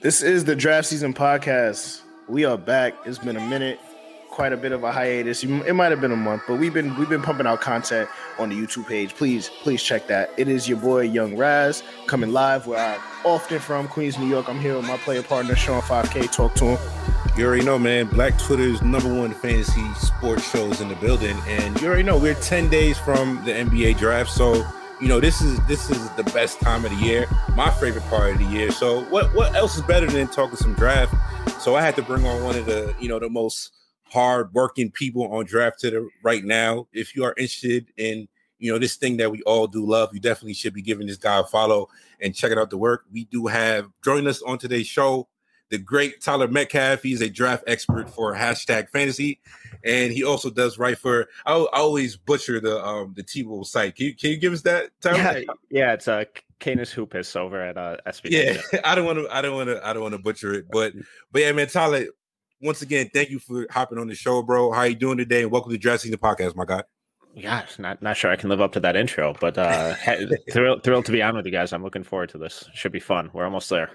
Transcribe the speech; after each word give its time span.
This 0.00 0.22
is 0.22 0.44
the 0.44 0.54
draft 0.54 0.86
season 0.86 1.12
podcast. 1.12 2.02
We 2.28 2.44
are 2.44 2.56
back. 2.56 2.94
It's 3.04 3.18
been 3.18 3.36
a 3.36 3.44
minute, 3.48 3.80
quite 4.30 4.52
a 4.52 4.56
bit 4.56 4.70
of 4.70 4.84
a 4.84 4.92
hiatus. 4.92 5.42
It 5.42 5.72
might 5.72 5.90
have 5.90 6.00
been 6.00 6.12
a 6.12 6.16
month, 6.16 6.42
but 6.46 6.60
we've 6.60 6.72
been 6.72 6.94
we've 6.94 7.08
been 7.08 7.20
pumping 7.20 7.48
out 7.48 7.60
content 7.60 8.08
on 8.38 8.50
the 8.50 8.54
YouTube 8.54 8.86
page. 8.86 9.16
Please, 9.16 9.50
please 9.62 9.82
check 9.82 10.06
that. 10.06 10.30
It 10.36 10.46
is 10.46 10.68
your 10.68 10.78
boy 10.78 11.00
Young 11.00 11.36
Raz 11.36 11.82
coming 12.06 12.32
live 12.32 12.68
where 12.68 12.78
I'm 12.78 13.00
often 13.24 13.58
from, 13.58 13.88
Queens, 13.88 14.16
New 14.16 14.28
York. 14.28 14.48
I'm 14.48 14.60
here 14.60 14.76
with 14.76 14.86
my 14.86 14.98
player 14.98 15.24
partner 15.24 15.56
Sean 15.56 15.82
5K. 15.82 16.30
Talk 16.30 16.54
to 16.54 16.76
him. 16.76 16.78
You 17.36 17.46
already 17.46 17.64
know, 17.64 17.76
man. 17.76 18.06
Black 18.06 18.38
Twitter's 18.38 18.80
number 18.82 19.12
one 19.12 19.34
fantasy 19.34 19.92
sports 19.94 20.48
shows 20.48 20.80
in 20.80 20.88
the 20.88 20.96
building, 20.96 21.36
and 21.48 21.80
you 21.80 21.88
already 21.88 22.04
know 22.04 22.16
we're 22.16 22.34
ten 22.34 22.70
days 22.70 22.98
from 22.98 23.44
the 23.44 23.50
NBA 23.50 23.98
draft, 23.98 24.30
so 24.30 24.64
you 25.00 25.08
know 25.08 25.20
this 25.20 25.40
is 25.40 25.58
this 25.66 25.90
is 25.90 26.10
the 26.10 26.24
best 26.24 26.60
time 26.60 26.84
of 26.84 26.90
the 26.90 26.96
year 26.96 27.28
my 27.54 27.70
favorite 27.72 28.04
part 28.04 28.32
of 28.32 28.38
the 28.38 28.44
year. 28.44 28.70
So 28.70 29.02
what 29.04 29.34
what 29.34 29.54
else 29.54 29.76
is 29.76 29.82
better 29.82 30.06
than 30.06 30.28
talking 30.28 30.56
some 30.56 30.74
draft? 30.74 31.14
So 31.60 31.74
i 31.74 31.82
had 31.82 31.96
to 31.96 32.02
bring 32.02 32.24
on 32.24 32.42
one 32.44 32.56
of 32.56 32.66
the 32.66 32.94
you 33.00 33.08
know 33.08 33.18
the 33.18 33.28
most 33.28 33.72
hard 34.04 34.52
working 34.54 34.90
people 34.90 35.32
on 35.34 35.44
draft 35.44 35.80
to 35.80 36.08
right 36.22 36.44
now. 36.44 36.86
If 36.92 37.16
you 37.16 37.24
are 37.24 37.34
interested 37.36 37.86
in 37.96 38.28
you 38.58 38.72
know 38.72 38.78
this 38.78 38.96
thing 38.96 39.16
that 39.18 39.30
we 39.30 39.42
all 39.42 39.66
do 39.66 39.84
love 39.84 40.10
you 40.12 40.20
definitely 40.20 40.54
should 40.54 40.74
be 40.74 40.82
giving 40.82 41.06
this 41.06 41.16
guy 41.16 41.38
a 41.40 41.44
follow 41.44 41.88
and 42.20 42.34
checking 42.34 42.58
out 42.58 42.70
the 42.70 42.78
work. 42.78 43.04
We 43.12 43.24
do 43.24 43.46
have 43.46 43.90
joining 44.04 44.28
us 44.28 44.40
on 44.42 44.58
today's 44.58 44.86
show 44.86 45.28
the 45.70 45.78
great 45.78 46.20
Tyler 46.22 46.48
Metcalf. 46.48 47.02
He's 47.02 47.20
a 47.20 47.28
draft 47.28 47.64
expert 47.66 48.10
for 48.10 48.34
hashtag 48.34 48.88
fantasy, 48.90 49.40
and 49.84 50.12
he 50.12 50.24
also 50.24 50.50
does 50.50 50.78
write 50.78 50.98
for. 50.98 51.28
I, 51.46 51.66
always 51.72 52.16
butcher 52.16 52.60
the 52.60 52.84
um 52.84 53.14
the 53.16 53.22
T-Wolves 53.22 53.70
site. 53.70 53.96
Can 53.96 54.06
you 54.06 54.14
can 54.14 54.30
you 54.30 54.36
give 54.36 54.52
us 54.52 54.62
that? 54.62 54.90
Tyler? 55.00 55.40
Yeah, 55.40 55.52
yeah, 55.70 55.92
it's 55.92 56.08
a 56.08 56.20
uh, 56.20 56.24
Canis 56.58 56.92
Hoopus 56.92 57.36
over 57.36 57.60
at 57.60 57.76
uh, 57.76 57.96
SB. 58.06 58.30
Yeah, 58.30 58.80
I 58.84 58.94
don't 58.94 59.04
want 59.04 59.18
to. 59.18 59.34
I 59.34 59.42
don't 59.42 59.54
want 59.54 59.68
to. 59.68 59.86
I 59.86 59.92
don't 59.92 60.02
want 60.02 60.14
to 60.14 60.20
butcher 60.20 60.54
it, 60.54 60.66
but 60.70 60.92
but 61.32 61.42
yeah, 61.42 61.52
man, 61.52 61.68
Tyler. 61.68 62.06
Once 62.60 62.82
again, 62.82 63.08
thank 63.14 63.30
you 63.30 63.38
for 63.38 63.68
hopping 63.70 63.98
on 63.98 64.08
the 64.08 64.16
show, 64.16 64.42
bro. 64.42 64.72
How 64.72 64.82
you 64.82 64.96
doing 64.96 65.16
today? 65.16 65.42
And 65.42 65.50
welcome 65.52 65.70
to 65.70 65.78
Dressing 65.78 66.10
the 66.10 66.18
Podcast, 66.18 66.56
my 66.56 66.64
guy. 66.64 66.82
Yeah, 67.32 67.64
not 67.78 68.02
not 68.02 68.16
sure 68.16 68.32
I 68.32 68.36
can 68.36 68.48
live 68.48 68.60
up 68.60 68.72
to 68.72 68.80
that 68.80 68.96
intro, 68.96 69.32
but 69.40 69.56
uh, 69.56 69.94
thrilled 70.52 70.82
thrilled 70.82 71.04
to 71.04 71.12
be 71.12 71.22
on 71.22 71.36
with 71.36 71.46
you 71.46 71.52
guys. 71.52 71.72
I'm 71.72 71.84
looking 71.84 72.02
forward 72.02 72.30
to 72.30 72.38
this. 72.38 72.68
Should 72.74 72.90
be 72.90 72.98
fun. 72.98 73.30
We're 73.32 73.44
almost 73.44 73.70
there. 73.70 73.90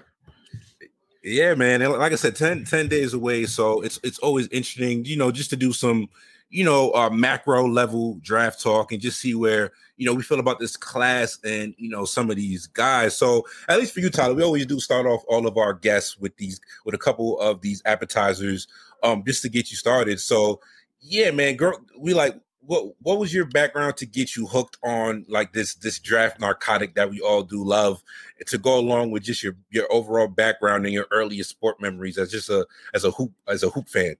Yeah, 1.24 1.54
man. 1.54 1.80
And 1.80 1.92
like 1.94 2.12
I 2.12 2.16
said, 2.16 2.36
10, 2.36 2.64
10 2.64 2.88
days 2.88 3.14
away. 3.14 3.46
So 3.46 3.80
it's 3.80 3.98
it's 4.04 4.18
always 4.18 4.46
interesting, 4.48 5.06
you 5.06 5.16
know, 5.16 5.32
just 5.32 5.48
to 5.50 5.56
do 5.56 5.72
some, 5.72 6.08
you 6.50 6.64
know, 6.64 6.92
uh, 6.92 7.08
macro 7.08 7.66
level 7.66 8.18
draft 8.20 8.62
talk 8.62 8.92
and 8.92 9.00
just 9.00 9.20
see 9.20 9.34
where, 9.34 9.72
you 9.96 10.04
know, 10.04 10.12
we 10.12 10.22
feel 10.22 10.38
about 10.38 10.58
this 10.58 10.76
class 10.76 11.38
and, 11.42 11.74
you 11.78 11.88
know, 11.88 12.04
some 12.04 12.28
of 12.28 12.36
these 12.36 12.66
guys. 12.66 13.16
So 13.16 13.46
at 13.70 13.78
least 13.78 13.94
for 13.94 14.00
you, 14.00 14.10
Tyler, 14.10 14.34
we 14.34 14.42
always 14.42 14.66
do 14.66 14.78
start 14.80 15.06
off 15.06 15.22
all 15.26 15.46
of 15.46 15.56
our 15.56 15.72
guests 15.72 16.18
with 16.18 16.36
these, 16.36 16.60
with 16.84 16.94
a 16.94 16.98
couple 16.98 17.40
of 17.40 17.62
these 17.62 17.80
appetizers, 17.86 18.68
um, 19.02 19.24
just 19.26 19.40
to 19.42 19.48
get 19.48 19.70
you 19.70 19.78
started. 19.78 20.20
So 20.20 20.60
yeah, 21.00 21.30
man, 21.30 21.56
girl, 21.56 21.78
we 21.98 22.12
like 22.12 22.38
what 22.66 22.94
what 23.02 23.18
was 23.18 23.32
your 23.32 23.44
background 23.44 23.96
to 23.96 24.06
get 24.06 24.36
you 24.36 24.46
hooked 24.46 24.76
on 24.82 25.24
like 25.28 25.52
this 25.52 25.74
this 25.76 25.98
draft 25.98 26.40
narcotic 26.40 26.94
that 26.94 27.10
we 27.10 27.20
all 27.20 27.42
do 27.42 27.62
love 27.64 28.02
to 28.46 28.58
go 28.58 28.78
along 28.78 29.10
with 29.10 29.22
just 29.22 29.42
your 29.42 29.54
your 29.70 29.90
overall 29.92 30.28
background 30.28 30.84
and 30.84 30.94
your 30.94 31.06
earliest 31.10 31.50
sport 31.50 31.80
memories 31.80 32.18
as 32.18 32.30
just 32.30 32.48
a 32.50 32.66
as 32.92 33.04
a 33.04 33.10
hoop 33.10 33.32
as 33.48 33.62
a 33.62 33.70
hoop 33.70 33.88
fan? 33.88 34.16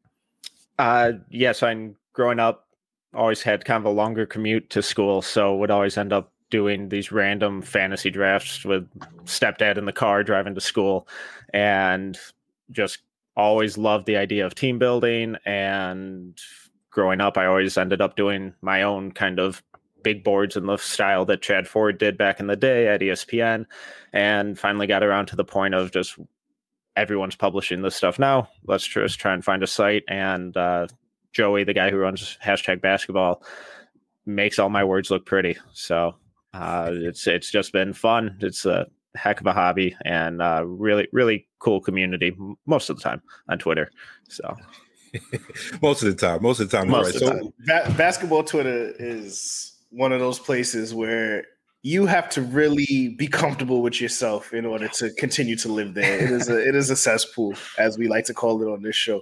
Uh 0.79 1.13
yes 1.31 1.63
i'm 1.63 1.97
growing 2.13 2.39
up 2.39 2.69
always 3.15 3.43
had 3.43 3.65
kind 3.65 3.81
of 3.81 3.87
a 3.87 3.95
longer 3.95 4.27
commute 4.27 4.69
to 4.71 4.83
school 4.83 5.23
so 5.23 5.55
would 5.57 5.71
always 5.71 5.97
end 5.97 6.13
up 6.13 6.33
doing 6.51 6.89
these 6.89 7.11
random 7.11 7.63
fantasy 7.63 8.11
drafts 8.11 8.65
with 8.65 8.89
stepdad 9.25 9.79
in 9.79 9.87
the 9.87 9.93
car 9.93 10.23
driving 10.23 10.55
to 10.55 10.61
school 10.61 11.09
and 11.53 12.19
just 12.71 12.99
always 13.37 13.77
loved 13.79 14.07
the 14.07 14.17
idea 14.17 14.45
of 14.47 14.55
team 14.55 14.79
building 14.79 15.37
and 15.45 16.39
growing 16.95 17.21
up, 17.21 17.37
I 17.37 17.47
always 17.47 17.77
ended 17.77 18.01
up 18.01 18.17
doing 18.17 18.55
my 18.63 18.83
own 18.83 19.11
kind 19.13 19.41
of 19.41 19.63
big 20.03 20.23
boards 20.23 20.57
in 20.57 20.67
the 20.67 20.77
style 20.77 21.25
that 21.25 21.43
Chad 21.43 21.67
Ford 21.67 21.99
did 21.99 22.17
back 22.17 22.39
in 22.39 22.47
the 22.47 22.57
day 22.57 22.87
at 22.87 23.01
ESPN, 23.01 23.67
and 24.13 24.59
finally 24.59 24.87
got 24.87 25.03
around 25.03 25.27
to 25.27 25.37
the 25.37 25.45
point 25.45 25.75
of 25.75 25.91
just 25.91 26.17
everyone's 26.95 27.35
publishing 27.35 27.83
this 27.83 27.97
stuff 27.97 28.19
now. 28.19 28.49
Let's 28.65 28.87
just 28.87 29.19
try 29.19 29.35
and 29.35 29.45
find 29.45 29.63
a 29.65 29.67
site. 29.67 30.05
And 30.07 30.57
uh, 30.57 30.87
Joey, 31.33 31.65
the 31.65 31.75
guy 31.75 31.91
who 31.91 31.97
runs 31.97 32.39
hashtag 32.43 32.81
basketball, 32.81 33.43
makes 34.25 34.59
all 34.61 34.71
my 34.71 34.85
words 34.85 35.11
look 35.11 35.27
pretty. 35.27 35.57
So 35.73 36.15
uh, 36.53 36.91
it's 36.93 37.27
it's 37.27 37.51
just 37.51 37.73
been 37.73 37.93
fun. 37.93 38.39
It's 38.41 38.65
a 38.65 38.87
heck 39.17 39.41
of 39.41 39.47
a 39.47 39.53
hobby 39.53 39.97
and 40.05 40.41
uh, 40.41 40.65
really 40.65 41.09
really 41.13 41.49
cool 41.59 41.81
community 41.81 42.37
most 42.67 42.91
of 42.91 42.97
the 42.97 43.03
time 43.03 43.23
on 43.49 43.59
Twitter. 43.59 43.91
So 44.29 44.55
most 45.83 46.03
of 46.03 46.09
the 46.09 46.15
time. 46.15 46.43
Most 46.43 46.61
of 46.61 46.71
the 46.71 46.77
time. 46.77 46.89
Most 46.89 47.13
right. 47.13 47.15
so, 47.15 47.31
time. 47.31 47.53
Ba- 47.67 47.95
basketball 47.97 48.45
Twitter 48.45 48.93
is 48.99 49.73
one 49.91 50.13
of 50.13 50.21
those 50.21 50.39
places 50.39 50.95
where 50.95 51.45
you 51.83 52.07
have 52.07 52.31
to 52.31 52.41
really 52.41 53.15
be 53.19 53.29
comfortable 53.29 53.83
with 53.83 54.01
yourself 54.01 54.55
in 54.55 54.65
order 54.65 54.89
to 54.89 55.11
continue 55.13 55.55
to 55.55 55.69
live 55.69 55.93
there. 55.95 56.19
It 56.19 56.31
is 56.31 56.49
a 56.49 56.67
it 56.67 56.75
is 56.75 56.91
a 56.91 56.97
cesspool, 56.97 57.55
as 57.79 57.99
we 57.99 58.09
like 58.09 58.25
to 58.27 58.35
call 58.35 58.61
it 58.63 58.67
on 58.67 58.83
this 58.83 58.97
show. 58.97 59.21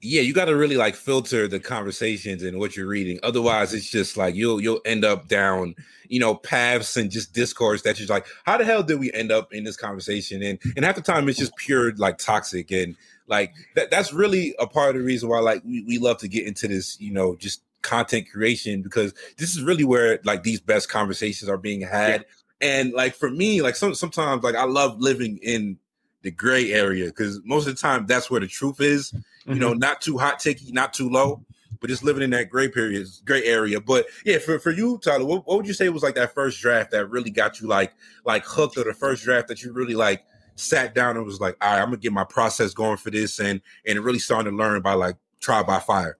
Yeah, 0.00 0.20
you 0.20 0.32
got 0.32 0.44
to 0.44 0.54
really 0.54 0.76
like 0.76 0.94
filter 0.94 1.48
the 1.48 1.58
conversations 1.58 2.44
and 2.44 2.60
what 2.60 2.76
you're 2.76 2.86
reading. 2.86 3.18
Otherwise, 3.24 3.74
it's 3.74 3.90
just 3.90 4.16
like 4.16 4.36
you'll 4.36 4.60
you'll 4.60 4.80
end 4.84 5.04
up 5.04 5.26
down, 5.26 5.74
you 6.08 6.20
know, 6.20 6.36
paths 6.36 6.96
and 6.96 7.10
just 7.10 7.34
discourse 7.34 7.82
that 7.82 7.98
you're 7.98 8.06
like, 8.06 8.26
how 8.44 8.56
the 8.56 8.64
hell 8.64 8.84
did 8.84 9.00
we 9.00 9.12
end 9.12 9.32
up 9.32 9.52
in 9.52 9.64
this 9.64 9.76
conversation? 9.76 10.40
And 10.40 10.60
and 10.76 10.84
half 10.84 10.94
the 10.94 11.02
time 11.02 11.28
it's 11.28 11.38
just 11.38 11.56
pure 11.56 11.92
like 11.96 12.18
toxic 12.18 12.70
and 12.70 12.94
like 13.28 13.52
that, 13.74 13.90
that's 13.90 14.12
really 14.12 14.54
a 14.58 14.66
part 14.66 14.90
of 14.90 15.00
the 15.00 15.06
reason 15.06 15.28
why 15.28 15.40
like 15.40 15.62
we, 15.64 15.84
we 15.84 15.98
love 15.98 16.18
to 16.18 16.28
get 16.28 16.46
into 16.46 16.68
this, 16.68 17.00
you 17.00 17.12
know, 17.12 17.36
just 17.36 17.62
content 17.82 18.26
creation 18.30 18.82
because 18.82 19.14
this 19.36 19.56
is 19.56 19.62
really 19.62 19.84
where 19.84 20.20
like 20.24 20.42
these 20.42 20.60
best 20.60 20.88
conversations 20.88 21.48
are 21.48 21.58
being 21.58 21.80
had. 21.80 22.24
Yeah. 22.60 22.70
And 22.70 22.92
like 22.92 23.14
for 23.14 23.30
me, 23.30 23.62
like 23.62 23.76
some 23.76 23.94
sometimes 23.94 24.42
like 24.42 24.56
I 24.56 24.64
love 24.64 24.98
living 24.98 25.38
in 25.42 25.78
the 26.22 26.30
gray 26.30 26.72
area 26.72 27.06
because 27.06 27.40
most 27.44 27.68
of 27.68 27.74
the 27.74 27.80
time 27.80 28.06
that's 28.06 28.30
where 28.30 28.40
the 28.40 28.48
truth 28.48 28.80
is. 28.80 29.12
Mm-hmm. 29.12 29.52
You 29.52 29.58
know, 29.60 29.70
mm-hmm. 29.70 29.78
not 29.78 30.00
too 30.00 30.18
hot 30.18 30.40
takey, 30.40 30.72
not 30.72 30.92
too 30.92 31.08
low, 31.08 31.44
but 31.80 31.88
just 31.88 32.02
living 32.02 32.22
in 32.22 32.30
that 32.30 32.50
gray 32.50 32.68
period, 32.68 33.06
gray 33.24 33.44
area. 33.44 33.80
But 33.80 34.06
yeah, 34.24 34.38
for, 34.38 34.58
for 34.58 34.70
you, 34.70 34.98
Tyler, 34.98 35.24
what, 35.24 35.46
what 35.46 35.56
would 35.56 35.66
you 35.66 35.74
say 35.74 35.88
was 35.88 36.02
like 36.02 36.16
that 36.16 36.34
first 36.34 36.60
draft 36.60 36.90
that 36.90 37.06
really 37.06 37.30
got 37.30 37.60
you 37.60 37.68
like 37.68 37.92
like 38.24 38.44
hooked, 38.44 38.76
or 38.76 38.84
the 38.84 38.94
first 38.94 39.24
draft 39.24 39.48
that 39.48 39.62
you 39.62 39.72
really 39.72 39.94
like 39.94 40.24
sat 40.58 40.94
down 40.94 41.16
and 41.16 41.24
was 41.24 41.40
like, 41.40 41.56
all 41.60 41.70
right, 41.70 41.80
I'm 41.80 41.88
gonna 41.88 41.98
get 41.98 42.12
my 42.12 42.24
process 42.24 42.74
going 42.74 42.96
for 42.96 43.10
this 43.10 43.38
and 43.38 43.60
and 43.86 43.98
really 44.00 44.18
starting 44.18 44.52
to 44.52 44.56
learn 44.56 44.82
by 44.82 44.94
like 44.94 45.16
trial 45.40 45.64
by 45.64 45.78
fire? 45.78 46.18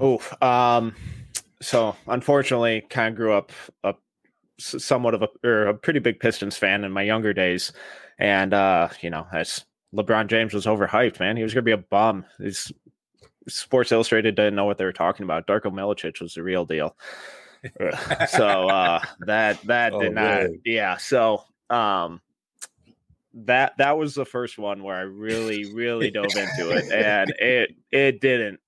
Oh, 0.00 0.20
um, 0.40 0.94
so 1.60 1.96
unfortunately, 2.06 2.82
kind 2.88 3.12
of 3.12 3.16
grew 3.16 3.32
up 3.32 3.52
a 3.84 3.94
somewhat 4.58 5.14
of 5.14 5.22
a 5.22 5.28
or 5.44 5.66
a 5.66 5.74
pretty 5.74 5.98
big 5.98 6.20
Pistons 6.20 6.56
fan 6.56 6.84
in 6.84 6.92
my 6.92 7.02
younger 7.02 7.32
days, 7.32 7.72
and 8.18 8.54
uh, 8.54 8.88
you 9.00 9.10
know, 9.10 9.26
as 9.32 9.64
LeBron 9.94 10.28
James 10.28 10.54
was 10.54 10.66
overhyped, 10.66 11.20
man, 11.20 11.36
he 11.36 11.42
was 11.42 11.54
gonna 11.54 11.62
be 11.62 11.72
a 11.72 11.78
bum. 11.78 12.24
His 12.38 12.72
Sports 13.48 13.92
Illustrated 13.92 14.34
didn't 14.34 14.54
know 14.54 14.66
what 14.66 14.78
they 14.78 14.84
were 14.84 14.92
talking 14.92 15.24
about. 15.24 15.46
Darko 15.46 15.72
Milicic 15.72 16.20
was 16.20 16.34
the 16.34 16.42
real 16.42 16.64
deal. 16.64 16.96
so 18.28 18.68
uh, 18.68 19.00
that 19.20 19.60
that 19.62 19.92
oh, 19.92 20.00
did 20.00 20.14
not, 20.14 20.46
yeah. 20.64 20.96
So 20.96 21.42
um, 21.70 22.20
that 23.46 23.74
that 23.78 23.98
was 23.98 24.14
the 24.14 24.24
first 24.24 24.58
one 24.58 24.82
where 24.82 24.96
I 24.96 25.02
really 25.02 25.72
really 25.72 26.10
dove 26.10 26.24
into 26.26 26.70
it, 26.70 26.92
and 26.92 27.30
it 27.38 27.74
it 27.90 28.20
didn't 28.20 28.60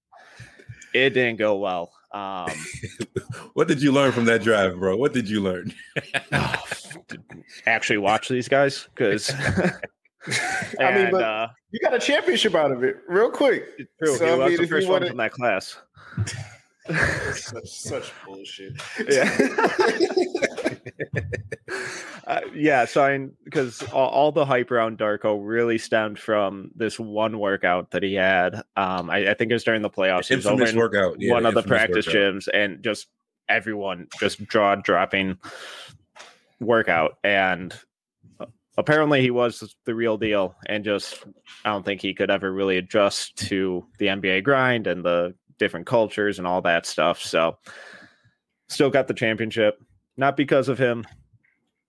it 0.95 1.11
didn't 1.11 1.39
go 1.39 1.57
well. 1.57 1.93
Um, 2.13 2.51
what 3.55 3.69
did 3.69 3.83
you 3.83 3.93
learn 3.93 4.13
from 4.13 4.25
that 4.27 4.43
drive, 4.43 4.79
bro? 4.79 4.97
What 4.97 5.13
did 5.13 5.29
you 5.29 5.41
learn? 5.41 5.73
actually, 7.67 7.99
watch 7.99 8.29
these 8.29 8.49
guys 8.49 8.89
because. 8.95 9.33
I 10.79 10.95
mean, 10.95 11.11
but 11.11 11.23
uh, 11.23 11.49
you 11.71 11.81
got 11.81 11.95
a 11.95 11.99
championship 11.99 12.55
out 12.55 12.73
of 12.73 12.85
it 12.85 12.97
real 13.09 13.31
quick. 13.31 13.65
True. 14.03 14.17
So, 14.17 14.43
I 14.43 14.49
mean, 14.49 14.61
the 14.61 14.67
first 14.67 14.87
one 14.87 14.97
wanted... 14.97 15.09
from 15.09 15.17
that 15.17 15.33
class. 15.33 15.79
such, 17.35 17.69
such 17.69 18.13
bullshit. 18.27 18.75
Yeah. 19.09 19.25
Uh, 22.31 22.41
yeah. 22.55 22.85
So 22.85 23.05
I 23.05 23.29
because 23.45 23.83
all, 23.93 24.09
all, 24.09 24.33
the 24.33 24.45
hype 24.45 24.71
around 24.71 24.99
Darko 24.99 25.39
really 25.43 25.79
stemmed 25.79 26.19
from 26.19 26.71
this 26.75 26.99
one 26.99 27.39
workout 27.39 27.91
that 27.91 28.03
he 28.03 28.15
had. 28.15 28.57
Um, 28.77 29.11
I, 29.11 29.31
I 29.31 29.35
think 29.35 29.51
it 29.51 29.55
was 29.55 29.65
during 29.65 29.83
the 29.83 29.91
playoffs. 29.91 30.29
He 30.29 30.37
was 30.37 30.47
over 30.47 30.65
workout. 30.77 31.17
Yeah, 31.19 31.33
one 31.33 31.47
of 31.47 31.55
the 31.55 31.63
practice 31.63 32.07
workout. 32.07 32.35
gyms, 32.35 32.49
and 32.53 32.83
just 32.83 33.09
everyone 33.49 34.07
just 34.19 34.41
jaw 34.49 34.77
dropping 34.77 35.37
workout 36.61 37.19
and 37.25 37.75
apparently 38.77 39.23
he 39.23 39.31
was 39.31 39.75
the 39.87 39.95
real 39.95 40.17
deal 40.17 40.55
and 40.67 40.85
just 40.85 41.25
i 41.65 41.71
don't 41.71 41.85
think 41.85 42.01
he 42.01 42.15
could 42.15 42.31
ever 42.31 42.53
really 42.53 42.77
adjust 42.77 43.35
to 43.35 43.85
the 43.99 44.07
nba 44.07 44.45
grind 44.45 44.87
and 44.87 45.05
the 45.05 45.35
different 45.61 45.87
cultures 45.87 46.39
and 46.39 46.49
all 46.49 46.63
that 46.63 46.87
stuff. 46.87 47.23
So 47.23 47.57
still 48.69 48.91
got 48.91 49.07
the 49.07 49.15
championship, 49.15 49.81
not 50.17 50.37
because 50.37 50.69
of 50.69 50.79
him, 50.79 51.07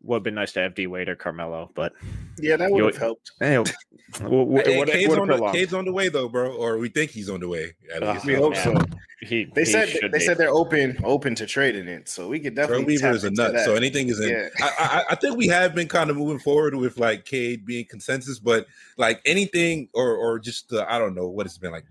would 0.04 0.18
have 0.18 0.24
been 0.24 0.36
nice 0.36 0.52
to 0.54 0.60
have 0.60 0.76
D 0.76 0.88
Wade 0.88 1.10
or 1.10 1.16
Carmelo, 1.16 1.72
but 1.76 1.94
yeah, 2.40 2.56
that 2.58 2.72
would 2.72 2.84
have 2.84 2.98
helped. 2.98 3.32
Hey, 3.40 3.56
w- 3.56 4.46
w- 4.46 4.64
hey, 4.64 4.84
Cade's, 4.86 5.18
on 5.18 5.28
the, 5.28 5.52
Cade's 5.52 5.74
on 5.74 5.86
the 5.86 5.92
way 5.92 6.10
though, 6.10 6.28
bro, 6.28 6.52
or 6.52 6.78
we 6.78 6.90
think 6.90 7.12
he's 7.12 7.30
on 7.30 7.40
the 7.40 7.48
way. 7.48 7.74
Uh, 8.02 8.20
we 8.26 8.34
hope 8.34 8.56
so. 8.56 8.76
He, 9.22 9.46
they 9.54 9.62
he 9.62 9.66
said 9.66 9.90
they 10.02 10.08
be. 10.18 10.20
said 10.20 10.38
they're 10.40 10.50
open 10.50 11.00
open 11.04 11.36
to 11.36 11.46
trading 11.46 11.88
it, 11.88 12.10
so 12.10 12.28
we 12.28 12.40
could 12.40 12.56
definitely. 12.56 12.98
Troy 12.98 13.10
Weaver 13.12 13.16
is 13.16 13.24
a 13.24 13.30
nut, 13.30 13.54
that. 13.54 13.66
so 13.66 13.76
anything 13.76 14.10
is 14.10 14.20
in. 14.20 14.30
Yeah. 14.30 14.48
I, 14.60 14.72
I, 14.80 15.04
I, 15.12 15.16
think 15.16 15.38
we 15.38 15.48
have 15.48 15.76
been 15.76 15.88
kind 15.88 16.10
of 16.10 16.18
moving 16.18 16.40
forward 16.40 16.74
with 16.74 16.98
like 16.98 17.26
Cade 17.26 17.64
being 17.64 17.86
consensus, 17.86 18.40
but 18.40 18.66
like 18.98 19.22
anything 19.26 19.90
or 19.94 20.16
or 20.16 20.40
just 20.40 20.74
uh, 20.74 20.86
I 20.90 20.98
don't 20.98 21.14
know 21.14 21.28
what 21.28 21.46
it's 21.46 21.60
been 21.60 21.72
like, 21.72 21.86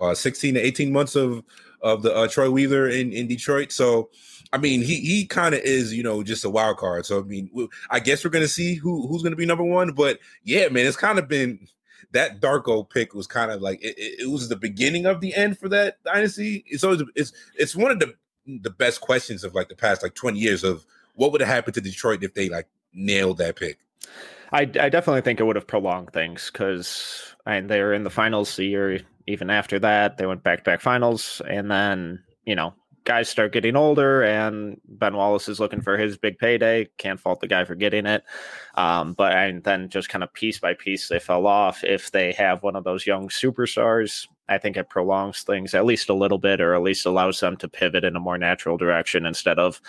uh, 0.00 0.14
sixteen 0.14 0.54
to 0.54 0.60
eighteen 0.60 0.92
months 0.92 1.14
of 1.14 1.44
of 1.82 2.02
the 2.02 2.14
uh, 2.14 2.26
Troy 2.28 2.50
Weaver 2.50 2.88
in 2.88 3.12
in 3.12 3.26
Detroit, 3.26 3.70
so 3.70 4.08
I 4.52 4.58
mean, 4.58 4.82
he 4.82 4.96
he 4.96 5.26
kind 5.26 5.54
of 5.54 5.60
is, 5.62 5.94
you 5.94 6.02
know, 6.02 6.22
just 6.22 6.44
a 6.44 6.50
wild 6.50 6.76
card. 6.76 7.06
So 7.06 7.20
I 7.20 7.22
mean, 7.22 7.50
I 7.90 8.00
guess 8.00 8.24
we're 8.24 8.30
gonna 8.30 8.48
see 8.48 8.74
who 8.74 9.06
who's 9.06 9.22
gonna 9.22 9.36
be 9.36 9.46
number 9.46 9.64
one. 9.64 9.92
But 9.92 10.18
yeah, 10.44 10.68
man, 10.68 10.86
it's 10.86 10.96
kind 10.96 11.18
of 11.18 11.28
been 11.28 11.66
that 12.12 12.40
Darko 12.40 12.88
pick 12.88 13.14
was 13.14 13.26
kind 13.26 13.50
of 13.50 13.62
like 13.62 13.82
it, 13.82 13.94
it, 13.98 14.30
was 14.30 14.48
the 14.48 14.56
beginning 14.56 15.06
of 15.06 15.20
the 15.20 15.34
end 15.34 15.58
for 15.58 15.68
that 15.70 16.02
dynasty. 16.04 16.64
It's 16.66 16.84
always 16.84 17.02
it's 17.14 17.32
it's 17.54 17.74
one 17.74 17.90
of 17.90 17.98
the 17.98 18.14
the 18.46 18.70
best 18.70 19.00
questions 19.00 19.44
of 19.44 19.54
like 19.54 19.68
the 19.68 19.76
past 19.76 20.02
like 20.02 20.14
twenty 20.14 20.38
years 20.38 20.64
of 20.64 20.84
what 21.14 21.32
would 21.32 21.40
have 21.40 21.48
happened 21.48 21.74
to 21.74 21.80
Detroit 21.80 22.22
if 22.22 22.34
they 22.34 22.48
like 22.48 22.68
nailed 22.92 23.38
that 23.38 23.56
pick. 23.56 23.78
I, 24.52 24.62
I 24.62 24.90
definitely 24.90 25.22
think 25.22 25.40
it 25.40 25.44
would 25.44 25.56
have 25.56 25.66
prolonged 25.66 26.12
things 26.12 26.50
because 26.52 27.34
and 27.46 27.70
they 27.70 27.80
were 27.80 27.94
in 27.94 28.04
the 28.04 28.10
finals 28.10 28.54
the 28.56 28.66
year 28.66 29.00
even 29.26 29.48
after 29.48 29.78
that 29.78 30.18
they 30.18 30.26
went 30.26 30.42
back 30.42 30.58
to 30.58 30.64
back 30.64 30.80
finals 30.82 31.40
and 31.48 31.70
then 31.70 32.22
you 32.44 32.54
know 32.54 32.74
guys 33.04 33.28
start 33.28 33.52
getting 33.52 33.76
older 33.76 34.22
and 34.22 34.80
Ben 34.86 35.16
Wallace 35.16 35.48
is 35.48 35.60
looking 35.60 35.80
for 35.80 35.96
his 35.96 36.16
big 36.16 36.38
payday. 36.38 36.88
Can't 36.98 37.18
fault 37.18 37.40
the 37.40 37.48
guy 37.48 37.64
for 37.64 37.74
getting 37.74 38.06
it. 38.06 38.24
Um, 38.74 39.14
but 39.14 39.32
and 39.32 39.62
then 39.64 39.88
just 39.88 40.08
kind 40.08 40.22
of 40.22 40.32
piece 40.32 40.58
by 40.58 40.74
piece 40.74 41.08
they 41.08 41.18
fell 41.18 41.46
off. 41.46 41.82
If 41.84 42.10
they 42.10 42.32
have 42.32 42.62
one 42.62 42.76
of 42.76 42.84
those 42.84 43.06
young 43.06 43.28
superstars, 43.28 44.28
I 44.48 44.58
think 44.58 44.76
it 44.76 44.88
prolongs 44.88 45.42
things 45.42 45.74
at 45.74 45.84
least 45.84 46.08
a 46.08 46.14
little 46.14 46.38
bit 46.38 46.60
or 46.60 46.74
at 46.74 46.82
least 46.82 47.06
allows 47.06 47.40
them 47.40 47.56
to 47.58 47.68
pivot 47.68 48.04
in 48.04 48.16
a 48.16 48.20
more 48.20 48.38
natural 48.38 48.76
direction 48.76 49.26
instead 49.26 49.58
of 49.58 49.80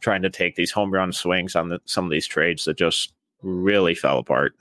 trying 0.00 0.22
to 0.22 0.30
take 0.30 0.56
these 0.56 0.70
home 0.70 0.92
run 0.92 1.12
swings 1.12 1.56
on 1.56 1.68
the, 1.68 1.80
some 1.84 2.04
of 2.04 2.10
these 2.10 2.26
trades 2.26 2.64
that 2.64 2.76
just 2.76 3.12
really 3.42 3.94
fell 3.94 4.18
apart. 4.18 4.54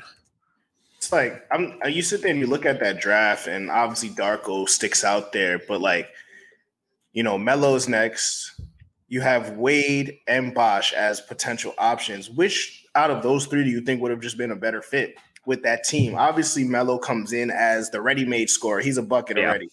It's 0.97 1.11
like 1.11 1.45
I'm 1.51 1.79
you 1.87 2.01
sit 2.01 2.21
there 2.21 2.31
and 2.31 2.39
you 2.39 2.47
look 2.47 2.65
at 2.65 2.79
that 2.79 2.99
draft 2.99 3.47
and 3.47 3.69
obviously 3.69 4.09
Darko 4.09 4.67
sticks 4.67 5.03
out 5.03 5.33
there, 5.33 5.59
but 5.59 5.81
like– 5.81 6.09
you 7.13 7.23
know, 7.23 7.37
Melo's 7.37 7.87
next. 7.87 8.59
You 9.07 9.21
have 9.21 9.51
Wade 9.51 10.17
and 10.27 10.53
Bosh 10.53 10.93
as 10.93 11.21
potential 11.21 11.73
options. 11.77 12.29
Which 12.29 12.85
out 12.95 13.09
of 13.09 13.23
those 13.23 13.45
three 13.45 13.63
do 13.63 13.69
you 13.69 13.81
think 13.81 14.01
would 14.01 14.11
have 14.11 14.19
just 14.19 14.37
been 14.37 14.51
a 14.51 14.55
better 14.55 14.81
fit 14.81 15.15
with 15.45 15.63
that 15.63 15.83
team? 15.83 16.15
Obviously, 16.15 16.63
Melo 16.63 16.97
comes 16.97 17.31
in 17.31 17.49
as 17.49 17.89
the 17.89 18.01
ready-made 18.01 18.49
scorer. 18.49 18.81
He's 18.81 18.97
a 18.97 19.03
bucket 19.03 19.37
yeah. 19.37 19.45
already. 19.45 19.69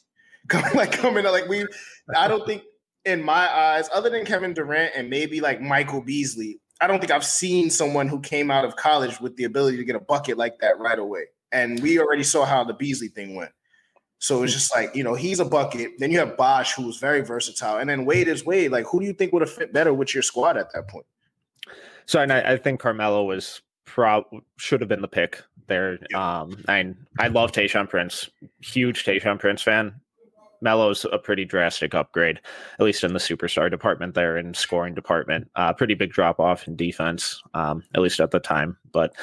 like 0.74 0.92
coming 0.92 1.24
like 1.24 1.48
we, 1.48 1.66
I 2.14 2.28
don't 2.28 2.46
think 2.46 2.62
in 3.04 3.22
my 3.22 3.52
eyes, 3.52 3.88
other 3.92 4.10
than 4.10 4.24
Kevin 4.24 4.54
Durant 4.54 4.92
and 4.94 5.10
maybe 5.10 5.40
like 5.40 5.60
Michael 5.60 6.00
Beasley, 6.00 6.60
I 6.80 6.86
don't 6.86 7.00
think 7.00 7.12
I've 7.12 7.24
seen 7.24 7.70
someone 7.70 8.08
who 8.08 8.20
came 8.20 8.50
out 8.50 8.64
of 8.64 8.76
college 8.76 9.20
with 9.20 9.36
the 9.36 9.44
ability 9.44 9.76
to 9.78 9.84
get 9.84 9.96
a 9.96 10.00
bucket 10.00 10.36
like 10.36 10.58
that 10.60 10.78
right 10.78 10.98
away. 10.98 11.24
And 11.52 11.80
we 11.80 11.98
already 11.98 12.24
saw 12.24 12.44
how 12.44 12.64
the 12.64 12.74
Beasley 12.74 13.08
thing 13.08 13.34
went. 13.34 13.52
So 14.24 14.42
it's 14.42 14.54
just 14.54 14.74
like, 14.74 14.96
you 14.96 15.04
know, 15.04 15.12
he's 15.12 15.38
a 15.38 15.44
bucket. 15.44 15.98
Then 15.98 16.10
you 16.10 16.18
have 16.18 16.38
Bosh, 16.38 16.72
who's 16.72 16.96
very 16.96 17.20
versatile. 17.20 17.76
And 17.76 17.90
then 17.90 18.06
Wade 18.06 18.26
is 18.26 18.42
Wade. 18.42 18.72
Like, 18.72 18.86
who 18.86 18.98
do 18.98 19.04
you 19.04 19.12
think 19.12 19.34
would 19.34 19.42
have 19.42 19.52
fit 19.52 19.70
better 19.70 19.92
with 19.92 20.14
your 20.14 20.22
squad 20.22 20.56
at 20.56 20.72
that 20.72 20.88
point? 20.88 21.04
So 22.06 22.20
and 22.20 22.32
I, 22.32 22.52
I 22.52 22.56
think 22.56 22.80
Carmelo 22.80 23.24
was 23.24 23.60
prob 23.84 24.24
should 24.56 24.80
have 24.80 24.88
been 24.88 25.02
the 25.02 25.08
pick 25.08 25.42
there. 25.66 25.98
Yeah. 26.10 26.40
Um, 26.40 26.56
I 26.68 26.94
I 27.18 27.28
love 27.28 27.52
Tayshaun 27.52 27.86
Prince, 27.86 28.30
huge 28.60 29.04
Tayshaun 29.04 29.38
Prince 29.38 29.60
fan. 29.60 29.94
Melo's 30.62 31.04
a 31.12 31.18
pretty 31.18 31.44
drastic 31.44 31.94
upgrade, 31.94 32.40
at 32.78 32.84
least 32.86 33.04
in 33.04 33.12
the 33.12 33.18
superstar 33.18 33.70
department 33.70 34.14
there 34.14 34.38
in 34.38 34.54
scoring 34.54 34.94
department. 34.94 35.50
Uh, 35.54 35.74
pretty 35.74 35.92
big 35.92 36.10
drop 36.10 36.40
off 36.40 36.66
in 36.66 36.76
defense, 36.76 37.42
um, 37.52 37.84
at 37.94 38.00
least 38.00 38.20
at 38.20 38.30
the 38.30 38.40
time. 38.40 38.78
But 38.90 39.14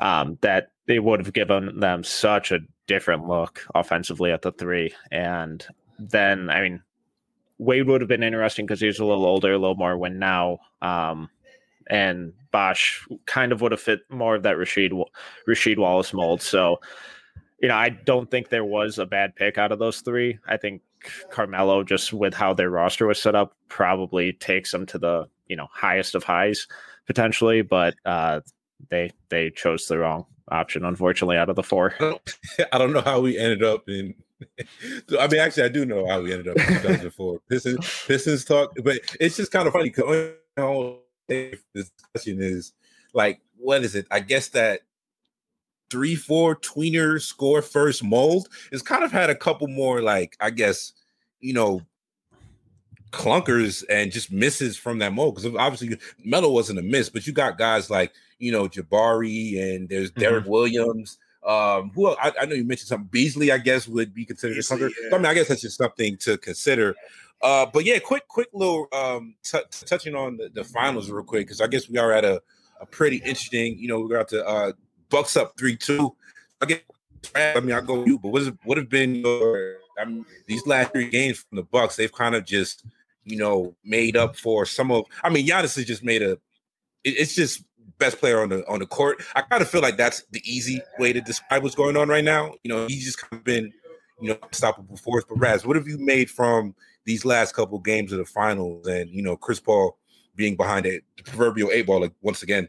um, 0.00 0.36
that 0.40 0.72
they 0.88 0.98
would 0.98 1.20
have 1.20 1.32
given 1.32 1.78
them 1.78 2.02
such 2.02 2.50
a 2.50 2.58
different 2.86 3.26
look 3.26 3.66
offensively 3.74 4.32
at 4.32 4.42
the 4.42 4.52
three. 4.52 4.94
And 5.10 5.66
then, 5.98 6.50
I 6.50 6.62
mean, 6.62 6.82
Wade 7.58 7.86
would 7.86 8.00
have 8.00 8.08
been 8.08 8.22
interesting 8.22 8.66
because 8.66 8.80
he's 8.80 8.98
a 8.98 9.04
little 9.04 9.24
older, 9.24 9.52
a 9.52 9.58
little 9.58 9.76
more 9.76 9.96
win 9.96 10.18
now. 10.18 10.58
Um, 10.80 11.30
and 11.88 12.32
Bosh 12.50 13.06
kind 13.26 13.52
of 13.52 13.60
would 13.60 13.72
have 13.72 13.80
fit 13.80 14.00
more 14.10 14.34
of 14.34 14.42
that 14.42 14.56
Rasheed 14.56 14.92
Rasheed 15.48 15.78
Wallace 15.78 16.12
mold. 16.12 16.42
So, 16.42 16.80
you 17.60 17.68
know, 17.68 17.76
I 17.76 17.90
don't 17.90 18.30
think 18.30 18.48
there 18.48 18.64
was 18.64 18.98
a 18.98 19.06
bad 19.06 19.36
pick 19.36 19.58
out 19.58 19.72
of 19.72 19.78
those 19.78 20.00
three. 20.00 20.38
I 20.46 20.56
think 20.56 20.82
Carmelo, 21.30 21.82
just 21.82 22.12
with 22.12 22.34
how 22.34 22.54
their 22.54 22.70
roster 22.70 23.06
was 23.06 23.20
set 23.20 23.34
up, 23.34 23.54
probably 23.68 24.32
takes 24.32 24.70
them 24.72 24.86
to 24.86 24.98
the 24.98 25.28
you 25.46 25.56
know 25.56 25.68
highest 25.72 26.14
of 26.14 26.24
highs 26.24 26.66
potentially. 27.06 27.62
But 27.62 27.94
uh, 28.04 28.40
they 28.88 29.10
they 29.28 29.50
chose 29.50 29.86
the 29.86 29.98
wrong 29.98 30.26
option, 30.52 30.84
unfortunately, 30.84 31.36
out 31.36 31.48
of 31.48 31.56
the 31.56 31.62
four. 31.62 31.94
I 31.98 32.04
don't, 32.04 32.38
I 32.72 32.78
don't 32.78 32.92
know 32.92 33.00
how 33.00 33.20
we 33.20 33.38
ended 33.38 33.62
up 33.62 33.88
in. 33.88 34.14
I 35.18 35.28
mean, 35.28 35.40
actually, 35.40 35.64
I 35.64 35.68
do 35.68 35.84
know 35.84 36.06
how 36.06 36.20
we 36.20 36.32
ended 36.32 36.48
up 36.48 36.56
in 36.56 36.66
2004. 36.66 37.40
Pistons, 37.48 38.04
Pistons 38.06 38.44
talk, 38.46 38.72
but 38.84 38.98
it's 39.20 39.36
just 39.36 39.52
kind 39.52 39.66
of 39.66 39.72
funny 39.72 39.90
because 39.90 40.34
this 41.28 41.90
question 42.12 42.38
is 42.40 42.72
like, 43.14 43.40
what 43.56 43.82
is 43.82 43.94
it? 43.94 44.06
I 44.10 44.20
guess 44.20 44.48
that 44.48 44.80
three, 45.90 46.16
four 46.16 46.56
tweener 46.56 47.20
score 47.20 47.62
first 47.62 48.02
mold 48.02 48.48
has 48.72 48.82
kind 48.82 49.04
of 49.04 49.12
had 49.12 49.30
a 49.30 49.34
couple 49.34 49.68
more, 49.68 50.02
like, 50.02 50.36
I 50.40 50.50
guess, 50.50 50.92
you 51.40 51.52
know, 51.52 51.82
clunkers 53.12 53.84
and 53.88 54.10
just 54.10 54.32
misses 54.32 54.76
from 54.76 54.98
that 54.98 55.12
mold. 55.12 55.36
Because 55.36 55.54
obviously 55.54 55.96
Melo 56.24 56.50
wasn't 56.50 56.78
a 56.78 56.82
miss, 56.82 57.10
but 57.10 57.26
you 57.26 57.32
got 57.32 57.58
guys 57.58 57.90
like 57.90 58.12
you 58.42 58.52
know 58.52 58.68
Jabari 58.68 59.60
and 59.60 59.88
there's 59.88 60.10
mm-hmm. 60.10 60.20
Derrick 60.20 60.46
Williams. 60.46 61.18
Um, 61.44 61.90
who 61.94 62.08
I, 62.08 62.32
I, 62.40 62.46
know 62.46 62.54
you 62.54 62.62
mentioned 62.62 62.86
something. 62.86 63.08
Beasley, 63.10 63.50
I 63.50 63.58
guess, 63.58 63.88
would 63.88 64.14
be 64.14 64.24
considered 64.24 64.54
Beasley, 64.54 64.80
a. 64.80 64.84
Yeah. 64.84 65.10
So, 65.10 65.16
I 65.16 65.18
mean, 65.18 65.26
I 65.26 65.34
guess 65.34 65.48
that's 65.48 65.62
just 65.62 65.76
something 65.76 66.16
to 66.18 66.38
consider. 66.38 66.94
Uh, 67.42 67.66
but 67.66 67.84
yeah, 67.84 67.98
quick, 67.98 68.28
quick 68.28 68.46
little 68.52 68.86
um, 68.92 69.34
t- 69.42 69.58
touching 69.84 70.14
on 70.14 70.36
the, 70.36 70.50
the 70.54 70.62
finals 70.62 71.10
real 71.10 71.24
quick 71.24 71.48
because 71.48 71.60
I 71.60 71.66
guess 71.66 71.88
we 71.88 71.98
are 71.98 72.12
at 72.12 72.24
a, 72.24 72.40
a 72.80 72.86
pretty 72.86 73.16
interesting. 73.16 73.76
You 73.76 73.88
know, 73.88 73.98
we 73.98 74.08
got 74.14 74.28
to 74.28 74.46
uh, 74.46 74.72
Bucks 75.10 75.36
up 75.36 75.58
three 75.58 75.76
two. 75.76 76.14
I 76.60 76.66
guess 76.66 76.78
I 77.34 77.58
mean 77.58 77.74
I'll 77.74 77.82
go 77.82 78.04
you, 78.04 78.20
but 78.20 78.28
what 78.28 78.42
what 78.62 78.78
have 78.78 78.88
been 78.88 79.16
your 79.16 79.78
I 79.98 80.04
mean 80.04 80.24
these 80.46 80.64
last 80.64 80.92
three 80.92 81.10
games 81.10 81.38
from 81.38 81.56
the 81.56 81.64
Bucks? 81.64 81.96
They've 81.96 82.12
kind 82.12 82.36
of 82.36 82.44
just 82.44 82.84
you 83.24 83.36
know, 83.36 83.74
made 83.84 84.16
up 84.16 84.36
for 84.36 84.66
some 84.66 84.90
of. 84.90 85.04
I 85.22 85.30
mean, 85.30 85.46
Giannis 85.46 85.76
has 85.76 85.84
just 85.84 86.04
made 86.04 86.22
a. 86.22 86.32
It, 87.04 87.14
it's 87.18 87.34
just 87.34 87.64
best 88.02 88.18
player 88.18 88.40
on 88.40 88.48
the 88.48 88.68
on 88.68 88.80
the 88.80 88.86
court. 88.86 89.22
I 89.34 89.42
kind 89.42 89.62
of 89.62 89.68
feel 89.68 89.80
like 89.80 89.96
that's 89.96 90.24
the 90.32 90.42
easy 90.44 90.80
way 90.98 91.12
to 91.12 91.20
describe 91.20 91.62
what's 91.62 91.74
going 91.74 91.96
on 91.96 92.08
right 92.08 92.24
now. 92.24 92.54
You 92.64 92.68
know, 92.68 92.86
he's 92.86 93.04
just 93.04 93.20
kind 93.20 93.38
of 93.38 93.44
been, 93.44 93.72
you 94.20 94.30
know, 94.30 94.38
unstoppable 94.42 94.96
force. 94.96 95.24
But 95.28 95.38
Raz, 95.38 95.64
what 95.64 95.76
have 95.76 95.86
you 95.86 95.98
made 95.98 96.30
from 96.30 96.74
these 97.04 97.24
last 97.24 97.54
couple 97.54 97.78
games 97.78 98.12
of 98.12 98.18
the 98.18 98.24
finals, 98.24 98.86
and 98.86 99.10
you 99.10 99.22
know, 99.22 99.36
Chris 99.36 99.60
Paul 99.60 99.98
being 100.34 100.56
behind 100.56 100.86
it, 100.86 101.04
the 101.16 101.22
proverbial 101.22 101.70
eight 101.72 101.86
ball, 101.86 102.00
like 102.00 102.12
once 102.22 102.42
again? 102.42 102.68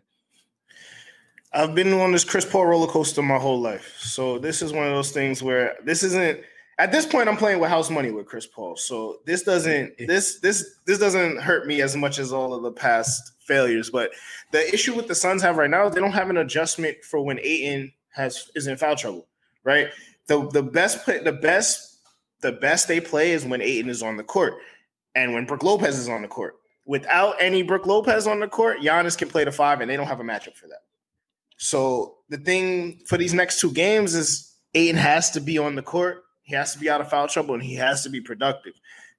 I've 1.56 1.76
been 1.76 1.94
on 1.94 2.12
this 2.12 2.24
Chris 2.24 2.46
Paul 2.46 2.66
roller 2.66 2.88
coaster 2.88 3.22
my 3.22 3.38
whole 3.38 3.62
life. 3.62 3.96
So 4.00 4.40
this 4.40 4.62
is 4.62 4.74
one 4.74 4.88
of 4.88 4.94
those 4.94 5.12
things 5.12 5.44
where 5.44 5.76
this 5.84 6.02
isn't 6.02 6.42
at 6.78 6.92
this 6.92 7.06
point 7.06 7.30
I'm 7.30 7.38
playing 7.38 7.60
with 7.60 7.70
house 7.70 7.90
money 7.90 8.12
with 8.12 8.26
Chris 8.26 8.46
Paul. 8.46 8.76
So 8.76 9.20
this 9.26 9.44
doesn't 9.44 9.98
this 10.08 10.40
this 10.40 10.80
this 10.86 11.00
doesn't 11.00 11.42
hurt 11.42 11.68
me 11.68 11.82
as 11.82 11.96
much 11.96 12.20
as 12.20 12.34
all 12.34 12.54
of 12.54 12.64
the 12.64 12.72
past 12.72 13.34
failures. 13.40 13.90
But 13.90 14.12
the 14.52 14.74
issue 14.74 14.96
with 14.96 15.08
the 15.08 15.16
Suns 15.16 15.42
have 15.42 15.58
right 15.58 15.70
now, 15.70 15.90
they 15.90 16.00
don't 16.00 16.12
have 16.12 16.30
an 16.30 16.38
adjustment 16.38 17.04
for 17.04 17.22
when 17.22 17.40
Ayton 17.40 17.92
has 18.10 18.50
is 18.56 18.68
in 18.68 18.78
foul 18.78 18.96
trouble, 18.96 19.28
right? 19.64 19.90
The 20.28 20.48
the 20.50 20.64
best 20.64 21.06
the 21.06 21.38
best 21.42 21.98
the 22.42 22.52
best 22.52 22.88
they 22.88 23.00
play 23.00 23.32
is 23.32 23.46
when 23.46 23.62
Ayton 23.62 23.90
is 23.90 24.04
on 24.04 24.18
the 24.18 24.24
court 24.24 24.56
and 25.16 25.34
when 25.34 25.46
Brook 25.46 25.64
Lopez 25.64 25.98
is 25.98 26.10
on 26.10 26.22
the 26.22 26.28
court. 26.28 26.56
Without 26.86 27.36
any 27.40 27.64
Brook 27.64 27.86
Lopez 27.86 28.28
on 28.28 28.42
the 28.42 28.48
court, 28.48 28.80
Giannis 28.80 29.18
can 29.18 29.30
play 29.30 29.46
the 29.46 29.52
five, 29.54 29.80
and 29.80 29.90
they 29.90 29.96
don't 29.96 30.08
have 30.08 30.20
a 30.20 30.24
matchup 30.24 30.56
for 30.56 30.68
that. 30.68 30.82
So 31.56 32.18
the 32.28 32.38
thing 32.38 33.00
for 33.06 33.18
these 33.18 33.34
next 33.34 33.62
two 33.62 33.72
games 33.72 34.16
is 34.16 34.54
Ayton 34.74 34.98
has 34.98 35.32
to 35.32 35.40
be 35.40 35.58
on 35.58 35.76
the 35.76 35.82
court 35.82 36.23
he 36.44 36.56
has 36.56 36.74
to 36.74 36.80
be 36.80 36.90
out 36.90 37.02
of 37.02 37.10
foul 37.10 37.28
trouble 37.28 37.56
and 37.56 37.64
he 37.64 37.76
has 37.76 38.04
to 38.04 38.10
be 38.10 38.22
productive. 38.22 38.74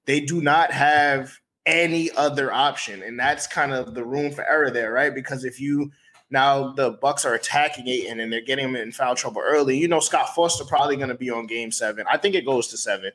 They 0.05 0.19
do 0.19 0.41
not 0.41 0.71
have 0.71 1.39
any 1.65 2.11
other 2.11 2.53
option, 2.53 3.01
and 3.01 3.19
that's 3.19 3.47
kind 3.47 3.73
of 3.73 3.95
the 3.95 4.05
room 4.05 4.31
for 4.31 4.47
error 4.47 4.69
there, 4.69 4.93
right? 4.93 5.13
Because 5.13 5.43
if 5.43 5.59
you 5.59 5.91
now 6.29 6.71
the 6.73 6.91
Bucks 6.91 7.25
are 7.25 7.33
attacking 7.33 7.87
Ayton 7.87 8.19
and 8.19 8.31
they're 8.31 8.41
getting 8.41 8.65
him 8.65 8.75
in 8.75 8.91
foul 8.91 9.15
trouble 9.15 9.41
early, 9.43 9.77
you 9.77 9.87
know 9.87 9.99
Scott 9.99 10.35
Foster 10.35 10.63
probably 10.63 10.95
going 10.95 11.09
to 11.09 11.15
be 11.15 11.29
on 11.29 11.47
Game 11.47 11.71
Seven. 11.71 12.05
I 12.11 12.17
think 12.17 12.35
it 12.35 12.45
goes 12.45 12.67
to 12.67 12.77
seven. 12.77 13.11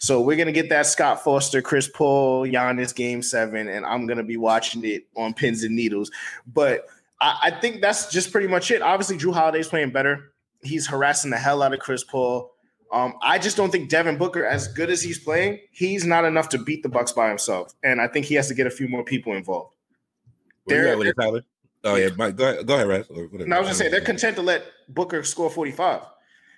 So 0.00 0.22
we're 0.22 0.38
gonna 0.38 0.50
get 0.50 0.70
that 0.70 0.86
Scott 0.86 1.22
Foster, 1.22 1.60
Chris 1.60 1.86
Paul, 1.86 2.46
Giannis 2.46 2.94
game 2.94 3.20
seven, 3.22 3.68
and 3.68 3.84
I'm 3.84 4.06
gonna 4.06 4.22
be 4.22 4.38
watching 4.38 4.82
it 4.82 5.06
on 5.14 5.34
pins 5.34 5.62
and 5.62 5.76
needles. 5.76 6.10
But 6.46 6.86
I, 7.20 7.38
I 7.42 7.50
think 7.50 7.82
that's 7.82 8.10
just 8.10 8.32
pretty 8.32 8.46
much 8.46 8.70
it. 8.70 8.80
Obviously, 8.80 9.18
Jrue 9.18 9.34
Holiday's 9.34 9.68
playing 9.68 9.90
better. 9.90 10.32
He's 10.62 10.86
harassing 10.86 11.30
the 11.30 11.36
hell 11.36 11.62
out 11.62 11.74
of 11.74 11.80
Chris 11.80 12.02
Paul. 12.02 12.50
Um, 12.92 13.14
I 13.22 13.38
just 13.38 13.56
don't 13.56 13.70
think 13.70 13.88
Devin 13.88 14.18
Booker, 14.18 14.44
as 14.44 14.66
good 14.68 14.90
as 14.90 15.00
he's 15.00 15.18
playing, 15.18 15.60
he's 15.70 16.04
not 16.04 16.24
enough 16.24 16.48
to 16.50 16.58
beat 16.58 16.82
the 16.82 16.88
Bucks 16.88 17.12
by 17.12 17.28
himself, 17.28 17.72
and 17.84 18.00
I 18.00 18.08
think 18.08 18.26
he 18.26 18.34
has 18.34 18.48
to 18.48 18.54
get 18.54 18.66
a 18.66 18.70
few 18.70 18.88
more 18.88 19.04
people 19.04 19.34
involved. 19.34 19.74
At 21.10 21.16
Tyler? 21.16 21.42
Oh 21.84 21.94
yeah, 21.94 22.08
Mike, 22.16 22.36
go 22.36 22.50
ahead. 22.50 22.66
Go 22.66 22.74
ahead, 22.74 22.88
Raz. 22.88 23.06
No, 23.10 23.56
I 23.56 23.58
was 23.60 23.68
just 23.68 23.78
saying 23.78 23.90
they're 23.90 24.00
content 24.00 24.36
to 24.36 24.42
let 24.42 24.64
Booker 24.88 25.22
score 25.22 25.50
forty 25.50 25.72
five 25.72 26.02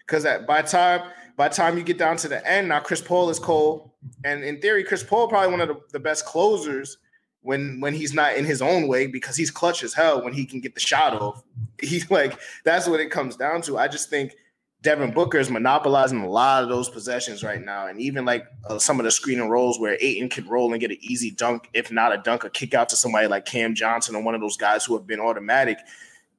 because 0.06 0.26
by 0.46 0.62
time 0.62 1.10
by 1.36 1.48
time 1.48 1.76
you 1.76 1.84
get 1.84 1.98
down 1.98 2.16
to 2.18 2.28
the 2.28 2.46
end, 2.48 2.68
now 2.68 2.80
Chris 2.80 3.00
Paul 3.00 3.30
is 3.30 3.38
cold, 3.38 3.90
and 4.24 4.42
in 4.42 4.60
theory, 4.60 4.84
Chris 4.84 5.02
Paul 5.02 5.28
probably 5.28 5.50
one 5.50 5.60
of 5.60 5.68
the, 5.68 5.80
the 5.92 6.00
best 6.00 6.26
closers 6.26 6.98
when 7.42 7.80
when 7.80 7.94
he's 7.94 8.14
not 8.14 8.36
in 8.36 8.44
his 8.44 8.62
own 8.62 8.88
way 8.88 9.06
because 9.06 9.36
he's 9.36 9.50
clutch 9.50 9.82
as 9.82 9.94
hell 9.94 10.24
when 10.24 10.32
he 10.32 10.44
can 10.44 10.60
get 10.60 10.74
the 10.74 10.80
shot 10.80 11.20
off. 11.20 11.42
He's 11.80 12.10
like 12.10 12.38
that's 12.64 12.88
what 12.88 13.00
it 13.00 13.10
comes 13.10 13.36
down 13.36 13.62
to. 13.62 13.78
I 13.78 13.88
just 13.88 14.08
think 14.08 14.36
Devin 14.82 15.12
Booker 15.12 15.38
is 15.38 15.48
monopolizing 15.48 16.20
a 16.20 16.28
lot 16.28 16.64
of 16.64 16.68
those 16.68 16.88
possessions 16.88 17.44
right 17.44 17.64
now, 17.64 17.86
and 17.86 18.00
even 18.00 18.24
like 18.24 18.46
uh, 18.66 18.80
some 18.80 18.98
of 18.98 19.04
the 19.04 19.12
screen 19.12 19.40
and 19.40 19.48
rolls 19.48 19.78
where 19.78 19.96
Ayton 20.00 20.28
can 20.28 20.46
roll 20.48 20.72
and 20.72 20.80
get 20.80 20.90
an 20.90 20.98
easy 21.00 21.30
dunk, 21.30 21.68
if 21.72 21.92
not 21.92 22.12
a 22.12 22.18
dunk, 22.18 22.42
a 22.42 22.50
kick 22.50 22.74
out 22.74 22.88
to 22.88 22.96
somebody 22.96 23.28
like 23.28 23.44
Cam 23.44 23.76
Johnson 23.76 24.16
or 24.16 24.22
one 24.22 24.34
of 24.34 24.40
those 24.40 24.56
guys 24.56 24.84
who 24.84 24.96
have 24.96 25.06
been 25.06 25.20
automatic. 25.20 25.78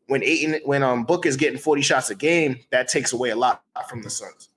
When 0.08 0.22
Ayton, 0.24 0.60
when 0.66 0.84
um 0.84 1.06
Booker 1.06 1.30
is 1.30 1.38
getting 1.38 1.58
forty 1.58 1.82
shots 1.82 2.10
a 2.10 2.16
game, 2.16 2.60
that 2.72 2.90
takes 2.90 3.14
away 3.14 3.30
a 3.30 3.36
lot 3.38 3.64
from 3.88 4.02
the 4.02 4.10
Suns. 4.10 4.50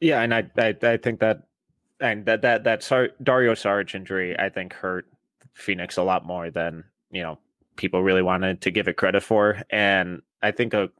Yeah, 0.00 0.22
and 0.22 0.34
I 0.34 0.50
I, 0.56 0.74
I 0.82 0.96
think 0.96 1.20
that 1.20 1.42
and 2.00 2.24
that 2.24 2.40
that 2.40 2.64
that 2.64 2.82
Sar- 2.82 3.10
Dario 3.22 3.52
Saric 3.52 3.94
injury 3.94 4.38
I 4.38 4.48
think 4.48 4.72
hurt 4.72 5.06
Phoenix 5.52 5.98
a 5.98 6.02
lot 6.02 6.24
more 6.24 6.50
than 6.50 6.84
you 7.10 7.22
know 7.22 7.38
people 7.76 8.02
really 8.02 8.22
wanted 8.22 8.60
to 8.62 8.70
give 8.70 8.88
it 8.88 8.96
credit 8.96 9.22
for. 9.22 9.62
And 9.70 10.22
I 10.42 10.50
think 10.50 10.74
a 10.74 10.90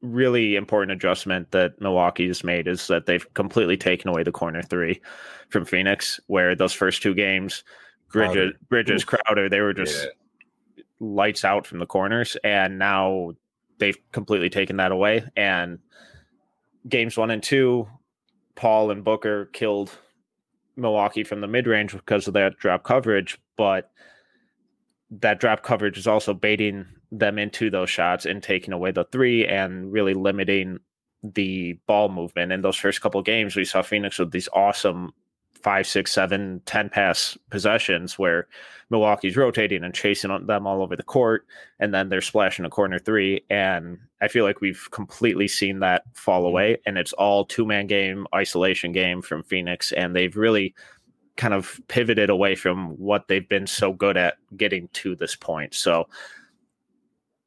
really 0.00 0.56
important 0.56 0.92
adjustment 0.92 1.50
that 1.50 1.80
Milwaukee's 1.80 2.44
made 2.44 2.68
is 2.68 2.86
that 2.86 3.06
they've 3.06 3.26
completely 3.34 3.76
taken 3.76 4.08
away 4.08 4.22
the 4.22 4.32
corner 4.32 4.62
three 4.62 5.00
from 5.48 5.64
Phoenix, 5.64 6.20
where 6.26 6.54
those 6.54 6.72
first 6.72 7.02
two 7.02 7.14
games, 7.14 7.64
Bridges, 8.12 8.52
Bridges 8.68 9.04
Crowder, 9.04 9.48
they 9.48 9.60
were 9.60 9.74
just 9.74 10.06
yeah. 10.76 10.82
lights 11.00 11.44
out 11.44 11.66
from 11.66 11.78
the 11.78 11.86
corners. 11.86 12.36
And 12.44 12.78
now 12.78 13.32
they've 13.78 13.98
completely 14.12 14.50
taken 14.50 14.76
that 14.76 14.92
away. 14.92 15.24
And 15.36 15.78
games 16.88 17.16
one 17.16 17.30
and 17.30 17.42
two, 17.42 17.88
Paul 18.54 18.90
and 18.90 19.04
Booker 19.04 19.46
killed 19.46 19.90
Milwaukee 20.76 21.24
from 21.24 21.40
the 21.40 21.48
mid 21.48 21.66
range 21.66 21.92
because 21.92 22.28
of 22.28 22.34
that 22.34 22.56
drop 22.58 22.84
coverage. 22.84 23.38
But 23.56 23.90
that 25.10 25.40
drop 25.40 25.62
coverage 25.62 25.98
is 25.98 26.06
also 26.06 26.34
baiting 26.34 26.86
them 27.10 27.38
into 27.38 27.70
those 27.70 27.90
shots 27.90 28.26
and 28.26 28.42
taking 28.42 28.74
away 28.74 28.90
the 28.90 29.04
three 29.04 29.46
and 29.46 29.92
really 29.92 30.14
limiting 30.14 30.78
the 31.22 31.72
ball 31.86 32.08
movement. 32.08 32.52
In 32.52 32.62
those 32.62 32.76
first 32.76 33.00
couple 33.00 33.22
games, 33.22 33.56
we 33.56 33.64
saw 33.64 33.82
Phoenix 33.82 34.18
with 34.18 34.30
these 34.30 34.48
awesome 34.52 35.12
five, 35.62 35.86
six, 35.86 36.12
seven, 36.12 36.62
ten 36.66 36.88
pass 36.88 37.36
possessions 37.50 38.18
where 38.18 38.46
Milwaukee's 38.90 39.36
rotating 39.36 39.84
and 39.84 39.94
chasing 39.94 40.46
them 40.46 40.66
all 40.66 40.82
over 40.82 40.96
the 40.96 41.02
court, 41.02 41.46
and 41.80 41.92
then 41.92 42.08
they're 42.08 42.20
splashing 42.20 42.64
a 42.64 42.70
corner 42.70 42.98
three. 42.98 43.44
And 43.50 43.98
I 44.20 44.28
feel 44.28 44.44
like 44.44 44.60
we've 44.60 44.88
completely 44.92 45.48
seen 45.48 45.80
that 45.80 46.04
fall 46.14 46.40
mm-hmm. 46.40 46.48
away, 46.48 46.78
and 46.86 46.96
it's 46.96 47.12
all 47.14 47.44
two 47.44 47.66
man 47.66 47.86
game, 47.86 48.26
isolation 48.34 48.92
game 48.92 49.20
from 49.20 49.42
Phoenix, 49.42 49.92
and 49.92 50.14
they've 50.14 50.36
really 50.36 50.74
kind 51.38 51.54
of 51.54 51.80
pivoted 51.88 52.28
away 52.28 52.54
from 52.54 52.90
what 52.98 53.28
they've 53.28 53.48
been 53.48 53.66
so 53.66 53.92
good 53.92 54.18
at 54.18 54.36
getting 54.56 54.88
to 54.88 55.14
this 55.16 55.36
point. 55.36 55.72
So 55.72 56.08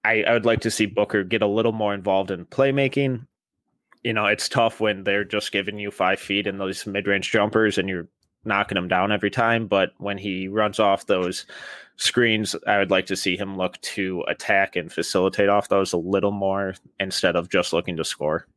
I, 0.03 0.23
I 0.23 0.33
would 0.33 0.45
like 0.45 0.61
to 0.61 0.71
see 0.71 0.87
Booker 0.87 1.23
get 1.23 1.43
a 1.43 1.47
little 1.47 1.73
more 1.73 1.93
involved 1.93 2.31
in 2.31 2.45
playmaking. 2.45 3.27
You 4.03 4.13
know, 4.13 4.25
it's 4.25 4.49
tough 4.49 4.79
when 4.79 5.03
they're 5.03 5.25
just 5.25 5.51
giving 5.51 5.77
you 5.77 5.91
five 5.91 6.19
feet 6.19 6.47
in 6.47 6.57
those 6.57 6.87
mid 6.87 7.05
range 7.05 7.31
jumpers 7.31 7.77
and 7.77 7.87
you're 7.87 8.07
knocking 8.45 8.77
him 8.77 8.87
down 8.87 9.11
every 9.11 9.29
time. 9.29 9.67
But 9.67 9.91
when 9.97 10.17
he 10.17 10.47
runs 10.47 10.79
off 10.79 11.05
those 11.05 11.45
screens, 11.97 12.55
I 12.65 12.79
would 12.79 12.89
like 12.89 13.05
to 13.07 13.15
see 13.15 13.37
him 13.37 13.57
look 13.57 13.79
to 13.81 14.23
attack 14.27 14.75
and 14.75 14.91
facilitate 14.91 15.49
off 15.49 15.69
those 15.69 15.93
a 15.93 15.97
little 15.97 16.31
more 16.31 16.75
instead 16.99 17.35
of 17.35 17.49
just 17.49 17.73
looking 17.73 17.97
to 17.97 18.05
score. 18.05 18.47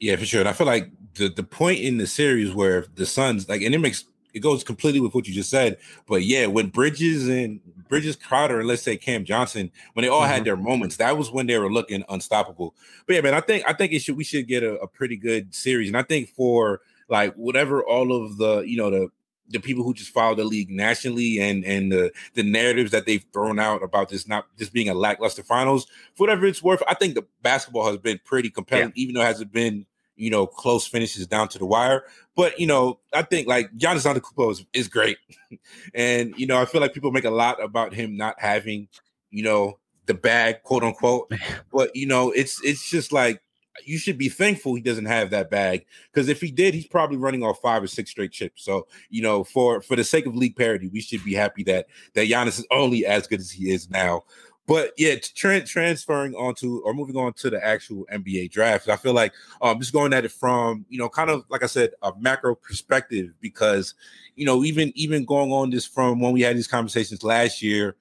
Yeah, 0.00 0.16
for 0.16 0.26
sure. 0.26 0.40
And 0.40 0.48
I 0.48 0.52
feel 0.52 0.66
like 0.66 0.90
the 1.18 1.28
the 1.28 1.42
point 1.42 1.80
in 1.80 1.98
the 1.98 2.06
series 2.06 2.52
where 2.52 2.86
the 2.94 3.06
Suns 3.06 3.48
like, 3.48 3.62
and 3.62 3.74
it 3.74 3.78
makes 3.78 4.04
it 4.34 4.40
goes 4.40 4.64
completely 4.64 5.00
with 5.00 5.14
what 5.14 5.26
you 5.26 5.34
just 5.34 5.50
said. 5.50 5.78
But 6.06 6.22
yeah, 6.24 6.46
when 6.46 6.68
Bridges 6.68 7.28
and 7.28 7.60
Bridges 7.88 8.16
Crowder 8.16 8.58
and 8.58 8.68
let's 8.68 8.82
say 8.82 8.96
Cam 8.96 9.24
Johnson, 9.24 9.70
when 9.94 10.02
they 10.02 10.08
all 10.08 10.22
mm-hmm. 10.22 10.32
had 10.32 10.44
their 10.44 10.56
moments, 10.56 10.96
that 10.96 11.16
was 11.16 11.30
when 11.30 11.46
they 11.46 11.58
were 11.58 11.72
looking 11.72 12.04
unstoppable. 12.08 12.74
But 13.06 13.16
yeah, 13.16 13.22
man, 13.22 13.34
I 13.34 13.40
think 13.40 13.64
I 13.66 13.72
think 13.72 13.92
it 13.92 14.00
should 14.00 14.16
we 14.16 14.24
should 14.24 14.46
get 14.46 14.62
a, 14.62 14.74
a 14.78 14.86
pretty 14.86 15.16
good 15.16 15.54
series, 15.54 15.88
and 15.88 15.96
I 15.96 16.02
think 16.02 16.28
for 16.30 16.80
like 17.08 17.34
whatever 17.34 17.82
all 17.82 18.12
of 18.12 18.36
the 18.38 18.60
you 18.60 18.76
know 18.76 18.90
the 18.90 19.08
the 19.50 19.58
people 19.58 19.82
who 19.82 19.94
just 19.94 20.10
follow 20.10 20.34
the 20.34 20.44
league 20.44 20.70
nationally 20.70 21.40
and 21.40 21.64
and 21.64 21.90
the 21.90 22.12
the 22.34 22.42
narratives 22.42 22.90
that 22.90 23.06
they've 23.06 23.24
thrown 23.32 23.58
out 23.58 23.82
about 23.82 24.10
this 24.10 24.28
not 24.28 24.46
just 24.58 24.72
being 24.72 24.88
a 24.88 24.94
lackluster 24.94 25.42
finals, 25.42 25.86
for 26.14 26.24
whatever 26.24 26.46
it's 26.46 26.62
worth, 26.62 26.82
I 26.86 26.94
think 26.94 27.14
the 27.14 27.26
basketball 27.42 27.86
has 27.86 27.96
been 27.96 28.20
pretty 28.24 28.50
compelling, 28.50 28.92
yeah. 28.94 29.02
even 29.02 29.14
though 29.14 29.22
it 29.22 29.26
hasn't 29.26 29.52
been 29.52 29.86
you 30.18 30.30
know, 30.30 30.46
close 30.46 30.86
finishes 30.86 31.26
down 31.26 31.48
to 31.48 31.58
the 31.58 31.66
wire. 31.66 32.04
But 32.36 32.58
you 32.60 32.66
know, 32.66 32.98
I 33.14 33.22
think 33.22 33.48
like 33.48 33.72
Giannis 33.76 34.04
Antetokounmpo 34.04 34.52
is, 34.52 34.66
is 34.72 34.88
great, 34.88 35.18
and 35.94 36.34
you 36.36 36.46
know, 36.46 36.60
I 36.60 36.66
feel 36.66 36.80
like 36.80 36.92
people 36.92 37.12
make 37.12 37.24
a 37.24 37.30
lot 37.30 37.62
about 37.62 37.94
him 37.94 38.16
not 38.16 38.36
having, 38.38 38.88
you 39.30 39.42
know, 39.42 39.78
the 40.06 40.14
bag, 40.14 40.62
quote 40.64 40.82
unquote. 40.82 41.32
But 41.72 41.94
you 41.94 42.06
know, 42.06 42.30
it's 42.30 42.62
it's 42.64 42.90
just 42.90 43.12
like 43.12 43.40
you 43.84 43.98
should 43.98 44.18
be 44.18 44.28
thankful 44.28 44.74
he 44.74 44.80
doesn't 44.80 45.06
have 45.06 45.30
that 45.30 45.50
bag 45.50 45.86
because 46.12 46.28
if 46.28 46.40
he 46.40 46.50
did, 46.50 46.74
he's 46.74 46.86
probably 46.86 47.16
running 47.16 47.42
off 47.42 47.60
five 47.60 47.82
or 47.82 47.86
six 47.86 48.10
straight 48.10 48.32
chips. 48.32 48.64
So 48.64 48.86
you 49.10 49.22
know, 49.22 49.44
for 49.44 49.80
for 49.80 49.96
the 49.96 50.04
sake 50.04 50.26
of 50.26 50.36
league 50.36 50.56
parity, 50.56 50.88
we 50.88 51.00
should 51.00 51.24
be 51.24 51.34
happy 51.34 51.62
that 51.64 51.86
that 52.14 52.28
Giannis 52.28 52.58
is 52.58 52.66
only 52.70 53.06
as 53.06 53.26
good 53.26 53.40
as 53.40 53.50
he 53.50 53.70
is 53.70 53.90
now. 53.90 54.24
But 54.68 54.92
yeah, 54.98 55.14
tra- 55.16 55.64
transferring 55.64 56.34
onto 56.34 56.80
or 56.80 56.92
moving 56.92 57.16
on 57.16 57.32
to 57.32 57.48
the 57.48 57.64
actual 57.66 58.06
NBA 58.12 58.50
draft, 58.50 58.90
I 58.90 58.96
feel 58.96 59.14
like 59.14 59.32
um 59.62 59.80
just 59.80 59.94
going 59.94 60.12
at 60.12 60.26
it 60.26 60.30
from 60.30 60.84
you 60.90 60.98
know 60.98 61.08
kind 61.08 61.30
of 61.30 61.44
like 61.48 61.62
I 61.62 61.66
said 61.66 61.92
a 62.02 62.12
macro 62.20 62.54
perspective 62.54 63.32
because 63.40 63.94
you 64.36 64.44
know 64.44 64.62
even 64.64 64.92
even 64.94 65.24
going 65.24 65.50
on 65.50 65.70
this 65.70 65.86
from 65.86 66.20
when 66.20 66.34
we 66.34 66.42
had 66.42 66.54
these 66.54 66.68
conversations 66.68 67.24
last 67.24 67.62
year 67.62 67.96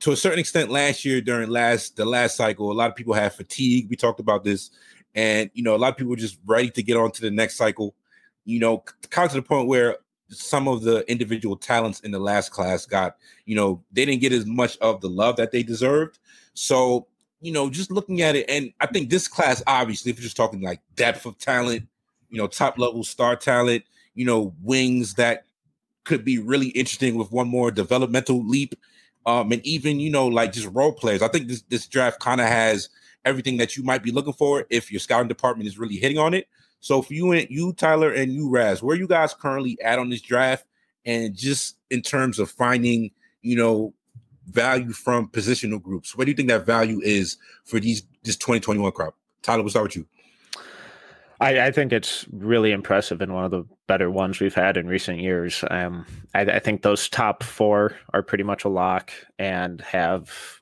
to 0.00 0.12
a 0.12 0.16
certain 0.16 0.38
extent 0.38 0.70
last 0.70 1.04
year 1.04 1.20
during 1.20 1.50
last 1.50 1.96
the 1.96 2.06
last 2.06 2.34
cycle 2.34 2.72
a 2.72 2.74
lot 2.74 2.88
of 2.88 2.96
people 2.96 3.12
had 3.12 3.34
fatigue 3.34 3.88
we 3.90 3.96
talked 3.96 4.20
about 4.20 4.42
this 4.42 4.70
and 5.14 5.50
you 5.52 5.62
know 5.62 5.76
a 5.76 5.76
lot 5.76 5.90
of 5.92 5.98
people 5.98 6.10
were 6.10 6.16
just 6.16 6.38
ready 6.46 6.70
to 6.70 6.82
get 6.82 6.96
on 6.96 7.10
to 7.10 7.20
the 7.20 7.30
next 7.30 7.56
cycle 7.56 7.94
you 8.46 8.58
know 8.58 8.82
kind 9.10 9.26
of 9.26 9.32
to 9.32 9.36
the 9.36 9.46
point 9.46 9.68
where 9.68 9.98
some 10.30 10.68
of 10.68 10.82
the 10.82 11.08
individual 11.10 11.56
talents 11.56 12.00
in 12.00 12.10
the 12.10 12.18
last 12.18 12.50
class 12.50 12.86
got, 12.86 13.16
you 13.44 13.56
know, 13.56 13.82
they 13.92 14.04
didn't 14.04 14.20
get 14.20 14.32
as 14.32 14.46
much 14.46 14.78
of 14.78 15.00
the 15.00 15.08
love 15.08 15.36
that 15.36 15.50
they 15.50 15.62
deserved. 15.62 16.18
So, 16.54 17.06
you 17.40 17.52
know, 17.52 17.70
just 17.70 17.90
looking 17.90 18.22
at 18.22 18.36
it, 18.36 18.48
and 18.48 18.72
I 18.80 18.86
think 18.86 19.10
this 19.10 19.28
class, 19.28 19.62
obviously, 19.66 20.10
if 20.10 20.18
you're 20.18 20.24
just 20.24 20.36
talking 20.36 20.60
like 20.60 20.80
depth 20.94 21.26
of 21.26 21.38
talent, 21.38 21.86
you 22.28 22.38
know, 22.38 22.46
top 22.46 22.78
level 22.78 23.02
star 23.02 23.36
talent, 23.36 23.84
you 24.14 24.24
know, 24.24 24.54
wings 24.62 25.14
that 25.14 25.44
could 26.04 26.24
be 26.24 26.38
really 26.38 26.68
interesting 26.68 27.16
with 27.16 27.32
one 27.32 27.48
more 27.48 27.70
developmental 27.70 28.44
leap. 28.46 28.74
Um, 29.26 29.52
and 29.52 29.64
even, 29.66 30.00
you 30.00 30.10
know, 30.10 30.26
like 30.26 30.52
just 30.52 30.68
role 30.72 30.92
players. 30.92 31.22
I 31.22 31.28
think 31.28 31.48
this, 31.48 31.62
this 31.62 31.86
draft 31.86 32.20
kind 32.20 32.40
of 32.40 32.46
has 32.46 32.88
everything 33.24 33.58
that 33.58 33.76
you 33.76 33.82
might 33.82 34.02
be 34.02 34.12
looking 34.12 34.32
for 34.32 34.66
if 34.70 34.90
your 34.90 35.00
scouting 35.00 35.28
department 35.28 35.68
is 35.68 35.78
really 35.78 35.96
hitting 35.96 36.18
on 36.18 36.34
it. 36.34 36.46
So 36.80 37.02
for 37.02 37.14
you 37.14 37.32
and 37.32 37.46
you, 37.50 37.72
Tyler, 37.74 38.10
and 38.10 38.32
you, 38.32 38.48
Raz, 38.48 38.82
where 38.82 38.96
you 38.96 39.06
guys 39.06 39.34
currently 39.34 39.78
at 39.82 39.98
on 39.98 40.08
this 40.10 40.22
draft, 40.22 40.64
and 41.04 41.34
just 41.34 41.76
in 41.90 42.02
terms 42.02 42.38
of 42.38 42.50
finding, 42.50 43.10
you 43.42 43.56
know, 43.56 43.94
value 44.46 44.92
from 44.92 45.28
positional 45.28 45.80
groups, 45.80 46.16
what 46.16 46.24
do 46.24 46.30
you 46.30 46.36
think 46.36 46.48
that 46.48 46.66
value 46.66 47.00
is 47.02 47.36
for 47.64 47.80
these 47.80 48.02
this 48.24 48.36
2021 48.36 48.92
crop? 48.92 49.14
Tyler, 49.42 49.62
we'll 49.62 49.70
start 49.70 49.84
with 49.84 49.96
you. 49.96 50.06
I, 51.40 51.68
I, 51.68 51.70
think 51.70 51.90
it's 51.90 52.26
really 52.32 52.70
impressive 52.70 53.22
and 53.22 53.32
one 53.32 53.44
of 53.44 53.50
the 53.50 53.64
better 53.86 54.10
ones 54.10 54.40
we've 54.40 54.54
had 54.54 54.76
in 54.76 54.86
recent 54.86 55.20
years. 55.20 55.64
Um, 55.70 56.04
I, 56.34 56.42
I 56.42 56.58
think 56.58 56.82
those 56.82 57.08
top 57.08 57.42
four 57.42 57.96
are 58.12 58.22
pretty 58.22 58.44
much 58.44 58.64
a 58.64 58.68
lock 58.68 59.10
and 59.38 59.80
have 59.80 60.60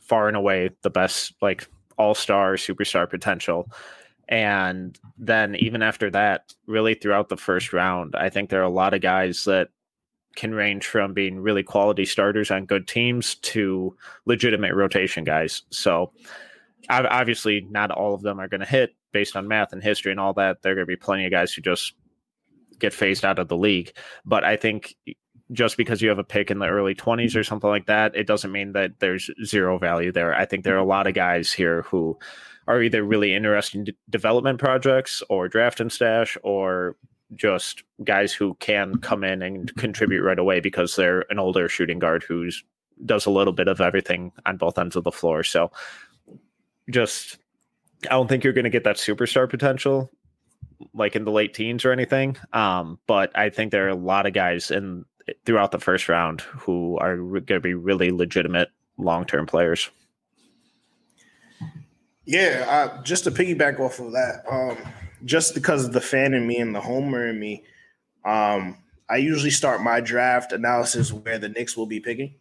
far 0.00 0.28
and 0.28 0.36
away 0.36 0.70
the 0.82 0.88
best 0.88 1.34
like 1.42 1.68
all 1.98 2.14
star 2.14 2.54
superstar 2.54 3.08
potential. 3.08 3.70
And 4.28 4.98
then 5.18 5.54
even 5.56 5.82
after 5.82 6.10
that, 6.10 6.52
really 6.66 6.94
throughout 6.94 7.28
the 7.28 7.36
first 7.36 7.72
round, 7.72 8.16
I 8.16 8.28
think 8.28 8.50
there 8.50 8.60
are 8.60 8.64
a 8.64 8.68
lot 8.68 8.94
of 8.94 9.00
guys 9.00 9.44
that 9.44 9.68
can 10.34 10.54
range 10.54 10.86
from 10.86 11.14
being 11.14 11.40
really 11.40 11.62
quality 11.62 12.04
starters 12.04 12.50
on 12.50 12.66
good 12.66 12.86
teams 12.86 13.36
to 13.36 13.96
legitimate 14.26 14.74
rotation 14.74 15.24
guys. 15.24 15.62
So 15.70 16.12
obviously 16.90 17.66
not 17.70 17.90
all 17.90 18.14
of 18.14 18.22
them 18.22 18.38
are 18.38 18.48
going 18.48 18.60
to 18.60 18.66
hit 18.66 18.94
based 19.12 19.36
on 19.36 19.48
math 19.48 19.72
and 19.72 19.82
history 19.82 20.10
and 20.10 20.20
all 20.20 20.34
that. 20.34 20.62
There 20.62 20.72
are 20.72 20.74
going 20.74 20.86
to 20.86 20.90
be 20.92 20.96
plenty 20.96 21.24
of 21.24 21.30
guys 21.30 21.52
who 21.52 21.62
just 21.62 21.94
get 22.78 22.92
phased 22.92 23.24
out 23.24 23.38
of 23.38 23.48
the 23.48 23.56
league. 23.56 23.92
But 24.24 24.44
I 24.44 24.56
think 24.56 24.94
just 25.52 25.76
because 25.76 26.02
you 26.02 26.08
have 26.08 26.18
a 26.18 26.24
pick 26.24 26.50
in 26.50 26.58
the 26.58 26.66
early 26.66 26.94
20s 26.94 27.36
or 27.36 27.44
something 27.44 27.70
like 27.70 27.86
that, 27.86 28.16
it 28.16 28.26
doesn't 28.26 28.52
mean 28.52 28.72
that 28.72 28.98
there's 28.98 29.30
zero 29.44 29.78
value 29.78 30.10
there. 30.10 30.34
I 30.34 30.44
think 30.44 30.64
there 30.64 30.74
are 30.74 30.78
a 30.78 30.84
lot 30.84 31.06
of 31.06 31.14
guys 31.14 31.52
here 31.52 31.82
who 31.82 32.18
are 32.66 32.82
either 32.82 33.04
really 33.04 33.34
interesting 33.34 33.84
d- 33.84 33.96
development 34.10 34.58
projects 34.58 35.22
or 35.28 35.48
draft 35.48 35.80
and 35.80 35.92
stash 35.92 36.36
or 36.42 36.96
just 37.34 37.82
guys 38.04 38.32
who 38.32 38.54
can 38.54 38.96
come 38.98 39.22
in 39.24 39.42
and 39.42 39.74
contribute 39.76 40.22
right 40.22 40.38
away 40.38 40.60
because 40.60 40.96
they're 40.96 41.24
an 41.30 41.38
older 41.38 41.68
shooting 41.68 41.98
guard 41.98 42.22
who's 42.22 42.62
does 43.04 43.26
a 43.26 43.30
little 43.30 43.52
bit 43.52 43.68
of 43.68 43.80
everything 43.80 44.32
on 44.46 44.56
both 44.56 44.78
ends 44.78 44.96
of 44.96 45.04
the 45.04 45.12
floor. 45.12 45.42
So 45.42 45.70
just 46.90 47.38
I 48.04 48.14
don't 48.14 48.28
think 48.28 48.42
you're 48.42 48.52
going 48.52 48.64
to 48.64 48.70
get 48.70 48.84
that 48.84 48.96
superstar 48.96 49.48
potential 49.48 50.10
like 50.92 51.16
in 51.16 51.24
the 51.24 51.30
late 51.30 51.54
teens 51.54 51.84
or 51.84 51.92
anything. 51.92 52.36
Um, 52.52 52.98
but 53.06 53.36
I 53.36 53.50
think 53.50 53.70
there 53.70 53.86
are 53.86 53.90
a 53.90 53.94
lot 53.94 54.26
of 54.26 54.32
guys 54.32 54.70
in 54.70 55.04
throughout 55.44 55.72
the 55.72 55.78
first 55.78 56.08
round 56.08 56.42
who 56.42 56.98
are 56.98 57.16
going 57.16 57.46
to 57.46 57.60
be 57.60 57.74
really 57.74 58.10
legitimate 58.10 58.70
long 58.96 59.24
term 59.24 59.46
players. 59.46 59.90
Yeah, 62.24 62.64
uh, 62.68 63.02
just 63.02 63.24
to 63.24 63.30
piggyback 63.30 63.78
off 63.78 64.00
of 64.00 64.12
that, 64.12 64.42
um, 64.50 64.76
just 65.24 65.54
because 65.54 65.84
of 65.84 65.92
the 65.92 66.00
fan 66.00 66.34
in 66.34 66.46
me 66.46 66.58
and 66.58 66.74
the 66.74 66.80
homer 66.80 67.28
in 67.28 67.38
me, 67.38 67.64
um, 68.24 68.78
I 69.08 69.18
usually 69.18 69.50
start 69.50 69.80
my 69.80 70.00
draft 70.00 70.52
analysis 70.52 71.12
where 71.12 71.38
the 71.38 71.48
Knicks 71.48 71.76
will 71.76 71.86
be 71.86 72.00
picking. 72.00 72.34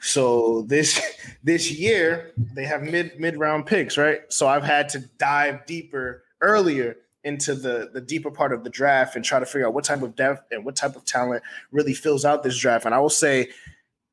So 0.00 0.62
this 0.62 1.00
this 1.42 1.70
year 1.70 2.32
they 2.54 2.64
have 2.64 2.82
mid 2.82 3.18
mid 3.18 3.36
round 3.36 3.66
picks, 3.66 3.98
right? 3.98 4.20
So 4.28 4.46
I've 4.46 4.64
had 4.64 4.88
to 4.90 5.00
dive 5.18 5.66
deeper 5.66 6.24
earlier 6.40 6.96
into 7.24 7.54
the 7.54 7.90
the 7.92 8.00
deeper 8.00 8.30
part 8.30 8.52
of 8.52 8.62
the 8.64 8.70
draft 8.70 9.16
and 9.16 9.24
try 9.24 9.40
to 9.40 9.46
figure 9.46 9.66
out 9.66 9.74
what 9.74 9.84
type 9.84 10.02
of 10.02 10.14
depth 10.14 10.52
and 10.52 10.64
what 10.64 10.76
type 10.76 10.94
of 10.94 11.04
talent 11.04 11.42
really 11.72 11.94
fills 11.94 12.24
out 12.24 12.42
this 12.42 12.58
draft. 12.58 12.84
And 12.84 12.94
I 12.94 12.98
will 12.98 13.10
say 13.10 13.50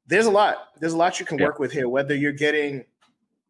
there's 0.08 0.26
a 0.26 0.32
lot. 0.32 0.70
There's 0.80 0.94
a 0.94 0.98
lot 0.98 1.20
you 1.20 1.26
can 1.26 1.38
yeah. 1.38 1.46
work 1.46 1.60
with 1.60 1.72
here. 1.72 1.88
Whether 1.88 2.16
you're 2.16 2.32
getting, 2.32 2.86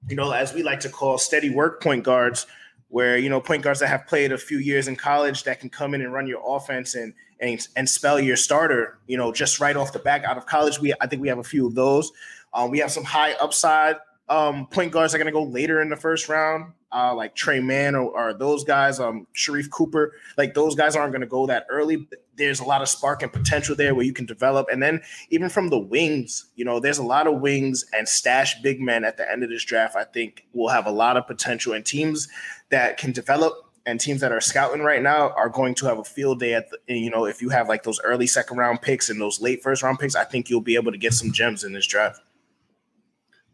you 0.08 0.16
know, 0.16 0.32
as 0.32 0.54
we 0.54 0.64
like 0.64 0.80
to 0.82 0.90
call 0.90 1.18
steady 1.18 1.50
work 1.50 1.82
point 1.82 2.04
guards, 2.04 2.48
where 2.90 3.18
you 3.18 3.30
know 3.30 3.40
point 3.40 3.64
guards 3.64 3.80
that 3.80 3.88
have 3.88 4.06
played 4.08 4.32
a 4.32 4.38
few 4.38 4.58
years 4.58 4.88
in 4.88 4.96
college 4.96 5.44
that 5.44 5.60
can 5.60 5.70
come 5.70 5.94
in 5.94 6.02
and 6.02 6.12
run 6.12 6.28
your 6.28 6.42
offense 6.46 6.96
and 6.96 7.14
and 7.40 7.68
and 7.76 7.90
spell 7.90 8.20
your 8.20 8.36
starter, 8.36 9.00
you 9.08 9.18
know, 9.18 9.32
just 9.32 9.60
right 9.60 9.76
off 9.76 9.94
the 9.94 10.00
back 10.00 10.24
out 10.24 10.38
of 10.38 10.46
college. 10.46 10.80
We 10.80 10.94
I 11.00 11.08
think 11.08 11.22
we 11.22 11.28
have 11.28 11.40
a 11.40 11.44
few 11.44 11.68
of 11.68 11.76
those. 11.76 12.12
Um, 12.54 12.70
we 12.70 12.80
have 12.80 12.92
some 12.92 13.04
high 13.04 13.34
upside 13.34 13.96
um, 14.32 14.66
point 14.68 14.94
guards 14.94 15.14
are 15.14 15.18
going 15.18 15.26
to 15.26 15.34
go 15.34 15.44
later 15.44 15.82
in 15.82 15.90
the 15.90 15.98
first 15.98 16.30
round, 16.30 16.72
uh, 16.94 17.14
like 17.14 17.36
Tre 17.36 17.60
Mann 17.60 17.96
or, 17.96 18.10
or, 18.18 18.34
those 18.34 18.64
guys, 18.64 18.98
um, 18.98 19.28
Sharife 19.36 19.70
Cooper. 19.70 20.14
Like 20.38 20.54
those 20.54 20.74
guys 20.74 20.96
aren't 20.96 21.12
going 21.12 21.22
to 21.22 21.28
go 21.28 21.46
that 21.48 21.68
early. 21.70 22.08
There's 22.38 22.62
a 22.62 22.64
lot 22.64 22.82
of 22.82 22.88
spark 22.88 23.24
and 23.24 23.32
potential 23.32 23.76
there 23.76 23.94
where 23.94 24.06
you 24.06 24.14
can 24.14 24.26
develop. 24.26 24.68
And 24.72 24.82
then 24.82 25.02
even 25.32 25.50
from 25.50 25.68
the 25.68 25.78
wings, 25.78 26.46
you 26.56 26.64
know, 26.64 26.80
there's 26.80 26.98
a 26.98 27.04
lot 27.04 27.28
of 27.28 27.42
wings 27.42 27.84
and 27.92 28.08
stash 28.08 28.62
big 28.62 28.80
men 28.80 29.04
at 29.04 29.18
the 29.18 29.30
end 29.30 29.44
of 29.44 29.50
this 29.50 29.66
draft. 29.66 29.98
I 29.98 30.06
think 30.06 30.46
will 30.54 30.70
have 30.70 30.86
a 30.86 30.92
lot 30.92 31.18
of 31.18 31.28
potential 31.28 31.74
and 31.74 31.86
teams 31.86 32.30
that 32.70 32.98
can 32.98 33.12
develop 33.12 33.54
and 33.86 34.00
teams 34.00 34.22
that 34.22 34.32
are 34.32 34.40
scouting 34.40 34.82
right 34.82 35.02
now 35.02 35.32
are 35.32 35.50
going 35.50 35.76
to 35.76 35.88
have 35.88 36.00
a 36.00 36.04
field 36.06 36.40
day 36.40 36.54
at 36.54 36.70
the, 36.70 36.78
you 36.88 37.10
know 37.10 37.26
if 37.26 37.42
you 37.42 37.50
have 37.50 37.68
like 37.68 37.82
those 37.84 38.00
early 38.04 38.28
second 38.28 38.58
round 38.58 38.80
picks 38.80 39.10
and 39.10 39.20
those 39.20 39.42
late 39.42 39.64
first 39.64 39.82
round 39.82 39.98
picks 39.98 40.16
i 40.16 40.24
think 40.24 40.52
you'll 40.52 40.62
be 40.62 40.76
able 40.76 40.92
to 40.92 41.00
get 41.00 41.14
some 41.14 41.32
gems 41.32 41.64
in 41.64 41.74
this 41.74 41.88
draft 41.88 42.22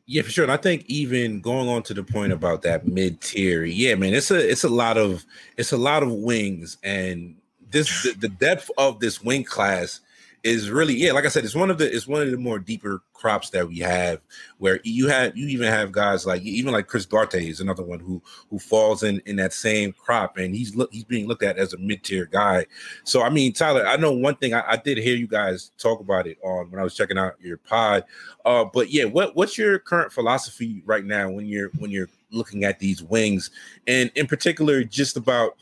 yeah, 0.07 0.21
for 0.21 0.31
sure. 0.31 0.45
And 0.45 0.51
I 0.51 0.57
think 0.57 0.85
even 0.87 1.41
going 1.41 1.67
on 1.67 1.83
to 1.83 1.93
the 1.93 2.01
point 2.01 2.31
about 2.31 2.61
that 2.61 2.87
mid 2.87 3.19
tier, 3.19 3.65
yeah, 3.65 3.93
man, 3.95 4.13
it's 4.13 4.31
a 4.31 4.49
it's 4.49 4.63
a 4.63 4.69
lot 4.69 4.97
of 4.97 5.25
it's 5.57 5.73
a 5.73 5.77
lot 5.77 6.01
of 6.01 6.11
wings, 6.11 6.77
and 6.81 7.35
this 7.69 8.03
the, 8.03 8.13
the 8.13 8.29
depth 8.29 8.71
of 8.77 9.01
this 9.01 9.21
wing 9.21 9.43
class 9.43 9.99
is 10.43 10.69
really 10.69 10.93
yeah 10.93 11.11
like 11.11 11.25
i 11.25 11.27
said 11.27 11.43
it's 11.43 11.55
one 11.55 11.69
of 11.69 11.77
the 11.77 11.93
it's 11.93 12.07
one 12.07 12.21
of 12.21 12.29
the 12.29 12.37
more 12.37 12.59
deeper 12.59 13.01
crops 13.13 13.49
that 13.49 13.67
we 13.67 13.79
have 13.79 14.21
where 14.59 14.79
you 14.83 15.07
have 15.07 15.35
you 15.35 15.47
even 15.47 15.67
have 15.67 15.91
guys 15.91 16.25
like 16.25 16.41
even 16.43 16.71
like 16.71 16.87
chris 16.87 17.05
duarte 17.05 17.47
is 17.47 17.59
another 17.59 17.83
one 17.83 17.99
who 17.99 18.21
who 18.49 18.59
falls 18.59 19.03
in 19.03 19.21
in 19.25 19.35
that 19.35 19.51
same 19.51 19.91
crop 19.93 20.37
and 20.37 20.55
he's 20.55 20.75
look 20.75 20.93
he's 20.93 21.03
being 21.03 21.27
looked 21.27 21.43
at 21.43 21.57
as 21.57 21.73
a 21.73 21.77
mid-tier 21.77 22.25
guy. 22.25 22.65
So 23.03 23.23
i 23.23 23.29
mean 23.29 23.51
tyler 23.51 23.85
i 23.87 23.97
know 23.97 24.11
one 24.11 24.35
thing 24.35 24.53
I, 24.53 24.63
I 24.67 24.77
did 24.77 24.97
hear 24.97 25.15
you 25.15 25.27
guys 25.27 25.71
talk 25.77 25.99
about 25.99 26.27
it 26.27 26.37
on 26.43 26.69
when 26.69 26.79
i 26.79 26.83
was 26.83 26.95
checking 26.95 27.17
out 27.17 27.33
your 27.41 27.57
pod 27.57 28.03
uh 28.45 28.65
but 28.65 28.91
yeah 28.91 29.05
what 29.05 29.35
what's 29.35 29.57
your 29.57 29.79
current 29.79 30.11
philosophy 30.11 30.83
right 30.85 31.03
now 31.03 31.29
when 31.29 31.47
you're 31.47 31.71
when 31.79 31.91
you're 31.91 32.09
looking 32.31 32.63
at 32.63 32.79
these 32.79 33.03
wings? 33.03 33.51
And 33.85 34.11
in 34.15 34.27
particular 34.27 34.83
just 34.83 35.17
about 35.17 35.57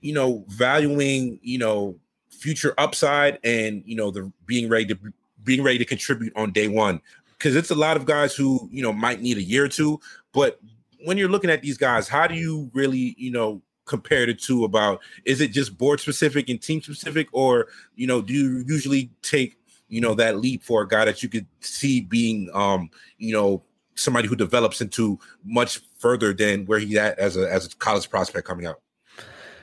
you 0.00 0.12
know 0.12 0.44
valuing 0.48 1.38
you 1.42 1.58
know 1.58 1.96
future 2.32 2.74
upside 2.78 3.38
and 3.44 3.82
you 3.86 3.94
know 3.94 4.10
the 4.10 4.32
being 4.46 4.68
ready 4.68 4.86
to 4.86 4.98
being 5.44 5.62
ready 5.62 5.78
to 5.78 5.84
contribute 5.84 6.32
on 6.36 6.52
day 6.52 6.68
one. 6.68 7.00
Because 7.38 7.56
it's 7.56 7.70
a 7.70 7.74
lot 7.74 7.96
of 7.96 8.06
guys 8.06 8.34
who 8.34 8.68
you 8.72 8.82
know 8.82 8.92
might 8.92 9.20
need 9.20 9.36
a 9.36 9.42
year 9.42 9.64
or 9.64 9.68
two 9.68 10.00
but 10.32 10.60
when 11.04 11.18
you're 11.18 11.28
looking 11.28 11.50
at 11.50 11.62
these 11.62 11.76
guys 11.76 12.08
how 12.08 12.26
do 12.26 12.34
you 12.34 12.70
really 12.72 13.14
you 13.18 13.30
know 13.30 13.60
compare 13.84 14.26
the 14.26 14.34
two 14.34 14.64
about 14.64 15.00
is 15.24 15.40
it 15.40 15.50
just 15.50 15.76
board 15.76 16.00
specific 16.00 16.48
and 16.48 16.62
team 16.62 16.80
specific? 16.80 17.28
Or 17.32 17.68
you 17.96 18.06
know 18.06 18.22
do 18.22 18.32
you 18.32 18.64
usually 18.66 19.10
take 19.22 19.56
you 19.88 20.00
know 20.00 20.14
that 20.14 20.38
leap 20.38 20.62
for 20.62 20.82
a 20.82 20.88
guy 20.88 21.04
that 21.04 21.22
you 21.22 21.28
could 21.28 21.46
see 21.60 22.00
being 22.00 22.48
um 22.54 22.90
you 23.18 23.32
know 23.32 23.62
somebody 23.94 24.26
who 24.26 24.36
develops 24.36 24.80
into 24.80 25.18
much 25.44 25.80
further 25.98 26.32
than 26.32 26.64
where 26.64 26.78
he's 26.78 26.96
at 26.96 27.18
as 27.18 27.36
a 27.36 27.50
as 27.52 27.66
a 27.66 27.76
college 27.76 28.08
prospect 28.08 28.46
coming 28.46 28.66
out 28.66 28.80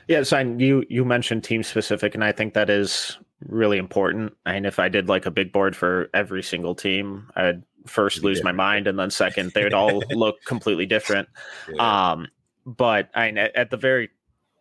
yeah, 0.10 0.24
so 0.24 0.39
you 0.39 0.84
you 0.89 1.06
mentioned 1.06 1.43
team 1.43 1.62
specific, 1.62 2.15
and 2.15 2.24
I 2.24 2.32
think 2.32 2.56
that 2.56 2.67
is 2.67 3.19
really 3.45 3.78
important. 3.78 4.34
And 4.43 4.65
if 4.65 4.80
I 4.80 4.89
did 4.89 5.08
like 5.08 5.28
a 5.28 5.32
big 5.32 5.54
board 5.54 5.76
for 5.76 6.10
every 6.15 6.41
single 6.41 6.74
team, 6.74 7.30
I'd 7.36 7.62
first 7.86 8.24
lose 8.24 8.39
yeah. 8.39 8.45
my 8.45 8.52
mind, 8.52 8.88
and 8.88 8.98
then 8.98 9.12
second, 9.12 9.52
they'd 9.54 9.72
all 9.72 10.02
look 10.10 10.43
completely 10.45 10.88
different. 10.88 11.30
Yeah. 11.72 12.12
Um, 12.12 12.28
but 12.65 13.12
I 13.13 13.30
at 13.30 13.69
the 13.69 13.78
very 13.78 14.10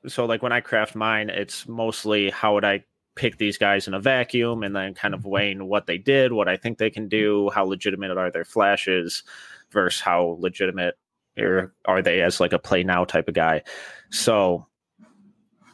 so 0.06 0.26
like 0.26 0.42
when 0.42 0.52
I 0.52 0.60
craft 0.60 0.94
mine, 0.94 1.30
it's 1.30 1.66
mostly 1.66 2.28
how 2.28 2.52
would 2.52 2.66
I 2.66 2.84
pick 3.14 3.38
these 3.38 3.56
guys 3.56 3.88
in 3.88 3.94
a 3.94 4.00
vacuum, 4.00 4.62
and 4.62 4.76
then 4.76 4.92
kind 4.92 5.14
of 5.14 5.20
mm-hmm. 5.20 5.30
weighing 5.30 5.66
what 5.66 5.86
they 5.86 5.96
did, 5.96 6.34
what 6.34 6.46
I 6.46 6.58
think 6.58 6.76
they 6.76 6.90
can 6.90 7.08
do, 7.08 7.48
how 7.54 7.64
legitimate 7.64 8.10
are 8.10 8.30
their 8.30 8.44
flashes, 8.44 9.22
versus 9.70 10.02
how 10.02 10.36
legitimate 10.40 10.98
are, 11.38 11.72
are 11.86 12.02
they 12.02 12.20
as 12.20 12.38
like 12.38 12.52
a 12.52 12.58
play 12.58 12.82
now 12.82 13.06
type 13.06 13.28
of 13.28 13.34
guy. 13.34 13.62
So 14.10 14.67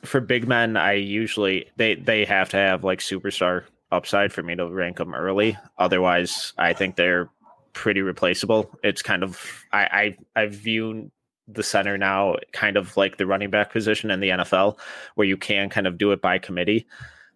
for 0.05 0.21
big 0.21 0.47
men, 0.47 0.77
I 0.77 0.93
usually 0.93 1.67
they 1.77 1.95
they 1.95 2.25
have 2.25 2.51
to 2.51 2.57
have 2.57 2.85
like 2.85 3.01
superstar 3.01 3.65
upside 3.91 4.33
for 4.33 4.43
me 4.43 4.55
to 4.57 4.69
rank 4.69 4.99
them 4.99 5.15
early. 5.15 5.57
Otherwise, 5.79 6.53
I 6.59 6.73
think 6.73 6.97
they're 6.97 7.31
pretty 7.73 8.03
replaceable. 8.03 8.71
It's 8.83 9.03
kind 9.03 9.23
of 9.23 9.65
I 9.73 10.17
I, 10.37 10.43
I 10.43 10.47
view 10.47 11.11
the 11.47 11.63
center 11.63 11.99
now 11.99 12.37
kind 12.53 12.77
of 12.77 12.97
like 12.97 13.19
the 13.19 13.27
running 13.27 13.51
back 13.51 13.73
position 13.73 14.11
in 14.11 14.21
the 14.21 14.31
NFL, 14.31 14.79
where 15.15 15.27
you 15.27 15.37
can 15.37 15.69
kind 15.69 15.87
of 15.87 15.99
do 15.99 16.13
it 16.13 16.23
by 16.23 16.39
committee, 16.39 16.87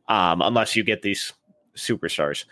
um, 0.08 0.40
unless 0.42 0.76
you 0.76 0.82
get 0.82 1.02
these 1.02 1.32
superstars. 1.76 2.44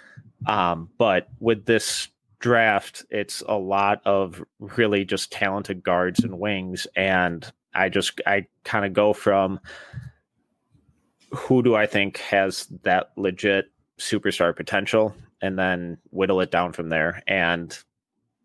Um, 0.47 0.91
but 0.99 1.29
with 1.41 1.65
this 1.65 2.09
draft, 2.39 3.05
it's 3.11 3.43
a 3.49 3.57
lot 3.57 4.03
of 4.05 4.45
really 4.59 5.05
just 5.05 5.33
talented 5.33 5.83
guards 5.83 6.23
and 6.23 6.39
wings, 6.39 6.87
and 6.95 7.51
I 7.77 7.89
just 7.89 8.21
I 8.27 8.47
kind 8.65 8.85
of 8.85 8.93
go 8.93 9.13
from 9.13 9.61
who 11.31 11.63
do 11.63 11.75
I 11.75 11.87
think 11.87 12.19
has 12.19 12.67
that 12.83 13.11
legit 13.17 13.71
superstar 13.99 14.55
potential 14.55 15.15
and 15.43 15.59
then 15.59 15.99
whittle 16.11 16.41
it 16.41 16.51
down 16.51 16.73
from 16.73 16.89
there. 16.89 17.23
And 17.27 17.77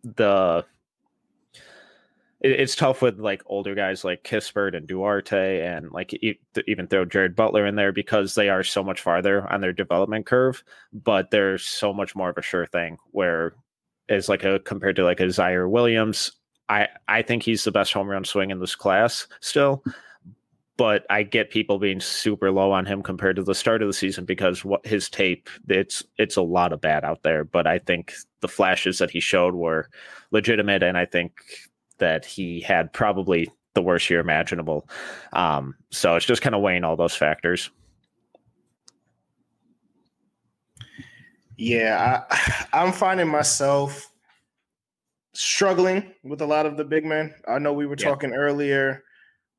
the 0.03 0.65
it, 2.41 2.51
it's 2.51 2.75
tough 2.75 3.01
with 3.01 3.19
like 3.19 3.43
older 3.45 3.75
guys 3.75 4.03
like 4.03 4.23
Kispert 4.23 4.75
and 4.75 4.87
Duarte 4.87 5.61
and 5.61 5.91
like 5.91 6.13
even 6.67 6.87
throw 6.87 7.05
Jared 7.05 7.35
Butler 7.35 7.65
in 7.65 7.75
there 7.75 7.91
because 7.91 8.35
they 8.35 8.49
are 8.49 8.63
so 8.63 8.83
much 8.83 9.01
farther 9.01 9.51
on 9.51 9.61
their 9.61 9.73
development 9.73 10.25
curve, 10.25 10.63
but 10.91 11.31
they're 11.31 11.57
so 11.57 11.93
much 11.93 12.15
more 12.15 12.29
of 12.29 12.37
a 12.37 12.41
sure 12.41 12.65
thing 12.65 12.97
where 13.11 13.53
is 14.09 14.27
like 14.27 14.43
a 14.43 14.59
compared 14.59 14.95
to 14.97 15.03
like 15.03 15.19
a 15.19 15.25
Ziaire 15.25 15.69
Williams. 15.69 16.31
I, 16.71 16.87
I 17.07 17.21
think 17.21 17.43
he's 17.43 17.63
the 17.63 17.71
best 17.71 17.91
home 17.93 18.07
run 18.07 18.23
swing 18.23 18.49
in 18.49 18.59
this 18.59 18.75
class 18.75 19.27
still 19.41 19.83
but 20.81 21.05
I 21.11 21.21
get 21.21 21.51
people 21.51 21.77
being 21.77 21.99
super 21.99 22.49
low 22.49 22.71
on 22.71 22.87
him 22.87 23.03
compared 23.03 23.35
to 23.35 23.43
the 23.43 23.53
start 23.53 23.83
of 23.83 23.87
the 23.87 23.93
season 23.93 24.25
because 24.25 24.65
what 24.65 24.83
his 24.83 25.11
tape 25.11 25.47
it's 25.67 26.03
it's 26.17 26.37
a 26.37 26.41
lot 26.41 26.73
of 26.73 26.81
bad 26.81 27.03
out 27.03 27.21
there. 27.21 27.43
But 27.43 27.67
I 27.67 27.77
think 27.77 28.13
the 28.39 28.47
flashes 28.47 28.97
that 28.97 29.11
he 29.11 29.19
showed 29.19 29.53
were 29.53 29.89
legitimate, 30.31 30.81
and 30.81 30.97
I 30.97 31.05
think 31.05 31.33
that 31.99 32.25
he 32.25 32.61
had 32.61 32.91
probably 32.93 33.47
the 33.75 33.81
worst 33.83 34.09
year 34.09 34.19
imaginable. 34.19 34.89
Um, 35.33 35.75
so 35.91 36.15
it's 36.15 36.25
just 36.25 36.41
kind 36.41 36.55
of 36.55 36.61
weighing 36.61 36.83
all 36.83 36.95
those 36.95 37.15
factors. 37.15 37.69
Yeah, 41.57 42.23
I, 42.31 42.65
I'm 42.73 42.91
finding 42.91 43.27
myself 43.27 44.10
struggling 45.33 46.13
with 46.23 46.41
a 46.41 46.45
lot 46.45 46.65
of 46.65 46.77
the 46.77 46.83
big 46.83 47.05
men. 47.05 47.33
I 47.47 47.59
know 47.59 47.73
we 47.73 47.85
were 47.85 47.95
yeah. 47.97 48.07
talking 48.07 48.33
earlier 48.33 49.03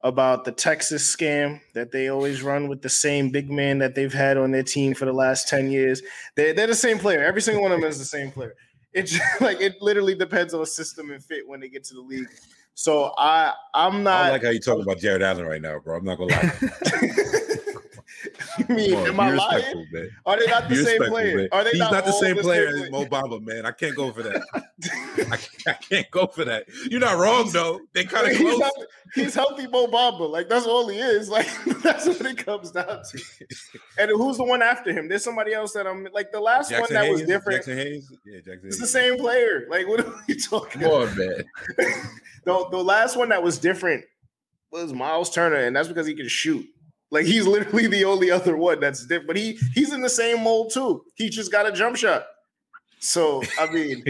about 0.03 0.45
the 0.45 0.53
Texas 0.53 1.15
scam 1.15 1.61
that 1.75 1.93
they 1.93 2.09
always 2.09 2.43
run 2.43 2.69
with 2.69 2.83
the 2.83 2.89
same 2.89 3.31
big 3.31 3.51
man 3.51 3.79
that 3.79 3.95
they've 3.95 4.13
had 4.13 4.37
on 4.37 4.51
their 4.51 4.63
team 4.63 4.95
for 4.95 5.05
the 5.05 5.13
last 5.13 5.49
10 5.49 5.71
years. 5.71 6.03
They're, 6.37 6.53
they're 6.53 6.67
the 6.67 6.75
same 6.75 6.99
player. 6.99 7.23
Every 7.23 7.43
single 7.43 7.63
one 7.63 7.73
of 7.73 7.81
them 7.81 7.89
is 7.89 7.99
the 7.99 8.05
same 8.05 8.31
player. 8.31 8.55
It's 8.93 9.19
like 9.41 9.61
it 9.61 9.81
literally 9.81 10.15
depends 10.15 10.55
on 10.55 10.61
a 10.61 10.67
system 10.67 11.11
and 11.11 11.23
fit 11.23 11.49
when 11.49 11.61
they 11.61 11.69
get 11.69 11.85
to 11.85 11.95
the 11.95 12.01
league. 12.01 12.29
So 12.75 13.13
I 13.19 13.53
I'm 13.75 14.03
not 14.03 14.27
I 14.27 14.31
like 14.31 14.45
how 14.45 14.51
you 14.51 14.61
talking 14.61 14.83
about 14.83 14.99
Jarrett 14.99 15.23
Allen 15.23 15.47
right 15.47 15.61
now, 15.61 15.79
bro. 15.79 15.97
I'm 15.97 16.05
not 16.05 16.17
gonna 16.17 16.33
lie. 16.33 16.53
I 18.68 18.72
mean, 18.72 18.94
am 18.94 19.20
I 19.20 19.33
lying? 19.33 19.87
Man. 19.92 20.11
Are 20.27 20.38
they 20.38 20.46
not 20.46 20.68
the 20.68 20.75
Be 20.75 20.85
same 20.85 21.03
player? 21.05 21.37
Man. 21.37 21.48
Are 21.53 21.64
they 21.64 21.70
He's 21.70 21.79
not, 21.79 21.92
not 21.92 22.05
the 22.05 22.12
same 22.12 22.37
the 22.37 22.42
player 22.42 22.72
same 22.72 22.85
as 22.85 22.90
Mo 22.90 23.05
Bamba, 23.07 23.44
man. 23.44 23.66
I 23.66 23.72
can't 23.72 23.96
go 23.96 24.12
for 24.12 24.22
that. 24.22 24.42
I, 24.55 25.37
can't, 25.37 25.68
I, 25.68 25.72
can't, 25.72 26.11
go 26.11 26.27
for 26.27 26.44
that. 26.44 26.66
You're 26.90 27.01
not 27.01 27.18
wrong 27.18 27.51
though. 27.53 27.81
They 27.92 28.05
kind 28.05 28.31
of 28.31 28.37
close. 28.37 28.62
He's, 29.14 29.25
he's 29.25 29.35
healthy 29.35 29.66
Mo 29.66 29.87
Bamba. 29.87 30.29
Like 30.31 30.48
that's 30.48 30.66
all 30.66 30.88
he 30.88 30.98
is. 30.98 31.29
Like 31.33 31.48
that's 31.83 32.07
what 32.07 32.20
it 32.20 32.44
comes 32.44 32.72
down 32.72 32.87
to. 32.87 33.22
And 33.98 34.11
who's 34.11 34.37
the 34.37 34.44
one 34.44 34.61
after 34.61 34.92
him? 34.92 35.09
There's 35.09 35.25
somebody 35.25 35.55
else 35.55 35.72
that 35.72 35.87
I'm 35.87 36.07
like 36.12 36.31
the 36.31 36.40
last 36.40 36.68
Jackson 36.68 36.94
one 36.94 37.03
that 37.03 37.09
Hayes, 37.09 37.20
was 37.20 37.22
different. 37.22 37.64
Jaxson 37.64 37.77
Hayes. 37.77 38.12
Yeah, 38.27 38.38
Jackson. 38.44 38.66
It's 38.66 38.79
the 38.79 38.87
same 38.87 39.18
player. 39.18 39.66
Like 39.70 39.88
what 39.88 40.01
are 40.01 40.12
we 40.29 40.35
talking? 40.35 40.83
Come 40.83 40.90
on, 40.90 41.16
man. 41.16 41.44
the 42.44 42.66
the 42.70 42.85
last 42.85 43.16
one 43.16 43.31
that 43.31 43.42
was 43.42 43.59
different 43.59 44.05
was 44.70 44.92
Myles 44.92 45.31
Turner, 45.31 45.57
and 45.57 45.75
that's 45.75 45.88
because 45.88 46.07
he 46.07 46.14
can 46.14 46.29
shoot. 46.29 46.66
Like 47.12 47.27
he's 47.27 47.46
literally 47.46 47.87
the 47.88 48.07
only 48.07 48.31
other 48.31 48.57
one 48.57 48.81
that's 48.81 49.03
different. 49.03 49.27
But 49.27 49.37
he 49.37 49.59
he's 49.75 49.92
in 49.92 50.01
the 50.01 50.09
same 50.09 50.42
mold 50.42 50.72
too. 50.72 51.05
He 51.14 51.29
just 51.29 51.53
got 51.53 51.68
a 51.68 51.72
jump 51.72 51.96
shot. 51.96 52.25
So 53.01 53.42
I 53.61 53.70
mean, 53.70 54.03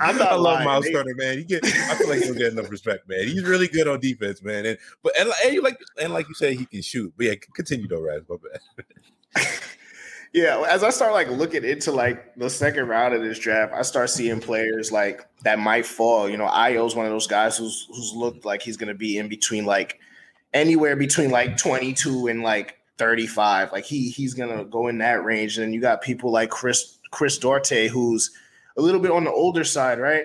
I'm 0.00 0.18
not 0.18 0.32
I 0.32 0.34
love 0.34 0.42
lying, 0.42 0.64
Myles 0.66 0.86
Turner, 0.90 1.14
man. 1.14 1.38
He 1.38 1.44
get 1.44 1.64
I 1.64 1.94
feel 1.94 2.10
like 2.10 2.20
he 2.20 2.26
don't 2.26 2.36
get 2.36 2.52
enough 2.52 2.70
respect, 2.70 3.08
man. 3.08 3.26
He's 3.26 3.42
really 3.42 3.68
good 3.68 3.88
on 3.88 4.00
defense, 4.00 4.42
man. 4.42 4.66
And 4.66 4.78
but 5.02 5.18
and, 5.18 5.30
and 5.46 5.62
like 5.62 5.80
and 5.98 6.12
like 6.12 6.28
you 6.28 6.34
said, 6.34 6.58
he 6.58 6.66
can 6.66 6.82
shoot. 6.82 7.10
But 7.16 7.26
yeah, 7.26 7.34
continue 7.54 7.88
though, 7.88 8.02
Raz. 8.02 8.20
My 8.28 8.36
bad. 9.34 9.46
yeah, 10.34 10.62
as 10.68 10.84
I 10.84 10.90
start 10.90 11.14
like 11.14 11.30
looking 11.30 11.64
into 11.64 11.90
like 11.90 12.34
the 12.36 12.50
second 12.50 12.86
round 12.88 13.14
of 13.14 13.22
this 13.22 13.38
draft, 13.38 13.72
I 13.72 13.80
start 13.80 14.10
seeing 14.10 14.40
players 14.40 14.92
like 14.92 15.26
that 15.44 15.58
might 15.58 15.86
fall. 15.86 16.28
You 16.28 16.36
know, 16.36 16.48
Ayo's 16.48 16.94
one 16.94 17.06
of 17.06 17.12
those 17.12 17.26
guys 17.26 17.56
who's 17.56 17.86
who's 17.88 18.12
looked 18.12 18.44
like 18.44 18.60
he's 18.60 18.76
gonna 18.76 18.92
be 18.92 19.16
in 19.16 19.28
between 19.28 19.64
like 19.64 20.00
anywhere 20.54 20.96
between 20.96 21.30
like 21.30 21.58
22 21.58 22.28
and 22.28 22.42
like 22.42 22.78
35. 22.96 23.72
Like 23.72 23.84
he 23.84 24.08
he's 24.08 24.32
gonna 24.32 24.64
go 24.64 24.88
in 24.88 24.98
that 24.98 25.24
range. 25.24 25.58
And 25.58 25.74
you 25.74 25.80
got 25.80 26.00
people 26.00 26.30
like 26.30 26.48
Chris 26.48 26.98
Chris 27.10 27.36
Duarte, 27.36 27.88
who's 27.88 28.30
a 28.76 28.82
little 28.82 29.00
bit 29.00 29.10
on 29.10 29.24
the 29.24 29.32
older 29.32 29.64
side, 29.64 29.98
right? 29.98 30.24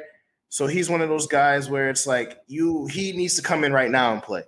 So 0.50 0.66
he's 0.68 0.90
one 0.90 1.02
of 1.02 1.10
those 1.10 1.28
guys 1.28 1.70
where 1.70 1.90
it's 1.90 2.08
like 2.08 2.40
you 2.48 2.86
he 2.88 3.12
needs 3.12 3.36
to 3.36 3.42
come 3.42 3.64
in 3.64 3.74
right 3.74 3.92
now 3.92 4.14
and 4.14 4.24
play. 4.24 4.44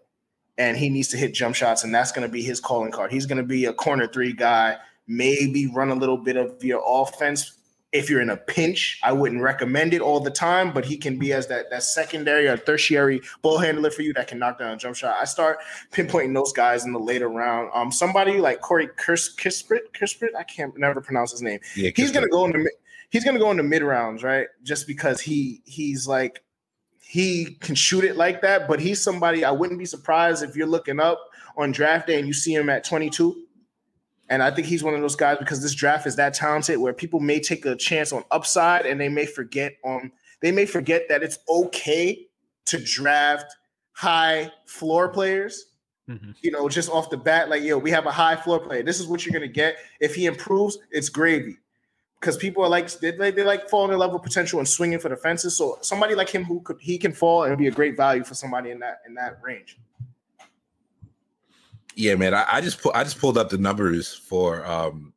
And 0.58 0.78
he 0.78 0.90
needs 0.90 1.08
to 1.10 1.18
hit 1.18 1.34
jump 1.34 1.56
shots, 1.56 1.84
and 1.84 1.94
that's 1.94 2.12
gonna 2.12 2.30
be 2.30 2.44
his 2.44 2.60
calling 2.60 2.92
card. 2.92 3.12
He's 3.12 3.26
gonna 3.26 3.44
be 3.44 3.66
a 3.66 3.74
corner 3.74 4.08
three 4.08 4.34
guy, 4.34 4.78
maybe 5.08 5.68
run 5.68 5.90
a 5.90 5.96
little 5.96 6.18
bit 6.18 6.38
of 6.38 6.64
your 6.64 6.84
offense 6.86 7.58
if 7.92 8.10
you're 8.10 8.22
in 8.22 8.30
a 8.30 8.38
pinch, 8.38 9.00
I 9.04 9.12
wouldn't 9.12 9.42
recommend 9.42 9.94
it 9.94 10.02
all 10.02 10.22
the 10.22 10.32
time, 10.32 10.72
but 10.72 10.86
he 10.86 10.98
can 10.98 11.20
be 11.20 11.34
as 11.34 11.48
that 11.48 11.70
that 11.72 11.84
secondary 11.84 12.48
or 12.48 12.56
tertiary 12.56 13.22
ball 13.42 13.58
handler 13.58 13.92
for 13.92 14.02
you 14.02 14.14
that 14.14 14.28
can 14.28 14.40
knock 14.40 14.60
down 14.60 14.72
a 14.72 14.78
jump 14.78 14.96
shot. 14.96 15.18
I 15.20 15.26
start 15.26 15.60
pinpointing 15.92 16.34
those 16.34 16.54
guys 16.54 16.86
in 16.86 16.94
the 16.94 17.00
later 17.00 17.28
round. 17.28 17.70
Um, 17.74 17.92
somebody 17.92 18.40
like 18.40 18.62
Corey 18.62 18.88
Kispert, 18.88 19.92
Kispert, 19.94 20.36
I 20.38 20.44
can't 20.44 20.78
never 20.78 21.02
pronounce 21.02 21.32
his 21.32 21.42
name. 21.42 21.60
Yeah, 21.76 21.92
he's 21.96 22.12
gonna 22.12 22.30
go 22.30 22.46
in 22.46 22.52
the 22.52 22.72
he's 23.10 23.26
gonna 23.26 23.40
go 23.40 23.52
in 23.52 23.58
the 23.58 23.64
mid 23.64 23.84
rounds, 23.84 24.24
right? 24.24 24.48
Just 24.64 24.88
because 24.88 25.20
he 25.20 25.62
he's 25.66 26.08
like 26.08 26.44
he 27.02 27.58
can 27.60 27.76
shoot 27.76 28.06
it 28.06 28.16
like 28.16 28.42
that, 28.42 28.70
but 28.70 28.80
he's 28.80 29.02
somebody 29.02 29.44
I 29.44 29.52
wouldn't 29.52 29.80
be 29.80 29.86
surprised 29.86 30.44
if 30.44 30.56
you're 30.56 30.68
looking 30.68 31.02
up 31.02 31.20
on 31.58 31.74
draft 31.74 32.08
day 32.08 32.18
and 32.18 32.26
you 32.26 32.34
see 32.34 32.54
him 32.54 32.70
at 32.70 32.86
22 32.86 33.36
and 34.32 34.42
I 34.42 34.50
think 34.50 34.66
he's 34.66 34.82
one 34.82 34.94
of 34.94 35.02
those 35.02 35.18
guys 35.18 35.38
because 35.38 35.62
this 35.62 35.76
draft 35.76 36.08
is 36.08 36.16
that 36.16 36.34
talented 36.34 36.78
where 36.78 36.94
people 36.94 37.20
may 37.20 37.42
take 37.42 37.66
a 37.66 37.76
chance 37.76 38.14
on 38.14 38.24
upside 38.32 38.86
and 38.86 39.00
they 39.00 39.10
may 39.10 39.26
forget 39.26 39.74
on 39.84 40.10
they 40.42 40.54
may 40.54 40.66
forget 40.66 41.10
that 41.10 41.22
it's 41.22 41.38
okay 41.50 42.28
to 42.66 42.80
draft 42.80 43.54
high 43.92 44.50
floor 44.66 45.10
players. 45.10 45.66
Mm-hmm. 46.10 46.32
You 46.42 46.52
know, 46.52 46.70
just 46.70 46.90
off 46.90 47.10
the 47.10 47.18
bat, 47.18 47.50
like 47.50 47.62
yo, 47.62 47.78
we 47.78 47.92
have 47.92 48.06
a 48.06 48.12
high 48.12 48.38
floor 48.38 48.60
player. 48.62 48.84
This 48.84 49.02
is 49.02 49.06
what 49.06 49.26
you're 49.26 49.34
gonna 49.34 49.50
get. 49.50 49.76
If 50.00 50.16
he 50.16 50.28
improves, 50.28 50.78
it's 50.92 51.10
gravy. 51.10 51.58
Because 52.22 52.38
people 52.38 52.64
are 52.64 52.70
like 52.70 52.90
they, 53.00 53.12
they, 53.12 53.44
like 53.44 53.70
falling 53.70 53.92
in 53.92 54.00
love 54.00 54.14
with 54.14 54.24
potential 54.24 54.60
and 54.60 54.68
swinging 54.68 55.00
for 55.00 55.10
the 55.10 55.18
fences. 55.18 55.58
So 55.58 55.78
somebody 55.82 56.16
like 56.16 56.30
him 56.30 56.46
who 56.46 56.62
could 56.62 56.78
he 56.80 56.98
can 56.98 57.12
fall 57.12 57.44
and 57.44 57.58
be 57.58 57.68
a 57.68 57.72
great 57.72 57.98
value 57.98 58.24
for 58.24 58.36
somebody 58.36 58.72
in 58.72 58.80
that 58.80 59.02
in 59.06 59.14
that 59.16 59.40
range. 59.44 59.78
Yeah, 61.96 62.16
man. 62.16 62.34
I, 62.34 62.46
I 62.50 62.62
just 62.62 62.82
pu- 62.82 62.92
I 62.94 63.04
just 63.04 63.20
pulled 63.20 63.38
up 63.38 63.50
the 63.50 63.58
numbers 63.58 64.14
for 64.14 64.66
um 64.66 65.14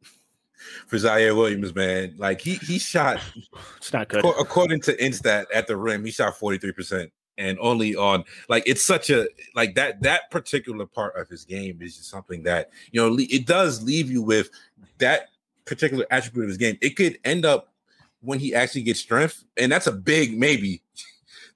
for 0.87 0.97
Ziaire 0.97 1.37
Williams, 1.37 1.75
man. 1.75 2.15
Like 2.19 2.41
he 2.41 2.55
he 2.55 2.79
shot 2.79 3.21
it's 3.77 3.93
not 3.93 4.09
good. 4.09 4.25
According 4.25 4.81
to 4.83 4.97
Instat 4.97 5.47
at 5.53 5.67
the 5.67 5.77
rim, 5.77 6.05
he 6.05 6.11
shot 6.11 6.35
43% 6.39 7.11
and 7.37 7.59
only 7.61 7.97
on 7.97 8.25
like 8.49 8.63
it's 8.67 8.85
such 8.85 9.11
a 9.11 9.27
like 9.55 9.75
that 9.75 10.01
that 10.03 10.31
particular 10.31 10.87
part 10.87 11.17
of 11.17 11.29
his 11.29 11.45
game 11.45 11.81
is 11.83 11.97
just 11.97 12.09
something 12.09 12.45
that 12.45 12.71
you 12.93 13.01
know 13.01 13.17
it 13.19 13.47
does 13.47 13.83
leave 13.83 14.11
you 14.11 14.23
with 14.23 14.51
that 14.99 15.31
particular 15.65 16.07
attribute 16.11 16.45
of 16.45 16.49
his 16.49 16.59
game. 16.59 16.79
It 16.81 16.97
could 16.97 17.19
end 17.25 17.45
up 17.45 17.73
when 18.21 18.39
he 18.39 18.55
actually 18.55 18.83
gets 18.83 19.01
strength, 19.01 19.45
and 19.57 19.71
that's 19.71 19.87
a 19.87 19.93
big 19.93 20.39
maybe. 20.39 20.83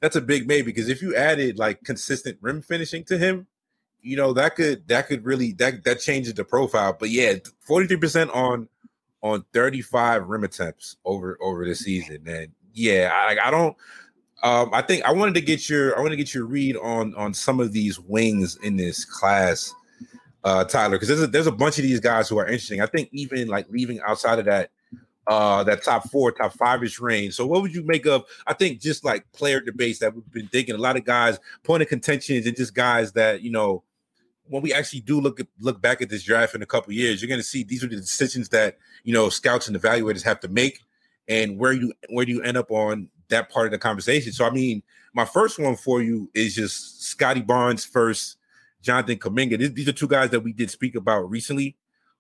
That's 0.01 0.15
a 0.15 0.21
big 0.21 0.47
maybe 0.47 0.67
because 0.67 0.89
if 0.89 1.03
you 1.03 1.17
added 1.17 1.59
like 1.59 1.83
consistent 1.83 2.39
rim 2.41 2.63
finishing 2.63 3.03
to 3.07 3.19
him, 3.19 3.49
you 4.03 4.17
know 4.17 4.33
that 4.33 4.57
could 4.57 4.87
that 4.89 5.09
could 5.09 5.25
really 5.25 5.53
that 5.55 5.85
that 5.85 6.01
changes 6.01 6.35
the 6.35 6.45
profile. 6.45 6.97
But 6.99 7.11
yeah, 7.11 7.35
forty 7.61 7.87
three 7.87 7.97
percent 7.97 8.31
on 8.31 8.69
on 9.23 9.45
thirty 9.53 9.83
five 9.83 10.27
rim 10.27 10.45
attempts 10.45 10.97
over 11.05 11.39
over 11.41 11.65
the 11.65 11.75
season, 11.75 12.23
and 12.27 12.53
yeah, 12.73 13.11
I 13.13 13.49
I 13.49 13.51
don't. 13.51 13.77
Um, 14.43 14.71
I 14.73 14.83
think 14.83 15.03
I 15.05 15.13
wanted 15.13 15.35
to 15.35 15.41
get 15.41 15.69
your 15.69 15.97
I 15.99 16.01
want 16.01 16.13
to 16.13 16.17
get 16.17 16.33
your 16.33 16.47
read 16.47 16.77
on 16.77 17.15
on 17.17 17.35
some 17.35 17.59
of 17.59 17.73
these 17.73 17.99
wings 17.99 18.57
in 18.63 18.77
this 18.77 19.05
class, 19.05 19.75
uh, 20.45 20.65
Tyler, 20.65 20.97
because 20.97 21.09
there's 21.09 21.23
a, 21.23 21.27
there's 21.27 21.49
a 21.49 21.53
bunch 21.53 21.79
of 21.79 21.83
these 21.83 21.99
guys 21.99 22.29
who 22.29 22.39
are 22.39 22.47
interesting. 22.47 22.81
I 22.81 22.87
think 22.87 23.09
even 23.13 23.49
like 23.49 23.67
leaving 23.69 24.01
outside 24.07 24.39
of 24.39 24.45
that 24.45 24.71
uh 25.27 25.65
that 25.65 25.83
top 25.83 26.09
four, 26.09 26.31
top 26.31 26.53
five 26.53 26.85
ish 26.85 27.01
range. 27.01 27.35
So 27.35 27.47
what 27.47 27.63
would 27.63 27.75
you 27.75 27.83
make 27.83 28.07
of 28.07 28.25
I 28.47 28.55
think 28.55 28.81
just 28.81 29.05
like 29.05 29.31
player 29.33 29.61
debates 29.61 29.99
that 29.99 30.15
we've 30.15 30.31
been 30.31 30.49
thinking 30.49 30.77
a 30.77 30.79
lot 30.79 30.97
of 30.97 31.05
guys 31.05 31.41
point 31.65 31.83
of 31.83 31.89
contentions 31.89 32.47
and 32.47 32.57
just 32.57 32.75
guys 32.75 33.13
that 33.13 33.43
you 33.43 33.51
know 33.51 33.83
when 34.49 34.63
we 34.63 34.73
actually 34.73 35.01
do 35.01 35.21
look 35.21 35.41
at, 35.41 35.47
look 35.61 35.81
back 35.81 36.03
at 36.03 36.09
this 36.09 36.23
draft 36.23 36.55
in 36.55 36.63
a 36.63 36.67
couple 36.67 36.93
years, 36.93 37.21
you're 37.21 37.29
going 37.29 37.41
to 37.41 37.47
see 37.47 37.63
these 37.63 37.85
are 37.85 37.89
the 37.89 37.97
decisions 37.97 38.49
that 38.51 38.79
you 39.05 39.13
know 39.13 39.29
scouts 39.29 39.69
and 39.69 39.77
evaluators 39.77 40.23
have 40.23 40.41
to 40.41 40.49
make, 40.49 40.81
and 41.29 41.59
where 41.59 41.73
you 41.73 41.93
where 42.11 42.25
do 42.25 42.33
you 42.33 42.43
end 42.43 42.57
up 42.57 42.71
on 42.71 43.09
that 43.29 43.51
part 43.51 43.67
of 43.67 43.73
the 43.73 43.79
conversation. 43.79 44.33
So, 44.33 44.45
I 44.47 44.51
mean, 44.51 44.83
my 45.15 45.25
first 45.25 45.59
one 45.59 45.77
for 45.77 46.03
you 46.03 46.31
is 46.35 46.55
just 46.55 47.03
Scottie 47.03 47.41
Barnes 47.41 47.85
first, 47.85 48.37
Jonathan 48.83 49.19
Kuminga. 49.19 49.75
These, 49.75 49.89
are 49.89 49.93
two 49.93 50.09
guys 50.09 50.31
that 50.31 50.41
we 50.41 50.53
did 50.53 50.71
speak 50.71 50.95
about 50.95 51.31
recently. 51.31 51.77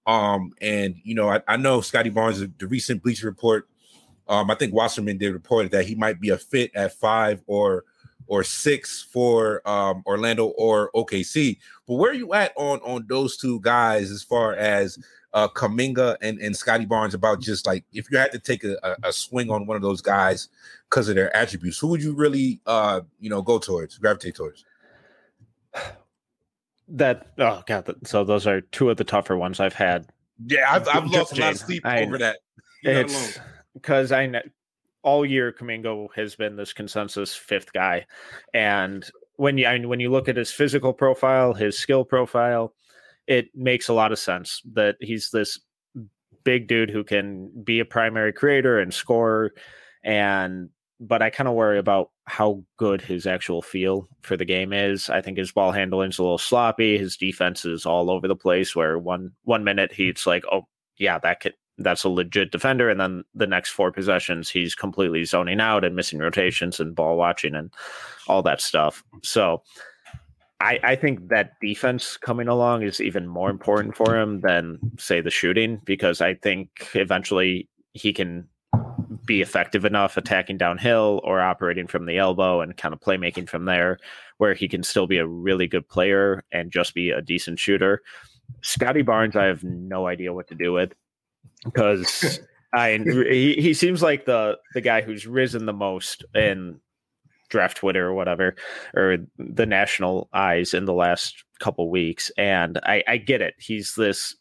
Um, 0.06 0.52
and 0.60 0.96
you 1.02 1.14
know, 1.14 1.28
I, 1.28 1.42
I 1.46 1.56
know 1.56 1.80
Scottie 1.80 2.10
Barnes, 2.10 2.40
the 2.40 2.66
recent 2.66 3.02
Bleacher 3.02 3.26
Report. 3.26 3.68
Um, 4.26 4.50
I 4.50 4.54
think 4.54 4.74
Wasserman 4.74 5.16
did 5.16 5.32
report 5.32 5.70
that 5.70 5.86
he 5.86 5.94
might 5.94 6.20
be 6.20 6.28
a 6.30 6.38
fit 6.38 6.70
at 6.74 6.92
five 6.92 7.42
or 7.46 7.84
or 8.28 8.44
six 8.44 9.02
for 9.02 9.66
um, 9.68 10.02
Orlando 10.06 10.46
or 10.48 10.90
OKC. 10.94 11.58
But 11.86 11.94
where 11.94 12.12
are 12.12 12.14
you 12.14 12.32
at 12.34 12.52
on 12.56 12.78
on 12.80 13.06
those 13.08 13.36
two 13.36 13.60
guys 13.60 14.10
as 14.10 14.22
far 14.22 14.54
as 14.54 14.98
uh, 15.34 15.48
Kuminga 15.48 16.16
and, 16.22 16.38
and 16.38 16.56
Scottie 16.56 16.86
Barnes 16.86 17.14
about 17.14 17.40
just 17.40 17.66
like 17.66 17.84
if 17.92 18.10
you 18.10 18.18
had 18.18 18.32
to 18.32 18.38
take 18.38 18.64
a, 18.64 18.96
a, 19.02 19.12
swing 19.12 19.50
on 19.50 19.66
one 19.66 19.76
of 19.76 19.82
those 19.82 20.00
guys 20.00 20.48
because 20.88 21.08
of 21.08 21.16
their 21.16 21.34
attributes, 21.36 21.78
who 21.78 21.88
would 21.88 22.02
you 22.02 22.14
really 22.14 22.60
uh, 22.66 23.00
you 23.18 23.28
know 23.28 23.42
go 23.42 23.58
towards, 23.58 23.98
gravitate 23.98 24.36
towards? 24.36 24.64
That 26.88 27.32
oh 27.38 27.62
god, 27.66 27.94
so 28.04 28.24
those 28.24 28.46
are 28.46 28.62
two 28.62 28.88
of 28.88 28.96
the 28.96 29.04
tougher 29.04 29.36
ones 29.36 29.60
I've 29.60 29.74
had. 29.74 30.06
Yeah, 30.46 30.72
I've, 30.72 30.88
I've 30.88 31.06
lost 31.06 31.36
a 31.36 31.40
lot 31.40 31.52
of 31.52 31.58
sleep 31.58 31.84
I, 31.84 32.04
over 32.04 32.16
that. 32.18 32.38
it's 32.82 33.38
because 33.74 34.12
I 34.12 34.26
know 34.26 34.40
all 35.02 35.24
year 35.24 35.52
Kuminga 35.52 36.08
has 36.14 36.34
been 36.34 36.56
this 36.56 36.72
consensus 36.72 37.34
fifth 37.34 37.72
guy, 37.72 38.06
and 38.54 39.08
when 39.36 39.58
you 39.58 39.66
I 39.66 39.74
mean, 39.78 39.88
when 39.88 40.00
you 40.00 40.10
look 40.10 40.28
at 40.28 40.36
his 40.36 40.50
physical 40.50 40.92
profile, 40.92 41.54
his 41.54 41.78
skill 41.78 42.04
profile, 42.04 42.74
it 43.26 43.48
makes 43.54 43.88
a 43.88 43.94
lot 43.94 44.12
of 44.12 44.18
sense 44.18 44.62
that 44.74 44.96
he's 45.00 45.30
this 45.30 45.60
big 46.44 46.66
dude 46.68 46.90
who 46.90 47.04
can 47.04 47.50
be 47.62 47.80
a 47.80 47.84
primary 47.84 48.32
creator 48.32 48.78
and 48.78 48.92
scorer, 48.92 49.52
and 50.02 50.70
but 51.00 51.22
I 51.22 51.30
kind 51.30 51.48
of 51.48 51.54
worry 51.54 51.78
about 51.78 52.10
how 52.24 52.64
good 52.76 53.00
his 53.00 53.26
actual 53.26 53.62
feel 53.62 54.08
for 54.22 54.36
the 54.36 54.44
game 54.44 54.72
is. 54.72 55.08
I 55.08 55.20
think 55.20 55.38
his 55.38 55.52
ball 55.52 55.70
handling's 55.72 56.18
a 56.18 56.22
little 56.22 56.38
sloppy. 56.38 56.98
His 56.98 57.16
defense 57.16 57.64
is 57.64 57.86
all 57.86 58.10
over 58.10 58.26
the 58.26 58.36
place. 58.36 58.74
Where 58.74 58.98
one 58.98 59.32
one 59.44 59.64
minute 59.64 59.92
he's 59.92 60.26
like, 60.26 60.44
oh 60.50 60.66
yeah, 60.98 61.18
that 61.20 61.40
could 61.40 61.54
that's 61.78 62.04
a 62.04 62.08
legit 62.08 62.50
defender. 62.50 62.90
And 62.90 63.00
then 63.00 63.24
the 63.34 63.46
next 63.46 63.70
four 63.70 63.92
possessions, 63.92 64.50
he's 64.50 64.74
completely 64.74 65.24
zoning 65.24 65.60
out 65.60 65.84
and 65.84 65.96
missing 65.96 66.18
rotations 66.18 66.80
and 66.80 66.94
ball 66.94 67.16
watching 67.16 67.54
and 67.54 67.72
all 68.26 68.42
that 68.42 68.60
stuff. 68.60 69.04
So 69.22 69.62
I, 70.60 70.80
I 70.82 70.96
think 70.96 71.28
that 71.28 71.52
defense 71.60 72.16
coming 72.16 72.48
along 72.48 72.82
is 72.82 73.00
even 73.00 73.26
more 73.26 73.50
important 73.50 73.96
for 73.96 74.16
him 74.16 74.40
than 74.40 74.78
say 74.98 75.20
the 75.20 75.30
shooting 75.30 75.80
because 75.84 76.20
I 76.20 76.34
think 76.34 76.90
eventually 76.94 77.68
he 77.94 78.12
can 78.12 78.48
be 79.24 79.40
effective 79.40 79.84
enough 79.84 80.16
attacking 80.16 80.56
downhill 80.56 81.20
or 81.22 81.40
operating 81.40 81.86
from 81.86 82.06
the 82.06 82.18
elbow 82.18 82.60
and 82.60 82.76
kind 82.76 82.92
of 82.92 83.00
playmaking 83.00 83.48
from 83.48 83.66
there 83.66 83.98
where 84.38 84.54
he 84.54 84.66
can 84.68 84.82
still 84.82 85.06
be 85.06 85.18
a 85.18 85.26
really 85.26 85.66
good 85.66 85.86
player 85.88 86.42
and 86.50 86.72
just 86.72 86.94
be 86.94 87.10
a 87.10 87.22
decent 87.22 87.58
shooter. 87.58 88.02
Scottie 88.62 89.02
Barnes, 89.02 89.36
I 89.36 89.44
have 89.44 89.62
no 89.62 90.06
idea 90.06 90.32
what 90.32 90.48
to 90.48 90.54
do 90.54 90.72
with 90.72 90.94
because 91.64 92.40
I 92.72 92.98
he, 92.98 93.54
he 93.54 93.74
seems 93.74 94.02
like 94.02 94.24
the 94.24 94.58
the 94.74 94.80
guy 94.80 95.00
who's 95.00 95.26
risen 95.26 95.66
the 95.66 95.72
most 95.72 96.24
in 96.34 96.80
draft 97.48 97.78
Twitter 97.78 98.06
or 98.06 98.14
whatever, 98.14 98.56
or 98.94 99.18
the 99.38 99.66
national 99.66 100.28
eyes 100.32 100.74
in 100.74 100.84
the 100.84 100.92
last 100.92 101.44
couple 101.60 101.90
weeks. 101.90 102.30
And 102.36 102.78
I, 102.82 103.02
I 103.08 103.16
get 103.16 103.42
it. 103.42 103.54
He's 103.58 103.94
this 103.94 104.36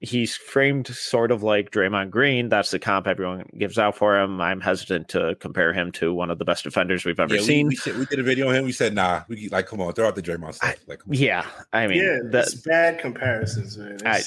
he's 0.00 0.36
framed 0.36 0.86
sort 0.88 1.30
of 1.30 1.42
like 1.42 1.70
Draymond 1.70 2.10
Green. 2.10 2.48
That's 2.48 2.70
the 2.70 2.78
comp 2.78 3.06
everyone 3.06 3.48
gives 3.58 3.78
out 3.78 3.96
for 3.96 4.18
him. 4.18 4.40
I'm 4.40 4.60
hesitant 4.60 5.08
to 5.08 5.36
compare 5.40 5.72
him 5.72 5.90
to 5.92 6.12
one 6.12 6.30
of 6.30 6.38
the 6.38 6.44
best 6.44 6.64
defenders 6.64 7.04
we've 7.04 7.20
ever 7.20 7.36
yeah, 7.36 7.42
seen. 7.42 7.68
We, 7.68 7.78
we, 7.86 7.98
we, 8.00 8.06
did 8.06 8.20
a 8.20 8.22
video 8.22 8.48
on 8.48 8.54
him. 8.54 8.64
We 8.64 8.72
said, 8.72 8.94
nah, 8.94 9.22
we 9.28 9.48
like, 9.48 9.66
come 9.66 9.80
on, 9.80 9.92
throw 9.94 10.06
out 10.06 10.14
the 10.14 10.22
Draymond 10.22 10.54
stuff. 10.54 10.76
Like, 10.86 11.02
yeah, 11.08 11.46
I 11.72 11.86
mean, 11.86 12.02
yeah, 12.02 12.18
that's 12.24 12.54
bad 12.54 12.98
comparisons, 12.98 13.78
man. 13.78 13.98
I, 14.04 14.22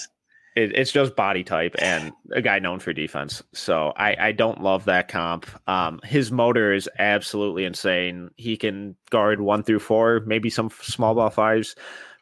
it, 0.60 0.76
it's 0.76 0.92
just 0.92 1.16
body 1.16 1.44
type 1.44 1.76
and 1.80 2.12
a 2.34 2.42
guy 2.42 2.60
known 2.60 2.80
for 2.80 2.92
defense. 2.92 3.42
So 3.54 3.94
I, 3.96 4.16
I 4.20 4.32
don't 4.34 4.62
love 4.62 4.86
that 4.86 5.08
comp. 5.08 5.48
Um, 5.68 6.00
his 6.04 6.32
motor 6.32 6.74
is 6.74 6.90
absolutely 7.00 7.64
insane. 7.64 8.30
He 8.36 8.58
can 8.58 8.96
guard 9.10 9.40
one 9.40 9.64
through 9.64 9.80
four, 9.80 10.22
maybe 10.26 10.50
some 10.50 10.70
small 10.82 11.16
ball 11.16 11.30
fives. 11.30 11.76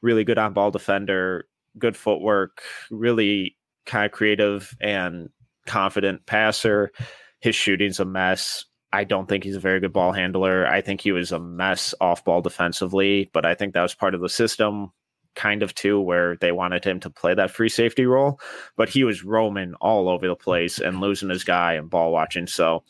Really 0.03 0.23
good 0.23 0.37
on 0.37 0.53
ball 0.53 0.69
defender, 0.69 1.47
good 1.79 1.97
footwork, 1.97 2.61
really 2.91 3.57
kind 3.87 4.05
of 4.05 4.11
creative 4.11 4.75
and 4.79 5.29
confident 5.65 6.25
passer. 6.27 6.91
His 7.39 7.55
shooting's 7.55 7.99
a 7.99 8.05
mess. 8.05 8.65
I 8.93 9.03
don't 9.03 9.27
think 9.27 9.43
he's 9.43 9.55
a 9.55 9.59
very 9.59 9.79
good 9.79 9.93
ball 9.93 10.11
handler. 10.11 10.67
I 10.67 10.81
think 10.81 11.01
he 11.01 11.11
was 11.11 11.31
a 11.31 11.39
mess 11.39 11.95
off 11.99 12.23
ball 12.23 12.41
defensively, 12.41 13.29
but 13.33 13.45
I 13.45 13.55
think 13.55 13.73
that 13.73 13.81
was 13.81 13.95
part 13.95 14.13
of 14.13 14.21
the 14.21 14.29
system 14.29 14.91
kind 15.37 15.63
of 15.63 15.73
too, 15.73 16.01
where 16.01 16.35
they 16.35 16.51
wanted 16.51 16.83
him 16.83 16.99
to 16.99 17.09
play 17.09 17.33
that 17.33 17.51
free 17.51 17.69
safety 17.69 18.05
role, 18.05 18.41
but 18.75 18.89
he 18.89 19.05
was 19.05 19.23
roaming 19.23 19.73
all 19.75 20.09
over 20.09 20.27
the 20.27 20.35
place 20.35 20.79
and 20.79 20.99
losing 20.99 21.29
his 21.29 21.45
guy 21.45 21.73
and 21.73 21.89
ball 21.89 22.11
watching. 22.11 22.47
So 22.47 22.83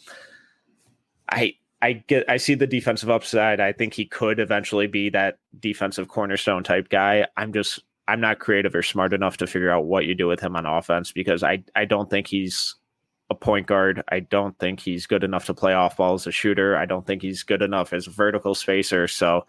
I 1.30 1.54
I 1.82 1.94
get 1.94 2.28
I 2.28 2.38
see 2.38 2.56
the 2.56 2.66
defensive 2.66 3.12
upside. 3.12 3.60
I 3.60 3.74
think 3.74 3.94
he 3.94 4.06
could 4.06 4.40
eventually 4.40 4.88
be 4.88 5.10
that 5.10 5.38
defensive 5.60 6.08
cornerstone 6.08 6.64
type 6.64 6.90
guy. 6.90 7.28
I'm 7.38 7.54
just 7.54 7.84
I'm 8.08 8.22
not 8.22 8.40
creative 8.40 8.74
or 8.74 8.82
smart 8.82 9.14
enough 9.14 9.38
to 9.38 9.48
figure 9.48 9.70
out 9.70 9.86
what 9.86 10.06
you 10.06 10.16
do 10.16 10.28
with 10.28 10.40
him 10.40 10.56
on 10.56 10.66
offense 10.66 11.12
because 11.12 11.44
I 11.44 11.64
I 11.76 11.86
don't 11.86 12.10
think 12.10 12.28
he's 12.28 12.76
a 13.30 13.36
point 13.36 13.68
guard. 13.68 14.04
I 14.10 14.22
don't 14.22 14.58
think 14.58 14.80
he's 14.80 15.06
good 15.06 15.24
enough 15.24 15.46
to 15.48 15.54
play 15.54 15.74
off 15.74 15.98
ball 15.98 16.14
as 16.14 16.26
a 16.26 16.32
shooter. 16.32 16.78
I 16.78 16.86
don't 16.86 17.06
think 17.06 17.22
he's 17.22 17.44
good 17.44 17.62
enough 17.62 17.94
as 17.94 18.08
a 18.08 18.12
vertical 18.12 18.56
spacer. 18.56 19.08
So 19.08 19.46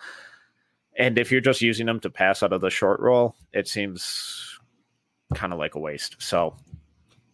and 0.98 1.16
if 1.18 1.30
you're 1.30 1.40
just 1.40 1.62
using 1.62 1.86
them 1.86 2.00
to 2.00 2.10
pass 2.10 2.42
out 2.42 2.52
of 2.52 2.60
the 2.60 2.70
short 2.70 3.00
roll, 3.00 3.36
it 3.52 3.68
seems 3.68 4.58
kind 5.34 5.52
of 5.52 5.58
like 5.58 5.76
a 5.76 5.78
waste. 5.78 6.16
So 6.18 6.56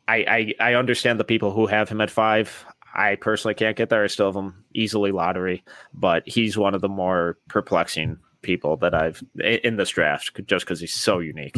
I, 0.06 0.54
I 0.60 0.72
I 0.72 0.74
understand 0.74 1.18
the 1.18 1.24
people 1.24 1.50
who 1.50 1.66
have 1.66 1.88
him 1.88 2.00
at 2.00 2.10
five. 2.10 2.64
I 2.94 3.16
personally 3.16 3.54
can't 3.54 3.76
get 3.76 3.88
there. 3.88 4.04
I 4.04 4.06
still 4.06 4.26
have 4.26 4.36
him 4.36 4.64
easily 4.74 5.10
lottery, 5.10 5.64
but 5.92 6.22
he's 6.26 6.56
one 6.56 6.74
of 6.74 6.80
the 6.80 6.88
more 6.88 7.38
perplexing 7.48 8.18
people 8.42 8.76
that 8.76 8.94
I've 8.94 9.22
in 9.42 9.76
this 9.76 9.88
draft 9.88 10.38
just 10.46 10.66
because 10.66 10.78
he's 10.78 10.94
so 10.94 11.18
unique. 11.18 11.56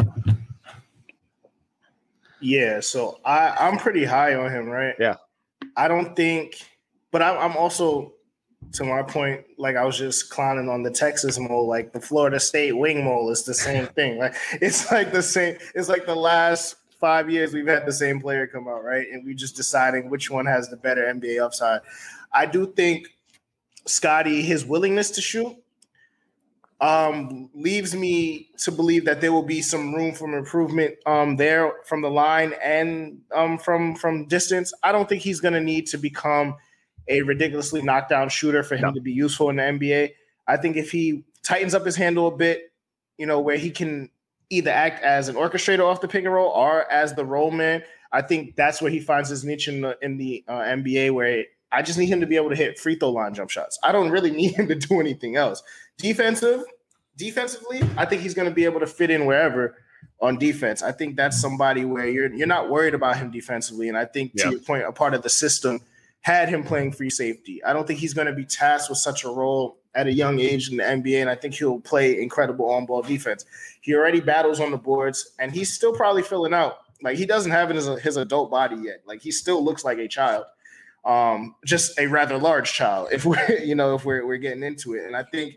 Yeah, 2.40 2.80
so 2.80 3.18
I 3.24 3.48
I'm 3.58 3.78
pretty 3.78 4.04
high 4.04 4.34
on 4.34 4.50
him, 4.50 4.68
right? 4.68 4.94
Yeah, 5.00 5.16
I 5.76 5.88
don't 5.88 6.14
think, 6.14 6.62
but 7.10 7.20
I'm, 7.20 7.36
I'm 7.38 7.56
also 7.56 8.12
to 8.72 8.84
my 8.84 9.02
point, 9.02 9.44
like 9.58 9.76
I 9.76 9.84
was 9.84 9.96
just 9.96 10.30
clowning 10.30 10.68
on 10.68 10.82
the 10.82 10.90
Texas 10.90 11.38
mole, 11.38 11.66
like 11.66 11.92
the 11.92 12.00
Florida 12.00 12.40
State 12.40 12.72
wing 12.72 13.04
mole 13.04 13.30
is 13.30 13.44
the 13.44 13.54
same 13.54 13.86
thing. 13.86 14.18
Like 14.18 14.34
it's 14.60 14.90
like 14.90 15.12
the 15.12 15.22
same. 15.22 15.56
It's 15.74 15.88
like 15.88 16.06
the 16.06 16.14
last 16.14 16.76
five 17.00 17.30
years 17.30 17.52
we've 17.52 17.66
had 17.66 17.86
the 17.86 17.92
same 17.92 18.20
player 18.20 18.46
come 18.46 18.68
out, 18.68 18.84
right? 18.84 19.06
And 19.10 19.24
we're 19.24 19.34
just 19.34 19.56
deciding 19.56 20.10
which 20.10 20.30
one 20.30 20.46
has 20.46 20.68
the 20.68 20.76
better 20.76 21.02
NBA 21.02 21.42
upside. 21.42 21.80
I 22.32 22.46
do 22.46 22.72
think 22.72 23.08
Scottie, 23.86 24.42
his 24.42 24.64
willingness 24.64 25.10
to 25.12 25.20
shoot, 25.20 25.56
um, 26.80 27.48
leaves 27.54 27.94
me 27.94 28.50
to 28.58 28.70
believe 28.70 29.04
that 29.06 29.20
there 29.20 29.32
will 29.32 29.42
be 29.42 29.62
some 29.62 29.94
room 29.94 30.14
for 30.14 30.36
improvement 30.36 30.96
um, 31.06 31.36
there 31.36 31.72
from 31.86 32.02
the 32.02 32.10
line 32.10 32.54
and 32.62 33.20
um, 33.34 33.58
from 33.58 33.94
from 33.94 34.26
distance. 34.26 34.72
I 34.82 34.92
don't 34.92 35.08
think 35.08 35.22
he's 35.22 35.40
going 35.40 35.54
to 35.54 35.60
need 35.60 35.86
to 35.88 35.98
become 35.98 36.56
a 37.08 37.22
ridiculously 37.22 37.82
knockdown 37.82 38.28
shooter 38.28 38.62
for 38.62 38.76
him 38.76 38.88
no. 38.88 38.94
to 38.94 39.00
be 39.00 39.12
useful 39.12 39.50
in 39.50 39.56
the 39.56 39.62
NBA. 39.62 40.12
I 40.46 40.56
think 40.56 40.76
if 40.76 40.90
he 40.90 41.24
tightens 41.42 41.74
up 41.74 41.84
his 41.84 41.96
handle 41.96 42.26
a 42.26 42.36
bit, 42.36 42.72
you 43.18 43.26
know, 43.26 43.40
where 43.40 43.56
he 43.56 43.70
can 43.70 44.10
either 44.50 44.70
act 44.70 45.02
as 45.02 45.28
an 45.28 45.36
orchestrator 45.36 45.84
off 45.84 46.00
the 46.00 46.08
pick 46.08 46.24
and 46.24 46.32
roll 46.32 46.50
or 46.50 46.90
as 46.90 47.14
the 47.14 47.24
roll 47.24 47.50
man, 47.50 47.82
I 48.12 48.22
think 48.22 48.56
that's 48.56 48.80
where 48.80 48.90
he 48.90 49.00
finds 49.00 49.28
his 49.28 49.44
niche 49.44 49.68
in 49.68 49.80
the 49.80 49.98
in 50.02 50.16
the 50.16 50.44
uh, 50.48 50.60
NBA. 50.60 51.12
Where 51.12 51.44
I 51.72 51.82
just 51.82 51.98
need 51.98 52.06
him 52.06 52.20
to 52.20 52.26
be 52.26 52.36
able 52.36 52.50
to 52.50 52.56
hit 52.56 52.78
free 52.78 52.96
throw 52.96 53.10
line 53.10 53.34
jump 53.34 53.50
shots. 53.50 53.78
I 53.82 53.92
don't 53.92 54.10
really 54.10 54.30
need 54.42 54.54
him 54.54 54.68
to 54.68 54.74
do 54.74 55.00
anything 55.00 55.36
else. 55.36 55.62
Defensive, 55.98 56.64
defensively, 57.16 57.82
I 57.96 58.04
think 58.04 58.22
he's 58.22 58.34
going 58.34 58.48
to 58.48 58.54
be 58.54 58.64
able 58.64 58.80
to 58.80 58.86
fit 58.86 59.10
in 59.10 59.26
wherever 59.26 59.76
on 60.20 60.38
defense. 60.38 60.82
I 60.82 60.92
think 60.92 61.16
that's 61.16 61.40
somebody 61.40 61.84
where 61.84 62.06
you're 62.08 62.32
you're 62.32 62.46
not 62.46 62.70
worried 62.70 62.94
about 62.94 63.16
him 63.16 63.30
defensively, 63.30 63.88
and 63.88 63.96
I 63.96 64.04
think 64.04 64.32
to 64.36 64.44
yeah. 64.44 64.50
your 64.50 64.60
point, 64.60 64.84
a 64.84 64.92
part 64.92 65.14
of 65.14 65.22
the 65.22 65.30
system 65.30 65.80
had 66.26 66.48
him 66.48 66.64
playing 66.64 66.90
free 66.90 67.08
safety. 67.08 67.62
I 67.62 67.72
don't 67.72 67.86
think 67.86 68.00
he's 68.00 68.12
going 68.12 68.26
to 68.26 68.32
be 68.32 68.44
tasked 68.44 68.90
with 68.90 68.98
such 68.98 69.22
a 69.22 69.28
role 69.28 69.78
at 69.94 70.08
a 70.08 70.12
young 70.12 70.40
age 70.40 70.68
in 70.68 70.76
the 70.76 70.82
NBA, 70.82 71.20
and 71.20 71.30
I 71.30 71.36
think 71.36 71.54
he'll 71.54 71.78
play 71.78 72.20
incredible 72.20 72.68
on 72.68 72.84
ball 72.84 73.02
defense. 73.02 73.44
He 73.80 73.94
already 73.94 74.18
battles 74.18 74.58
on 74.58 74.72
the 74.72 74.76
boards, 74.76 75.36
and 75.38 75.52
he's 75.52 75.72
still 75.72 75.94
probably 75.94 76.24
filling 76.24 76.52
out. 76.52 76.78
Like 77.00 77.16
he 77.16 77.26
doesn't 77.26 77.52
have 77.52 77.70
it 77.70 77.76
as 77.76 77.86
a, 77.86 77.96
his 78.00 78.16
adult 78.16 78.50
body 78.50 78.74
yet. 78.74 79.02
Like 79.06 79.22
he 79.22 79.30
still 79.30 79.62
looks 79.64 79.84
like 79.84 79.98
a 79.98 80.08
child, 80.08 80.46
um, 81.04 81.54
just 81.64 81.96
a 81.96 82.08
rather 82.08 82.38
large 82.38 82.72
child. 82.72 83.10
If 83.12 83.24
we're 83.24 83.60
you 83.62 83.76
know 83.76 83.94
if 83.94 84.04
we're 84.04 84.26
we're 84.26 84.38
getting 84.38 84.64
into 84.64 84.94
it, 84.94 85.04
and 85.06 85.14
I 85.14 85.22
think 85.22 85.54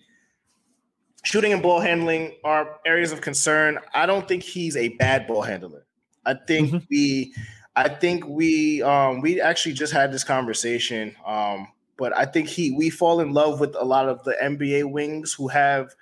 shooting 1.24 1.52
and 1.52 1.64
ball 1.64 1.80
handling 1.80 2.36
are 2.44 2.80
areas 2.86 3.12
of 3.12 3.22
concern. 3.22 3.80
I 3.96 4.06
don't 4.06 4.28
think 4.28 4.44
he's 4.44 4.78
a 4.78 4.90
bad 4.90 5.26
ball 5.26 5.42
handler. 5.42 5.88
I 6.28 6.36
think 6.36 6.68
mm-hmm. 6.70 6.86
we 6.92 7.34
I 7.80 7.88
think 7.88 8.28
we 8.28 8.84
um, 8.84 9.22
we 9.22 9.40
actually 9.40 9.72
just 9.72 9.94
had 9.94 10.12
this 10.12 10.26
conversation. 10.26 11.16
Um, 11.26 11.70
but 11.98 12.16
I 12.16 12.26
think 12.26 12.50
he 12.50 12.72
we 12.72 12.90
fall 12.90 13.22
in 13.22 13.32
love 13.32 13.62
with 13.62 13.74
a 13.80 13.86
lot 13.86 14.10
of 14.10 14.22
the 14.26 14.36
NBA 14.44 14.92
wings 14.92 15.34
who 15.34 15.48
have 15.48 15.96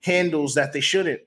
handles 0.00 0.54
that 0.56 0.74
they 0.74 0.80
shouldn't. 0.80 1.22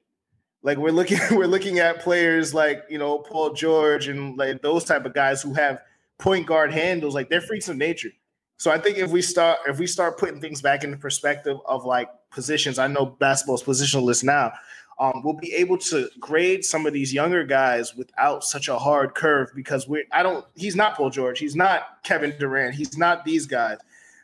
Like 0.61 0.77
we're 0.77 0.91
looking 0.91 1.17
we're 1.31 1.47
looking 1.47 1.79
at 1.79 2.01
players 2.01 2.53
like 2.53 2.83
you 2.87 2.99
know 2.99 3.17
Paul 3.17 3.53
George 3.53 4.07
and 4.07 4.37
like 4.37 4.61
those 4.61 4.83
type 4.83 5.05
of 5.05 5.15
guys 5.15 5.41
who 5.41 5.55
have 5.55 5.81
point 6.19 6.45
guard 6.45 6.71
handles 6.71 7.15
like 7.15 7.29
they're 7.29 7.41
freaks 7.41 7.67
of 7.67 7.75
nature. 7.75 8.11
So 8.57 8.69
I 8.69 8.77
think 8.77 8.99
if 8.99 9.09
we 9.09 9.23
start 9.23 9.57
if 9.67 9.79
we 9.79 9.87
start 9.87 10.19
putting 10.19 10.39
things 10.39 10.61
back 10.61 10.83
into 10.83 10.97
perspective 10.97 11.57
of 11.65 11.83
like 11.83 12.09
positions, 12.29 12.77
I 12.77 12.85
know 12.85 13.07
basketball's 13.07 13.63
positionless 13.63 14.23
now, 14.23 14.53
um, 14.97 15.21
we'll 15.23 15.33
be 15.33 15.53
able 15.53 15.77
to 15.77 16.09
grade 16.19 16.63
some 16.63 16.85
of 16.85 16.93
these 16.93 17.13
younger 17.13 17.43
guys 17.43 17.95
without 17.95 18.43
such 18.43 18.69
a 18.69 18.77
hard 18.77 19.13
curve 19.13 19.51
because 19.53 19.87
we 19.87 20.05
I 20.11 20.23
don't 20.23 20.45
he's 20.55 20.75
not 20.75 20.95
Paul 20.95 21.09
George, 21.09 21.39
he's 21.39 21.55
not 21.55 22.03
Kevin 22.03 22.33
Durant, 22.39 22.75
he's 22.75 22.97
not 22.97 23.25
these 23.25 23.45
guys. 23.45 23.77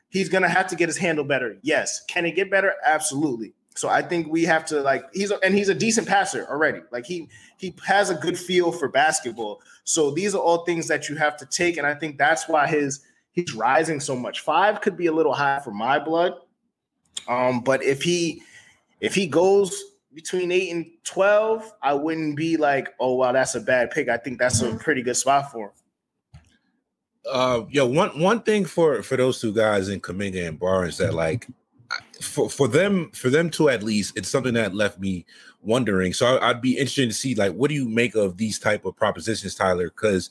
He's 0.09 0.29
gonna 0.29 0.49
have 0.49 0.67
to 0.67 0.75
get 0.75 0.87
his 0.87 0.97
handle 0.97 1.25
better. 1.25 1.57
Yes. 1.61 2.03
Can 2.07 2.25
he 2.25 2.31
get 2.31 2.49
better? 2.49 2.73
Absolutely. 2.85 3.53
So 3.75 3.89
I 3.89 4.01
think 4.01 4.27
we 4.27 4.43
have 4.43 4.65
to 4.67 4.81
like 4.81 5.05
he's 5.13 5.31
a, 5.31 5.39
and 5.43 5.53
he's 5.53 5.69
a 5.69 5.75
decent 5.75 6.07
passer 6.07 6.45
already. 6.49 6.81
Like 6.91 7.05
he 7.05 7.29
he 7.57 7.75
has 7.85 8.09
a 8.09 8.15
good 8.15 8.37
feel 8.37 8.71
for 8.71 8.87
basketball. 8.87 9.61
So 9.83 10.11
these 10.11 10.35
are 10.35 10.41
all 10.41 10.63
things 10.63 10.87
that 10.87 11.09
you 11.09 11.15
have 11.15 11.37
to 11.37 11.45
take, 11.45 11.77
and 11.77 11.87
I 11.87 11.93
think 11.93 12.17
that's 12.17 12.47
why 12.47 12.67
his 12.67 13.01
he's 13.31 13.53
rising 13.53 13.99
so 13.99 14.15
much. 14.15 14.41
Five 14.41 14.81
could 14.81 14.97
be 14.97 15.07
a 15.07 15.11
little 15.11 15.33
high 15.33 15.59
for 15.59 15.71
my 15.71 15.99
blood, 15.99 16.33
um, 17.27 17.61
but 17.61 17.81
if 17.83 18.03
he 18.03 18.41
if 18.99 19.15
he 19.15 19.25
goes 19.25 19.90
between 20.13 20.51
eight 20.51 20.71
and 20.71 20.85
twelve, 21.03 21.71
I 21.81 21.93
wouldn't 21.93 22.35
be 22.35 22.57
like, 22.57 22.89
oh 22.99 23.15
wow, 23.15 23.31
that's 23.31 23.55
a 23.55 23.61
bad 23.61 23.91
pick. 23.91 24.09
I 24.09 24.17
think 24.17 24.39
that's 24.39 24.61
a 24.61 24.67
mm-hmm. 24.67 24.77
pretty 24.77 25.01
good 25.01 25.17
spot 25.17 25.51
for 25.51 25.67
him. 25.67 25.71
Uh, 27.31 27.65
yo, 27.69 27.85
one 27.85 28.19
one 28.19 28.41
thing 28.41 28.65
for 28.65 29.03
for 29.03 29.15
those 29.15 29.39
two 29.39 29.53
guys 29.53 29.89
in 29.89 30.01
Kuminga 30.01 30.47
and 30.47 30.59
Barnes 30.59 30.97
that 30.97 31.13
like 31.13 31.47
for 32.19 32.49
for 32.49 32.67
them 32.67 33.11
for 33.11 33.29
them 33.29 33.49
to 33.51 33.69
at 33.69 33.83
least 33.83 34.17
it's 34.17 34.29
something 34.29 34.53
that 34.55 34.73
left 34.73 34.99
me 34.99 35.25
wondering. 35.61 36.13
So 36.13 36.37
I, 36.37 36.51
would 36.51 36.61
be 36.61 36.77
interested 36.77 37.09
to 37.09 37.15
see 37.15 37.35
like 37.35 37.53
what 37.53 37.69
do 37.69 37.75
you 37.75 37.87
make 37.87 38.15
of 38.15 38.37
these 38.37 38.59
type 38.59 38.85
of 38.85 38.95
propositions, 38.95 39.55
Tyler? 39.55 39.89
Because 39.89 40.29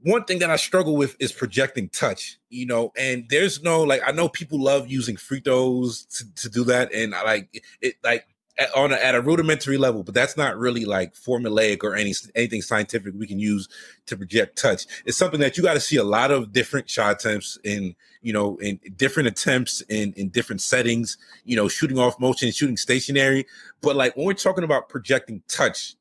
one 0.00 0.24
thing 0.24 0.38
that 0.40 0.50
I 0.50 0.56
struggle 0.56 0.96
with 0.96 1.16
is 1.18 1.32
projecting 1.32 1.88
touch, 1.88 2.38
you 2.50 2.66
know, 2.66 2.92
and 2.96 3.26
there's 3.28 3.62
no 3.62 3.82
like 3.82 4.02
I 4.06 4.12
know 4.12 4.28
people 4.28 4.60
love 4.60 4.88
using 4.90 5.16
free 5.16 5.40
throws 5.40 6.04
to, 6.06 6.34
to 6.42 6.48
do 6.48 6.64
that, 6.64 6.92
and 6.92 7.14
I 7.14 7.22
like 7.22 7.62
it 7.80 7.94
like 8.02 8.26
at, 8.58 8.74
on 8.74 8.92
a, 8.92 8.96
at 8.96 9.14
a 9.14 9.20
rudimentary 9.20 9.76
level, 9.76 10.02
but 10.02 10.14
that's 10.14 10.36
not 10.36 10.56
really 10.58 10.84
like 10.84 11.14
formulaic 11.14 11.82
or 11.82 11.94
any 11.94 12.14
anything 12.34 12.62
scientific 12.62 13.14
we 13.16 13.26
can 13.26 13.38
use 13.38 13.68
to 14.06 14.16
project 14.16 14.60
touch. 14.60 14.86
It's 15.04 15.16
something 15.16 15.40
that 15.40 15.56
you 15.56 15.62
got 15.62 15.74
to 15.74 15.80
see 15.80 15.96
a 15.96 16.04
lot 16.04 16.30
of 16.30 16.52
different 16.52 16.88
shot 16.88 17.12
attempts 17.12 17.58
in 17.64 17.94
you 18.22 18.32
know 18.32 18.56
in 18.56 18.80
different 18.96 19.28
attempts 19.28 19.82
in 19.82 20.12
in 20.14 20.28
different 20.30 20.60
settings, 20.60 21.18
you 21.44 21.56
know, 21.56 21.68
shooting 21.68 21.98
off 21.98 22.18
motion, 22.18 22.50
shooting 22.50 22.76
stationary. 22.76 23.46
But 23.80 23.96
like 23.96 24.16
when 24.16 24.26
we're 24.26 24.34
talking 24.34 24.64
about 24.64 24.88
projecting 24.88 25.42
touch, 25.48 25.94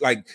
like 0.00 0.26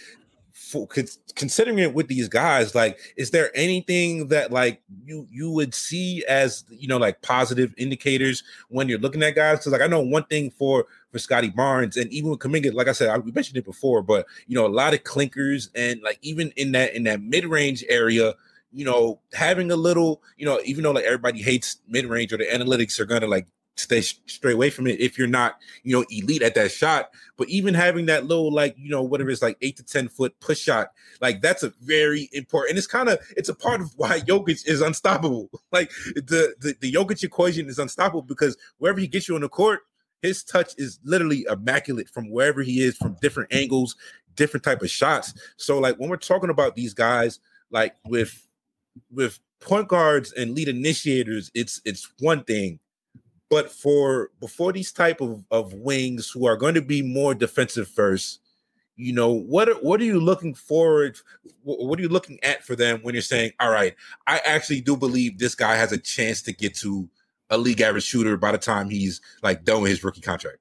for 0.72 0.88
considering 1.36 1.80
it 1.80 1.94
with 1.94 2.08
these 2.08 2.30
guys 2.30 2.74
like 2.74 2.98
is 3.18 3.32
there 3.32 3.52
anything 3.56 4.30
that 4.30 4.52
like 4.52 4.82
you 5.06 5.28
you 5.30 5.52
would 5.52 5.74
see 5.74 6.24
as 6.30 6.64
you 6.70 6.88
know 6.88 6.98
like 6.98 7.22
positive 7.22 7.74
indicators 7.78 8.42
when 8.70 8.88
you're 8.88 9.00
looking 9.00 9.22
at 9.22 9.36
guys? 9.36 9.60
Because 9.60 9.74
like 9.74 9.82
i 9.82 9.88
know 9.88 10.00
one 10.00 10.24
thing 10.24 10.50
for 10.50 10.86
for 11.12 11.20
Scottie 11.20 11.50
Barnes 11.50 11.98
and 11.98 12.10
even 12.14 12.30
with 12.30 12.40
Kuminga, 12.40 12.74
like 12.74 12.88
i 12.88 12.94
said 12.94 13.10
I, 13.10 13.18
we 13.18 13.32
mentioned 13.34 13.58
it 13.58 13.66
before 13.66 14.02
but 14.02 14.26
you 14.48 14.56
know 14.56 14.66
a 14.66 14.70
lot 14.70 14.94
of 14.94 15.04
clinkers 15.04 15.70
and 15.76 16.02
like 16.02 16.20
even 16.22 16.54
in 16.56 16.72
that 16.72 16.96
in 16.96 17.04
that 17.04 17.22
mid-range 17.22 17.84
area 17.90 18.34
you 18.72 18.86
know 18.86 19.20
having 19.34 19.72
a 19.72 19.76
little 19.76 20.22
you 20.38 20.46
know 20.46 20.62
even 20.64 20.84
though 20.84 20.92
like 20.92 21.04
everybody 21.04 21.42
hates 21.42 21.78
mid-range 21.90 22.32
or 22.32 22.38
the 22.38 22.46
analytics 22.46 22.98
are 23.00 23.06
gonna 23.06 23.28
like 23.28 23.46
stay 23.78 24.02
straight 24.02 24.54
away 24.54 24.70
from 24.70 24.88
it 24.88 25.00
if 25.00 25.18
you're 25.18 25.28
not, 25.28 25.58
you 25.84 25.94
know, 25.94 26.06
elite 26.10 26.42
at 26.42 26.56
that 26.56 26.72
shot. 26.72 27.10
But 27.38 27.50
even 27.50 27.74
having 27.74 28.06
that 28.08 28.26
little, 28.26 28.52
like, 28.52 28.76
you 28.78 28.90
know, 28.90 29.02
whatever 29.02 29.30
it's 29.30 29.42
like 29.42 29.58
eight 29.62 29.78
to 29.78 29.84
10 29.84 30.10
foot 30.10 30.40
push 30.40 30.60
shot, 30.60 30.92
like 31.22 31.42
that's 31.42 31.64
a 31.64 31.74
very 31.82 32.30
important. 32.34 32.72
And 32.72 32.78
it's 32.78 32.88
kind 32.88 33.10
of 33.10 33.20
it's 33.36 33.50
a 33.50 33.56
part 33.56 33.82
of 33.82 33.92
why 33.98 34.20
Jokic 34.20 34.68
is 34.68 34.82
unstoppable. 34.82 35.50
Like 35.72 35.90
the, 36.16 36.54
the 36.60 36.76
the 36.82 36.92
Jokic 36.92 37.24
equation 37.24 37.70
is 37.70 37.80
unstoppable 37.80 38.24
because 38.24 38.58
wherever 38.78 39.00
he 39.00 39.08
gets 39.08 39.30
you 39.30 39.36
on 39.36 39.42
the 39.42 39.48
court, 39.48 39.80
his 40.22 40.44
touch 40.44 40.74
is 40.78 41.00
literally 41.06 41.46
immaculate 41.50 42.10
from 42.10 42.30
wherever 42.30 42.62
he 42.62 42.82
is, 42.82 42.98
from 42.98 43.16
different 43.22 43.54
angles, 43.54 43.96
different 44.36 44.66
type 44.66 44.82
of 44.82 44.90
shots. 44.90 45.34
So, 45.56 45.80
like 45.80 45.96
when 45.96 46.10
we're 46.10 46.18
talking 46.18 46.50
about 46.50 46.76
these 46.76 46.94
guys, 46.94 47.40
like 47.70 47.96
with 48.06 48.46
with 49.10 49.40
point 49.62 49.88
guards 49.88 50.34
and 50.34 50.56
lead 50.56 50.68
initiators, 50.68 51.50
it's 51.54 51.82
it's 51.86 52.12
one 52.20 52.44
thing 52.44 52.81
but 53.52 53.70
for 53.70 54.32
before 54.40 54.72
these 54.72 54.94
type 54.94 55.20
of, 55.20 55.44
of 55.52 55.74
wings 55.74 56.32
who 56.32 56.48
are 56.48 56.56
going 56.56 56.74
to 56.74 56.82
be 56.82 57.02
more 57.02 57.36
defensive 57.36 57.88
first, 57.88 58.40
you 58.96 59.14
know 59.14 59.30
what 59.32 59.70
are, 59.70 59.76
what 59.76 60.00
are 60.02 60.06
you 60.06 60.20
looking 60.20 60.54
forward 60.54 61.18
what 61.64 61.98
are 62.00 62.02
you 62.02 62.10
looking 62.10 62.40
at 62.44 62.64
for 62.64 62.76
them 62.76 63.00
when 63.02 63.16
you're 63.16 63.22
saying 63.22 63.52
all 63.60 63.72
right 63.72 63.96
i 64.28 64.40
actually 64.46 64.82
do 64.82 64.98
believe 64.98 65.40
this 65.40 65.56
guy 65.56 65.76
has 65.76 65.92
a 65.94 65.98
chance 65.98 66.42
to 66.42 66.52
get 66.52 66.76
to 66.76 67.10
a 67.50 67.58
league 67.58 67.82
average 67.82 68.04
shooter 68.04 68.36
by 68.38 68.52
the 68.52 68.58
time 68.58 68.90
he's 68.90 69.22
like 69.42 69.64
done 69.64 69.82
with 69.82 69.90
his 69.90 70.04
rookie 70.04 70.22
contract 70.22 70.58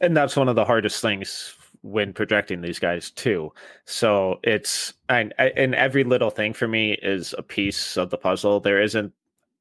and 0.00 0.16
that's 0.16 0.36
one 0.36 0.48
of 0.48 0.56
the 0.56 0.64
hardest 0.64 1.00
things 1.00 1.54
when 1.84 2.14
projecting 2.14 2.62
these 2.62 2.78
guys 2.78 3.10
too. 3.10 3.52
So 3.84 4.40
it's 4.42 4.94
and, 5.10 5.34
and 5.38 5.74
every 5.74 6.02
little 6.02 6.30
thing 6.30 6.54
for 6.54 6.66
me 6.66 6.92
is 7.02 7.34
a 7.36 7.42
piece 7.42 7.98
of 7.98 8.08
the 8.08 8.16
puzzle. 8.16 8.60
There 8.60 8.80
isn't 8.80 9.12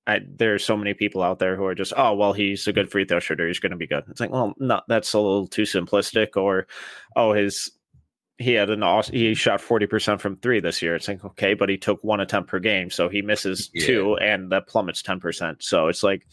I, 0.05 0.19
there 0.27 0.53
are 0.53 0.59
so 0.59 0.75
many 0.75 0.93
people 0.93 1.21
out 1.21 1.39
there 1.39 1.55
who 1.55 1.65
are 1.65 1.75
just, 1.75 1.93
oh, 1.95 2.13
well, 2.13 2.33
he's 2.33 2.67
a 2.67 2.73
good 2.73 2.91
free 2.91 3.05
throw 3.05 3.19
shooter. 3.19 3.47
He's 3.47 3.59
going 3.59 3.71
to 3.71 3.77
be 3.77 3.87
good. 3.87 4.03
It's 4.09 4.19
like, 4.19 4.31
well, 4.31 4.53
no, 4.59 4.81
that's 4.87 5.13
a 5.13 5.19
little 5.19 5.47
too 5.47 5.61
simplistic. 5.63 6.35
Or, 6.35 6.67
oh, 7.15 7.33
his 7.33 7.71
he 8.37 8.53
had 8.53 8.69
an 8.69 8.83
awesome, 8.83 9.15
he 9.15 9.33
shot 9.33 9.61
40% 9.61 10.19
from 10.19 10.37
three 10.37 10.59
this 10.59 10.81
year. 10.81 10.95
It's 10.95 11.07
like, 11.07 11.23
okay, 11.23 11.53
but 11.53 11.69
he 11.69 11.77
took 11.77 12.03
one 12.03 12.19
attempt 12.19 12.49
per 12.49 12.59
game. 12.59 12.89
So 12.89 13.07
he 13.07 13.21
misses 13.21 13.69
yeah. 13.73 13.85
two 13.85 14.17
and 14.17 14.51
that 14.51 14.67
plummets 14.67 15.01
10%. 15.01 15.61
So 15.61 15.87
it's 15.87 16.03
like, 16.03 16.27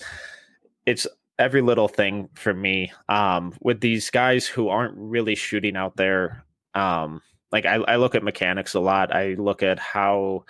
it's 0.86 1.06
every 1.38 1.62
little 1.62 1.88
thing 1.88 2.28
for 2.34 2.54
me 2.54 2.92
um, 3.08 3.54
with 3.60 3.80
these 3.80 4.10
guys 4.10 4.46
who 4.46 4.68
aren't 4.68 4.94
really 4.96 5.34
shooting 5.34 5.76
out 5.76 5.96
there. 5.96 6.44
Um, 6.74 7.20
like 7.52 7.66
I, 7.66 7.76
I 7.76 7.96
look 7.96 8.14
at 8.14 8.22
mechanics 8.22 8.74
a 8.74 8.80
lot. 8.80 9.14
I 9.14 9.34
look 9.34 9.62
at 9.62 9.78
how 9.78 10.44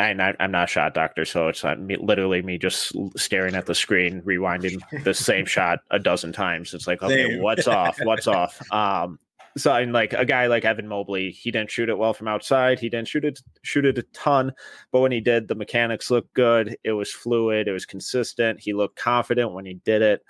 and 0.00 0.22
I, 0.22 0.34
am 0.40 0.52
not 0.52 0.64
a 0.64 0.66
shot 0.66 0.94
doctor, 0.94 1.24
so 1.24 1.48
it's 1.48 1.62
not 1.62 1.80
me, 1.80 1.96
literally 1.96 2.42
me 2.42 2.58
just 2.58 2.92
staring 3.16 3.54
at 3.54 3.66
the 3.66 3.74
screen, 3.74 4.22
rewinding 4.22 4.80
the 5.04 5.14
same 5.14 5.44
shot 5.46 5.80
a 5.90 5.98
dozen 5.98 6.32
times. 6.32 6.74
It's 6.74 6.86
like, 6.86 7.02
okay, 7.02 7.28
Same. 7.28 7.42
what's 7.42 7.68
off? 7.68 7.98
What's 8.02 8.26
off? 8.26 8.60
Um, 8.72 9.18
so 9.56 9.74
and 9.74 9.92
like 9.92 10.12
a 10.12 10.24
guy 10.24 10.46
like 10.46 10.64
Evan 10.64 10.86
Mobley, 10.86 11.30
he 11.30 11.50
didn't 11.50 11.70
shoot 11.70 11.88
it 11.88 11.98
well 11.98 12.14
from 12.14 12.28
outside. 12.28 12.78
He 12.78 12.88
didn't 12.88 13.08
shoot 13.08 13.24
it 13.24 13.40
shoot 13.62 13.84
it 13.84 13.98
a 13.98 14.02
ton, 14.14 14.52
but 14.92 15.00
when 15.00 15.12
he 15.12 15.20
did, 15.20 15.48
the 15.48 15.54
mechanics 15.54 16.10
looked 16.10 16.32
good. 16.34 16.76
It 16.84 16.92
was 16.92 17.12
fluid. 17.12 17.68
It 17.68 17.72
was 17.72 17.84
consistent. 17.84 18.60
He 18.60 18.72
looked 18.72 18.96
confident 18.96 19.52
when 19.52 19.66
he 19.66 19.74
did 19.74 20.02
it. 20.02 20.22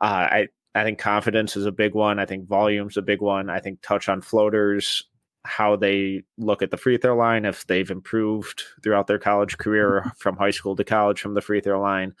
Uh, 0.00 0.28
I 0.30 0.48
I 0.74 0.82
think 0.82 0.98
confidence 0.98 1.56
is 1.56 1.66
a 1.66 1.72
big 1.72 1.94
one. 1.94 2.18
I 2.18 2.26
think 2.26 2.48
volume's 2.48 2.96
a 2.96 3.02
big 3.02 3.20
one. 3.20 3.48
I 3.48 3.60
think 3.60 3.80
touch 3.80 4.08
on 4.08 4.20
floaters 4.20 5.04
how 5.44 5.76
they 5.76 6.22
look 6.38 6.62
at 6.62 6.70
the 6.70 6.76
free 6.76 6.96
throw 6.96 7.16
line, 7.16 7.44
if 7.44 7.66
they've 7.66 7.90
improved 7.90 8.62
throughout 8.82 9.06
their 9.06 9.18
college 9.18 9.58
career 9.58 10.00
mm-hmm. 10.00 10.10
from 10.16 10.36
high 10.36 10.50
school 10.50 10.74
to 10.76 10.84
college 10.84 11.20
from 11.20 11.34
the 11.34 11.42
free 11.42 11.60
throw 11.60 11.80
line. 11.80 12.14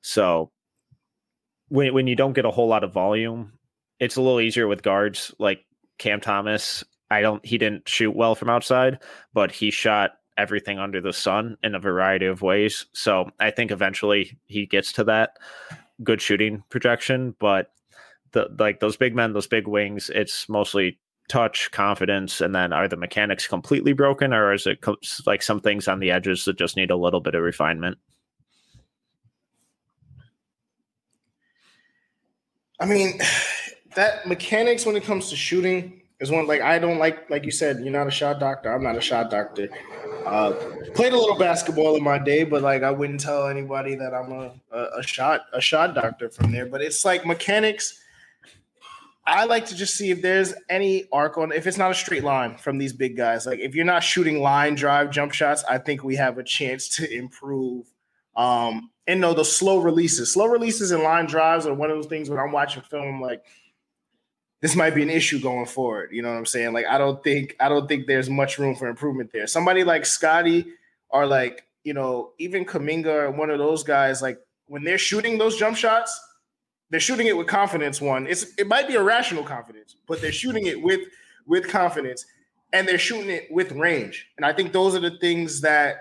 So 0.00 0.50
when 1.68 1.92
when 1.92 2.06
you 2.06 2.16
don't 2.16 2.34
get 2.34 2.44
a 2.44 2.50
whole 2.50 2.68
lot 2.68 2.84
of 2.84 2.92
volume, 2.92 3.52
it's 3.98 4.16
a 4.16 4.22
little 4.22 4.40
easier 4.40 4.68
with 4.68 4.82
guards 4.82 5.34
like 5.38 5.64
Cam 5.98 6.20
Thomas. 6.20 6.84
I 7.10 7.20
don't 7.20 7.44
he 7.44 7.58
didn't 7.58 7.88
shoot 7.88 8.14
well 8.14 8.34
from 8.34 8.50
outside, 8.50 9.00
but 9.32 9.50
he 9.50 9.70
shot 9.70 10.12
everything 10.36 10.78
under 10.78 11.00
the 11.00 11.12
sun 11.12 11.56
in 11.64 11.74
a 11.74 11.80
variety 11.80 12.26
of 12.26 12.42
ways. 12.42 12.86
So 12.92 13.30
I 13.40 13.50
think 13.50 13.72
eventually 13.72 14.38
he 14.46 14.66
gets 14.66 14.92
to 14.92 15.04
that 15.04 15.36
good 16.04 16.22
shooting 16.22 16.62
projection, 16.70 17.34
but 17.40 17.72
the 18.32 18.46
like 18.58 18.78
those 18.78 18.96
big 18.96 19.16
men, 19.16 19.32
those 19.32 19.48
big 19.48 19.66
wings, 19.66 20.10
it's 20.14 20.48
mostly 20.48 20.98
touch, 21.28 21.70
confidence, 21.70 22.40
and 22.40 22.54
then 22.54 22.72
are 22.72 22.88
the 22.88 22.96
mechanics 22.96 23.46
completely 23.46 23.92
broken, 23.92 24.32
or 24.32 24.52
is 24.52 24.66
it 24.66 24.80
co- 24.80 24.96
like 25.26 25.42
some 25.42 25.60
things 25.60 25.88
on 25.88 26.00
the 26.00 26.10
edges 26.10 26.44
that 26.44 26.58
just 26.58 26.76
need 26.76 26.90
a 26.90 26.96
little 26.96 27.20
bit 27.20 27.34
of 27.34 27.42
refinement? 27.42 27.98
I 32.80 32.86
mean, 32.86 33.20
that 33.94 34.26
mechanics 34.26 34.86
when 34.86 34.96
it 34.96 35.04
comes 35.04 35.30
to 35.30 35.36
shooting 35.36 36.02
is 36.20 36.30
one 36.30 36.46
like 36.46 36.60
I 36.60 36.78
don't 36.78 36.98
like. 36.98 37.28
Like 37.30 37.44
you 37.44 37.50
said, 37.50 37.80
you're 37.80 37.92
not 37.92 38.06
a 38.06 38.10
shot 38.10 38.40
doctor. 38.40 38.72
I'm 38.72 38.82
not 38.82 38.96
a 38.96 39.00
shot 39.00 39.30
doctor. 39.30 39.68
Uh, 40.26 40.52
played 40.94 41.12
a 41.12 41.16
little 41.16 41.38
basketball 41.38 41.96
in 41.96 42.02
my 42.02 42.18
day, 42.18 42.44
but 42.44 42.62
like 42.62 42.82
I 42.82 42.90
wouldn't 42.90 43.20
tell 43.20 43.46
anybody 43.46 43.94
that 43.94 44.12
I'm 44.14 44.32
a, 44.32 44.52
a, 44.72 44.98
a 44.98 45.02
shot 45.02 45.42
a 45.52 45.60
shot 45.60 45.94
doctor 45.94 46.28
from 46.28 46.52
there. 46.52 46.66
But 46.66 46.82
it's 46.82 47.04
like 47.04 47.24
mechanics 47.24 48.00
I 49.28 49.44
like 49.44 49.66
to 49.66 49.76
just 49.76 49.94
see 49.94 50.10
if 50.10 50.22
there's 50.22 50.54
any 50.70 51.04
arc 51.12 51.36
on 51.36 51.52
if 51.52 51.66
it's 51.66 51.76
not 51.76 51.90
a 51.90 51.94
straight 51.94 52.24
line 52.24 52.56
from 52.56 52.78
these 52.78 52.92
big 52.92 53.16
guys. 53.16 53.46
Like 53.46 53.58
if 53.60 53.74
you're 53.74 53.84
not 53.84 54.02
shooting 54.02 54.40
line 54.40 54.74
drive 54.74 55.10
jump 55.10 55.34
shots, 55.34 55.64
I 55.68 55.78
think 55.78 56.02
we 56.02 56.16
have 56.16 56.38
a 56.38 56.42
chance 56.42 56.88
to 56.96 57.12
improve. 57.12 57.86
Um, 58.34 58.90
and 59.06 59.20
no, 59.20 59.34
the 59.34 59.44
slow 59.44 59.78
releases, 59.78 60.32
slow 60.32 60.46
releases 60.46 60.92
and 60.92 61.02
line 61.02 61.26
drives 61.26 61.66
are 61.66 61.74
one 61.74 61.90
of 61.90 61.96
those 61.96 62.06
things 62.06 62.30
when 62.30 62.38
I'm 62.38 62.52
watching 62.52 62.82
film, 62.82 63.06
I'm 63.06 63.20
like, 63.20 63.44
this 64.60 64.74
might 64.74 64.94
be 64.94 65.02
an 65.02 65.10
issue 65.10 65.40
going 65.40 65.66
forward. 65.66 66.10
You 66.12 66.22
know 66.22 66.30
what 66.30 66.38
I'm 66.38 66.46
saying? 66.46 66.72
Like 66.72 66.86
I 66.86 66.98
don't 66.98 67.22
think 67.22 67.54
I 67.60 67.68
don't 67.68 67.86
think 67.86 68.06
there's 68.06 68.30
much 68.30 68.58
room 68.58 68.74
for 68.74 68.88
improvement 68.88 69.30
there. 69.32 69.46
Somebody 69.46 69.84
like 69.84 70.06
Scottie 70.06 70.66
or 71.10 71.26
like 71.26 71.64
you 71.84 71.94
know 71.94 72.32
even 72.38 72.64
Kuminga 72.64 73.06
or 73.06 73.30
one 73.30 73.50
of 73.50 73.58
those 73.58 73.82
guys, 73.82 74.22
like 74.22 74.40
when 74.66 74.84
they're 74.84 74.98
shooting 74.98 75.38
those 75.38 75.56
jump 75.56 75.76
shots, 75.76 76.18
they're 76.90 77.00
shooting 77.00 77.26
it 77.26 77.36
with 77.36 77.46
confidence. 77.46 78.00
One, 78.00 78.26
it's 78.26 78.54
it 78.58 78.66
might 78.66 78.88
be 78.88 78.94
irrational 78.94 79.44
confidence, 79.44 79.96
but 80.06 80.20
they're 80.20 80.32
shooting 80.32 80.66
it 80.66 80.80
with 80.82 81.00
with 81.46 81.68
confidence, 81.68 82.24
and 82.72 82.86
they're 82.86 82.98
shooting 82.98 83.30
it 83.30 83.48
with 83.50 83.72
range. 83.72 84.28
And 84.36 84.46
I 84.46 84.52
think 84.52 84.72
those 84.72 84.94
are 84.94 85.00
the 85.00 85.18
things 85.18 85.60
that 85.62 85.96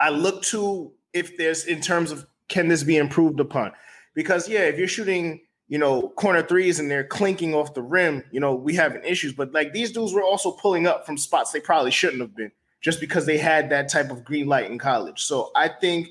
I 0.00 0.10
look 0.10 0.42
to 0.44 0.92
if 1.12 1.36
there's 1.36 1.66
in 1.66 1.80
terms 1.80 2.10
of 2.10 2.26
can 2.48 2.68
this 2.68 2.82
be 2.82 2.96
improved 2.96 3.40
upon? 3.40 3.72
Because 4.14 4.48
yeah, 4.48 4.60
if 4.60 4.78
you're 4.78 4.88
shooting, 4.88 5.40
you 5.68 5.78
know, 5.78 6.10
corner 6.10 6.42
threes 6.42 6.78
and 6.78 6.90
they're 6.90 7.04
clinking 7.04 7.54
off 7.54 7.74
the 7.74 7.82
rim, 7.82 8.22
you 8.30 8.40
know, 8.40 8.54
we 8.54 8.74
having 8.74 9.02
issues. 9.04 9.32
But 9.32 9.52
like 9.52 9.72
these 9.72 9.92
dudes 9.92 10.12
were 10.12 10.22
also 10.22 10.50
pulling 10.52 10.86
up 10.86 11.06
from 11.06 11.16
spots 11.16 11.52
they 11.52 11.60
probably 11.60 11.90
shouldn't 11.90 12.20
have 12.20 12.36
been 12.36 12.52
just 12.80 13.00
because 13.00 13.26
they 13.26 13.38
had 13.38 13.70
that 13.70 13.88
type 13.88 14.10
of 14.10 14.24
green 14.24 14.48
light 14.48 14.70
in 14.70 14.78
college. 14.78 15.22
So 15.22 15.50
I 15.56 15.68
think 15.68 16.08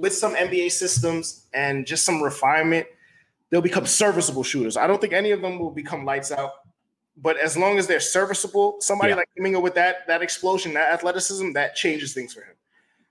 with 0.00 0.14
some 0.14 0.34
NBA 0.34 0.72
systems 0.72 1.46
and 1.52 1.86
just 1.86 2.04
some 2.04 2.22
refinement, 2.22 2.86
they'll 3.50 3.60
become 3.60 3.84
serviceable 3.84 4.42
shooters. 4.42 4.76
I 4.76 4.86
don't 4.86 5.00
think 5.00 5.12
any 5.12 5.30
of 5.30 5.42
them 5.42 5.58
will 5.58 5.70
become 5.70 6.04
lights 6.06 6.32
out, 6.32 6.52
but 7.16 7.36
as 7.38 7.56
long 7.56 7.78
as 7.78 7.86
they're 7.86 8.00
serviceable, 8.00 8.78
somebody 8.80 9.10
yeah. 9.10 9.16
like 9.16 9.28
Kuminga 9.38 9.60
with 9.60 9.74
that 9.74 10.06
that 10.06 10.22
explosion, 10.22 10.72
that 10.74 10.92
athleticism, 10.92 11.52
that 11.52 11.74
changes 11.74 12.14
things 12.14 12.32
for 12.32 12.40
him. 12.40 12.54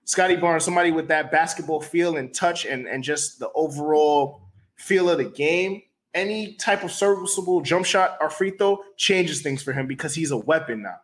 Scottie 0.04 0.34
Barnes, 0.34 0.64
somebody 0.64 0.90
with 0.90 1.06
that 1.08 1.30
basketball 1.30 1.80
feel 1.80 2.16
and 2.16 2.34
touch 2.34 2.66
and, 2.66 2.88
and 2.88 3.04
just 3.04 3.38
the 3.38 3.50
overall 3.54 4.40
feel 4.74 5.08
of 5.08 5.18
the 5.18 5.24
game, 5.24 5.82
any 6.14 6.54
type 6.54 6.82
of 6.82 6.90
serviceable 6.90 7.60
jump 7.60 7.86
shot 7.86 8.18
or 8.20 8.28
free 8.30 8.50
throw 8.50 8.78
changes 8.96 9.42
things 9.42 9.62
for 9.62 9.72
him 9.72 9.86
because 9.86 10.12
he's 10.14 10.32
a 10.32 10.36
weapon 10.36 10.82
now. 10.82 10.96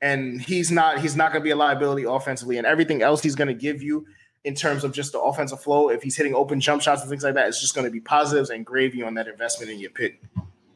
and 0.00 0.40
he's 0.40 0.70
not 0.70 1.00
he's 1.00 1.16
not 1.16 1.32
going 1.32 1.42
to 1.42 1.44
be 1.44 1.50
a 1.50 1.56
liability 1.56 2.04
offensively, 2.04 2.56
and 2.56 2.66
everything 2.66 3.02
else 3.02 3.22
he's 3.22 3.34
going 3.34 3.48
to 3.48 3.54
give 3.54 3.82
you 3.82 4.06
in 4.44 4.54
terms 4.54 4.84
of 4.84 4.92
just 4.92 5.12
the 5.12 5.20
offensive 5.20 5.60
flow. 5.60 5.88
If 5.88 6.02
he's 6.02 6.16
hitting 6.16 6.34
open 6.34 6.60
jump 6.60 6.82
shots 6.82 7.02
and 7.02 7.10
things 7.10 7.24
like 7.24 7.34
that, 7.34 7.48
it's 7.48 7.60
just 7.60 7.74
going 7.74 7.84
to 7.84 7.90
be 7.90 8.00
positives 8.00 8.50
and 8.50 8.66
gravy 8.66 9.02
on 9.02 9.14
that 9.14 9.28
investment 9.28 9.70
in 9.70 9.78
your 9.78 9.90
pick. 9.90 10.20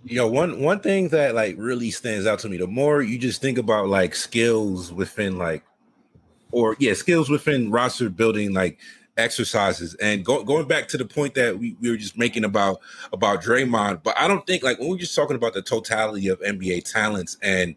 You 0.05 0.17
know, 0.17 0.29
one 0.29 0.61
one 0.61 0.81
thing 0.81 1.09
that 1.09 1.35
like 1.35 1.57
really 1.59 1.91
stands 1.91 2.27
out 2.27 2.39
to 2.41 2.49
me, 2.49 2.59
the 2.59 2.69
more 2.69 3.03
you 3.03 3.19
just 3.19 3.41
think 3.41 3.59
about 3.59 3.89
like 3.89 4.15
skills 4.15 4.93
within 4.93 5.37
like, 5.37 5.65
or 6.53 6.77
yeah, 6.79 6.95
skills 6.95 7.29
within 7.29 7.73
roster 7.73 8.09
building 8.09 8.53
like 8.53 8.79
exercises 9.17 9.95
and 9.95 10.25
go, 10.25 10.45
going 10.45 10.69
back 10.69 10.87
to 10.89 10.99
the 10.99 11.05
point 11.05 11.35
that 11.35 11.59
we, 11.59 11.75
we 11.81 11.91
were 11.91 11.97
just 11.97 12.17
making 12.17 12.45
about 12.45 12.81
about 13.13 13.43
Draymond, 13.43 14.03
but 14.05 14.17
I 14.19 14.29
don't 14.29 14.47
think 14.47 14.63
like 14.63 14.79
when 14.79 14.91
we're 14.91 14.99
just 14.99 15.17
talking 15.17 15.37
about 15.37 15.55
the 15.55 15.63
totality 15.63 16.29
of 16.29 16.41
NBA 16.41 16.91
talents 16.91 17.37
and 17.43 17.75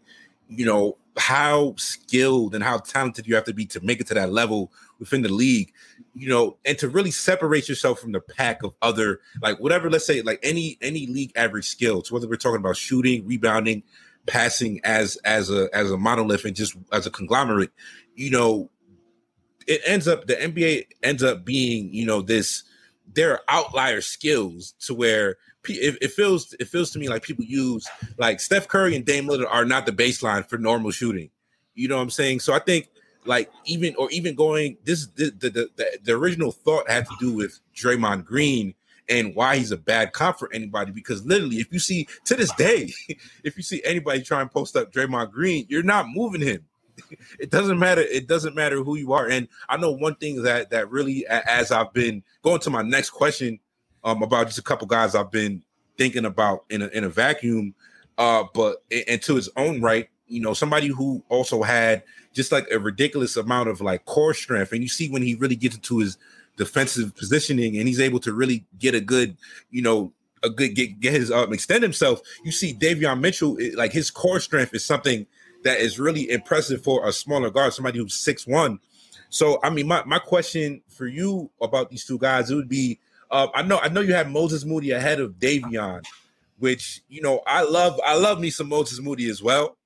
you 0.48 0.66
know 0.66 0.96
how 1.16 1.74
skilled 1.76 2.54
and 2.54 2.62
how 2.62 2.78
talented 2.78 3.26
you 3.26 3.34
have 3.34 3.44
to 3.44 3.54
be 3.54 3.66
to 3.66 3.80
make 3.80 4.00
it 4.00 4.06
to 4.08 4.14
that 4.14 4.32
level 4.32 4.70
within 5.00 5.22
the 5.22 5.32
league, 5.32 5.72
you 6.14 6.28
know, 6.28 6.58
and 6.64 6.78
to 6.78 6.88
really 6.88 7.10
separate 7.10 7.68
yourself 7.68 7.98
from 7.98 8.12
the 8.12 8.20
pack 8.20 8.62
of 8.62 8.74
other 8.82 9.20
like 9.42 9.58
whatever, 9.58 9.90
let's 9.90 10.06
say 10.06 10.22
like 10.22 10.38
any 10.42 10.78
any 10.80 11.06
league 11.06 11.32
average 11.34 11.66
skills, 11.66 12.12
whether 12.12 12.28
we're 12.28 12.36
talking 12.36 12.60
about 12.60 12.76
shooting, 12.76 13.26
rebounding, 13.26 13.82
passing 14.26 14.80
as 14.84 15.16
as 15.24 15.50
a 15.50 15.68
as 15.74 15.90
a 15.90 15.96
monolith 15.96 16.44
and 16.44 16.54
just 16.54 16.76
as 16.92 17.06
a 17.06 17.10
conglomerate, 17.10 17.72
you 18.14 18.30
know, 18.30 18.70
it 19.66 19.80
ends 19.84 20.06
up 20.06 20.26
the 20.26 20.34
NBA 20.34 20.86
ends 21.02 21.24
up 21.24 21.44
being, 21.44 21.92
you 21.92 22.06
know, 22.06 22.20
this 22.20 22.62
there 23.12 23.32
are 23.32 23.40
outlier 23.48 24.00
skills 24.00 24.74
to 24.80 24.94
where 24.94 25.36
it, 25.68 25.98
it, 26.00 26.12
feels 26.12 26.54
it 26.60 26.68
feels 26.68 26.90
to 26.90 26.98
me 26.98 27.08
like 27.08 27.22
people 27.22 27.44
use 27.44 27.86
like 28.18 28.40
Steph 28.40 28.68
Curry 28.68 28.94
and 28.94 29.04
Dame 29.04 29.26
Lillard 29.26 29.50
are 29.50 29.64
not 29.64 29.84
the 29.84 29.92
baseline 29.92 30.46
for 30.46 30.58
normal 30.58 30.90
shooting. 30.90 31.30
You 31.74 31.88
know 31.88 31.96
what 31.96 32.02
I'm 32.02 32.10
saying? 32.10 32.40
So 32.40 32.52
I 32.52 32.58
think 32.58 32.88
like 33.24 33.50
even 33.66 33.94
or 33.96 34.10
even 34.10 34.34
going 34.34 34.76
this 34.84 35.06
the 35.08 35.30
the, 35.38 35.50
the, 35.50 35.98
the 36.02 36.12
original 36.12 36.52
thought 36.52 36.88
had 36.88 37.06
to 37.06 37.14
do 37.20 37.32
with 37.32 37.60
Draymond 37.74 38.24
Green 38.24 38.74
and 39.08 39.34
why 39.34 39.56
he's 39.56 39.72
a 39.72 39.76
bad 39.76 40.12
cop 40.12 40.38
for 40.38 40.52
anybody 40.52 40.92
because 40.92 41.24
literally 41.26 41.56
if 41.56 41.72
you 41.72 41.78
see 41.78 42.08
to 42.24 42.34
this 42.34 42.52
day 42.54 42.92
if 43.44 43.56
you 43.56 43.62
see 43.62 43.82
anybody 43.84 44.22
try 44.22 44.40
and 44.40 44.50
post 44.50 44.76
up 44.76 44.92
Draymond 44.92 45.32
Green 45.32 45.66
you're 45.68 45.82
not 45.82 46.06
moving 46.08 46.40
him 46.40 46.64
it 47.38 47.50
doesn't 47.50 47.78
matter 47.78 48.02
it 48.02 48.26
doesn't 48.26 48.54
matter 48.54 48.82
who 48.82 48.96
you 48.96 49.12
are 49.12 49.28
and 49.28 49.48
I 49.68 49.76
know 49.76 49.90
one 49.90 50.14
thing 50.14 50.42
that 50.42 50.70
that 50.70 50.90
really 50.90 51.26
as 51.26 51.72
I've 51.72 51.92
been 51.92 52.22
going 52.42 52.60
to 52.60 52.70
my 52.70 52.82
next 52.82 53.10
question 53.10 53.60
um, 54.04 54.22
about 54.22 54.46
just 54.46 54.58
a 54.58 54.62
couple 54.62 54.86
guys 54.86 55.14
I've 55.14 55.30
been 55.30 55.62
thinking 56.00 56.24
about 56.24 56.64
in 56.70 56.82
a, 56.82 56.86
in 56.88 57.04
a 57.04 57.08
vacuum. 57.08 57.74
Uh, 58.18 58.44
but 58.54 58.82
and 59.08 59.20
to 59.22 59.36
his 59.36 59.48
own 59.56 59.80
right, 59.80 60.08
you 60.26 60.40
know, 60.40 60.54
somebody 60.54 60.88
who 60.88 61.22
also 61.28 61.62
had 61.62 62.02
just 62.32 62.52
like 62.52 62.66
a 62.70 62.78
ridiculous 62.78 63.36
amount 63.36 63.68
of 63.68 63.80
like 63.80 64.04
core 64.04 64.34
strength, 64.34 64.72
and 64.72 64.82
you 64.82 64.88
see 64.88 65.08
when 65.08 65.22
he 65.22 65.34
really 65.34 65.56
gets 65.56 65.76
into 65.76 65.98
his 65.98 66.16
defensive 66.56 67.14
positioning 67.16 67.76
and 67.76 67.88
he's 67.88 68.00
able 68.00 68.20
to 68.20 68.32
really 68.32 68.64
get 68.78 68.94
a 68.94 69.00
good, 69.00 69.36
you 69.70 69.82
know, 69.82 70.12
a 70.42 70.50
good 70.50 70.74
get, 70.74 71.00
get 71.00 71.12
his 71.12 71.30
um 71.30 71.52
extend 71.52 71.82
himself. 71.82 72.20
You 72.44 72.52
see 72.52 72.74
Davion 72.74 73.20
Mitchell, 73.20 73.56
it, 73.58 73.74
like 73.76 73.92
his 73.92 74.10
core 74.10 74.40
strength 74.40 74.74
is 74.74 74.84
something 74.84 75.26
that 75.64 75.78
is 75.78 75.98
really 75.98 76.30
impressive 76.30 76.82
for 76.82 77.06
a 77.06 77.12
smaller 77.12 77.50
guard, 77.50 77.72
somebody 77.72 77.98
who's 77.98 78.14
six 78.14 78.46
one. 78.46 78.80
So 79.28 79.58
I 79.62 79.70
mean, 79.70 79.86
my, 79.86 80.02
my 80.04 80.18
question 80.18 80.82
for 80.88 81.06
you 81.06 81.50
about 81.60 81.90
these 81.90 82.04
two 82.04 82.18
guys, 82.18 82.50
it 82.50 82.54
would 82.54 82.68
be 82.68 82.98
uh, 83.30 83.48
I 83.54 83.62
know 83.62 83.78
I 83.78 83.88
know 83.88 84.00
you 84.00 84.14
have 84.14 84.30
Moses 84.30 84.64
Moody 84.64 84.90
ahead 84.90 85.20
of 85.20 85.34
Davion, 85.34 86.04
which 86.58 87.02
you 87.08 87.22
know 87.22 87.42
I 87.46 87.62
love. 87.62 88.00
I 88.04 88.16
love 88.16 88.40
me 88.40 88.50
some 88.50 88.68
Moses 88.68 89.00
Moody 89.00 89.30
as 89.30 89.42
well. 89.42 89.76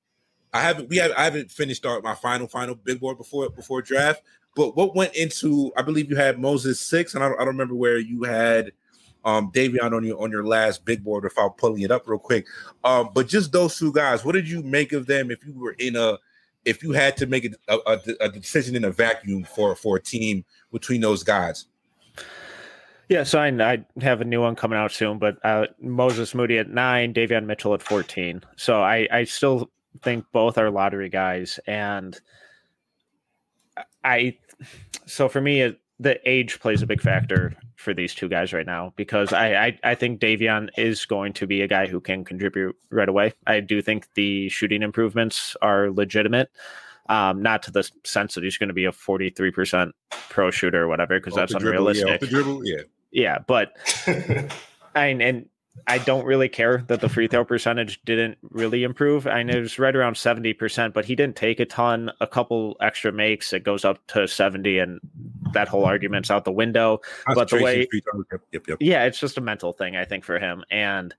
I 0.54 0.60
haven't 0.60 0.88
we 0.88 0.96
have 0.98 1.10
I 1.16 1.24
haven't 1.24 1.50
finished 1.50 1.84
our, 1.84 2.00
my 2.00 2.14
final 2.14 2.46
final 2.46 2.76
big 2.76 3.00
board 3.00 3.18
before 3.18 3.50
before 3.50 3.82
draft. 3.82 4.22
But 4.54 4.76
what 4.76 4.94
went 4.94 5.14
into 5.16 5.72
I 5.76 5.82
believe 5.82 6.08
you 6.08 6.16
had 6.16 6.38
Moses 6.38 6.80
six, 6.80 7.14
and 7.14 7.24
I 7.24 7.28
don't, 7.28 7.36
I 7.36 7.38
don't 7.40 7.48
remember 7.48 7.74
where 7.74 7.98
you 7.98 8.22
had 8.22 8.70
um 9.24 9.50
Davion 9.50 9.92
on 9.92 10.04
your 10.04 10.22
on 10.22 10.30
your 10.30 10.46
last 10.46 10.84
big 10.84 11.02
board 11.02 11.24
without 11.24 11.58
pulling 11.58 11.82
it 11.82 11.90
up 11.90 12.06
real 12.06 12.20
quick. 12.20 12.46
Um, 12.84 13.10
but 13.12 13.26
just 13.26 13.50
those 13.50 13.76
two 13.76 13.92
guys, 13.92 14.24
what 14.24 14.32
did 14.32 14.48
you 14.48 14.62
make 14.62 14.92
of 14.92 15.06
them 15.06 15.32
if 15.32 15.44
you 15.44 15.52
were 15.58 15.74
in 15.78 15.96
a 15.96 16.18
if 16.64 16.82
you 16.84 16.92
had 16.92 17.16
to 17.16 17.26
make 17.26 17.52
a, 17.68 17.78
a, 17.86 18.00
a 18.20 18.28
decision 18.28 18.76
in 18.76 18.84
a 18.84 18.92
vacuum 18.92 19.42
for 19.42 19.74
for 19.74 19.96
a 19.96 20.00
team 20.00 20.44
between 20.70 21.00
those 21.00 21.24
guys? 21.24 21.66
Yeah, 23.08 23.24
so 23.24 23.38
I, 23.38 23.48
I, 23.48 23.84
have 24.00 24.22
a 24.22 24.24
new 24.24 24.40
one 24.40 24.56
coming 24.56 24.78
out 24.78 24.90
soon, 24.90 25.18
but 25.18 25.36
uh, 25.44 25.66
Moses 25.78 26.34
Moody 26.34 26.56
at 26.56 26.70
nine, 26.70 27.12
Davion 27.12 27.44
Mitchell 27.44 27.74
at 27.74 27.82
14. 27.82 28.42
So 28.56 28.80
I, 28.80 29.06
I 29.12 29.24
still 29.24 29.70
think 30.02 30.24
both 30.32 30.58
are 30.58 30.70
lottery 30.70 31.08
guys. 31.08 31.58
And 31.66 32.18
I, 34.02 34.38
so 35.06 35.28
for 35.28 35.40
me, 35.40 35.62
it, 35.62 35.80
the 36.00 36.18
age 36.28 36.60
plays 36.60 36.82
a 36.82 36.86
big 36.86 37.00
factor 37.00 37.54
for 37.76 37.94
these 37.94 38.14
two 38.14 38.28
guys 38.28 38.52
right 38.52 38.66
now 38.66 38.92
because 38.96 39.32
I, 39.32 39.66
I, 39.66 39.78
I 39.84 39.94
think 39.94 40.20
Davion 40.20 40.68
is 40.76 41.06
going 41.06 41.32
to 41.34 41.46
be 41.46 41.62
a 41.62 41.68
guy 41.68 41.86
who 41.86 42.00
can 42.00 42.24
contribute 42.24 42.76
right 42.90 43.08
away. 43.08 43.32
I 43.46 43.60
do 43.60 43.80
think 43.80 44.12
the 44.14 44.48
shooting 44.48 44.82
improvements 44.82 45.56
are 45.62 45.90
legitimate. 45.90 46.50
Um, 47.06 47.42
not 47.42 47.62
to 47.64 47.70
the 47.70 47.88
sense 48.04 48.34
that 48.34 48.44
he's 48.44 48.56
going 48.56 48.68
to 48.68 48.74
be 48.74 48.86
a 48.86 48.90
43% 48.90 49.92
pro 50.30 50.50
shooter 50.50 50.84
or 50.84 50.88
whatever, 50.88 51.20
because 51.20 51.34
that's 51.34 51.52
unrealistic. 51.52 52.22
Dribble, 52.22 52.66
yeah, 52.66 52.76
yeah. 52.76 52.82
Yeah, 53.14 53.38
but 53.46 53.76
I 54.96 55.06
and 55.06 55.46
I 55.86 55.98
don't 55.98 56.24
really 56.24 56.48
care 56.48 56.84
that 56.86 57.00
the 57.00 57.08
free 57.08 57.28
throw 57.28 57.44
percentage 57.44 58.02
didn't 58.04 58.38
really 58.42 58.84
improve. 58.84 59.26
I 59.26 59.42
know 59.42 59.58
it 59.58 59.60
was 59.60 59.78
right 59.78 59.94
around 59.94 60.14
70%, 60.14 60.92
but 60.92 61.04
he 61.04 61.14
didn't 61.14 61.36
take 61.36 61.60
a 61.60 61.66
ton, 61.66 62.10
a 62.20 62.26
couple 62.26 62.76
extra 62.80 63.12
makes, 63.12 63.52
it 63.52 63.64
goes 63.64 63.84
up 63.84 64.04
to 64.08 64.26
70, 64.26 64.78
and 64.78 65.00
that 65.52 65.68
whole 65.68 65.84
argument's 65.84 66.30
out 66.30 66.44
the 66.44 66.52
window. 66.52 67.00
But 67.34 67.50
the 67.50 67.62
way, 67.62 67.86
yep, 67.92 68.40
yep, 68.52 68.66
yep. 68.68 68.78
yeah, 68.80 69.04
it's 69.04 69.18
just 69.18 69.36
a 69.36 69.42
mental 69.42 69.72
thing, 69.72 69.96
I 69.96 70.04
think, 70.04 70.24
for 70.24 70.38
him. 70.38 70.64
And 70.70 71.14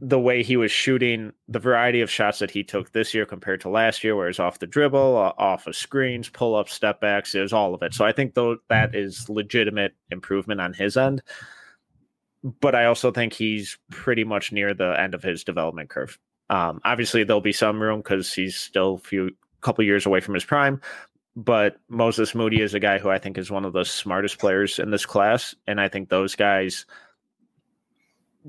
the 0.00 0.20
way 0.20 0.42
he 0.42 0.56
was 0.56 0.70
shooting, 0.70 1.32
the 1.48 1.58
variety 1.58 2.02
of 2.02 2.10
shots 2.10 2.40
that 2.40 2.50
he 2.50 2.62
took 2.62 2.92
this 2.92 3.14
year 3.14 3.24
compared 3.24 3.62
to 3.62 3.70
last 3.70 4.04
year, 4.04 4.16
where 4.16 4.28
it's 4.28 4.40
off 4.40 4.58
the 4.58 4.66
dribble, 4.66 5.34
off 5.38 5.66
of 5.66 5.74
screens, 5.74 6.28
pull 6.28 6.54
up, 6.54 6.68
step 6.68 7.00
backs, 7.00 7.34
is 7.34 7.52
all 7.52 7.74
of 7.74 7.82
it. 7.82 7.94
So 7.94 8.04
I 8.04 8.12
think 8.12 8.34
though 8.34 8.58
that 8.68 8.94
is 8.94 9.28
legitimate 9.30 9.94
improvement 10.10 10.60
on 10.60 10.74
his 10.74 10.96
end. 10.96 11.22
But 12.60 12.74
I 12.76 12.84
also 12.84 13.10
think 13.10 13.32
he's 13.32 13.76
pretty 13.90 14.22
much 14.22 14.52
near 14.52 14.72
the 14.72 14.98
end 14.98 15.14
of 15.14 15.22
his 15.22 15.42
development 15.42 15.90
curve. 15.90 16.18
Um, 16.48 16.80
obviously, 16.84 17.24
there'll 17.24 17.40
be 17.40 17.52
some 17.52 17.82
room 17.82 18.00
because 18.00 18.32
he's 18.32 18.56
still 18.56 18.94
a 18.94 18.98
few 19.08 19.30
couple 19.62 19.84
years 19.84 20.06
away 20.06 20.20
from 20.20 20.34
his 20.34 20.44
prime. 20.44 20.80
But 21.34 21.78
Moses 21.88 22.34
Moody 22.34 22.62
is 22.62 22.72
a 22.72 22.80
guy 22.80 22.98
who 22.98 23.10
I 23.10 23.18
think 23.18 23.36
is 23.36 23.50
one 23.50 23.64
of 23.64 23.72
the 23.72 23.84
smartest 23.84 24.38
players 24.38 24.78
in 24.78 24.90
this 24.90 25.04
class, 25.04 25.54
and 25.66 25.80
I 25.80 25.88
think 25.88 26.08
those 26.08 26.34
guys 26.34 26.86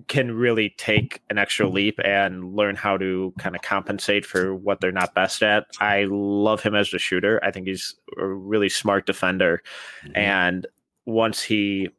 can 0.07 0.31
really 0.31 0.75
take 0.77 1.21
an 1.29 1.39
extra 1.39 1.67
leap 1.67 1.99
and 2.05 2.55
learn 2.55 2.75
how 2.75 2.97
to 2.97 3.33
kind 3.39 3.55
of 3.55 3.63
compensate 3.63 4.25
for 4.25 4.53
what 4.53 4.79
they're 4.79 4.91
not 4.91 5.15
best 5.15 5.41
at. 5.41 5.65
I 5.79 6.05
love 6.07 6.61
him 6.61 6.75
as 6.75 6.93
a 6.93 6.99
shooter. 6.99 7.43
I 7.43 7.49
think 7.49 7.67
he's 7.67 7.95
a 8.17 8.25
really 8.25 8.69
smart 8.69 9.07
defender. 9.07 9.63
Mm-hmm. 10.05 10.17
And 10.17 10.67
once 11.05 11.41
he 11.41 11.89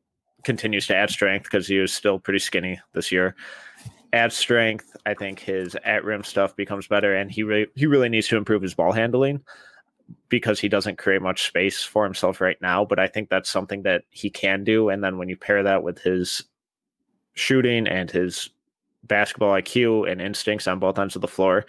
continues 0.45 0.87
to 0.87 0.97
add 0.97 1.11
strength, 1.11 1.45
because 1.45 1.67
he 1.67 1.79
was 1.79 1.93
still 1.93 2.19
pretty 2.19 2.39
skinny 2.39 2.81
this 2.93 3.13
year, 3.13 3.35
add 4.13 4.33
strength, 4.33 4.97
I 5.07 5.15
think 5.15 5.41
his 5.41 5.77
at 5.85 6.05
rim 6.05 6.25
stuff 6.25 6.57
becomes 6.57 6.87
better. 6.87 7.15
And 7.15 7.31
he 7.31 7.43
really 7.43 7.67
he 7.75 7.87
really 7.87 8.09
needs 8.09 8.29
to 8.29 8.37
improve 8.37 8.63
his 8.63 8.75
ball 8.75 8.93
handling 8.93 9.43
because 10.29 10.59
he 10.59 10.69
doesn't 10.69 10.99
create 10.99 11.21
much 11.21 11.47
space 11.47 11.83
for 11.83 12.05
himself 12.05 12.41
right 12.41 12.61
now. 12.63 12.85
But 12.85 12.99
I 12.99 13.07
think 13.09 13.29
that's 13.29 13.51
something 13.51 13.83
that 13.83 14.05
he 14.11 14.31
can 14.31 14.65
do. 14.65 14.89
And 14.89 15.05
then 15.05 15.19
when 15.19 15.29
you 15.29 15.37
pair 15.37 15.63
that 15.63 15.83
with 15.83 15.99
his 16.01 16.45
shooting 17.35 17.87
and 17.87 18.11
his 18.11 18.51
basketball 19.05 19.53
IQ 19.53 20.11
and 20.11 20.21
instincts 20.21 20.67
on 20.67 20.79
both 20.79 20.99
ends 20.99 21.17
of 21.17 21.23
the 21.23 21.29
floor. 21.29 21.67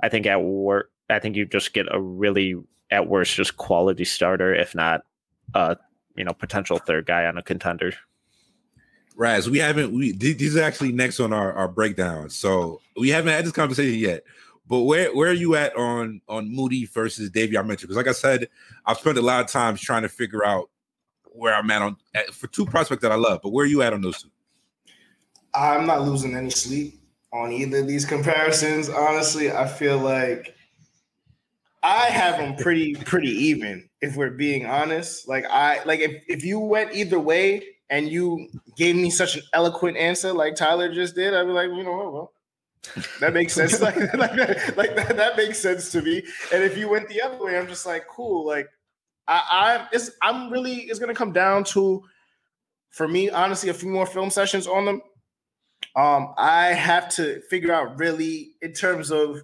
I 0.00 0.08
think 0.08 0.26
at 0.26 0.42
work, 0.42 0.90
I 1.10 1.18
think 1.18 1.36
you 1.36 1.46
just 1.46 1.72
get 1.72 1.86
a 1.90 2.00
really, 2.00 2.54
at 2.90 3.08
worst, 3.08 3.34
just 3.34 3.56
quality 3.56 4.04
starter, 4.04 4.54
if 4.54 4.74
not, 4.74 5.02
a 5.54 5.76
you 6.16 6.24
know, 6.24 6.32
potential 6.32 6.78
third 6.78 7.06
guy 7.06 7.26
on 7.26 7.38
a 7.38 7.42
contender. 7.42 7.92
Raz, 9.16 9.48
we 9.48 9.58
haven't. 9.58 9.92
We 9.92 10.12
these 10.12 10.56
are 10.56 10.62
actually 10.62 10.92
next 10.92 11.20
on 11.20 11.32
our 11.32 11.52
our 11.54 11.68
breakdown, 11.68 12.28
so 12.28 12.80
we 12.98 13.08
haven't 13.08 13.32
had 13.32 13.44
this 13.44 13.52
conversation 13.52 13.98
yet. 13.98 14.24
But 14.68 14.80
where 14.80 15.14
where 15.14 15.30
are 15.30 15.34
you 15.34 15.54
at 15.54 15.74
on 15.76 16.20
on 16.28 16.54
Moody 16.54 16.86
versus 16.86 17.30
Davion 17.30 17.66
Mitchell? 17.66 17.86
Because 17.86 17.96
like 17.96 18.08
I 18.08 18.12
said, 18.12 18.48
I've 18.84 18.98
spent 18.98 19.16
a 19.16 19.22
lot 19.22 19.40
of 19.40 19.46
times 19.46 19.80
trying 19.80 20.02
to 20.02 20.08
figure 20.08 20.44
out 20.44 20.70
where 21.24 21.54
I'm 21.54 21.70
at 21.70 21.82
on 21.82 21.96
for 22.32 22.46
two 22.48 22.66
prospects 22.66 23.02
that 23.02 23.12
I 23.12 23.16
love. 23.16 23.40
But 23.42 23.50
where 23.50 23.64
are 23.64 23.68
you 23.68 23.82
at 23.82 23.92
on 23.92 24.02
those 24.02 24.22
two? 24.22 24.28
I'm 25.54 25.86
not 25.86 26.02
losing 26.02 26.36
any 26.36 26.50
sleep 26.50 27.00
on 27.32 27.52
either 27.52 27.78
of 27.78 27.86
these 27.86 28.04
comparisons. 28.04 28.88
Honestly, 28.88 29.50
I 29.50 29.66
feel 29.66 29.98
like 29.98 30.54
I 31.82 32.06
have 32.06 32.38
them 32.38 32.56
pretty 32.56 32.94
pretty 32.94 33.30
even. 33.30 33.85
If 34.00 34.16
we're 34.16 34.30
being 34.30 34.66
honest, 34.66 35.28
like 35.28 35.44
I 35.46 35.82
like 35.84 36.00
if 36.00 36.22
if 36.28 36.44
you 36.44 36.58
went 36.58 36.94
either 36.94 37.18
way 37.18 37.62
and 37.88 38.08
you 38.08 38.48
gave 38.76 38.96
me 38.96 39.10
such 39.10 39.36
an 39.36 39.42
eloquent 39.52 39.96
answer 39.96 40.32
like 40.32 40.54
Tyler 40.54 40.92
just 40.92 41.14
did, 41.14 41.34
I'd 41.34 41.44
be 41.44 41.52
like, 41.52 41.70
you 41.70 41.82
know 41.82 41.96
what, 41.96 42.12
well, 42.12 42.32
That 43.20 43.32
makes 43.32 43.54
sense. 43.54 43.80
like, 43.80 43.96
like, 44.14 44.36
like 44.76 44.96
that, 44.96 45.16
that, 45.16 45.36
makes 45.36 45.58
sense 45.58 45.90
to 45.92 46.02
me. 46.02 46.22
And 46.52 46.62
if 46.62 46.76
you 46.76 46.88
went 46.88 47.08
the 47.08 47.22
other 47.22 47.42
way, 47.42 47.58
I'm 47.58 47.68
just 47.68 47.86
like, 47.86 48.06
cool. 48.08 48.46
Like, 48.46 48.68
I, 49.28 49.42
I 49.50 49.88
it's 49.92 50.10
I'm 50.22 50.50
really 50.50 50.74
it's 50.74 50.98
gonna 50.98 51.14
come 51.14 51.32
down 51.32 51.64
to, 51.64 52.02
for 52.90 53.08
me, 53.08 53.30
honestly, 53.30 53.70
a 53.70 53.74
few 53.74 53.88
more 53.88 54.06
film 54.06 54.30
sessions 54.30 54.66
on 54.66 54.84
them. 54.84 55.02
Um, 55.94 56.34
I 56.36 56.66
have 56.66 57.08
to 57.16 57.40
figure 57.48 57.72
out 57.72 57.98
really 57.98 58.52
in 58.62 58.72
terms 58.72 59.10
of 59.10 59.40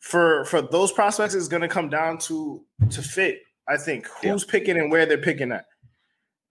for 0.00 0.44
for 0.46 0.60
those 0.60 0.92
prospects 0.92 1.48
going 1.48 1.62
to 1.62 1.68
come 1.68 1.88
down 1.88 2.18
to 2.18 2.64
to 2.90 3.02
fit. 3.02 3.40
I 3.68 3.76
think 3.76 4.06
who's 4.22 4.44
yeah. 4.44 4.50
picking 4.50 4.78
and 4.78 4.90
where 4.90 5.06
they're 5.06 5.18
picking 5.18 5.52
at. 5.52 5.66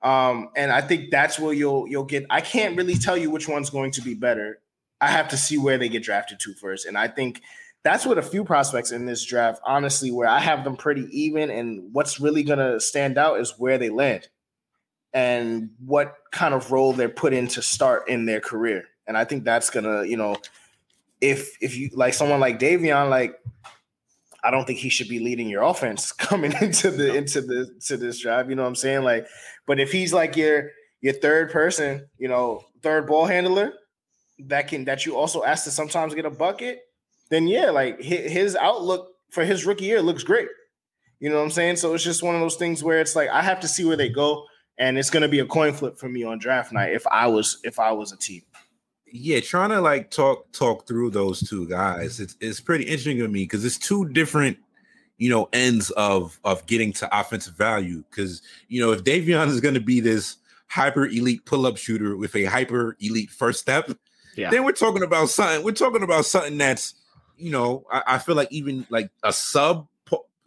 Um, 0.01 0.49
and 0.55 0.71
I 0.71 0.81
think 0.81 1.11
that's 1.11 1.37
where 1.37 1.53
you'll 1.53 1.87
you'll 1.87 2.05
get. 2.05 2.25
I 2.29 2.41
can't 2.41 2.75
really 2.75 2.95
tell 2.95 3.17
you 3.17 3.29
which 3.29 3.47
one's 3.47 3.69
going 3.69 3.91
to 3.91 4.01
be 4.01 4.13
better. 4.15 4.59
I 4.99 5.07
have 5.07 5.29
to 5.29 5.37
see 5.37 5.57
where 5.57 5.77
they 5.77 5.89
get 5.89 6.03
drafted 6.03 6.39
to 6.39 6.53
first, 6.53 6.85
and 6.85 6.97
I 6.97 7.07
think 7.07 7.41
that's 7.83 8.05
what 8.05 8.17
a 8.17 8.21
few 8.23 8.43
prospects 8.43 8.91
in 8.91 9.05
this 9.05 9.23
draft, 9.25 9.61
honestly, 9.65 10.11
where 10.11 10.27
I 10.27 10.39
have 10.39 10.63
them 10.63 10.75
pretty 10.75 11.07
even. 11.11 11.49
And 11.49 11.93
what's 11.93 12.19
really 12.19 12.43
going 12.43 12.59
to 12.59 12.79
stand 12.79 13.17
out 13.17 13.39
is 13.39 13.55
where 13.57 13.77
they 13.77 13.89
land 13.89 14.27
and 15.13 15.71
what 15.85 16.15
kind 16.31 16.53
of 16.53 16.71
role 16.71 16.93
they're 16.93 17.09
put 17.09 17.33
in 17.33 17.47
to 17.49 17.61
start 17.61 18.07
in 18.07 18.25
their 18.25 18.39
career. 18.39 18.85
And 19.07 19.17
I 19.17 19.25
think 19.25 19.43
that's 19.43 19.69
gonna, 19.69 20.05
you 20.05 20.15
know, 20.15 20.37
if 21.19 21.57
if 21.61 21.75
you 21.75 21.89
like 21.93 22.13
someone 22.13 22.39
like 22.39 22.59
Davion, 22.59 23.09
like 23.09 23.35
I 24.43 24.51
don't 24.51 24.65
think 24.65 24.79
he 24.79 24.89
should 24.89 25.07
be 25.07 25.19
leading 25.19 25.49
your 25.49 25.63
offense 25.63 26.11
coming 26.11 26.53
into 26.61 26.91
the 26.91 27.15
into 27.15 27.41
the 27.41 27.73
to 27.87 27.97
this 27.97 28.19
drive. 28.19 28.49
You 28.49 28.55
know 28.55 28.63
what 28.63 28.69
I'm 28.69 28.75
saying? 28.75 29.03
Like, 29.03 29.27
but 29.67 29.79
if 29.79 29.91
he's 29.91 30.13
like 30.13 30.35
your 30.35 30.71
your 31.01 31.13
third 31.13 31.51
person, 31.51 32.07
you 32.17 32.27
know, 32.27 32.63
third 32.81 33.07
ball 33.07 33.25
handler 33.25 33.73
that 34.39 34.67
can 34.67 34.85
that 34.85 35.05
you 35.05 35.15
also 35.15 35.43
ask 35.43 35.63
to 35.65 35.71
sometimes 35.71 36.15
get 36.15 36.25
a 36.25 36.29
bucket, 36.29 36.79
then 37.29 37.47
yeah, 37.47 37.69
like 37.69 38.01
his 38.01 38.55
outlook 38.55 39.09
for 39.31 39.45
his 39.45 39.65
rookie 39.65 39.85
year 39.85 40.01
looks 40.01 40.23
great. 40.23 40.47
You 41.19 41.29
know 41.29 41.37
what 41.37 41.43
I'm 41.43 41.51
saying? 41.51 41.75
So 41.75 41.93
it's 41.93 42.03
just 42.03 42.23
one 42.23 42.33
of 42.33 42.41
those 42.41 42.55
things 42.55 42.83
where 42.83 42.99
it's 42.99 43.15
like 43.15 43.29
I 43.29 43.41
have 43.41 43.59
to 43.59 43.67
see 43.67 43.85
where 43.85 43.97
they 43.97 44.09
go, 44.09 44.45
and 44.77 44.97
it's 44.97 45.11
going 45.11 45.21
to 45.21 45.29
be 45.29 45.39
a 45.39 45.45
coin 45.45 45.73
flip 45.73 45.97
for 45.97 46.09
me 46.09 46.23
on 46.23 46.39
draft 46.39 46.71
night 46.71 46.93
if 46.93 47.05
I 47.07 47.27
was 47.27 47.59
if 47.63 47.79
I 47.79 47.91
was 47.91 48.11
a 48.11 48.17
team 48.17 48.41
yeah, 49.11 49.39
trying 49.39 49.69
to 49.69 49.81
like 49.81 50.11
talk 50.11 50.51
talk 50.51 50.87
through 50.87 51.11
those 51.11 51.47
two 51.47 51.67
guys, 51.67 52.19
it's 52.19 52.35
it's 52.39 52.59
pretty 52.59 52.85
interesting 52.85 53.19
to 53.19 53.27
me 53.27 53.43
because 53.43 53.63
it's 53.65 53.77
two 53.77 54.07
different, 54.09 54.57
you 55.17 55.29
know, 55.29 55.49
ends 55.53 55.91
of 55.91 56.39
of 56.43 56.65
getting 56.65 56.93
to 56.93 57.19
offensive 57.19 57.55
value. 57.55 58.03
Because 58.09 58.41
you 58.67 58.81
know, 58.81 58.91
if 58.91 59.03
Davion 59.03 59.47
is 59.47 59.61
going 59.61 59.75
to 59.75 59.81
be 59.81 59.99
this 59.99 60.37
hyper 60.67 61.05
elite 61.05 61.45
pull 61.45 61.65
up 61.65 61.77
shooter 61.77 62.15
with 62.15 62.35
a 62.35 62.45
hyper 62.45 62.95
elite 62.99 63.29
first 63.29 63.59
step, 63.59 63.91
yeah. 64.35 64.49
then 64.49 64.63
we're 64.63 64.71
talking 64.71 65.03
about 65.03 65.29
something. 65.29 65.63
We're 65.63 65.73
talking 65.73 66.03
about 66.03 66.25
something 66.25 66.57
that's, 66.57 66.95
you 67.37 67.51
know, 67.51 67.85
I, 67.91 68.03
I 68.07 68.17
feel 68.17 68.35
like 68.35 68.51
even 68.51 68.85
like 68.89 69.11
a 69.23 69.33
sub 69.33 69.87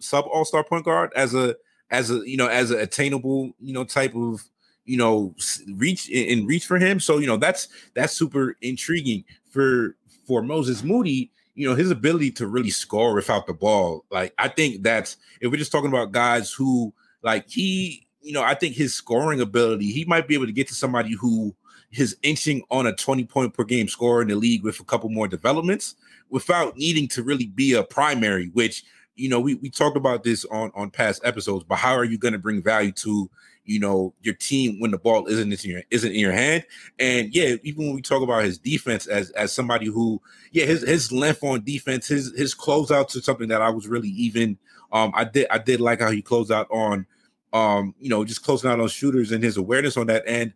sub 0.00 0.26
all 0.30 0.44
star 0.44 0.64
point 0.64 0.84
guard 0.84 1.12
as 1.16 1.34
a 1.34 1.56
as 1.90 2.10
a 2.10 2.28
you 2.28 2.36
know 2.36 2.46
as 2.46 2.70
an 2.70 2.80
attainable 2.80 3.52
you 3.60 3.72
know 3.72 3.84
type 3.84 4.14
of 4.14 4.42
you 4.84 4.96
know 4.96 5.34
reach 5.74 6.10
and 6.10 6.46
reach 6.46 6.66
for 6.66 6.78
him. 6.78 7.00
So 7.00 7.18
you 7.18 7.26
know 7.26 7.36
that's 7.36 7.68
that's 7.94 8.12
super 8.12 8.56
intriguing 8.60 9.24
for 9.50 9.96
for 10.26 10.42
Moses 10.42 10.82
Moody 10.82 11.30
you 11.54 11.68
know 11.68 11.74
his 11.74 11.90
ability 11.90 12.30
to 12.32 12.46
really 12.46 12.70
score 12.70 13.14
without 13.14 13.46
the 13.46 13.54
ball. 13.54 14.04
Like 14.10 14.34
I 14.38 14.48
think 14.48 14.82
that's 14.82 15.16
if 15.40 15.50
we're 15.50 15.56
just 15.56 15.72
talking 15.72 15.90
about 15.90 16.12
guys 16.12 16.52
who 16.52 16.92
like 17.22 17.48
he 17.48 18.06
you 18.20 18.32
know 18.32 18.42
I 18.42 18.54
think 18.54 18.74
his 18.74 18.94
scoring 18.94 19.40
ability 19.40 19.90
he 19.90 20.04
might 20.04 20.28
be 20.28 20.34
able 20.34 20.46
to 20.46 20.52
get 20.52 20.68
to 20.68 20.74
somebody 20.74 21.14
who 21.14 21.54
is 21.92 22.16
inching 22.22 22.62
on 22.70 22.86
a 22.86 22.92
20 22.94 23.24
point 23.24 23.54
per 23.54 23.64
game 23.64 23.88
score 23.88 24.20
in 24.20 24.28
the 24.28 24.34
league 24.34 24.64
with 24.64 24.80
a 24.80 24.84
couple 24.84 25.08
more 25.08 25.28
developments 25.28 25.94
without 26.28 26.76
needing 26.76 27.06
to 27.06 27.22
really 27.22 27.46
be 27.46 27.74
a 27.74 27.84
primary 27.84 28.48
which 28.48 28.82
you 29.14 29.28
know 29.28 29.38
we, 29.38 29.54
we 29.56 29.70
talked 29.70 29.96
about 29.96 30.24
this 30.24 30.44
on 30.46 30.72
on 30.74 30.90
past 30.90 31.22
episodes 31.24 31.64
but 31.64 31.76
how 31.76 31.94
are 31.94 32.04
you 32.04 32.18
going 32.18 32.32
to 32.32 32.38
bring 32.38 32.60
value 32.60 32.90
to 32.90 33.30
you 33.64 33.80
know 33.80 34.14
your 34.22 34.34
team 34.34 34.80
when 34.80 34.90
the 34.90 34.98
ball 34.98 35.26
isn't 35.26 35.52
in 35.52 35.70
your 35.70 35.82
isn't 35.90 36.12
in 36.12 36.18
your 36.18 36.32
hand. 36.32 36.64
And 36.98 37.34
yeah, 37.34 37.56
even 37.62 37.86
when 37.86 37.94
we 37.94 38.02
talk 38.02 38.22
about 38.22 38.44
his 38.44 38.58
defense 38.58 39.06
as 39.06 39.30
as 39.30 39.52
somebody 39.52 39.86
who 39.86 40.20
yeah 40.52 40.64
his 40.64 40.82
his 40.82 41.12
length 41.12 41.42
on 41.42 41.64
defense, 41.64 42.08
his 42.08 42.32
his 42.36 42.54
closeouts 42.54 43.10
to 43.10 43.20
something 43.20 43.48
that 43.48 43.62
I 43.62 43.70
was 43.70 43.88
really 43.88 44.08
even. 44.08 44.58
Um, 44.92 45.10
I 45.14 45.24
did 45.24 45.48
I 45.50 45.58
did 45.58 45.80
like 45.80 46.00
how 46.00 46.10
he 46.10 46.22
closed 46.22 46.52
out 46.52 46.68
on 46.70 47.06
um 47.52 47.94
you 47.98 48.08
know 48.08 48.24
just 48.24 48.44
closing 48.44 48.70
out 48.70 48.80
on 48.80 48.88
shooters 48.88 49.32
and 49.32 49.42
his 49.42 49.56
awareness 49.56 49.96
on 49.96 50.06
that 50.06 50.22
and 50.26 50.52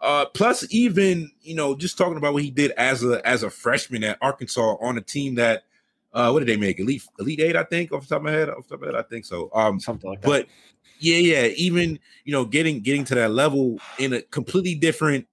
uh, 0.00 0.24
plus, 0.26 0.66
even 0.70 1.30
you 1.42 1.54
know, 1.54 1.76
just 1.76 1.98
talking 1.98 2.16
about 2.16 2.32
what 2.32 2.42
he 2.42 2.50
did 2.50 2.70
as 2.72 3.04
a 3.04 3.26
as 3.26 3.42
a 3.42 3.50
freshman 3.50 4.02
at 4.02 4.18
Arkansas 4.20 4.76
on 4.80 4.96
a 4.96 5.00
team 5.00 5.34
that 5.34 5.64
uh, 6.12 6.30
what 6.30 6.40
did 6.40 6.48
they 6.48 6.56
make? 6.56 6.80
Elite 6.80 7.02
Elite 7.18 7.40
Eight, 7.40 7.56
I 7.56 7.64
think, 7.64 7.92
off 7.92 8.02
the 8.02 8.08
top 8.08 8.18
of 8.18 8.24
my 8.24 8.32
head. 8.32 8.48
Off 8.48 8.66
the 8.66 8.70
top 8.70 8.72
of 8.72 8.80
my 8.80 8.86
head, 8.86 8.94
I 8.96 9.02
think 9.02 9.24
so. 9.24 9.50
Um, 9.54 9.78
something 9.78 10.08
like 10.08 10.22
that. 10.22 10.26
But 10.26 10.46
yeah, 11.00 11.16
yeah. 11.16 11.46
Even 11.56 11.98
you 12.24 12.32
know, 12.32 12.44
getting 12.44 12.80
getting 12.80 13.04
to 13.06 13.14
that 13.16 13.32
level 13.32 13.78
in 13.98 14.12
a 14.12 14.22
completely 14.22 14.74
different, 14.74 15.26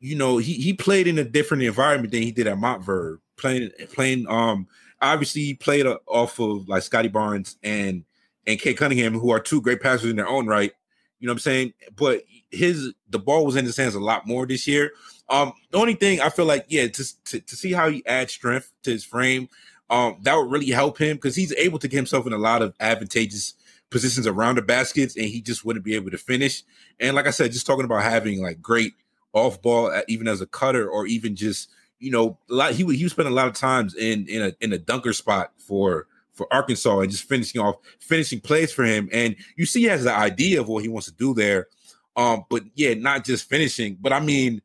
you 0.00 0.16
know, 0.16 0.38
he 0.38 0.54
he 0.54 0.72
played 0.72 1.06
in 1.06 1.18
a 1.18 1.24
different 1.24 1.62
environment 1.62 2.12
than 2.12 2.22
he 2.22 2.32
did 2.32 2.46
at 2.46 2.58
Montverde. 2.58 3.18
Playing 3.36 3.70
playing 3.92 4.26
um 4.28 4.66
obviously 5.00 5.42
he 5.42 5.54
played 5.54 5.86
off 6.06 6.38
of 6.40 6.68
like 6.68 6.82
Scottie 6.82 7.08
Barnes 7.08 7.56
and 7.62 8.04
and 8.46 8.60
Cade 8.60 8.76
Cunningham, 8.76 9.18
who 9.18 9.30
are 9.30 9.40
two 9.40 9.60
great 9.60 9.80
passers 9.80 10.10
in 10.10 10.16
their 10.16 10.28
own 10.28 10.46
right. 10.46 10.72
You 11.18 11.26
know 11.26 11.32
what 11.32 11.36
I'm 11.36 11.40
saying? 11.40 11.72
But 11.94 12.24
his 12.50 12.92
the 13.08 13.18
ball 13.18 13.44
was 13.44 13.56
in 13.56 13.64
his 13.64 13.76
hands 13.76 13.94
a 13.94 14.00
lot 14.00 14.26
more 14.26 14.46
this 14.46 14.66
year. 14.66 14.92
Um, 15.28 15.52
the 15.70 15.78
only 15.78 15.94
thing 15.94 16.20
I 16.20 16.28
feel 16.28 16.44
like, 16.44 16.66
yeah, 16.68 16.86
to, 16.86 17.24
to, 17.24 17.40
to 17.40 17.56
see 17.56 17.72
how 17.72 17.90
he 17.90 18.06
adds 18.06 18.32
strength 18.32 18.72
to 18.84 18.92
his 18.92 19.04
frame, 19.04 19.48
um, 19.90 20.18
that 20.22 20.36
would 20.36 20.50
really 20.50 20.70
help 20.70 20.98
him 20.98 21.16
because 21.16 21.34
he's 21.34 21.52
able 21.54 21.80
to 21.80 21.88
get 21.88 21.96
himself 21.96 22.26
in 22.26 22.32
a 22.32 22.38
lot 22.38 22.62
of 22.62 22.74
advantageous 22.78 23.54
positions 23.90 24.26
around 24.26 24.56
the 24.56 24.62
baskets, 24.62 25.16
and 25.16 25.26
he 25.26 25.40
just 25.40 25.64
wouldn't 25.64 25.84
be 25.84 25.94
able 25.94 26.10
to 26.10 26.18
finish. 26.18 26.62
And 27.00 27.14
like 27.14 27.26
I 27.26 27.30
said, 27.30 27.52
just 27.52 27.66
talking 27.66 27.84
about 27.84 28.02
having 28.02 28.42
like 28.42 28.60
great 28.60 28.94
off 29.32 29.60
ball, 29.62 29.86
uh, 29.86 30.02
even 30.08 30.28
as 30.28 30.40
a 30.40 30.46
cutter, 30.46 30.88
or 30.88 31.06
even 31.06 31.36
just 31.36 31.70
you 31.98 32.10
know, 32.10 32.38
a 32.50 32.54
lot. 32.54 32.72
He 32.72 32.84
would 32.84 32.96
he 32.96 33.04
would 33.04 33.10
spend 33.12 33.28
a 33.28 33.32
lot 33.32 33.48
of 33.48 33.54
times 33.54 33.94
in 33.94 34.26
in 34.28 34.42
a 34.42 34.52
in 34.60 34.72
a 34.72 34.78
dunker 34.78 35.12
spot 35.12 35.52
for 35.58 36.06
for 36.32 36.52
Arkansas 36.52 37.00
and 37.00 37.10
just 37.10 37.24
finishing 37.24 37.60
off 37.60 37.76
finishing 38.00 38.40
plays 38.40 38.72
for 38.72 38.84
him. 38.84 39.08
And 39.12 39.36
you 39.56 39.66
see, 39.66 39.80
he 39.80 39.86
has 39.86 40.04
the 40.04 40.14
idea 40.14 40.60
of 40.60 40.68
what 40.68 40.82
he 40.82 40.88
wants 40.88 41.06
to 41.06 41.14
do 41.14 41.34
there. 41.34 41.68
Um, 42.16 42.44
but 42.48 42.62
yeah, 42.74 42.94
not 42.94 43.24
just 43.24 43.48
finishing, 43.48 43.98
but 44.00 44.12
I 44.12 44.20
mean, 44.20 44.62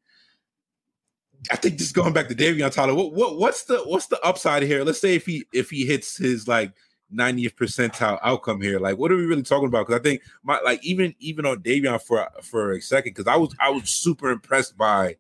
I 1.51 1.55
think 1.55 1.77
just 1.77 1.95
going 1.95 2.13
back 2.13 2.27
to 2.29 2.35
Davion 2.35 2.71
Tyler, 2.71 2.93
what, 2.93 3.13
what 3.13 3.37
what's 3.37 3.63
the 3.63 3.79
what's 3.79 4.07
the 4.07 4.21
upside 4.21 4.63
here? 4.63 4.83
Let's 4.83 5.01
say 5.01 5.15
if 5.15 5.25
he 5.25 5.45
if 5.53 5.69
he 5.69 5.85
hits 5.85 6.17
his 6.17 6.47
like 6.47 6.73
90th 7.13 7.55
percentile 7.55 8.19
outcome 8.23 8.61
here. 8.61 8.79
Like, 8.79 8.97
what 8.97 9.11
are 9.11 9.15
we 9.15 9.25
really 9.25 9.43
talking 9.43 9.67
about? 9.67 9.87
Because 9.87 9.99
I 9.99 10.03
think 10.03 10.21
my 10.43 10.59
like 10.61 10.83
even 10.83 11.15
even 11.19 11.45
on 11.45 11.61
Davion 11.61 12.01
for 12.01 12.27
for 12.43 12.73
a 12.73 12.81
second, 12.81 13.11
because 13.11 13.27
I 13.27 13.35
was 13.35 13.55
I 13.59 13.69
was 13.69 13.89
super 13.89 14.29
impressed 14.29 14.77
by 14.77 15.17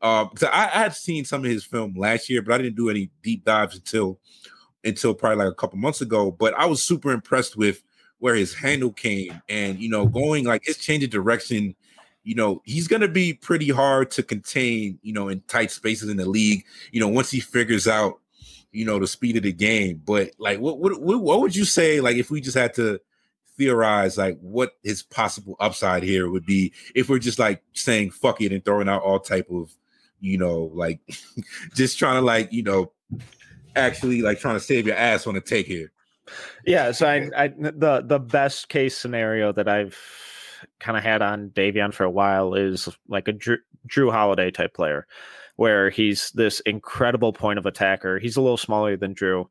um 0.00 0.30
because 0.32 0.48
I, 0.52 0.64
I 0.64 0.78
had 0.82 0.94
seen 0.94 1.24
some 1.24 1.44
of 1.44 1.50
his 1.50 1.64
film 1.64 1.94
last 1.96 2.28
year, 2.28 2.42
but 2.42 2.54
I 2.54 2.58
didn't 2.58 2.76
do 2.76 2.90
any 2.90 3.10
deep 3.22 3.44
dives 3.44 3.76
until 3.76 4.18
until 4.84 5.14
probably 5.14 5.44
like 5.44 5.52
a 5.52 5.56
couple 5.56 5.78
months 5.78 6.00
ago. 6.00 6.30
But 6.30 6.54
I 6.54 6.66
was 6.66 6.82
super 6.82 7.12
impressed 7.12 7.56
with 7.56 7.82
where 8.18 8.34
his 8.34 8.54
handle 8.54 8.92
came 8.92 9.40
and 9.48 9.78
you 9.78 9.88
know 9.88 10.06
going 10.06 10.44
like 10.44 10.64
his 10.64 10.76
change 10.76 11.04
of 11.04 11.10
direction 11.10 11.74
you 12.24 12.34
know 12.34 12.60
he's 12.64 12.88
going 12.88 13.00
to 13.00 13.08
be 13.08 13.32
pretty 13.32 13.68
hard 13.68 14.10
to 14.10 14.22
contain 14.22 14.98
you 15.02 15.12
know 15.12 15.28
in 15.28 15.40
tight 15.42 15.70
spaces 15.70 16.08
in 16.08 16.16
the 16.16 16.28
league 16.28 16.64
you 16.90 17.00
know 17.00 17.08
once 17.08 17.30
he 17.30 17.40
figures 17.40 17.86
out 17.86 18.20
you 18.72 18.84
know, 18.84 18.98
the 18.98 19.06
speed 19.06 19.36
of 19.36 19.42
the 19.42 19.52
game. 19.52 20.02
But 20.04 20.32
like, 20.38 20.58
what 20.60 20.78
what 20.78 21.00
what 21.00 21.40
would 21.40 21.56
you 21.56 21.64
say? 21.64 22.00
Like, 22.00 22.16
if 22.16 22.30
we 22.30 22.40
just 22.40 22.56
had 22.56 22.74
to 22.74 23.00
theorize, 23.56 24.18
like, 24.18 24.38
what 24.40 24.72
his 24.82 25.02
possible 25.02 25.56
upside 25.60 26.02
here 26.02 26.30
would 26.30 26.46
be 26.46 26.72
if 26.94 27.08
we're 27.08 27.18
just 27.18 27.38
like 27.38 27.62
saying 27.72 28.10
fuck 28.10 28.40
it 28.40 28.52
and 28.52 28.64
throwing 28.64 28.88
out 28.88 29.02
all 29.02 29.20
type 29.20 29.48
of, 29.50 29.72
you 30.20 30.38
know, 30.38 30.70
like, 30.74 31.00
just 31.74 31.98
trying 31.98 32.20
to 32.20 32.24
like, 32.24 32.52
you 32.52 32.62
know, 32.62 32.92
actually 33.76 34.22
like 34.22 34.38
trying 34.38 34.56
to 34.56 34.60
save 34.60 34.86
your 34.86 34.96
ass 34.96 35.26
on 35.26 35.34
the 35.34 35.40
take 35.40 35.66
here. 35.66 35.92
Yeah, 36.66 36.92
so 36.92 37.08
I, 37.08 37.30
I 37.36 37.48
the 37.48 38.02
the 38.04 38.18
best 38.18 38.68
case 38.68 38.96
scenario 38.96 39.52
that 39.52 39.68
I've 39.68 39.98
kind 40.78 40.96
of 40.96 41.02
had 41.02 41.22
on 41.22 41.50
Davion 41.50 41.94
for 41.94 42.04
a 42.04 42.10
while 42.10 42.54
is 42.54 42.88
like 43.08 43.28
a 43.28 43.32
Drew, 43.32 43.58
Jrue 43.88 44.12
Holiday 44.12 44.50
type 44.50 44.74
player 44.74 45.06
where 45.58 45.90
he's 45.90 46.30
this 46.30 46.60
incredible 46.60 47.32
point 47.32 47.58
of 47.58 47.66
attacker. 47.66 48.20
He's 48.20 48.36
a 48.36 48.40
little 48.40 48.56
smaller 48.56 48.96
than 48.96 49.16
Jrue, 49.16 49.46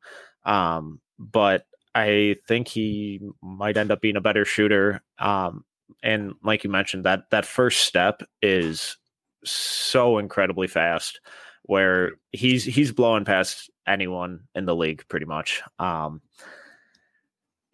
um, 0.46 1.02
but 1.18 1.66
I 1.94 2.36
think 2.48 2.66
he 2.66 3.20
might 3.42 3.76
end 3.76 3.90
up 3.90 4.00
being 4.00 4.16
a 4.16 4.22
better 4.22 4.46
shooter. 4.46 5.02
Um, 5.18 5.66
and 6.02 6.32
like 6.42 6.64
you 6.64 6.70
mentioned, 6.70 7.04
that 7.04 7.24
that 7.30 7.44
first 7.44 7.82
step 7.82 8.22
is 8.40 8.96
so 9.44 10.16
incredibly 10.16 10.66
fast, 10.66 11.20
where 11.64 12.12
he's 12.32 12.64
he's 12.64 12.90
blowing 12.90 13.26
past 13.26 13.70
anyone 13.86 14.40
in 14.54 14.64
the 14.64 14.74
league 14.74 15.04
pretty 15.08 15.26
much. 15.26 15.60
Um, 15.78 16.22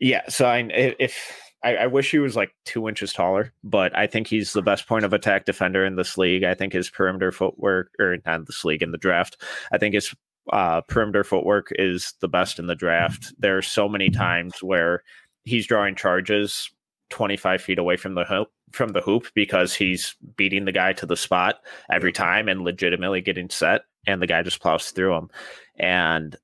yeah, 0.00 0.28
so 0.28 0.46
I, 0.46 0.68
if 0.72 1.40
I, 1.64 1.76
I, 1.76 1.86
wish 1.86 2.10
he 2.10 2.18
was 2.18 2.36
like 2.36 2.54
two 2.64 2.88
inches 2.88 3.12
taller, 3.12 3.52
but 3.64 3.96
I 3.96 4.06
think 4.06 4.26
he's 4.26 4.52
the 4.52 4.62
best 4.62 4.86
point 4.86 5.04
of 5.04 5.12
attack 5.12 5.46
defender 5.46 5.84
in 5.84 5.96
this 5.96 6.18
league. 6.18 6.44
I 6.44 6.54
think 6.54 6.72
his 6.72 6.90
perimeter 6.90 7.32
footwork, 7.32 7.90
or 7.98 8.18
not 8.26 8.46
this 8.46 8.64
league 8.64 8.82
in 8.82 8.92
the 8.92 8.98
draft, 8.98 9.42
I 9.72 9.78
think 9.78 9.94
his 9.94 10.14
uh, 10.52 10.82
perimeter 10.82 11.24
footwork 11.24 11.68
is 11.76 12.14
the 12.20 12.28
best 12.28 12.58
in 12.58 12.66
the 12.66 12.74
draft. 12.74 13.32
There 13.38 13.56
are 13.56 13.62
so 13.62 13.88
many 13.88 14.10
times 14.10 14.62
where 14.62 15.02
he's 15.44 15.66
drawing 15.66 15.94
charges 15.94 16.70
25 17.10 17.62
feet 17.62 17.78
away 17.78 17.96
from 17.96 18.14
the 18.14 18.24
hoop 18.24 18.48
from 18.72 18.90
the 18.90 19.00
hoop 19.00 19.26
because 19.34 19.72
he's 19.72 20.16
beating 20.36 20.64
the 20.64 20.72
guy 20.72 20.92
to 20.92 21.06
the 21.06 21.16
spot 21.16 21.60
every 21.92 22.12
time 22.12 22.48
and 22.48 22.62
legitimately 22.62 23.20
getting 23.20 23.48
set 23.48 23.82
and 24.06 24.20
the 24.20 24.26
guy 24.26 24.42
just 24.42 24.60
plows 24.60 24.90
through 24.90 25.14
him 25.14 25.30
and 25.78 26.36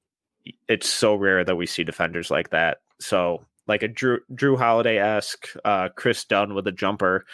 it's 0.68 0.88
so 0.88 1.14
rare 1.14 1.44
that 1.44 1.56
we 1.56 1.66
see 1.66 1.82
defenders 1.82 2.30
like 2.30 2.50
that 2.50 2.78
so 3.00 3.44
like 3.70 3.82
a 3.82 3.88
Drew 3.88 4.18
Jrue 4.34 4.58
Holiday 4.58 4.98
esque, 4.98 5.46
uh, 5.64 5.88
Kris 5.90 6.24
Dunn 6.24 6.54
with 6.54 6.66
a 6.66 6.72
jumper, 6.72 7.24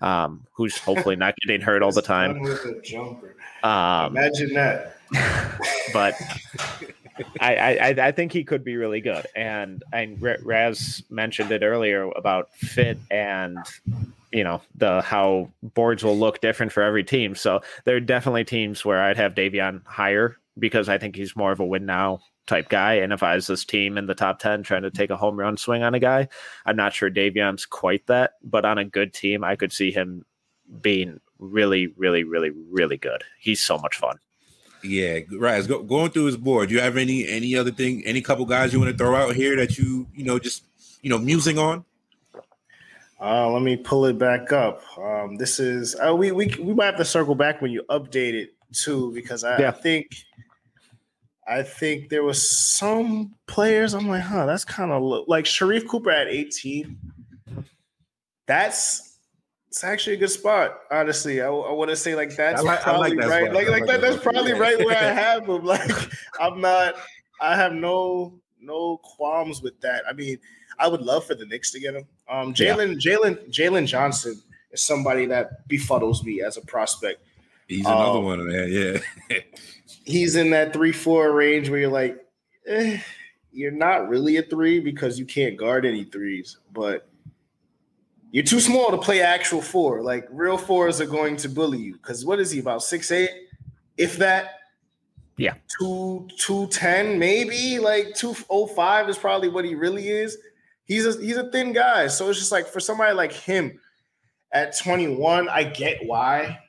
um, 0.00 0.44
who's 0.52 0.76
hopefully 0.76 1.16
not 1.16 1.34
getting 1.36 1.62
hurt 1.62 1.82
all 1.82 1.92
the 1.92 2.02
time. 2.02 2.40
with 2.40 2.64
a 2.64 2.80
jumper. 2.82 3.36
Um, 3.62 4.16
Imagine 4.16 4.52
that. 4.54 4.98
but 5.92 6.14
I, 7.40 7.78
I 7.78 7.88
I 8.08 8.12
think 8.12 8.32
he 8.32 8.42
could 8.42 8.64
be 8.64 8.76
really 8.76 9.00
good, 9.00 9.26
and 9.36 9.82
and 9.92 10.20
Raz 10.20 11.02
mentioned 11.10 11.52
it 11.52 11.62
earlier 11.62 12.10
about 12.10 12.52
fit 12.54 12.98
and 13.10 13.58
you 14.32 14.42
know 14.42 14.60
the 14.74 15.00
how 15.00 15.50
boards 15.62 16.02
will 16.02 16.18
look 16.18 16.40
different 16.40 16.72
for 16.72 16.82
every 16.82 17.04
team. 17.04 17.36
So 17.36 17.60
there 17.84 17.94
are 17.94 18.00
definitely 18.00 18.44
teams 18.44 18.84
where 18.84 19.00
I'd 19.00 19.16
have 19.16 19.34
Davion 19.34 19.86
higher 19.86 20.36
because 20.58 20.88
I 20.88 20.98
think 20.98 21.14
he's 21.14 21.36
more 21.36 21.52
of 21.52 21.60
a 21.60 21.64
win 21.64 21.86
now 21.86 22.20
type 22.46 22.68
guy. 22.68 22.94
And 22.94 23.12
if 23.12 23.22
I 23.22 23.34
was 23.34 23.46
this 23.46 23.64
team 23.64 23.96
in 23.96 24.06
the 24.06 24.14
top 24.14 24.38
10 24.38 24.62
trying 24.62 24.82
to 24.82 24.90
take 24.90 25.10
a 25.10 25.16
home 25.16 25.38
run 25.38 25.56
swing 25.56 25.82
on 25.82 25.94
a 25.94 26.00
guy, 26.00 26.28
I'm 26.66 26.76
not 26.76 26.92
sure 26.92 27.10
Davion's 27.10 27.66
quite 27.66 28.06
that. 28.06 28.32
But 28.42 28.64
on 28.64 28.78
a 28.78 28.84
good 28.84 29.12
team, 29.12 29.44
I 29.44 29.56
could 29.56 29.72
see 29.72 29.90
him 29.90 30.24
being 30.80 31.20
really, 31.38 31.88
really, 31.96 32.24
really, 32.24 32.50
really 32.50 32.96
good. 32.96 33.24
He's 33.38 33.62
so 33.62 33.78
much 33.78 33.96
fun. 33.96 34.18
Yeah, 34.82 35.20
right. 35.38 35.66
Go, 35.66 35.82
going 35.82 36.10
through 36.10 36.26
his 36.26 36.36
board, 36.36 36.68
do 36.68 36.74
you 36.74 36.80
have 36.80 36.98
any 36.98 37.26
any 37.26 37.56
other 37.56 37.70
thing, 37.70 38.02
any 38.04 38.20
couple 38.20 38.44
guys 38.44 38.72
you 38.72 38.78
want 38.78 38.92
to 38.92 38.98
throw 38.98 39.16
out 39.16 39.34
here 39.34 39.56
that 39.56 39.78
you 39.78 40.06
you 40.14 40.24
know 40.24 40.38
just 40.38 40.64
you 41.00 41.08
know 41.08 41.16
musing 41.16 41.58
on? 41.58 41.86
Uh, 43.18 43.48
let 43.48 43.62
me 43.62 43.78
pull 43.78 44.04
it 44.04 44.18
back 44.18 44.52
up. 44.52 44.82
Um, 44.98 45.36
this 45.36 45.58
is 45.58 45.96
uh, 46.06 46.14
we 46.14 46.32
we 46.32 46.54
we 46.60 46.74
might 46.74 46.86
have 46.86 46.96
to 46.98 47.04
circle 47.04 47.34
back 47.34 47.62
when 47.62 47.70
you 47.70 47.82
update 47.88 48.34
it 48.34 48.54
too, 48.72 49.10
because 49.14 49.42
I, 49.42 49.58
yeah. 49.58 49.68
I 49.68 49.72
think 49.72 50.08
I 51.46 51.62
think 51.62 52.08
there 52.08 52.22
was 52.22 52.50
some 52.68 53.34
players. 53.46 53.94
I'm 53.94 54.08
like, 54.08 54.22
huh, 54.22 54.46
that's 54.46 54.64
kind 54.64 54.90
of 54.90 55.02
like 55.26 55.44
Sharife 55.44 55.86
Cooper 55.86 56.10
at 56.10 56.28
18. 56.28 56.96
That's 58.46 59.18
it's 59.68 59.82
actually 59.82 60.14
a 60.14 60.18
good 60.18 60.30
spot. 60.30 60.80
Honestly, 60.90 61.42
I, 61.42 61.46
I 61.48 61.72
want 61.72 61.90
to 61.90 61.96
say 61.96 62.14
like 62.14 62.34
that's 62.36 62.62
like, 62.62 62.80
probably 62.80 63.10
like 63.10 63.20
that 63.20 63.28
right. 63.28 63.52
Like, 63.52 63.68
like, 63.68 63.80
like 63.80 63.86
that, 63.88 64.00
that's 64.00 64.22
probably 64.22 64.52
right 64.52 64.78
where 64.78 64.96
I 64.96 65.12
have 65.12 65.48
him. 65.48 65.64
Like 65.64 65.90
I'm 66.40 66.60
not. 66.60 66.94
I 67.40 67.56
have 67.56 67.72
no 67.72 68.40
no 68.60 68.98
qualms 68.98 69.62
with 69.62 69.80
that. 69.80 70.04
I 70.08 70.12
mean, 70.12 70.38
I 70.78 70.88
would 70.88 71.02
love 71.02 71.26
for 71.26 71.34
the 71.34 71.44
Knicks 71.44 71.72
to 71.72 71.80
get 71.80 71.94
him. 71.94 72.04
Um, 72.28 72.54
Jalen 72.54 72.96
Jalen 73.00 73.50
Jalen 73.50 73.86
Johnson 73.86 74.40
is 74.70 74.82
somebody 74.82 75.26
that 75.26 75.68
befuddles 75.68 76.22
me 76.22 76.40
as 76.40 76.56
a 76.56 76.62
prospect. 76.62 77.20
He's 77.66 77.84
another 77.84 78.18
um, 78.18 78.24
one, 78.24 78.46
man. 78.46 78.68
Yeah. 78.70 79.38
he's 80.04 80.36
in 80.36 80.50
that 80.50 80.72
three 80.72 80.92
four 80.92 81.32
range 81.32 81.70
where 81.70 81.80
you're 81.80 81.90
like, 81.90 82.18
eh, 82.66 82.98
you're 83.52 83.70
not 83.70 84.08
really 84.08 84.36
a 84.36 84.42
three 84.42 84.80
because 84.80 85.18
you 85.18 85.24
can't 85.24 85.56
guard 85.56 85.84
any 85.84 86.04
threes, 86.04 86.58
but 86.72 87.08
you're 88.30 88.44
too 88.44 88.60
small 88.60 88.90
to 88.90 88.98
play 88.98 89.22
actual 89.22 89.62
four. 89.62 90.02
Like 90.02 90.26
real 90.30 90.58
fours 90.58 91.00
are 91.00 91.06
going 91.06 91.36
to 91.38 91.48
bully 91.48 91.78
you 91.78 91.94
because 91.94 92.24
what 92.24 92.40
is 92.40 92.50
he 92.50 92.60
about 92.60 92.82
six 92.82 93.10
eight, 93.10 93.30
if 93.96 94.16
that? 94.18 94.60
Yeah, 95.36 95.54
two 95.80 96.28
two 96.38 96.68
ten 96.68 97.18
maybe 97.18 97.80
like 97.80 98.14
two 98.14 98.36
oh 98.48 98.68
five 98.68 99.08
is 99.08 99.18
probably 99.18 99.48
what 99.48 99.64
he 99.64 99.74
really 99.74 100.08
is. 100.08 100.38
He's 100.84 101.06
a 101.06 101.20
he's 101.20 101.36
a 101.36 101.50
thin 101.50 101.72
guy, 101.72 102.06
so 102.06 102.30
it's 102.30 102.38
just 102.38 102.52
like 102.52 102.68
for 102.68 102.78
somebody 102.78 103.14
like 103.14 103.32
him 103.32 103.80
at 104.54 104.78
21, 104.78 105.48
I 105.48 105.64
get 105.64 106.06
why 106.06 106.60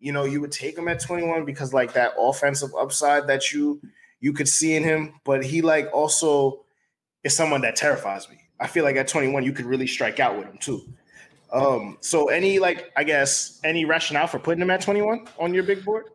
you 0.00 0.12
know, 0.12 0.24
you 0.24 0.40
would 0.40 0.52
take 0.52 0.76
him 0.76 0.88
at 0.88 1.00
21 1.00 1.44
because 1.44 1.72
like 1.72 1.92
that 1.92 2.12
offensive 2.18 2.70
upside 2.74 3.26
that 3.28 3.52
you 3.52 3.80
you 4.20 4.32
could 4.32 4.48
see 4.48 4.74
in 4.74 4.82
him, 4.82 5.14
but 5.24 5.44
he 5.44 5.62
like 5.62 5.88
also 5.92 6.64
is 7.22 7.36
someone 7.36 7.60
that 7.62 7.76
terrifies 7.76 8.28
me. 8.28 8.36
I 8.58 8.66
feel 8.66 8.84
like 8.84 8.96
at 8.96 9.08
21 9.08 9.42
you 9.44 9.52
could 9.52 9.66
really 9.66 9.86
strike 9.86 10.20
out 10.20 10.36
with 10.36 10.46
him 10.46 10.58
too. 10.58 10.82
Um, 11.52 11.98
so 12.00 12.28
any 12.28 12.58
like 12.58 12.90
I 12.96 13.04
guess 13.04 13.60
any 13.64 13.84
rationale 13.84 14.26
for 14.26 14.38
putting 14.38 14.62
him 14.62 14.70
at 14.70 14.80
21 14.80 15.26
on 15.38 15.54
your 15.54 15.62
big 15.62 15.84
board? 15.84 16.06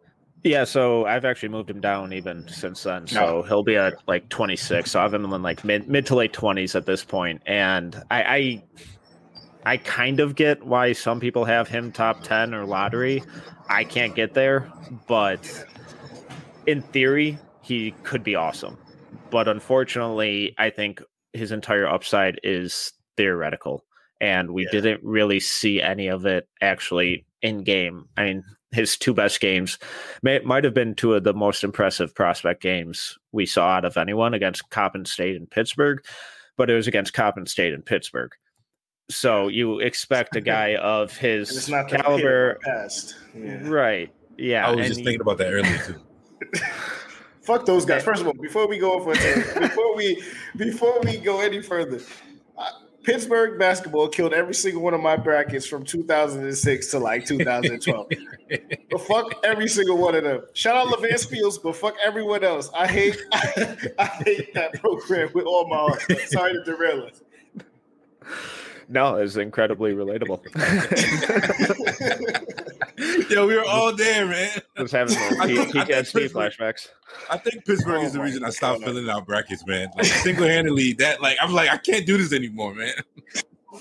Yeah, 0.44 0.64
so 0.64 1.06
I've 1.06 1.26
actually 1.26 1.50
moved 1.50 1.72
him 1.72 1.82
down 1.82 2.14
even 2.14 2.48
since 2.48 2.84
then. 2.84 3.08
So 3.08 3.20
no. 3.20 3.42
he'll 3.42 3.64
be 3.64 3.78
at 3.78 3.96
like 4.08 4.30
26. 4.30 4.92
So 4.92 5.02
I've 5.02 5.12
him 5.12 5.26
in 5.26 5.42
like 5.42 5.64
mid 5.64 5.90
mid 5.90 6.06
to 6.06 6.16
late 6.16 6.34
20s 6.34 6.76
at 6.76 6.86
this 6.86 7.04
point, 7.04 7.42
and 7.48 7.96
I, 8.12 8.24
I 8.24 8.64
I 9.66 9.78
kind 9.78 10.20
of 10.20 10.36
get 10.36 10.64
why 10.64 10.94
some 10.94 11.20
people 11.20 11.46
have 11.46 11.68
him 11.68 11.92
top 11.92 12.22
10 12.24 12.54
or 12.54 12.66
lottery. 12.66 13.24
I 13.68 13.84
can't 13.84 14.16
get 14.16 14.34
there, 14.34 14.72
but 15.08 15.66
in 16.68 16.82
theory, 16.82 17.40
he 17.62 17.92
could 18.04 18.24
be 18.24 18.36
awesome. 18.36 18.78
But 19.32 19.48
unfortunately, 19.48 20.54
I 20.58 20.70
think 20.70 21.02
his 21.34 21.52
entire 21.52 21.88
upside 21.88 22.40
is 22.44 22.94
theoretical, 23.18 23.84
and 24.22 24.52
we 24.52 24.66
yeah. 24.66 24.72
didn't 24.72 25.04
really 25.04 25.40
see 25.40 25.82
any 25.82 26.08
of 26.08 26.26
it 26.26 26.48
actually 26.62 27.26
in 27.42 27.64
game. 27.64 28.06
I 28.16 28.26
mean, 28.26 28.44
his 28.72 28.98
two 28.98 29.14
best 29.14 29.40
games 29.40 29.80
may, 30.22 30.40
might 30.40 30.64
have 30.64 30.74
been 30.74 30.94
two 30.94 31.14
of 31.14 31.24
the 31.24 31.34
most 31.34 31.64
impressive 31.64 32.14
prospect 32.14 32.62
games 32.62 33.18
we 33.32 33.46
saw 33.46 33.70
out 33.70 33.86
of 33.86 33.98
anyone 33.98 34.34
against 34.34 34.70
Coppin 34.70 35.06
State 35.06 35.36
and 35.36 35.50
Pittsburgh, 35.50 36.00
but 36.56 36.70
it 36.70 36.76
was 36.76 36.88
against 36.88 37.14
Coppin 37.14 37.48
State 37.48 37.74
and 37.74 37.86
Pittsburgh. 37.86 38.32
So 39.10 39.48
you 39.48 39.80
expect 39.80 40.36
a 40.36 40.42
guy 40.42 40.76
of 40.82 41.16
his 41.16 41.56
it's 41.56 41.70
not 41.70 41.90
caliber, 41.90 42.58
past. 42.64 43.16
Yeah. 43.36 43.68
right? 43.68 44.12
Yeah, 44.38 44.68
I 44.68 44.76
was 44.76 44.88
just 44.88 45.04
thinking 45.04 45.22
about 45.22 45.38
that 45.38 45.54
earlier 45.54 45.78
too. 45.78 46.60
Fuck 47.42 47.66
those 47.66 47.86
guys. 47.86 48.04
First 48.04 48.22
of 48.22 48.28
all, 48.28 48.34
before 48.34 48.68
we 48.68 48.78
go 48.78 49.00
for 49.00 49.14
before 49.60 49.96
we 49.96 50.22
before 50.58 51.00
we 51.02 51.18
go 51.18 51.40
any 51.40 51.62
further, 51.62 52.00
uh, 52.58 52.70
Pittsburgh 53.04 53.60
basketball 53.60 54.08
killed 54.08 54.34
every 54.34 54.56
single 54.56 54.82
one 54.82 54.96
of 54.96 55.00
my 55.00 55.16
brackets 55.16 55.68
from 55.68 55.86
2006 55.86 56.88
to 56.88 57.00
like 57.00 57.24
2012. 57.24 58.08
but 58.90 59.02
fuck 59.02 59.36
every 59.44 59.68
single 59.68 59.98
one 59.98 60.16
of 60.16 60.24
them. 60.24 60.42
Shout 60.54 60.76
out 60.76 60.88
Levance 60.88 61.30
Fields, 61.30 61.60
but 61.60 61.76
fuck 61.76 61.96
everyone 62.04 62.44
else. 62.44 62.72
I 62.76 62.88
hate 62.88 63.18
I, 63.32 63.78
I 64.00 64.06
hate 64.06 64.54
that 64.56 64.74
program 64.82 65.30
with 65.36 65.46
all 65.46 65.68
my 65.70 65.78
heart. 65.78 66.02
Sorry 66.28 66.54
to 66.54 66.64
derail 66.64 67.04
us. 67.04 67.22
No, 68.88 69.16
it's 69.16 69.36
incredibly 69.36 69.94
relatable. 69.94 70.42
Yo, 73.30 73.48
we 73.48 73.56
were 73.56 73.66
all 73.66 73.94
there, 73.96 74.26
man. 74.26 74.52
Just 74.78 74.94
having 74.94 75.16
PTSD 75.18 76.30
flashbacks. 76.30 76.90
I 77.30 77.38
think 77.38 77.66
Pittsburgh 77.66 78.02
oh 78.02 78.06
is 78.06 78.14
the 78.14 78.22
reason 78.22 78.44
I 78.44 78.52
stopped 78.52 78.84
filling 78.84 79.10
out 79.10 79.26
brackets, 79.26 79.66
man. 79.66 79.90
Like 79.96 80.06
single 80.06 80.48
handedly, 80.48 80.94
that 80.94 81.22
like 81.22 81.38
I'm 81.42 81.52
like 81.54 81.70
I 81.70 81.78
can't 81.78 82.06
do 82.06 82.18
this 82.18 82.32
anymore, 82.34 82.74
man. 82.74 82.94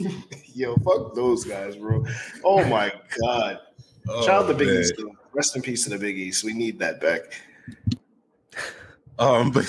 Yo, 0.54 0.76
fuck 0.76 1.14
those 1.14 1.44
guys, 1.44 1.76
bro. 1.76 2.04
Oh 2.42 2.64
my 2.64 2.92
God. 3.20 3.60
Oh, 4.08 4.24
Shout 4.24 4.42
out 4.42 4.48
the 4.48 4.54
Big 4.54 4.68
man. 4.68 4.80
East. 4.80 4.94
Rest 5.32 5.56
in 5.56 5.62
peace 5.62 5.84
to 5.84 5.90
the 5.90 5.98
Big 5.98 6.16
East. 6.18 6.44
We 6.44 6.54
need 6.54 6.78
that 6.78 7.00
back. 7.00 7.20
Um, 9.18 9.52
but 9.52 9.64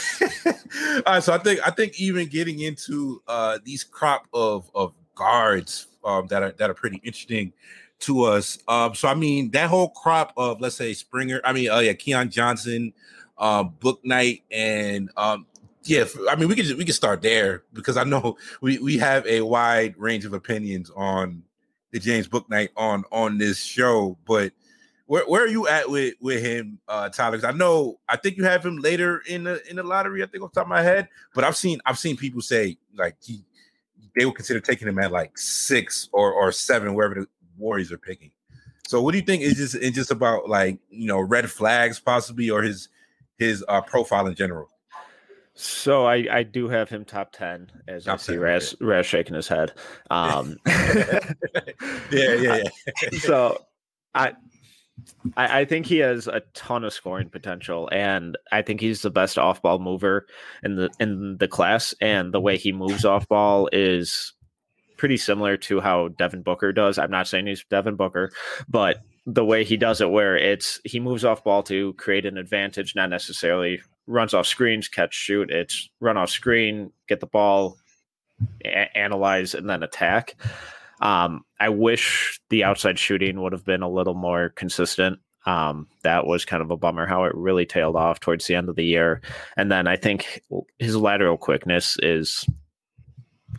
all 1.05 1.13
right, 1.13 1.23
so 1.23 1.33
I 1.33 1.38
think 1.38 1.59
I 1.65 1.71
think 1.71 1.99
even 1.99 2.27
getting 2.27 2.59
into 2.59 3.21
uh 3.27 3.59
these 3.63 3.83
crop 3.83 4.27
of 4.33 4.71
of 4.73 4.93
guards 5.16 5.88
um, 6.03 6.28
that 6.28 6.43
are 6.43 6.51
that 6.51 6.70
are 6.70 6.74
pretty 6.74 6.97
interesting 7.03 7.53
to 7.99 8.24
us. 8.24 8.59
Um, 8.68 8.93
so 8.95 9.07
I 9.07 9.16
mean 9.16 9.51
that 9.51 9.70
whole 9.70 9.89
crop 9.89 10.34
of 10.38 10.61
let's 10.61 10.76
say 10.76 10.93
Springer, 10.93 11.41
I 11.43 11.53
mean, 11.53 11.70
oh 11.70 11.78
uh, 11.78 11.80
yeah, 11.80 11.93
Keon 11.93 12.30
Johnson, 12.30 12.93
um, 13.38 13.76
Bouknight, 13.80 14.43
and 14.51 15.09
um, 15.18 15.47
yeah, 15.84 16.05
I 16.30 16.36
mean 16.36 16.47
we 16.49 16.55
could 16.55 16.78
we 16.78 16.86
could 16.86 16.95
start 16.95 17.22
there 17.22 17.63
because 17.74 17.97
I 17.97 18.03
know 18.03 18.38
we 18.61 18.78
we 18.80 18.97
have 18.97 19.26
a 19.26 19.41
wide 19.41 19.95
range 19.97 20.26
of 20.26 20.34
opinions 20.34 20.91
on 20.95 21.43
the 21.91 21.99
James 21.99 22.28
Bouknight 22.28 22.70
on 22.76 23.03
on 23.11 23.38
this 23.38 23.59
show, 23.59 24.18
but 24.26 24.51
where, 25.07 25.24
where 25.26 25.43
are 25.43 25.47
you 25.47 25.68
at 25.68 25.89
with 25.89 26.16
with 26.20 26.43
him, 26.43 26.80
uh, 26.88 27.09
Tyler? 27.09 27.38
Because 27.38 27.53
I 27.53 27.57
know 27.57 27.99
I 28.09 28.18
think 28.18 28.38
you 28.38 28.43
have 28.43 28.66
him 28.66 28.78
later 28.78 29.22
in 29.28 29.43
the 29.43 29.68
in 29.70 29.76
the 29.76 29.84
lottery. 29.84 30.24
I 30.24 30.26
think 30.26 30.43
off 30.43 30.51
the 30.51 30.61
top 30.61 30.66
of 30.66 30.70
my 30.70 30.82
head, 30.82 31.07
but 31.34 31.43
I've 31.43 31.55
seen 31.55 31.80
I've 31.86 31.99
seen 31.99 32.18
people 32.18 32.41
say 32.41 32.78
like 32.95 33.16
he 33.22 33.43
they 34.16 34.26
would 34.26 34.36
consider 34.36 34.59
taking 34.59 34.88
him 34.88 34.99
at 34.99 35.11
like 35.11 35.38
six 35.38 36.09
or 36.11 36.32
or 36.32 36.51
seven, 36.51 36.93
wherever 36.93 37.16
the 37.16 37.28
Warriors 37.57 37.91
are 37.91 37.97
picking. 37.97 38.32
So, 38.88 39.01
what 39.01 39.11
do 39.11 39.18
you 39.18 39.26
think 39.26 39.41
is 39.41 39.55
just 39.55 39.76
it's 39.76 39.95
just 39.95 40.11
about 40.11 40.49
like 40.49 40.80
you 40.89 41.07
know 41.07 41.20
red 41.20 41.49
flags 41.49 41.99
possibly, 41.99 42.49
or 42.49 42.61
his 42.61 42.89
his 43.38 43.63
uh, 43.68 43.82
profile 43.82 44.28
in 44.28 44.36
general? 44.36 44.70
So 45.57 46.05
I, 46.05 46.28
I 46.30 46.43
do 46.43 46.68
have 46.68 46.89
him 46.89 47.05
top 47.05 47.32
ten 47.32 47.72
as 47.88 48.05
top 48.05 48.16
I 48.16 48.18
see 48.18 48.34
10, 48.34 48.41
Raz, 48.41 48.76
yeah. 48.80 48.88
Raz 48.88 49.05
shaking 49.05 49.36
his 49.36 49.47
head. 49.47 49.72
Um, 50.11 50.57
yeah, 50.68 51.34
yeah, 52.11 52.63
yeah. 52.63 52.63
so 53.20 53.66
I 54.13 54.34
I, 55.35 55.61
I, 55.61 55.65
think 55.65 55.85
he 55.85 55.97
has 55.97 56.27
a 56.27 56.41
ton 56.53 56.83
of 56.83 56.93
scoring 56.93 57.29
potential, 57.29 57.89
and 57.91 58.37
I 58.51 58.61
think 58.61 58.79
he's 58.79 59.01
the 59.01 59.09
best 59.09 59.37
off 59.37 59.61
ball 59.61 59.79
mover 59.79 60.25
in 60.63 60.75
the 60.75 60.89
in 60.99 61.37
the 61.37 61.47
class. 61.47 61.93
And 62.01 62.33
the 62.33 62.39
way 62.39 62.57
he 62.57 62.71
moves 62.71 63.05
off 63.05 63.27
ball 63.27 63.69
is 63.71 64.33
pretty 64.97 65.17
similar 65.17 65.57
to 65.57 65.81
how 65.81 66.09
Devin 66.09 66.43
Booker 66.43 66.71
does. 66.71 66.97
I'm 66.97 67.11
not 67.11 67.27
saying 67.27 67.47
he's 67.47 67.65
Devin 67.69 67.95
Booker, 67.95 68.31
but 68.67 69.01
the 69.25 69.45
way 69.45 69.63
he 69.63 69.77
does 69.77 70.01
it, 70.01 70.11
where 70.11 70.37
it's 70.37 70.79
he 70.85 70.99
moves 70.99 71.25
off 71.25 71.43
ball 71.43 71.63
to 71.63 71.93
create 71.93 72.25
an 72.25 72.37
advantage, 72.37 72.95
not 72.95 73.09
necessarily 73.09 73.81
runs 74.07 74.33
off 74.33 74.47
screens, 74.47 74.87
catch, 74.87 75.13
shoot. 75.13 75.49
It's 75.49 75.89
run 75.99 76.17
off 76.17 76.29
screen, 76.29 76.91
get 77.07 77.19
the 77.19 77.27
ball, 77.27 77.77
a- 78.63 78.97
analyze, 78.97 79.53
and 79.53 79.69
then 79.69 79.83
attack. 79.83 80.35
Um, 81.01 81.43
I 81.59 81.69
wish 81.69 82.39
the 82.49 82.63
outside 82.63 82.99
shooting 82.99 83.41
would 83.41 83.53
have 83.53 83.65
been 83.65 83.81
a 83.81 83.89
little 83.89 84.13
more 84.13 84.49
consistent. 84.49 85.19
Um, 85.45 85.87
that 86.03 86.25
was 86.25 86.43
kind 86.43 86.63
of 86.63 86.71
a 86.71 86.77
bummer 86.77 87.05
how 87.05 87.25
it 87.25 87.35
really 87.35 87.65
tailed 87.65 87.95
off 87.95 88.19
towards 88.19 88.47
the 88.47 88.55
end 88.55 88.67
of 88.67 88.75
the 88.75 88.85
year. 88.85 89.21
And 89.55 89.71
then 89.71 89.87
I 89.87 89.95
think 89.95 90.41
his 90.79 90.95
lateral 90.95 91.37
quickness 91.37 91.97
is, 92.01 92.45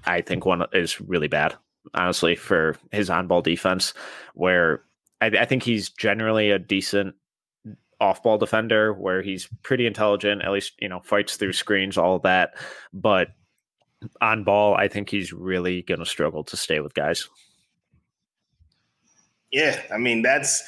I 0.05 0.21
think 0.21 0.45
one 0.45 0.65
is 0.73 1.01
really 1.01 1.29
bad, 1.29 1.55
honestly, 1.95 2.35
for 2.35 2.77
his 2.91 3.09
on 3.09 3.29
ball 3.29 3.41
defense, 3.41 3.95
where 4.35 4.83
I, 5.21 5.27
I 5.27 5.45
think 5.45 5.63
he's 5.63 5.89
generally 5.91 6.51
a 6.51 6.59
decent 6.59 7.15
off 8.01 8.23
ball 8.23 8.37
defender 8.37 8.93
where 8.93 9.23
he's 9.23 9.49
pretty 9.63 9.87
intelligent, 9.87 10.43
at 10.43 10.51
least, 10.51 10.73
you 10.81 10.89
know, 10.89 11.01
fights 11.01 11.37
through 11.37 11.53
screens, 11.53 11.97
all 11.97 12.19
that. 12.19 12.55
But 12.93 13.29
on 14.21 14.45
ball, 14.45 14.75
I 14.75 14.89
think 14.89 15.11
he's 15.11 15.33
really 15.33 15.83
going 15.83 16.01
to 16.01 16.07
struggle 16.07 16.45
to 16.45 16.57
stay 16.57 16.81
with 16.81 16.95
guys. 16.95 17.29
Yeah, 19.53 19.81
I 19.93 19.99
mean 19.99 20.23
that's 20.23 20.63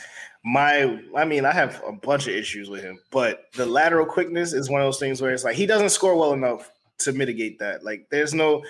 my. 0.44 1.00
I 1.16 1.24
mean, 1.24 1.44
I 1.44 1.52
have 1.52 1.82
a 1.86 1.92
bunch 1.92 2.26
of 2.26 2.34
issues 2.34 2.70
with 2.70 2.82
him, 2.82 2.98
but 3.10 3.44
the 3.54 3.66
lateral 3.66 4.06
quickness 4.06 4.52
is 4.52 4.70
one 4.70 4.80
of 4.80 4.86
those 4.86 5.00
things 5.00 5.20
where 5.20 5.32
it's 5.32 5.44
like 5.44 5.56
he 5.56 5.66
doesn't 5.66 5.90
score 5.90 6.16
well 6.16 6.32
enough 6.32 6.70
to 7.00 7.12
mitigate 7.12 7.58
that. 7.58 7.84
Like, 7.84 8.06
there's 8.10 8.34
no, 8.34 8.62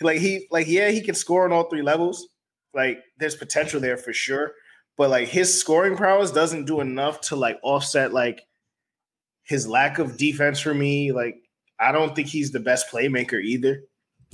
like 0.00 0.18
he, 0.18 0.46
like 0.50 0.68
yeah, 0.68 0.90
he 0.90 1.00
can 1.00 1.14
score 1.14 1.44
on 1.44 1.52
all 1.52 1.64
three 1.64 1.82
levels. 1.82 2.28
Like, 2.74 3.02
there's 3.18 3.36
potential 3.36 3.80
there 3.80 3.96
for 3.96 4.12
sure, 4.12 4.52
but 4.96 5.10
like 5.10 5.28
his 5.28 5.58
scoring 5.58 5.96
prowess 5.96 6.30
doesn't 6.30 6.66
do 6.66 6.80
enough 6.80 7.20
to 7.22 7.36
like 7.36 7.58
offset 7.62 8.12
like 8.12 8.42
his 9.44 9.66
lack 9.66 9.98
of 9.98 10.16
defense 10.16 10.60
for 10.60 10.74
me. 10.74 11.12
Like, 11.12 11.36
I 11.80 11.90
don't 11.92 12.14
think 12.14 12.28
he's 12.28 12.52
the 12.52 12.60
best 12.60 12.90
playmaker 12.90 13.42
either. 13.42 13.82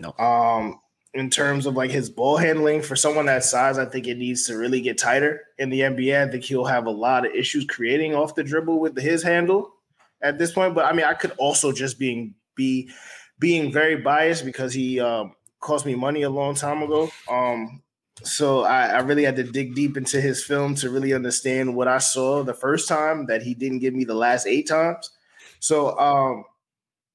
No. 0.01 0.15
Um, 0.19 0.81
in 1.13 1.29
terms 1.29 1.67
of 1.67 1.75
like 1.75 1.91
his 1.91 2.09
ball 2.09 2.37
handling 2.37 2.83
for 2.83 2.95
someone 2.97 3.27
that 3.27 3.45
size, 3.45 3.79
I 3.79 3.85
think 3.85 4.07
it 4.07 4.17
needs 4.17 4.47
to 4.47 4.57
really 4.57 4.81
get 4.81 4.99
tighter 4.99 5.43
in 5.59 5.69
the 5.69 5.81
NBA. 5.81 6.29
I 6.29 6.31
think 6.31 6.45
he'll 6.45 6.65
have 6.65 6.87
a 6.87 6.91
lot 6.91 7.27
of 7.27 7.35
issues 7.35 7.67
creating 7.67 8.15
off 8.15 8.35
the 8.35 8.45
dribble 8.45 8.79
with 8.79 8.97
his 8.97 9.23
handle 9.23 9.75
at 10.23 10.39
this 10.39 10.53
point. 10.53 10.75
But 10.75 10.87
I 10.87 10.93
mean, 10.93 11.07
I 11.07 11.15
could 11.15 11.33
also 11.39 11.73
just 11.73 11.99
being 11.99 12.35
be 12.55 12.91
being 13.39 13.73
very 13.73 13.97
biased 13.97 14.45
because 14.45 14.73
he 14.73 15.01
um, 15.01 15.35
cost 15.61 15.85
me 15.85 15.95
money 15.95 16.23
a 16.23 16.31
long 16.31 16.55
time 16.55 16.83
ago. 16.83 17.11
Um, 17.29 17.83
so 18.23 18.63
I, 18.63 18.89
I, 18.89 18.99
really 18.99 19.25
had 19.25 19.37
to 19.37 19.45
dig 19.45 19.75
deep 19.75 19.97
into 19.97 20.21
his 20.21 20.45
film 20.45 20.75
to 20.77 20.91
really 20.91 21.15
understand 21.15 21.75
what 21.75 21.89
I 21.89 21.97
saw 21.97 22.43
the 22.43 22.53
first 22.53 22.87
time 22.87 23.25
that 23.27 23.41
he 23.41 23.55
didn't 23.55 23.79
give 23.79 23.95
me 23.95 24.05
the 24.05 24.15
last 24.15 24.47
eight 24.47 24.69
times. 24.69 25.11
So 25.59 25.99
um, 25.99 26.45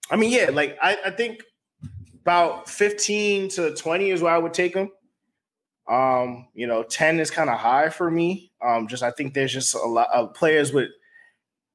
I 0.10 0.16
mean, 0.16 0.32
yeah, 0.32 0.50
like 0.52 0.78
I, 0.82 0.98
I 1.06 1.12
think 1.12 1.44
about 2.26 2.68
15 2.68 3.50
to 3.50 3.76
20 3.76 4.10
is 4.10 4.20
where 4.20 4.34
I 4.34 4.40
would 4.40 4.54
take 4.54 4.74
him. 4.74 4.90
Um, 5.88 6.48
you 6.56 6.66
know, 6.66 6.82
10 6.82 7.20
is 7.20 7.30
kind 7.30 7.52
of 7.52 7.60
high 7.60 7.90
for 7.90 8.10
me. 8.10 8.52
Um, 8.66 8.88
just 8.88 9.04
I 9.04 9.12
think 9.12 9.36
there's 9.36 9.54
just 9.54 9.76
a 9.76 9.80
lot 9.80 10.08
of 10.12 10.34
players 10.34 10.74
with 10.74 10.90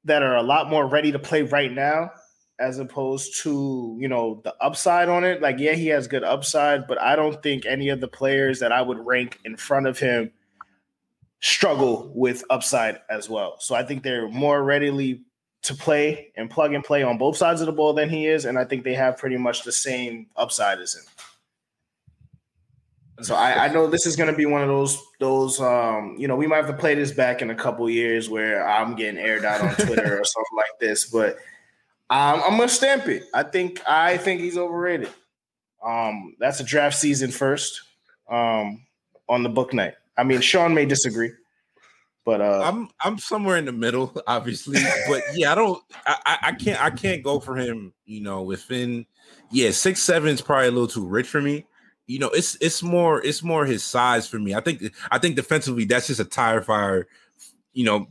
that 0.04 0.24
are 0.24 0.36
a 0.36 0.42
lot 0.42 0.68
more 0.68 0.88
ready 0.88 1.12
to 1.12 1.20
play 1.20 1.42
right 1.42 1.70
now 1.70 2.10
as 2.58 2.80
opposed 2.80 3.40
to, 3.42 3.96
you 4.00 4.08
know, 4.08 4.40
the 4.42 4.52
upside 4.60 5.08
on 5.08 5.22
it. 5.22 5.40
Like, 5.40 5.60
yeah, 5.60 5.74
he 5.74 5.86
has 5.88 6.08
good 6.08 6.24
upside, 6.24 6.88
but 6.88 7.00
I 7.00 7.14
don't 7.14 7.40
think 7.42 7.64
any 7.64 7.88
of 7.90 8.00
the 8.00 8.08
players 8.08 8.58
that 8.58 8.72
I 8.72 8.82
would 8.82 8.98
rank 8.98 9.38
in 9.44 9.56
front 9.56 9.86
of 9.86 10.00
him 10.00 10.32
struggle 11.40 12.10
with 12.12 12.42
upside 12.50 12.98
as 13.08 13.30
well. 13.30 13.54
So 13.60 13.76
I 13.76 13.84
think 13.84 14.02
they're 14.02 14.28
more 14.28 14.64
readily 14.64 15.22
to 15.62 15.74
play 15.74 16.32
and 16.36 16.50
plug 16.50 16.72
and 16.72 16.82
play 16.82 17.02
on 17.02 17.18
both 17.18 17.36
sides 17.36 17.60
of 17.60 17.66
the 17.66 17.72
ball 17.72 17.92
than 17.92 18.08
he 18.08 18.26
is, 18.26 18.44
and 18.44 18.58
I 18.58 18.64
think 18.64 18.84
they 18.84 18.94
have 18.94 19.18
pretty 19.18 19.36
much 19.36 19.62
the 19.62 19.72
same 19.72 20.26
upside 20.36 20.80
as 20.80 20.94
him. 20.94 21.02
So 23.22 23.34
I, 23.34 23.66
I 23.66 23.68
know 23.68 23.86
this 23.86 24.06
is 24.06 24.16
going 24.16 24.30
to 24.30 24.36
be 24.36 24.46
one 24.46 24.62
of 24.62 24.68
those 24.68 25.02
those 25.18 25.60
um, 25.60 26.16
you 26.18 26.26
know 26.26 26.36
we 26.36 26.46
might 26.46 26.56
have 26.56 26.68
to 26.68 26.72
play 26.72 26.94
this 26.94 27.12
back 27.12 27.42
in 27.42 27.50
a 27.50 27.54
couple 27.54 27.88
years 27.90 28.30
where 28.30 28.66
I'm 28.66 28.94
getting 28.94 29.20
aired 29.20 29.44
out 29.44 29.60
on 29.60 29.74
Twitter 29.74 30.20
or 30.20 30.24
something 30.24 30.56
like 30.56 30.78
this, 30.80 31.04
but 31.10 31.36
um, 32.08 32.42
I'm 32.44 32.56
gonna 32.56 32.68
stamp 32.68 33.06
it. 33.08 33.24
I 33.34 33.42
think 33.42 33.82
I 33.86 34.16
think 34.16 34.40
he's 34.40 34.56
overrated. 34.56 35.10
Um, 35.84 36.36
that's 36.38 36.60
a 36.60 36.64
draft 36.64 36.96
season 36.96 37.30
first 37.30 37.82
um, 38.30 38.86
on 39.28 39.42
the 39.42 39.50
Bouknight. 39.50 39.94
I 40.16 40.24
mean, 40.24 40.40
Sean 40.40 40.74
may 40.74 40.86
disagree. 40.86 41.32
But 42.30 42.40
uh, 42.40 42.62
I'm 42.62 42.88
I'm 43.00 43.18
somewhere 43.18 43.56
in 43.56 43.64
the 43.64 43.72
middle, 43.72 44.12
obviously. 44.28 44.78
but 45.08 45.20
yeah, 45.34 45.50
I 45.50 45.56
don't 45.56 45.82
I, 46.06 46.38
I 46.42 46.52
can't 46.52 46.80
I 46.80 46.88
can't 46.90 47.24
go 47.24 47.40
for 47.40 47.56
him, 47.56 47.92
you 48.04 48.20
know, 48.20 48.42
within 48.42 49.04
yeah, 49.50 49.72
six 49.72 50.00
seven 50.00 50.28
is 50.28 50.40
probably 50.40 50.68
a 50.68 50.70
little 50.70 50.86
too 50.86 51.04
rich 51.04 51.26
for 51.26 51.42
me. 51.42 51.66
You 52.06 52.20
know, 52.20 52.28
it's 52.28 52.56
it's 52.60 52.84
more 52.84 53.20
it's 53.20 53.42
more 53.42 53.66
his 53.66 53.82
size 53.82 54.28
for 54.28 54.38
me. 54.38 54.54
I 54.54 54.60
think 54.60 54.94
I 55.10 55.18
think 55.18 55.34
defensively 55.34 55.86
that's 55.86 56.06
just 56.06 56.20
a 56.20 56.24
tire 56.24 56.62
fire, 56.62 57.08
you 57.72 57.84
know, 57.84 58.06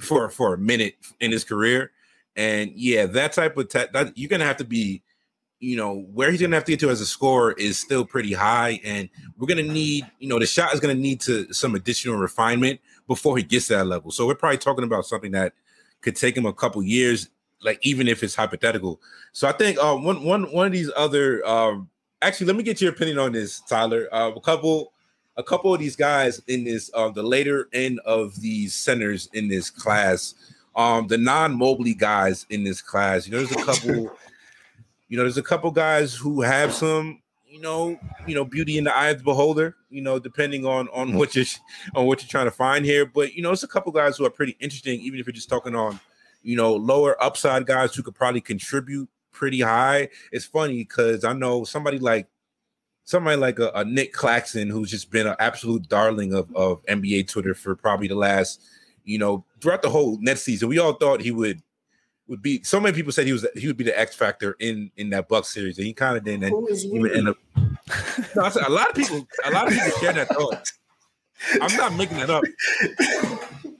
for 0.00 0.28
for 0.28 0.54
a 0.54 0.58
minute 0.58 0.96
in 1.20 1.30
his 1.30 1.44
career. 1.44 1.92
And 2.34 2.72
yeah, 2.74 3.06
that 3.06 3.32
type 3.32 3.56
of 3.56 3.68
te- 3.68 3.86
that 3.92 4.18
you're 4.18 4.28
gonna 4.28 4.44
have 4.44 4.56
to 4.56 4.64
be 4.64 5.04
you 5.60 5.76
know 5.76 6.00
where 6.12 6.32
he's 6.32 6.40
gonna 6.40 6.56
have 6.56 6.64
to 6.64 6.72
get 6.72 6.80
to 6.80 6.90
as 6.90 7.00
a 7.00 7.06
scorer 7.06 7.52
is 7.52 7.78
still 7.78 8.04
pretty 8.04 8.32
high, 8.32 8.80
and 8.82 9.08
we're 9.38 9.46
gonna 9.46 9.62
need 9.62 10.04
you 10.18 10.26
know 10.26 10.40
the 10.40 10.46
shot 10.46 10.74
is 10.74 10.80
gonna 10.80 10.94
need 10.94 11.20
to 11.20 11.52
some 11.52 11.76
additional 11.76 12.16
refinement 12.16 12.80
before 13.12 13.36
he 13.36 13.42
gets 13.42 13.66
to 13.66 13.74
that 13.74 13.86
level. 13.86 14.10
So 14.10 14.26
we're 14.26 14.34
probably 14.34 14.56
talking 14.56 14.84
about 14.84 15.04
something 15.04 15.32
that 15.32 15.52
could 16.00 16.16
take 16.16 16.34
him 16.34 16.46
a 16.46 16.52
couple 16.52 16.82
years, 16.82 17.28
like 17.60 17.78
even 17.82 18.08
if 18.08 18.22
it's 18.22 18.34
hypothetical. 18.34 19.02
So 19.32 19.46
I 19.46 19.52
think 19.52 19.76
uh, 19.78 19.94
one 19.96 20.24
one 20.24 20.50
one 20.50 20.66
of 20.66 20.72
these 20.72 20.90
other 20.96 21.46
um, 21.46 21.90
actually, 22.22 22.46
let 22.46 22.56
me 22.56 22.62
get 22.62 22.80
your 22.80 22.90
opinion 22.90 23.18
on 23.18 23.32
this, 23.32 23.60
Tyler. 23.68 24.08
Uh, 24.10 24.32
a 24.34 24.40
couple 24.40 24.94
a 25.36 25.42
couple 25.42 25.74
of 25.74 25.78
these 25.80 25.94
guys 25.94 26.40
in 26.46 26.64
this 26.64 26.90
uh, 26.94 27.10
the 27.10 27.22
later 27.22 27.68
end 27.74 28.00
of 28.06 28.40
these 28.40 28.74
centers 28.74 29.28
in 29.34 29.46
this 29.46 29.68
class, 29.68 30.34
um, 30.74 31.06
the 31.06 31.18
non-Mobley 31.18 31.92
guys 31.92 32.46
in 32.48 32.64
this 32.64 32.80
class. 32.80 33.26
You 33.26 33.32
know, 33.32 33.44
there's 33.44 33.52
a 33.52 33.64
couple. 33.64 34.16
you 35.08 35.18
know, 35.18 35.24
there's 35.24 35.36
a 35.36 35.42
couple 35.42 35.70
guys 35.70 36.14
who 36.14 36.40
have 36.40 36.72
some 36.72 37.20
you 37.52 37.60
know, 37.60 38.00
you 38.26 38.34
know, 38.34 38.46
beauty 38.46 38.78
in 38.78 38.84
the 38.84 38.96
eye 38.96 39.10
of 39.10 39.18
the 39.18 39.24
beholder. 39.24 39.76
You 39.90 40.00
know, 40.00 40.18
depending 40.18 40.64
on 40.64 40.88
on 40.88 41.12
mm. 41.12 41.18
what 41.18 41.36
you're 41.36 41.44
on 41.94 42.06
what 42.06 42.22
you're 42.22 42.28
trying 42.28 42.46
to 42.46 42.50
find 42.50 42.84
here. 42.84 43.04
But 43.04 43.34
you 43.34 43.42
know, 43.42 43.52
it's 43.52 43.62
a 43.62 43.68
couple 43.68 43.92
guys 43.92 44.16
who 44.16 44.24
are 44.24 44.30
pretty 44.30 44.56
interesting, 44.58 45.00
even 45.00 45.20
if 45.20 45.26
you're 45.26 45.34
just 45.34 45.50
talking 45.50 45.74
on, 45.74 46.00
you 46.42 46.56
know, 46.56 46.74
lower 46.74 47.22
upside 47.22 47.66
guys 47.66 47.94
who 47.94 48.02
could 48.02 48.14
probably 48.14 48.40
contribute 48.40 49.08
pretty 49.32 49.60
high. 49.60 50.08
It's 50.32 50.46
funny 50.46 50.78
because 50.78 51.24
I 51.24 51.34
know 51.34 51.64
somebody 51.64 51.98
like 51.98 52.26
somebody 53.04 53.36
like 53.36 53.58
a, 53.58 53.70
a, 53.74 53.84
Nic 53.84 54.12
Claxton 54.12 54.70
who's 54.70 54.90
just 54.90 55.10
been 55.10 55.26
an 55.26 55.36
absolute 55.38 55.88
darling 55.88 56.32
of 56.32 56.54
of 56.56 56.84
NBA 56.86 57.28
Twitter 57.28 57.52
for 57.52 57.76
probably 57.76 58.08
the 58.08 58.14
last, 58.14 58.62
you 59.04 59.18
know, 59.18 59.44
throughout 59.60 59.82
the 59.82 59.90
whole 59.90 60.18
net 60.22 60.38
season. 60.38 60.70
We 60.70 60.78
all 60.78 60.94
thought 60.94 61.20
he 61.20 61.32
would 61.32 61.62
would 62.28 62.42
be 62.42 62.62
so 62.62 62.80
many 62.80 62.94
people 62.94 63.12
said 63.12 63.26
he 63.26 63.32
was 63.32 63.46
he 63.56 63.66
would 63.66 63.76
be 63.76 63.84
the 63.84 63.98
X 63.98 64.14
factor 64.14 64.56
in 64.58 64.90
in 64.96 65.10
that 65.10 65.28
Buck 65.28 65.44
series, 65.44 65.78
and 65.78 65.86
he 65.86 65.92
kind 65.92 66.16
of 66.16 66.24
didn't. 66.24 66.44
And 66.44 66.78
he 66.78 67.18
end 67.18 67.28
up. 67.28 67.36
No, 68.34 68.42
a 68.44 68.70
lot 68.70 68.88
of 68.88 68.94
people, 68.94 69.26
a 69.44 69.50
lot 69.50 69.66
of 69.66 69.74
people 69.74 69.90
share 69.98 70.12
that 70.14 70.28
thought. 70.28 70.72
I'm 71.60 71.76
not 71.76 71.94
making 71.94 72.18
that 72.18 72.30
up. 72.30 72.44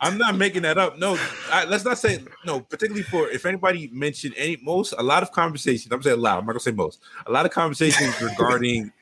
I'm 0.00 0.18
not 0.18 0.36
making 0.36 0.62
that 0.62 0.76
up. 0.76 0.98
No, 0.98 1.16
I, 1.50 1.64
let's 1.64 1.84
not 1.84 1.96
say 1.96 2.18
no. 2.44 2.60
Particularly 2.60 3.04
for 3.04 3.28
if 3.28 3.46
anybody 3.46 3.88
mentioned 3.92 4.34
any 4.36 4.58
most 4.60 4.92
a 4.98 5.02
lot 5.02 5.22
of 5.22 5.32
conversations. 5.32 5.90
I'm 5.92 6.02
saying 6.02 6.18
a 6.18 6.20
lot. 6.20 6.38
I'm 6.38 6.44
not 6.44 6.52
gonna 6.52 6.60
say 6.60 6.72
most. 6.72 7.00
A 7.26 7.32
lot 7.32 7.46
of 7.46 7.52
conversations 7.52 8.20
regarding 8.20 8.92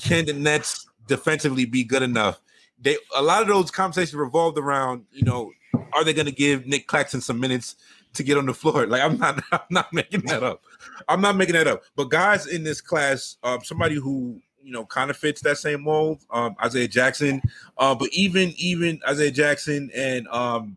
can 0.00 0.24
the 0.24 0.32
Nets 0.32 0.86
defensively 1.06 1.64
be 1.64 1.84
good 1.84 2.02
enough? 2.02 2.40
They 2.80 2.96
a 3.16 3.22
lot 3.22 3.42
of 3.42 3.48
those 3.48 3.70
conversations 3.70 4.14
revolved 4.14 4.56
around 4.56 5.04
you 5.12 5.24
know 5.24 5.52
are 5.92 6.04
they 6.04 6.12
going 6.12 6.26
to 6.26 6.32
give 6.32 6.66
Nic 6.66 6.86
Claxton 6.86 7.20
some 7.20 7.40
minutes? 7.40 7.76
To 8.18 8.22
get 8.22 8.36
on 8.36 8.46
the 8.46 8.54
floor. 8.54 8.86
Like 8.86 9.02
I'm 9.02 9.18
not, 9.18 9.42
I'm 9.52 9.60
not 9.70 9.92
making 9.92 10.22
that 10.26 10.42
up. 10.42 10.62
I'm 11.08 11.20
not 11.20 11.36
making 11.36 11.54
that 11.54 11.66
up. 11.66 11.82
But 11.96 12.10
guys 12.10 12.46
in 12.46 12.62
this 12.62 12.80
class, 12.80 13.36
um, 13.42 13.64
somebody 13.64 13.96
who 13.96 14.40
you 14.62 14.72
know 14.72 14.84
kind 14.84 15.10
of 15.10 15.16
fits 15.16 15.40
that 15.42 15.58
same 15.58 15.82
mold, 15.82 16.24
um, 16.30 16.54
Isaiah 16.62 16.88
Jackson. 16.88 17.40
Uh, 17.78 17.94
but 17.94 18.10
even 18.12 18.52
even 18.56 19.00
Isaiah 19.08 19.30
Jackson 19.30 19.90
and 19.94 20.28
um, 20.28 20.76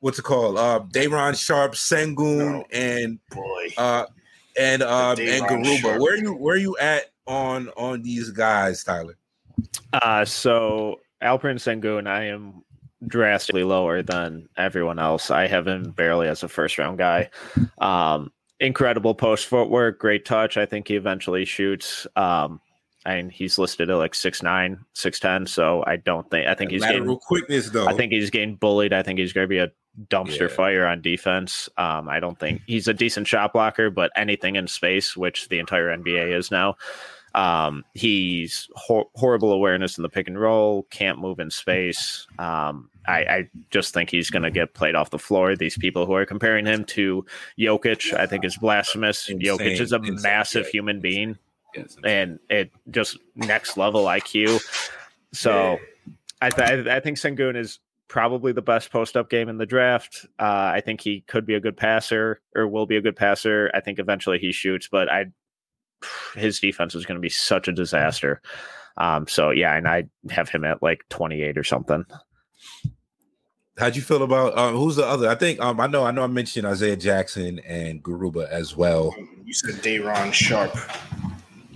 what's 0.00 0.18
it 0.18 0.22
called? 0.22 0.56
Uh, 0.56 0.80
Day'Ron 0.90 1.34
Sharpe, 1.34 1.74
Sengun, 1.74 2.60
oh, 2.60 2.64
and 2.72 3.18
boy, 3.30 3.68
uh, 3.76 4.06
and 4.58 4.82
um, 4.82 5.18
and 5.18 5.44
Garuba. 5.44 5.80
Sharpe. 5.80 6.00
Where 6.00 6.14
are 6.14 6.18
you 6.18 6.34
where 6.34 6.54
are 6.54 6.58
you 6.58 6.76
at 6.78 7.10
on 7.26 7.68
on 7.76 8.02
these 8.02 8.30
guys, 8.30 8.84
Tyler? 8.84 9.16
Uh, 9.92 10.24
so 10.24 11.00
Alperen 11.22 11.56
Sengun, 11.56 12.06
I 12.06 12.24
am 12.24 12.62
drastically 13.06 13.64
lower 13.64 14.02
than 14.02 14.48
everyone 14.56 14.98
else. 14.98 15.30
I 15.30 15.46
have 15.46 15.66
him 15.66 15.90
barely 15.90 16.28
as 16.28 16.42
a 16.42 16.48
first 16.48 16.78
round 16.78 16.98
guy. 16.98 17.30
Um, 17.78 18.32
incredible 18.60 19.14
post 19.14 19.46
footwork, 19.46 19.98
great 19.98 20.24
touch. 20.24 20.56
I 20.56 20.66
think 20.66 20.88
he 20.88 20.96
eventually 20.96 21.44
shoots. 21.44 22.06
Um, 22.16 22.60
and 23.04 23.30
he's 23.30 23.56
listed 23.58 23.88
at 23.88 23.96
like 23.96 24.14
six 24.14 24.42
nine, 24.42 24.80
six 24.94 25.20
ten. 25.20 25.46
So 25.46 25.84
I 25.86 25.96
don't 25.96 26.28
think 26.30 26.48
I 26.48 26.54
think 26.54 26.72
he's 26.72 26.80
lateral 26.80 27.00
getting 27.04 27.18
quickness 27.18 27.70
though. 27.70 27.86
I 27.86 27.92
think 27.92 28.12
he's 28.12 28.30
getting 28.30 28.56
bullied. 28.56 28.92
I 28.92 29.02
think 29.02 29.18
he's 29.20 29.32
going 29.32 29.44
to 29.44 29.48
be 29.48 29.58
a 29.58 29.70
dumpster 30.08 30.48
Yeah. 30.48 30.54
fire 30.56 30.86
on 30.86 31.02
defense. 31.02 31.68
Um, 31.78 32.08
I 32.08 32.18
don't 32.18 32.38
think 32.38 32.62
he's 32.66 32.88
a 32.88 32.92
decent 32.94 33.28
shot 33.28 33.52
blocker, 33.52 33.90
but 33.90 34.10
anything 34.16 34.56
in 34.56 34.66
space, 34.66 35.16
which 35.16 35.48
the 35.48 35.58
entire 35.60 35.96
NBA 35.96 36.36
is 36.36 36.50
now, 36.50 36.74
um, 37.36 37.84
he's 37.94 38.68
hor- 38.74 39.08
horrible 39.14 39.52
awareness 39.52 39.98
in 39.98 40.02
the 40.02 40.08
pick 40.08 40.26
and 40.26 40.40
roll, 40.40 40.84
can't 40.90 41.18
move 41.20 41.38
in 41.38 41.50
space. 41.50 42.26
Um, 42.38 42.90
I, 43.06 43.18
I 43.18 43.50
just 43.70 43.94
think 43.94 44.10
he's 44.10 44.30
going 44.30 44.42
to 44.42 44.50
get 44.50 44.74
played 44.74 44.94
off 44.96 45.10
the 45.10 45.18
floor. 45.18 45.54
These 45.54 45.78
people 45.78 46.06
who 46.06 46.14
are 46.14 46.26
comparing 46.26 46.66
him 46.66 46.84
to 46.86 47.24
Jokic, 47.58 48.12
I 48.14 48.26
think 48.26 48.44
is 48.44 48.56
blasphemous. 48.56 49.28
Insane, 49.28 49.46
Jokic 49.46 49.80
is 49.80 49.92
a 49.92 49.96
insane, 49.96 50.18
massive 50.22 50.64
yeah. 50.64 50.70
human 50.72 51.00
being 51.00 51.38
Yes. 51.76 51.96
and 52.04 52.38
it 52.48 52.72
just 52.90 53.18
next 53.34 53.76
level 53.76 54.04
IQ. 54.04 54.60
So 55.32 55.78
I, 56.40 56.50
th- 56.50 56.86
I 56.86 57.00
think 57.00 57.18
Sengun 57.18 57.56
is 57.56 57.80
probably 58.08 58.52
the 58.52 58.62
best 58.62 58.90
post 58.90 59.16
up 59.16 59.28
game 59.28 59.48
in 59.48 59.58
the 59.58 59.66
draft. 59.66 60.24
Uh, 60.38 60.72
I 60.74 60.80
think 60.84 61.00
he 61.00 61.20
could 61.22 61.44
be 61.44 61.54
a 61.54 61.60
good 61.60 61.76
passer 61.76 62.40
or 62.54 62.66
will 62.66 62.86
be 62.86 62.96
a 62.96 63.02
good 63.02 63.16
passer. 63.16 63.70
I 63.74 63.80
think 63.80 63.98
eventually 63.98 64.38
he 64.38 64.52
shoots, 64.52 64.88
but 64.90 65.10
I 65.10 65.26
his 66.34 66.60
defense 66.60 66.94
is 66.94 67.06
going 67.06 67.16
to 67.16 67.20
be 67.20 67.28
such 67.28 67.68
a 67.68 67.72
disaster. 67.72 68.40
Um, 68.96 69.26
so 69.28 69.50
yeah, 69.50 69.74
and 69.76 69.86
I 69.86 70.04
have 70.30 70.48
him 70.48 70.64
at 70.64 70.82
like 70.82 71.04
28 71.10 71.58
or 71.58 71.64
something. 71.64 72.04
How'd 73.78 73.94
you 73.94 74.00
feel 74.00 74.22
about 74.22 74.56
um, 74.56 74.74
who's 74.74 74.96
the 74.96 75.04
other? 75.06 75.28
I 75.28 75.34
think 75.34 75.60
um, 75.60 75.80
I 75.80 75.86
know 75.86 76.04
I 76.04 76.10
know 76.10 76.22
I 76.22 76.28
mentioned 76.28 76.66
Isaiah 76.66 76.96
Jackson 76.96 77.58
and 77.60 78.02
Garuba 78.02 78.48
as 78.48 78.74
well. 78.74 79.14
You 79.44 79.52
said 79.52 79.82
Day'Ron 79.82 80.32
Sharpe. 80.32 80.74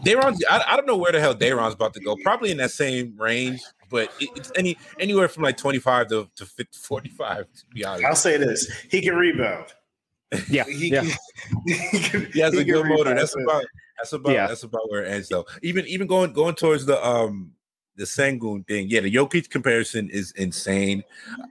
Day'Ron, 0.02 0.34
I, 0.48 0.64
I 0.66 0.76
don't 0.76 0.86
know 0.86 0.96
where 0.96 1.12
the 1.12 1.20
hell 1.20 1.34
Day'Ron's 1.34 1.74
about 1.74 1.92
to 1.94 2.00
go. 2.00 2.16
Probably 2.22 2.50
in 2.50 2.56
that 2.56 2.70
same 2.70 3.14
range, 3.18 3.60
but 3.90 4.10
it, 4.18 4.30
it's 4.34 4.50
any 4.56 4.78
anywhere 4.98 5.28
from 5.28 5.42
like 5.42 5.58
twenty 5.58 5.78
five 5.78 6.08
to, 6.08 6.26
to 6.36 6.46
50, 6.46 6.78
45, 6.78 7.46
To 7.52 7.64
be 7.74 7.84
honest, 7.84 8.04
I'll 8.06 8.16
say 8.16 8.38
this: 8.38 8.70
he 8.90 9.02
can 9.02 9.14
rebound. 9.14 9.66
Yeah, 10.48 10.64
He 10.64 10.88
yeah. 10.88 11.02
can, 11.02 11.10
he 11.66 11.98
can, 11.98 12.32
he 12.32 12.40
has 12.40 12.54
a 12.54 12.60
he 12.60 12.64
can 12.64 12.74
good 12.74 12.86
motor. 12.86 13.14
That's 13.14 13.36
about 13.36 13.64
that's 14.00 14.12
about 14.12 14.32
Yeah. 14.32 14.46
that's 14.46 14.62
about 14.62 14.90
where 14.90 15.04
it 15.04 15.08
ends 15.08 15.28
though. 15.28 15.46
Even 15.62 15.86
even 15.86 16.06
going 16.06 16.32
going 16.32 16.54
towards 16.54 16.86
the 16.86 17.04
um 17.06 17.52
the 17.96 18.04
Sengun 18.04 18.66
thing, 18.66 18.88
yeah, 18.88 19.00
the 19.00 19.14
Jokic 19.14 19.50
comparison 19.50 20.08
is 20.08 20.32
insane. 20.32 21.04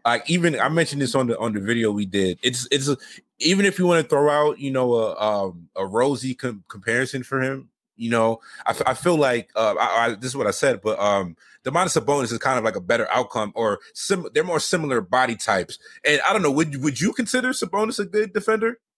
Like 0.04 0.28
even 0.30 0.60
I 0.60 0.70
mentioned 0.70 1.02
this 1.02 1.14
on 1.14 1.28
the 1.28 1.38
on 1.38 1.54
the 1.54 1.60
video 1.60 1.92
we 1.92 2.06
did. 2.06 2.40
It's 2.42 2.68
it's 2.72 2.88
a, 2.88 2.98
even 3.40 3.66
if 3.66 3.78
you 3.78 3.86
want 3.86 4.02
to 4.04 4.10
throw 4.10 4.30
out 4.30 4.60
you 4.60 4.72
know 4.72 4.94
a 4.96 5.20
um 5.20 5.70
a 5.76 5.86
rosy 5.86 6.34
com- 6.34 6.64
comparison 6.68 7.22
for 7.24 7.40
him, 7.42 7.70
you 7.98 8.10
know, 8.10 8.40
I, 8.66 8.72
f- 8.72 8.82
I 8.86 8.94
feel 8.96 9.16
like 9.18 9.52
uh 9.56 9.76
I, 9.80 10.06
I, 10.06 10.16
this 10.16 10.32
is 10.32 10.36
what 10.36 10.48
I 10.48 10.52
said, 10.52 10.82
but 10.82 11.00
um 11.00 11.36
the 11.64 11.72
Sabonis 11.72 12.32
is 12.32 12.38
kind 12.40 12.58
of 12.58 12.64
like 12.64 12.78
a 12.78 12.82
better 12.82 13.08
outcome, 13.12 13.52
or 13.54 13.80
sim- 13.94 14.28
they're 14.34 14.44
more 14.44 14.62
similar 14.62 15.02
body 15.02 15.36
types. 15.36 15.78
And 16.04 16.20
I 16.28 16.34
don't 16.34 16.42
know, 16.42 16.52
would 16.52 16.82
would 16.82 17.00
you 17.00 17.14
consider 17.14 17.50
Sabonis 17.50 18.00
a 18.00 18.06
good 18.06 18.34
defender? 18.34 18.80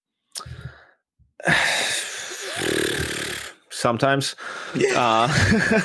Sometimes. 3.82 4.36
Uh, 4.96 5.28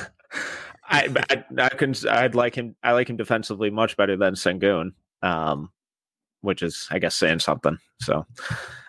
I, 0.89 1.09
I 1.31 1.45
I 1.59 1.69
can 1.71 1.95
I'd 2.09 2.35
like 2.35 2.55
him 2.55 2.77
I 2.83 2.93
like 2.93 3.09
him 3.09 3.17
defensively 3.17 3.71
much 3.71 3.97
better 3.97 4.19
than 4.19 4.35
Sengun, 4.35 4.93
um, 5.23 5.71
which 6.43 6.63
is 6.63 6.87
I 6.91 6.99
guess 6.99 7.15
saying 7.15 7.39
something. 7.39 7.79
So 8.03 8.27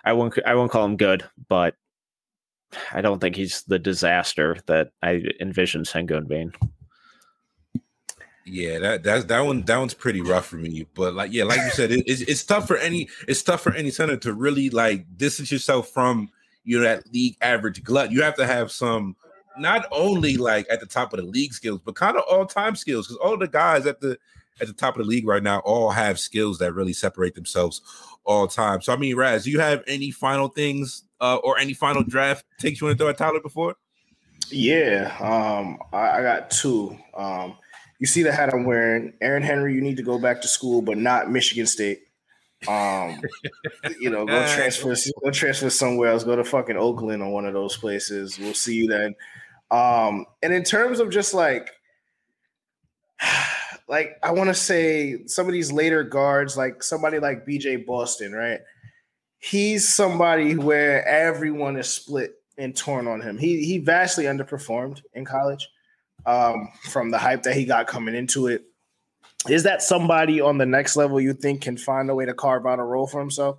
I 0.04 0.12
won't 0.12 0.38
I 0.46 0.56
won't 0.56 0.72
call 0.72 0.84
him 0.84 0.98
good, 0.98 1.24
but 1.48 1.76
I 2.92 3.00
don't 3.00 3.20
think 3.20 3.38
he's 3.38 3.64
the 3.64 3.80
disaster 3.80 4.58
that 4.66 4.90
I 5.02 5.24
envision 5.40 5.84
Sengun 5.84 6.28
being. 6.28 6.54
Yeah, 8.46 8.80
that 8.80 9.04
that's 9.04 9.26
that 9.26 9.40
one 9.40 9.62
that 9.64 9.78
one's 9.78 9.94
pretty 9.94 10.22
rough 10.22 10.48
for 10.48 10.58
me. 10.58 10.86
But 10.94 11.14
like 11.14 11.32
yeah, 11.32 11.46
like 11.46 11.62
you 11.62 11.70
said, 11.70 11.92
it, 11.92 12.04
it's 12.06 12.22
it's 12.22 12.44
tough 12.44 12.68
for 12.68 12.78
any 12.78 13.08
it's 13.26 13.42
tough 13.42 13.62
for 13.62 13.74
any 13.74 13.90
center 13.90 14.18
to 14.18 14.34
really 14.34 14.70
like 14.70 15.06
distance 15.16 15.50
yourself 15.50 15.88
from 15.88 16.30
you 16.68 16.78
know 16.78 16.84
that 16.84 17.12
league 17.14 17.38
average 17.42 17.84
glut. 17.84 18.12
You 18.12 18.22
have 18.22 18.36
to 18.36 18.46
have 18.46 18.72
some 18.72 19.16
not 19.58 19.86
only 19.92 20.38
like 20.38 20.68
at 20.70 20.82
the 20.82 20.86
top 20.86 21.14
of 21.14 21.20
the 21.20 21.26
league 21.26 21.54
skills, 21.54 21.80
but 21.84 21.96
kind 21.96 22.18
of 22.18 22.24
all 22.30 22.46
time 22.46 22.76
skills 22.76 23.08
because 23.08 23.18
all 23.18 23.38
the 23.38 23.48
guys 23.48 23.86
at 23.86 24.02
the 24.02 24.18
at 24.60 24.68
the 24.68 24.74
top 24.74 24.98
of 24.98 25.04
the 25.04 25.10
league 25.10 25.26
right 25.26 25.42
now 25.42 25.60
all 25.60 25.90
have 25.90 26.20
skills 26.20 26.60
that 26.60 26.74
really 26.74 26.94
separate 26.94 27.36
themselves 27.36 27.82
all 28.26 28.48
time. 28.48 28.82
So 28.82 28.94
I 28.94 28.98
mean, 28.98 29.16
Raz, 29.16 29.46
do 29.46 29.52
you 29.52 29.62
have 29.62 29.82
any 29.88 30.12
final 30.12 30.50
things 30.50 31.04
uh, 31.22 31.38
or 31.38 31.58
any 31.58 31.74
final 31.74 32.04
draft 32.04 32.46
takes 32.60 32.82
you 32.82 32.88
want 32.88 32.98
to 32.98 33.02
throw 33.02 33.10
at 33.10 33.18
Tyler 33.18 33.40
before? 33.40 33.76
Yeah, 34.52 35.16
um, 35.20 35.80
I, 35.94 36.20
I 36.20 36.22
got 36.22 36.52
two. 36.52 36.98
Um, 37.16 37.58
you 38.00 38.08
see 38.08 38.24
the 38.24 38.32
hat 38.32 38.54
I'm 38.54 38.66
wearing, 38.66 39.14
Aaron 39.22 39.42
Henry. 39.42 39.74
You 39.74 39.82
need 39.82 39.98
to 39.98 40.04
go 40.04 40.20
back 40.20 40.42
to 40.42 40.48
school, 40.48 40.82
but 40.82 40.98
not 40.98 41.32
Michigan 41.32 41.66
State. 41.66 42.07
Um, 42.68 43.22
you 44.00 44.10
know, 44.10 44.26
go 44.26 44.48
transfer, 44.56 44.96
go 45.24 45.32
transfer 45.32 45.70
somewhere 45.70 46.12
else. 46.12 46.24
Go 46.24 46.36
to 46.36 46.44
fucking 46.44 46.78
Oakland 46.78 47.22
or 47.22 47.32
one 47.32 47.46
of 47.46 47.54
those 47.54 47.78
places. 47.78 48.40
We'll 48.40 48.54
see 48.54 48.76
you 48.76 48.88
then. 48.88 49.16
Um, 49.70 50.26
and 50.42 50.54
in 50.54 50.64
terms 50.64 51.00
of 51.00 51.10
just 51.10 51.34
like, 51.34 51.70
like 53.88 54.18
I 54.24 54.32
want 54.32 54.50
to 54.50 54.54
say 54.54 55.26
some 55.28 55.48
of 55.48 55.54
these 55.54 55.72
later 55.72 56.04
guards, 56.04 56.58
like 56.58 56.84
somebody 56.84 57.20
like 57.20 57.46
BJ 57.46 57.86
Boston, 57.86 58.34
right? 58.34 58.60
He's 59.40 59.88
somebody 59.88 60.56
where 60.56 61.06
everyone 61.06 61.78
is 61.78 61.88
split 61.88 62.34
and 62.58 62.76
torn 62.76 63.08
on 63.08 63.22
him. 63.22 63.38
He 63.38 63.64
he 63.64 63.78
vastly 63.78 64.26
underperformed 64.26 65.02
in 65.14 65.26
college 65.26 65.70
um, 66.26 66.70
from 66.90 67.12
the 67.12 67.18
hype 67.18 67.44
that 67.44 67.56
he 67.56 67.66
got 67.66 67.88
coming 67.88 68.16
into 68.16 68.48
it. 68.48 68.64
Is 69.50 69.64
that 69.64 69.82
somebody 69.82 70.42
on 70.42 70.58
the 70.58 70.66
next 70.66 70.96
level 70.96 71.20
you 71.20 71.34
think 71.34 71.62
can 71.62 71.78
find 71.78 72.10
a 72.10 72.16
way 72.16 72.26
to 72.26 72.34
carve 72.34 72.66
out 72.66 72.80
a 72.80 72.84
role 72.84 73.08
for 73.08 73.20
himself? 73.20 73.58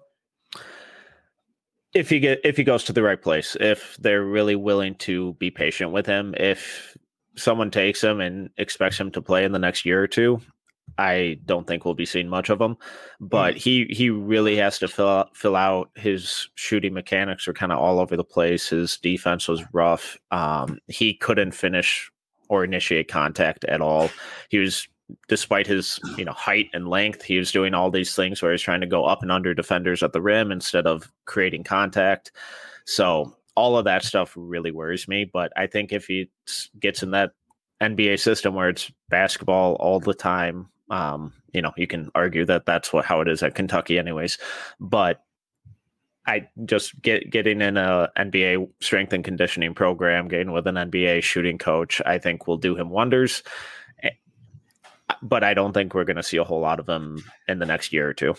if 1.94 2.10
he 2.10 2.20
get 2.20 2.40
if 2.44 2.56
he 2.56 2.64
goes 2.64 2.84
to 2.84 2.92
the 2.92 3.02
right 3.02 3.20
place, 3.20 3.56
if 3.60 3.96
they're 3.98 4.24
really 4.24 4.56
willing 4.56 4.94
to 4.96 5.34
be 5.34 5.50
patient 5.50 5.92
with 5.92 6.06
him, 6.06 6.34
if 6.38 6.96
someone 7.36 7.70
takes 7.70 8.02
him 8.02 8.20
and 8.20 8.50
expects 8.58 8.98
him 8.98 9.10
to 9.12 9.22
play 9.22 9.44
in 9.44 9.52
the 9.52 9.58
next 9.58 9.84
year 9.84 10.02
or 10.02 10.06
two, 10.06 10.40
I 10.98 11.38
don't 11.46 11.66
think 11.66 11.84
we'll 11.84 11.94
be 11.94 12.06
seeing 12.06 12.28
much 12.28 12.50
of 12.50 12.60
him. 12.60 12.76
But 13.20 13.56
he 13.56 13.86
he 13.90 14.10
really 14.10 14.56
has 14.56 14.78
to 14.80 14.88
fill 14.88 15.08
out, 15.08 15.36
fill 15.36 15.56
out 15.56 15.90
his 15.96 16.48
shooting 16.54 16.92
mechanics 16.92 17.48
are 17.48 17.54
kind 17.54 17.72
of 17.72 17.78
all 17.78 18.00
over 18.00 18.16
the 18.16 18.24
place. 18.24 18.68
His 18.68 18.98
defense 18.98 19.48
was 19.48 19.62
rough. 19.72 20.18
Um, 20.30 20.78
he 20.88 21.14
couldn't 21.14 21.52
finish 21.52 22.10
or 22.48 22.64
initiate 22.64 23.08
contact 23.08 23.64
at 23.64 23.80
all. 23.80 24.10
He 24.50 24.58
was 24.58 24.88
despite 25.28 25.66
his 25.66 25.98
you 26.16 26.24
know 26.24 26.32
height 26.32 26.68
and 26.72 26.88
length 26.88 27.22
he 27.22 27.38
was 27.38 27.52
doing 27.52 27.74
all 27.74 27.90
these 27.90 28.14
things 28.14 28.42
where 28.42 28.52
he's 28.52 28.62
trying 28.62 28.80
to 28.80 28.86
go 28.86 29.04
up 29.04 29.22
and 29.22 29.32
under 29.32 29.54
defenders 29.54 30.02
at 30.02 30.12
the 30.12 30.20
rim 30.20 30.52
instead 30.52 30.86
of 30.86 31.10
creating 31.24 31.64
contact. 31.64 32.32
So 32.84 33.36
all 33.58 33.76
of 33.76 33.84
that 33.86 34.04
stuff 34.04 34.32
really 34.36 34.70
worries 34.70 35.08
me 35.08 35.24
but 35.24 35.52
i 35.56 35.66
think 35.66 35.92
if 35.92 36.06
he 36.06 36.30
gets 36.78 37.02
in 37.02 37.10
that 37.10 37.32
nba 37.82 38.16
system 38.18 38.54
where 38.54 38.68
it's 38.68 38.88
basketball 39.08 39.74
all 39.80 39.98
the 39.98 40.14
time 40.14 40.68
um 40.90 41.32
you 41.52 41.60
know 41.60 41.72
you 41.76 41.88
can 41.88 42.08
argue 42.14 42.44
that 42.44 42.64
that's 42.66 42.92
what 42.92 43.04
how 43.04 43.20
it 43.20 43.26
is 43.26 43.42
at 43.42 43.56
kentucky 43.56 43.98
anyways 43.98 44.38
but 44.78 45.24
I 46.26 46.46
just 46.66 47.00
get 47.00 47.30
getting 47.30 47.62
in 47.62 47.78
a 47.78 48.10
NBA 48.18 48.68
strength 48.82 49.14
and 49.14 49.24
conditioning 49.24 49.72
program, 49.72 50.28
getting 50.28 50.52
with 50.52 50.66
an 50.66 50.74
NBA 50.74 51.22
shooting 51.22 51.56
coach, 51.56 52.02
I 52.04 52.18
think 52.18 52.46
will 52.46 52.58
do 52.58 52.76
him 52.76 52.90
wonders 52.90 53.42
but 55.22 55.42
I 55.44 55.54
don't 55.54 55.72
think 55.72 55.94
we're 55.94 56.04
going 56.04 56.16
to 56.16 56.22
see 56.22 56.36
a 56.36 56.44
whole 56.44 56.60
lot 56.60 56.78
of 56.80 56.86
them 56.86 57.22
in 57.48 57.58
the 57.58 57.66
next 57.66 57.92
year 57.92 58.08
or 58.08 58.14
two. 58.14 58.34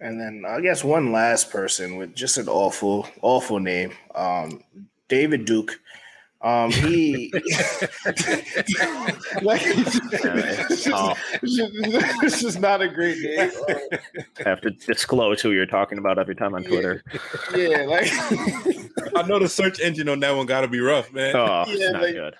And 0.00 0.20
then 0.20 0.44
I 0.46 0.60
guess 0.60 0.84
one 0.84 1.10
last 1.12 1.50
person 1.50 1.96
with 1.96 2.14
just 2.14 2.36
an 2.38 2.48
awful, 2.48 3.08
awful 3.22 3.60
name, 3.60 3.92
um, 4.14 4.62
David 5.08 5.44
Duke. 5.46 5.78
Um, 6.42 6.70
he 6.70 7.32
like, 9.42 9.62
it's, 9.64 10.84
just, 10.84 10.88
Oh. 10.92 11.14
it's 11.42 12.40
just- 12.42 12.60
not 12.60 12.82
a 12.82 12.88
great 12.88 13.18
name. 13.18 13.50
I 14.44 14.48
have 14.48 14.60
to 14.60 14.70
disclose 14.70 15.40
who 15.40 15.52
you're 15.52 15.66
talking 15.66 15.98
about 15.98 16.18
every 16.18 16.34
time 16.36 16.54
on 16.54 16.62
Twitter. 16.64 17.02
yeah, 17.54 17.84
like 17.86 18.08
I 19.16 19.22
know 19.26 19.38
the 19.38 19.48
search 19.48 19.80
engine 19.80 20.08
on 20.08 20.20
that 20.20 20.36
one 20.36 20.46
got 20.46 20.60
to 20.62 20.68
be 20.68 20.80
rough, 20.80 21.12
man. 21.12 21.34
Oh, 21.34 21.64
Yeah, 21.66 21.74
it's 21.74 21.92
not 21.92 22.02
like- 22.02 22.14
good. 22.14 22.34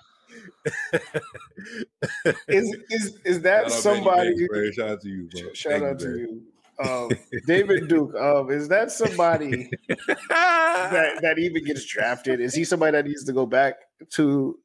Is 2.47 2.75
is 2.89 3.19
is 3.25 3.35
Shout 3.35 3.43
that 3.43 3.65
out 3.65 3.71
somebody? 3.71 4.47
Benny 4.51 4.71
Shout 4.73 4.89
out 4.89 5.01
to 5.01 5.09
you, 5.09 5.29
bro. 5.29 5.53
Shout 5.53 5.71
Thank 5.73 5.83
out 5.83 5.99
to 5.99 6.17
you, 6.17 6.41
um, 6.79 7.09
David 7.45 7.87
Duke. 7.87 8.15
Um, 8.15 8.51
is 8.51 8.67
that 8.69 8.91
somebody 8.91 9.69
that 9.87 11.19
that 11.21 11.35
even 11.37 11.63
gets 11.63 11.85
drafted? 11.85 12.39
Is 12.39 12.53
he 12.53 12.63
somebody 12.63 12.91
that 12.93 13.05
needs 13.05 13.23
to 13.25 13.33
go 13.33 13.45
back 13.45 13.75
to? 14.11 14.57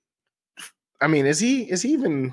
I 1.00 1.06
mean, 1.06 1.26
is 1.26 1.38
he 1.38 1.70
is 1.70 1.82
he 1.82 1.92
even? 1.92 2.32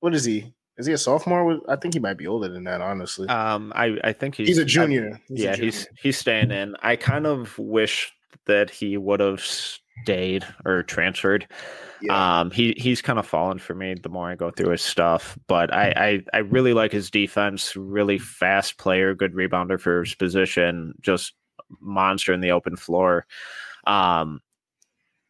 What 0.00 0.14
is 0.14 0.24
he? 0.24 0.52
Is 0.78 0.86
he 0.86 0.92
a 0.92 0.98
sophomore? 0.98 1.60
I 1.68 1.76
think 1.76 1.94
he 1.94 2.00
might 2.00 2.16
be 2.16 2.26
older 2.26 2.48
than 2.48 2.64
that, 2.64 2.80
honestly. 2.80 3.28
Um, 3.28 3.72
I 3.76 3.98
I 4.02 4.12
think 4.12 4.34
he's 4.34 4.48
he's 4.48 4.58
a 4.58 4.64
junior. 4.64 5.20
He's 5.28 5.40
yeah, 5.40 5.52
a 5.52 5.56
junior. 5.56 5.70
he's 5.70 5.88
he's 6.00 6.18
staying 6.18 6.50
in. 6.50 6.74
I 6.82 6.96
kind 6.96 7.26
of 7.26 7.58
wish 7.58 8.12
that 8.46 8.70
he 8.70 8.96
would 8.96 9.20
have 9.20 9.40
stayed 9.40 10.44
or 10.64 10.82
transferred. 10.82 11.46
Yeah. 12.02 12.40
Um, 12.40 12.50
he 12.50 12.74
he's 12.76 13.00
kind 13.00 13.18
of 13.18 13.26
fallen 13.26 13.58
for 13.58 13.74
me 13.74 13.94
the 13.94 14.08
more 14.08 14.28
I 14.28 14.34
go 14.34 14.50
through 14.50 14.70
his 14.70 14.82
stuff. 14.82 15.38
But 15.46 15.72
I, 15.72 15.92
I 16.32 16.38
I 16.38 16.38
really 16.38 16.74
like 16.74 16.92
his 16.92 17.10
defense. 17.10 17.76
Really 17.76 18.18
fast 18.18 18.76
player, 18.78 19.14
good 19.14 19.34
rebounder 19.34 19.80
for 19.80 20.00
his 20.02 20.14
position. 20.14 20.94
Just 21.00 21.34
monster 21.80 22.32
in 22.32 22.40
the 22.40 22.50
open 22.52 22.76
floor. 22.76 23.26
Um, 23.86 24.40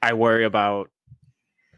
I 0.00 0.14
worry 0.14 0.44
about 0.44 0.90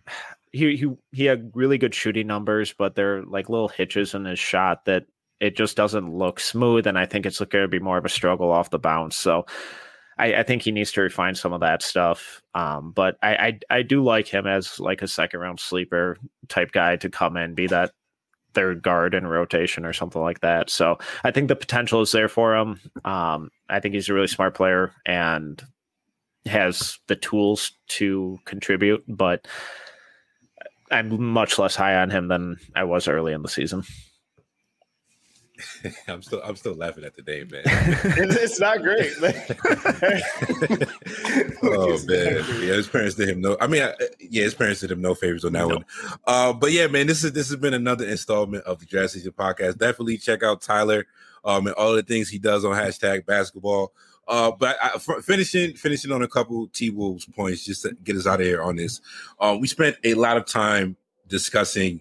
he 0.52 0.76
he 0.76 0.88
he 1.12 1.24
had 1.24 1.50
really 1.54 1.78
good 1.78 1.94
shooting 1.94 2.26
numbers, 2.28 2.72
but 2.72 2.94
there 2.94 3.18
are 3.18 3.24
like 3.24 3.48
little 3.48 3.68
hitches 3.68 4.14
in 4.14 4.24
his 4.24 4.38
shot 4.38 4.84
that 4.84 5.06
it 5.40 5.56
just 5.56 5.76
doesn't 5.76 6.14
look 6.16 6.38
smooth, 6.38 6.86
and 6.86 6.96
I 6.98 7.06
think 7.06 7.26
it's 7.26 7.38
going 7.40 7.64
to 7.64 7.68
be 7.68 7.80
more 7.80 7.98
of 7.98 8.04
a 8.04 8.08
struggle 8.08 8.50
off 8.52 8.70
the 8.70 8.78
bounce. 8.78 9.16
So. 9.16 9.46
I, 10.18 10.34
I 10.36 10.42
think 10.42 10.62
he 10.62 10.72
needs 10.72 10.92
to 10.92 11.00
refine 11.00 11.34
some 11.34 11.52
of 11.52 11.60
that 11.60 11.82
stuff, 11.82 12.42
um, 12.54 12.92
but 12.92 13.16
I, 13.22 13.34
I 13.70 13.78
I 13.78 13.82
do 13.82 14.02
like 14.02 14.28
him 14.28 14.46
as 14.46 14.78
like 14.78 15.02
a 15.02 15.08
second 15.08 15.40
round 15.40 15.60
sleeper 15.60 16.16
type 16.48 16.72
guy 16.72 16.96
to 16.96 17.08
come 17.08 17.36
in, 17.36 17.54
be 17.54 17.66
that 17.66 17.92
third 18.54 18.82
guard 18.82 19.14
in 19.14 19.26
rotation 19.26 19.84
or 19.84 19.92
something 19.92 20.22
like 20.22 20.40
that. 20.40 20.70
So 20.70 20.98
I 21.24 21.30
think 21.30 21.48
the 21.48 21.56
potential 21.56 22.00
is 22.00 22.12
there 22.12 22.28
for 22.28 22.56
him. 22.56 22.80
Um, 23.04 23.50
I 23.68 23.80
think 23.80 23.94
he's 23.94 24.08
a 24.08 24.14
really 24.14 24.28
smart 24.28 24.54
player 24.54 24.92
and 25.04 25.62
has 26.46 26.98
the 27.08 27.16
tools 27.16 27.72
to 27.88 28.38
contribute, 28.44 29.02
but 29.08 29.46
I'm 30.90 31.22
much 31.22 31.58
less 31.58 31.74
high 31.74 31.96
on 31.96 32.10
him 32.10 32.28
than 32.28 32.56
I 32.76 32.84
was 32.84 33.08
early 33.08 33.32
in 33.32 33.42
the 33.42 33.48
season. 33.48 33.82
I'm 36.08 36.22
still 36.22 36.40
I'm 36.42 36.56
still 36.56 36.74
laughing 36.74 37.04
at 37.04 37.14
the 37.14 37.22
name, 37.22 37.48
man. 37.50 37.62
it's, 37.64 38.58
not 38.58 38.82
great. 38.82 39.12
oh 41.62 41.98
man, 42.06 42.44
yeah, 42.60 42.74
his 42.74 42.88
parents 42.88 43.14
did 43.14 43.28
him 43.28 43.40
no. 43.40 43.56
I 43.60 43.66
mean, 43.66 43.82
I, 43.82 43.94
yeah, 44.18 44.44
his 44.44 44.54
parents 44.54 44.80
did 44.80 44.90
him 44.90 45.00
no 45.00 45.14
favors 45.14 45.44
on 45.44 45.52
that 45.52 45.68
no. 45.68 45.68
one. 45.68 45.84
Uh, 46.26 46.52
but 46.52 46.72
yeah, 46.72 46.88
man, 46.88 47.06
this 47.06 47.22
is 47.22 47.32
this 47.32 47.48
has 47.50 47.58
been 47.58 47.74
another 47.74 48.06
installment 48.06 48.64
of 48.64 48.80
the 48.80 48.86
Draft 48.86 49.12
Season 49.12 49.32
podcast. 49.32 49.78
Definitely 49.78 50.18
check 50.18 50.42
out 50.42 50.60
Tyler 50.60 51.06
um, 51.44 51.66
and 51.66 51.76
all 51.76 51.94
the 51.94 52.02
things 52.02 52.28
he 52.28 52.38
does 52.38 52.64
on 52.64 52.74
hashtag 52.74 53.24
basketball. 53.24 53.92
Uh, 54.26 54.50
but 54.50 54.76
I, 54.82 54.98
finishing 55.20 55.74
finishing 55.74 56.10
on 56.10 56.22
a 56.22 56.28
couple 56.28 56.66
T 56.68 56.90
Wolves 56.90 57.26
points 57.26 57.64
just 57.64 57.82
to 57.82 57.96
get 58.02 58.16
us 58.16 58.26
out 58.26 58.40
of 58.40 58.46
here 58.46 58.62
on 58.62 58.76
this. 58.76 59.00
Um, 59.38 59.60
we 59.60 59.68
spent 59.68 59.96
a 60.02 60.14
lot 60.14 60.36
of 60.36 60.46
time 60.46 60.96
discussing 61.28 62.00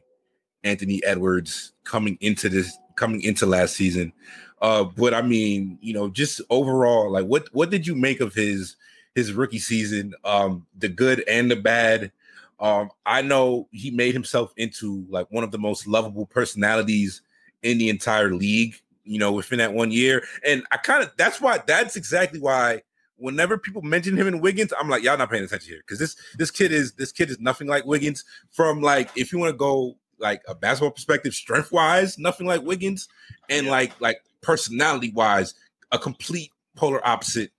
Anthony 0.64 1.04
Edwards 1.04 1.73
coming 1.84 2.18
into 2.22 2.50
this 2.50 2.78
coming 2.96 3.22
into 3.22 3.46
last 3.46 3.76
season. 3.76 4.14
Uh, 4.62 4.84
but 4.84 5.14
I 5.14 5.22
mean, 5.22 5.78
you 5.82 5.94
know, 5.94 6.10
just 6.10 6.42
overall, 6.50 7.12
like 7.12 7.26
what 7.26 7.50
what 7.54 7.70
did 7.70 7.86
you 7.86 7.96
make 7.96 8.22
of 8.22 8.34
his 8.34 8.76
his 9.16 9.34
rookie 9.34 9.60
season? 9.60 10.14
Um, 10.24 10.66
the 10.78 10.90
good 10.90 11.24
and 11.28 11.52
the 11.52 11.56
bad. 11.56 12.12
Um, 12.60 12.92
I 13.06 13.22
know 13.22 13.68
he 13.72 13.92
made 13.92 14.14
himself 14.14 14.54
into 14.56 15.06
like 15.10 15.28
one 15.32 15.44
of 15.44 15.52
the 15.52 15.58
most 15.58 15.86
lovable 15.86 16.26
personalities 16.26 17.22
in 17.62 17.78
the 17.78 17.90
entire 17.90 18.34
league, 18.34 18.76
you 19.04 19.20
know, 19.20 19.34
within 19.34 19.60
that 19.60 19.74
one 19.74 19.92
year. 19.92 20.24
And 20.46 20.64
I 20.72 20.78
kind 20.78 21.04
of 21.04 21.12
that's 21.18 21.42
why 21.42 21.60
that's 21.66 21.96
exactly 21.96 22.40
why 22.40 22.84
whenever 23.18 23.58
people 23.58 23.82
mention 23.82 24.18
him 24.18 24.28
and 24.28 24.42
Wiggins, 24.42 24.74
I'm 24.80 24.90
like, 24.90 25.04
y'all 25.04 25.18
not 25.18 25.30
paying 25.30 25.44
attention 25.44 25.74
here. 25.74 25.84
Cause 25.88 26.00
this 26.00 26.16
this 26.38 26.52
kid 26.52 26.72
is 26.72 26.94
this 26.94 27.12
kid 27.12 27.30
is 27.30 27.40
nothing 27.40 27.68
like 27.68 27.86
Wiggins 27.86 28.24
from 28.52 28.82
like 28.82 29.10
if 29.18 29.32
you 29.32 29.40
want 29.40 29.52
to 29.52 29.58
go 29.58 29.98
like 30.20 30.42
a 30.48 30.56
basketball 30.56 30.92
perspective, 30.92 31.34
strength 31.34 31.72
wise, 31.72 32.18
nothing 32.18 32.48
like 32.48 32.62
Wiggins, 32.62 33.08
and 33.50 33.66
yeah. 33.66 33.72
like 33.72 34.00
like 34.00 34.22
personality 34.42 35.12
wise, 35.12 35.54
a 35.92 36.00
complete 36.00 36.52
polar 36.76 37.06
opposite 37.08 37.52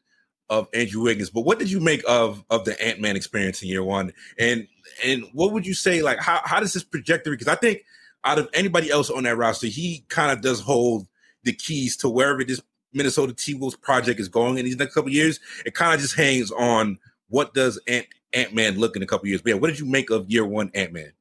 of 0.51 0.69
Andrew 0.75 1.03
Wiggins. 1.03 1.31
But 1.31 1.43
what 1.43 1.59
did 1.59 1.71
you 1.71 1.81
make 1.81 2.03
of 2.07 2.45
of 2.51 2.65
the 2.65 2.81
Ant 2.85 3.01
Man 3.01 3.17
experience 3.17 3.63
in 3.63 3.69
year 3.69 3.83
one? 3.83 4.13
And 4.39 4.67
and 5.05 5.25
what 5.33 5.53
would 5.53 5.67
you 5.67 5.75
say 5.75 6.03
like 6.03 6.19
how 6.21 6.41
how 6.45 6.61
does 6.61 6.73
this 6.73 6.85
trajectory? 6.85 7.37
Because 7.37 7.49
I 7.49 7.57
think 7.57 7.85
out 8.25 8.39
of 8.39 8.49
anybody 8.55 8.91
else 8.91 9.11
on 9.11 9.25
that 9.25 9.37
roster, 9.37 9.67
he 9.67 10.05
kind 10.09 10.33
of 10.33 10.41
does 10.41 10.61
hold 10.61 11.07
the 11.43 11.53
keys 11.53 11.97
to 11.99 12.09
wherever 12.09 12.43
this 12.45 12.61
Minnesota 12.93 13.33
T 13.33 13.55
Wolves 13.55 13.77
project 13.77 14.21
is 14.21 14.29
going 14.29 14.59
in 14.59 14.65
these 14.65 14.77
next 14.77 14.95
couple 14.95 15.11
years. 15.11 15.41
It 15.67 15.75
kind 15.75 15.95
of 15.95 16.01
just 16.01 16.15
hangs 16.15 16.51
on 16.51 16.99
what 17.29 17.55
does 17.55 17.81
Ant 17.87 18.07
Ant 18.33 18.55
Man 18.55 18.79
look 18.79 18.97
in 18.97 19.03
a 19.03 19.07
couple 19.07 19.29
years. 19.29 19.43
But 19.43 19.51
yeah, 19.51 19.57
what 19.57 19.69
did 19.69 19.79
you 19.79 19.87
make 19.87 20.11
of 20.11 20.31
year 20.31 20.45
one 20.45 20.71
Ant 20.75 20.93
Man? 20.93 21.13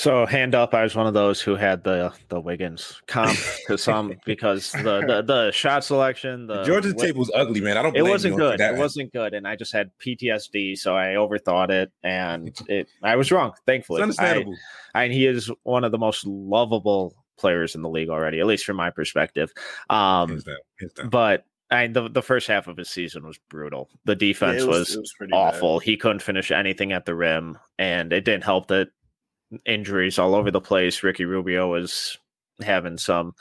So 0.00 0.24
hand 0.24 0.54
up, 0.54 0.72
I 0.72 0.82
was 0.82 0.96
one 0.96 1.06
of 1.06 1.12
those 1.12 1.42
who 1.42 1.56
had 1.56 1.84
the 1.84 2.10
the 2.30 2.40
Wiggins 2.40 3.02
comp 3.06 3.36
to 3.66 3.76
some 3.76 4.14
because 4.24 4.72
the, 4.72 5.04
the 5.06 5.22
the 5.22 5.50
shot 5.52 5.84
selection, 5.84 6.46
the 6.46 6.62
Georgia 6.62 6.94
tape 6.94 7.16
was 7.16 7.30
ugly, 7.34 7.60
man. 7.60 7.76
I 7.76 7.82
don't. 7.82 7.94
It 7.94 8.00
wasn't 8.00 8.38
good. 8.38 8.62
It 8.62 8.78
wasn't 8.78 9.12
good, 9.12 9.34
and 9.34 9.46
I 9.46 9.56
just 9.56 9.74
had 9.74 9.90
PTSD, 9.98 10.78
so 10.78 10.96
I 10.96 11.08
overthought 11.16 11.68
it, 11.68 11.92
and 12.02 12.58
it. 12.66 12.88
I 13.02 13.16
was 13.16 13.30
wrong. 13.30 13.52
Thankfully, 13.66 13.98
it's 13.98 14.04
understandable. 14.04 14.54
I, 14.94 15.04
and 15.04 15.12
he 15.12 15.26
is 15.26 15.50
one 15.64 15.84
of 15.84 15.92
the 15.92 15.98
most 15.98 16.26
lovable 16.26 17.14
players 17.36 17.74
in 17.74 17.82
the 17.82 17.90
league 17.90 18.08
already, 18.08 18.40
at 18.40 18.46
least 18.46 18.64
from 18.64 18.76
my 18.76 18.88
perspective. 18.88 19.52
Um, 19.90 20.30
hands 20.30 20.44
down, 20.44 20.56
hands 20.80 20.92
down. 20.94 21.08
but 21.10 21.44
I 21.70 21.88
the 21.88 22.08
the 22.08 22.22
first 22.22 22.46
half 22.46 22.68
of 22.68 22.78
his 22.78 22.88
season 22.88 23.26
was 23.26 23.38
brutal. 23.50 23.90
The 24.06 24.16
defense 24.16 24.62
yeah, 24.62 24.68
was, 24.68 24.96
was, 24.96 25.14
was 25.20 25.28
awful. 25.34 25.78
Bad. 25.78 25.84
He 25.84 25.98
couldn't 25.98 26.22
finish 26.22 26.50
anything 26.50 26.92
at 26.92 27.04
the 27.04 27.14
rim, 27.14 27.58
and 27.78 28.14
it 28.14 28.24
didn't 28.24 28.44
help 28.44 28.68
that 28.68 28.88
injuries 29.66 30.18
all 30.18 30.34
over 30.34 30.50
the 30.50 30.60
place. 30.60 31.02
Ricky 31.02 31.24
Rubio 31.24 31.70
was 31.70 32.18
having 32.62 32.98
some 32.98 33.34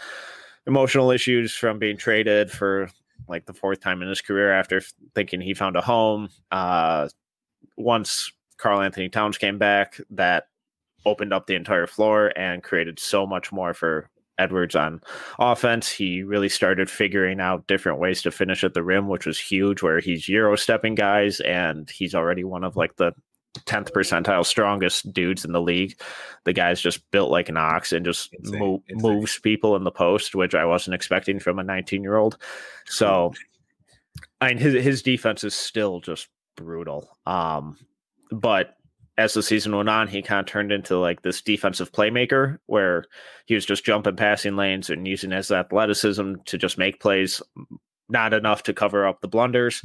emotional 0.66 1.12
issues 1.12 1.54
from 1.54 1.80
being 1.80 1.98
traded 1.98 2.52
for 2.52 2.90
like 3.28 3.46
the 3.46 3.54
fourth 3.54 3.80
time 3.80 4.02
in 4.02 4.10
his 4.10 4.22
career 4.22 4.52
after 4.52 4.82
thinking 5.14 5.42
he 5.42 5.54
found 5.54 5.76
a 5.76 5.82
home. 5.82 6.30
Uh, 6.52 7.10
once 7.78 8.32
Karl-Anthony 8.58 9.10
Towns 9.10 9.38
came 9.38 9.58
back, 9.58 10.00
that 10.10 10.48
opened 11.06 11.34
up 11.34 11.48
the 11.48 11.56
entire 11.56 11.88
floor 11.88 12.32
and 12.38 12.64
created 12.64 13.00
so 13.00 13.26
much 13.26 13.52
more 13.52 13.74
for 13.74 14.10
Edwards 14.38 14.76
on 14.76 15.02
offense. 15.38 15.92
He 15.92 16.24
really 16.24 16.50
started 16.50 16.90
figuring 16.90 17.40
out 17.40 17.68
different 17.68 18.00
ways 18.00 18.22
to 18.22 18.32
finish 18.32 18.64
at 18.64 18.74
the 18.74 18.84
rim, 18.84 19.08
which 19.08 19.26
was 19.26 19.40
huge, 19.40 19.82
where 19.82 20.00
he's 20.00 20.30
Euro 20.30 20.56
stepping 20.56 20.96
guys 20.96 21.40
and 21.42 21.90
he's 21.90 22.16
already 22.16 22.44
one 22.44 22.64
of 22.64 22.76
like 22.76 22.96
the 22.96 23.14
10th 23.66 23.92
percentile 23.92 24.46
strongest 24.46 25.12
dudes 25.12 25.44
in 25.44 25.52
the 25.52 25.62
league. 25.62 26.00
The 26.46 26.54
guy's 26.54 26.82
just 26.82 27.10
built 27.12 27.32
like 27.32 27.50
an 27.50 27.58
ox 27.58 27.92
and 27.92 28.06
just 28.06 28.34
insane, 28.34 28.60
mo- 28.60 28.84
insane. 28.88 29.12
moves 29.12 29.40
people 29.40 29.76
in 29.76 29.84
the 29.84 29.92
post, 29.92 30.36
which 30.36 30.56
I 30.56 30.66
wasn't 30.66 30.96
expecting 30.96 31.40
from 31.40 31.60
a 31.60 31.64
19 31.64 32.04
year 32.04 32.16
old. 32.16 32.38
So, 32.86 33.34
I 34.42 34.50
mean, 34.50 34.58
his, 34.58 34.74
his 34.84 35.02
defense 35.02 35.44
is 35.44 35.56
still 35.56 36.00
just 36.00 36.28
brutal. 36.56 37.18
Um, 37.26 37.78
but 38.32 38.76
as 39.18 39.34
the 39.34 39.44
season 39.44 39.76
went 39.76 39.90
on, 39.90 40.08
he 40.08 40.22
kind 40.22 40.40
of 40.40 40.46
turned 40.46 40.72
into 40.72 40.98
like 40.98 41.22
this 41.22 41.42
defensive 41.42 41.92
playmaker 41.92 42.58
where 42.68 43.04
he 43.46 43.56
was 43.56 43.66
just 43.66 43.84
jumping 43.84 44.16
passing 44.16 44.56
lanes 44.56 44.90
and 44.90 45.08
using 45.08 45.32
his 45.32 45.52
athleticism 45.52 46.36
to 46.46 46.58
just 46.58 46.78
make 46.78 47.02
plays, 47.02 47.42
not 48.08 48.34
enough 48.34 48.64
to 48.64 48.74
cover 48.74 49.06
up 49.06 49.20
the 49.20 49.28
blunders. 49.28 49.84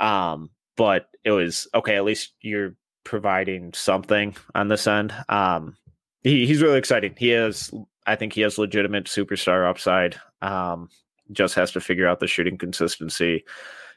Um, 0.00 0.50
but 0.76 1.06
it 1.24 1.30
was 1.30 1.66
okay, 1.74 1.96
at 1.96 2.04
least 2.04 2.34
you're 2.40 2.76
providing 3.04 3.72
something 3.74 4.34
on 4.54 4.68
this 4.68 4.86
end. 4.86 5.14
Um, 5.28 5.76
he, 6.22 6.46
he's 6.46 6.62
really 6.62 6.78
exciting. 6.78 7.14
He 7.16 7.28
has, 7.28 7.70
I 8.06 8.16
think, 8.16 8.32
he 8.32 8.40
has 8.40 8.58
legitimate 8.58 9.04
superstar 9.04 9.68
upside. 9.68 10.16
Um, 10.42 10.88
just 11.32 11.54
has 11.54 11.70
to 11.72 11.80
figure 11.80 12.08
out 12.08 12.20
the 12.20 12.26
shooting 12.26 12.58
consistency, 12.58 13.44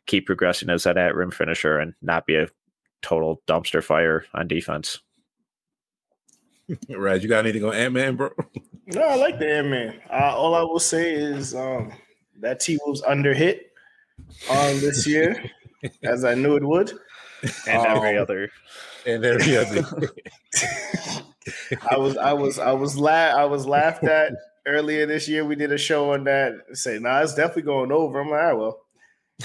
keep 0.06 0.26
progressing 0.26 0.70
as 0.70 0.84
that 0.84 0.98
at 0.98 1.16
rim 1.16 1.32
finisher, 1.32 1.80
and 1.80 1.94
not 2.02 2.26
be 2.26 2.36
a 2.36 2.48
total 3.02 3.42
dumpster 3.48 3.84
fire 3.84 4.26
on 4.34 4.48
defense. 4.48 5.00
Right, 6.90 7.22
you 7.22 7.30
got 7.30 7.46
anything 7.46 7.64
on 7.64 7.74
Ant 7.74 7.94
Man, 7.94 8.16
bro? 8.18 8.30
No, 8.90 9.02
I 9.02 9.16
like 9.16 9.38
the 9.38 9.50
Ant 9.50 9.68
Man. 9.68 10.02
Uh, 10.10 10.34
all 10.34 10.56
I 10.56 10.62
will 10.62 10.80
say 10.80 11.14
is 11.14 11.54
um, 11.54 11.92
that 12.40 12.62
T 12.62 12.78
Wolves 12.86 13.02
under 13.04 13.34
hit 13.34 13.72
on 14.50 14.80
this 14.80 15.06
year, 15.06 15.44
as 16.04 16.24
I 16.24 16.36
knew 16.36 16.56
it 16.56 16.64
would, 16.64 16.92
and 17.68 17.86
um, 17.86 17.98
every 17.98 18.18
other 18.18 18.50
and 19.08 19.26
every 19.26 19.58
other. 19.58 19.84
I 21.90 21.98
was 21.98 22.18
I 22.18 22.34
was 22.34 22.60
I 22.60 22.74
was 22.74 22.98
la- 22.98 23.12
I 23.12 23.46
was 23.46 23.66
laughed 23.66 24.04
at 24.04 24.34
earlier 24.66 25.06
this 25.06 25.28
year. 25.28 25.46
We 25.46 25.56
did 25.56 25.72
a 25.72 25.78
show 25.78 26.14
on 26.14 26.26
that. 26.26 26.54
Say, 26.74 27.00
nah, 27.00 27.22
it's 27.22 27.34
definitely 27.34 27.64
going 27.64 27.92
over. 27.92 28.20
I'm 28.20 28.30
like, 28.30 28.40
all 28.40 28.46
right, 28.46 28.54
well, 28.54 28.80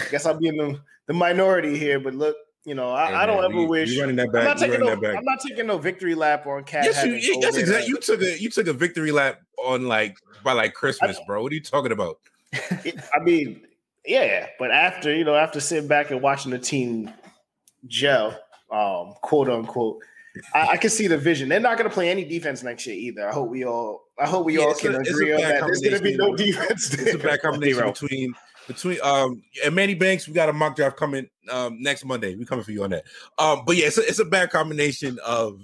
I 0.01 0.09
guess 0.11 0.27
I'll 0.27 0.39
be 0.39 0.49
in 0.49 0.57
the, 0.57 0.81
the 1.07 1.15
minority 1.15 1.79
here. 1.79 2.01
But 2.01 2.15
look, 2.15 2.37
you 2.65 2.75
know, 2.75 2.91
I, 2.91 3.07
hey, 3.07 3.15
I 3.15 3.27
don't 3.27 3.37
man, 3.37 3.53
ever 3.53 3.61
you, 3.61 3.69
wish. 3.69 3.91
You 3.91 4.01
running 4.01 4.17
that 4.17 4.33
back? 4.33 4.43
I'm 4.43 4.49
not, 4.49 4.59
taking 4.59 4.81
no, 4.81 4.87
that 4.87 5.01
back. 5.01 5.17
I'm 5.17 5.25
not 5.25 5.41
taking 5.41 5.67
no 5.67 5.79
victory 5.79 6.15
lap 6.15 6.47
on 6.47 6.65
cat. 6.65 6.85
Yes, 6.85 7.05
you, 7.05 7.41
that's 7.41 7.57
exactly. 7.57 7.89
You 7.89 7.99
took 7.99 8.21
a 8.21 8.41
you 8.41 8.51
took 8.51 8.67
a 8.67 8.73
victory 8.73 9.13
lap 9.13 9.41
on 9.65 9.87
like 9.87 10.17
by 10.43 10.53
like 10.53 10.75
Christmas, 10.75 11.17
I, 11.17 11.25
bro. 11.27 11.43
What 11.43 11.53
are 11.53 11.55
you 11.55 11.63
talking 11.63 11.93
about? 11.93 12.19
I 12.55 13.21
mean, 13.23 13.63
yeah, 14.05 14.25
yeah, 14.25 14.47
but 14.59 14.73
after 14.73 15.15
you 15.15 15.25
know, 15.25 15.37
after 15.37 15.61
sitting 15.61 15.89
back 15.89 16.11
and 16.11 16.21
watching 16.21 16.51
the 16.51 16.59
team 16.59 17.11
gel, 17.87 18.37
um, 18.73 19.15
quote 19.21 19.49
unquote. 19.49 19.99
I, 20.55 20.69
I, 20.69 20.77
can 20.79 20.89
see 20.89 21.07
the 21.07 21.19
vision. 21.19 21.51
They're 21.51 21.61
not 21.61 21.77
going 21.77 21.89
to 21.89 21.93
play 21.93 22.09
any 22.09 22.25
defense 22.25 22.63
next 22.63 22.87
year 22.87 22.97
either. 22.97 23.29
I 23.29 23.33
hope 23.33 23.51
we 23.51 23.65
all. 23.65 24.05
I 24.19 24.27
hope 24.27 24.47
we 24.47 24.59
yeah, 24.59 24.65
all 24.65 24.75
can 24.75 24.95
a, 24.95 24.99
agree 24.99 25.33
on 25.33 25.41
that. 25.43 25.61
There's 25.67 25.81
going 25.81 25.97
to 25.97 26.03
be 26.03 26.17
no 26.17 26.35
defense. 26.35 26.95
It's 26.95 27.15
a 27.15 27.19
bad 27.19 27.41
combination 27.43 27.85
between 27.85 28.35
between 28.67 28.99
um 29.03 29.43
and 29.65 29.75
Manny 29.75 29.95
Banks. 29.95 30.27
We 30.27 30.35
got 30.35 30.49
a 30.49 30.53
mock 30.53 30.77
draft 30.77 30.97
coming 30.97 31.29
um 31.51 31.83
next 31.83 32.05
Monday. 32.05 32.35
We 32.35 32.47
coming 32.47 32.65
for 32.65 32.73
you 32.73 32.85
on 32.85 32.91
that. 32.91 33.05
Um, 33.39 33.63
but 33.67 33.77
yeah, 33.77 33.87
it's 33.87 33.99
a, 33.99 34.07
it's 34.07 34.21
a 34.21 34.25
bad 34.25 34.51
combination 34.51 35.19
of 35.25 35.61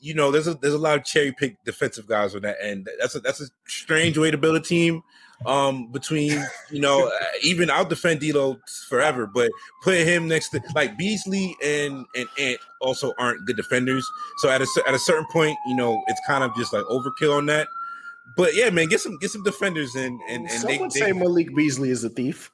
you 0.00 0.14
know, 0.14 0.30
there's 0.30 0.46
a 0.46 0.54
there's 0.54 0.74
a 0.74 0.78
lot 0.78 0.96
of 0.96 1.04
cherry 1.04 1.32
pick 1.32 1.62
defensive 1.64 2.06
guys 2.06 2.34
on 2.34 2.42
that 2.42 2.56
end. 2.62 2.88
That's 3.00 3.14
a 3.14 3.20
that's 3.20 3.40
a 3.40 3.46
strange 3.66 4.16
way 4.16 4.30
to 4.30 4.38
build 4.38 4.56
a 4.56 4.60
team. 4.60 5.02
Um, 5.46 5.92
between 5.92 6.44
you 6.70 6.80
know, 6.80 7.12
even 7.42 7.70
I'll 7.70 7.84
defend 7.84 8.20
D'Lo 8.20 8.58
forever, 8.88 9.26
but 9.26 9.50
put 9.82 9.98
him 9.98 10.28
next 10.28 10.50
to 10.50 10.60
like 10.74 10.96
Beasley 10.98 11.56
and 11.62 12.06
and 12.14 12.28
Ant 12.38 12.58
also 12.80 13.12
aren't 13.18 13.46
good 13.46 13.56
defenders. 13.56 14.08
So 14.38 14.50
at 14.50 14.60
a 14.60 14.66
at 14.86 14.94
a 14.94 14.98
certain 14.98 15.26
point, 15.26 15.56
you 15.66 15.76
know, 15.76 16.02
it's 16.08 16.20
kind 16.26 16.44
of 16.44 16.54
just 16.56 16.72
like 16.72 16.84
overkill 16.84 17.36
on 17.36 17.46
that. 17.46 17.68
But 18.36 18.54
yeah, 18.54 18.70
man, 18.70 18.88
get 18.88 19.00
some 19.00 19.16
get 19.18 19.30
some 19.30 19.42
defenders 19.42 19.96
in. 19.96 20.20
And, 20.28 20.48
and 20.48 20.50
someone 20.50 20.90
they, 20.92 21.00
say 21.00 21.12
they, 21.12 21.18
Malik 21.18 21.54
Beasley 21.54 21.90
is 21.90 22.04
a 22.04 22.08
thief. 22.08 22.50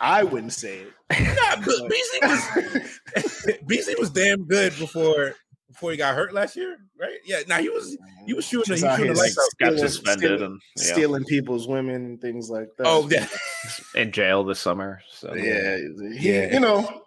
I 0.00 0.24
wouldn't 0.24 0.52
say 0.52 0.80
it. 0.80 0.92
Nah, 1.36 1.56
Beasley 1.88 2.18
was 2.22 3.58
Beasley 3.66 3.94
was 3.98 4.10
damn 4.10 4.44
good 4.44 4.76
before 4.78 5.34
before 5.72 5.90
he 5.90 5.96
got 5.96 6.14
hurt 6.14 6.32
last 6.32 6.54
year, 6.54 6.76
right? 6.98 7.18
Yeah. 7.24 7.40
Now 7.48 7.58
he 7.58 7.68
was 7.68 7.96
mm-hmm. 7.96 8.26
he 8.26 8.34
was 8.34 8.44
shooting. 8.44 8.76
He 8.76 8.84
was 8.84 8.96
shooting 8.96 9.16
like 9.16 9.32
got 9.58 9.78
suspended 9.78 10.20
stealing, 10.20 10.42
and 10.42 10.60
yeah. 10.76 10.92
stealing 10.92 11.24
people's 11.24 11.66
women 11.66 11.94
and 11.94 12.20
things 12.20 12.50
like 12.50 12.68
that. 12.78 12.86
Oh 12.86 13.08
yeah, 13.10 13.26
in 14.00 14.12
jail 14.12 14.44
this 14.44 14.60
summer. 14.60 15.00
So 15.10 15.34
yeah, 15.34 15.76
he, 15.76 16.30
yeah. 16.30 16.52
you 16.52 16.60
know, 16.60 17.02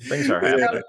things 0.00 0.30
are 0.30 0.40
happening. 0.40 0.82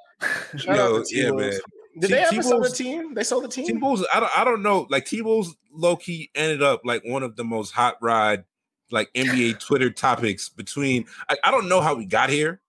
Shout 0.57 0.75
Yo, 0.75 1.03
yeah, 1.11 1.31
man. 1.31 1.59
Did 1.97 2.07
T- 2.07 2.13
they 2.13 2.23
ever 2.23 2.41
sell 2.41 2.61
the 2.61 2.69
team? 2.69 3.13
They 3.13 3.23
sold 3.23 3.45
the 3.45 3.47
team. 3.47 3.65
T-Wolves, 3.65 4.05
I 4.13 4.19
don't, 4.19 4.37
I 4.37 4.43
don't 4.43 4.61
know. 4.61 4.87
Like 4.89 5.05
T-Wolves, 5.05 5.55
low 5.73 5.95
key 5.95 6.29
ended 6.35 6.61
up 6.61 6.81
like 6.85 7.03
one 7.03 7.23
of 7.23 7.35
the 7.35 7.43
most 7.43 7.71
hot 7.71 7.97
ride 8.01 8.43
like 8.91 9.11
NBA 9.13 9.59
Twitter 9.59 9.89
topics 9.89 10.49
between. 10.49 11.05
I, 11.29 11.37
I 11.43 11.51
don't 11.51 11.67
know 11.67 11.81
how 11.81 11.95
we 11.95 12.05
got 12.05 12.29
here 12.29 12.61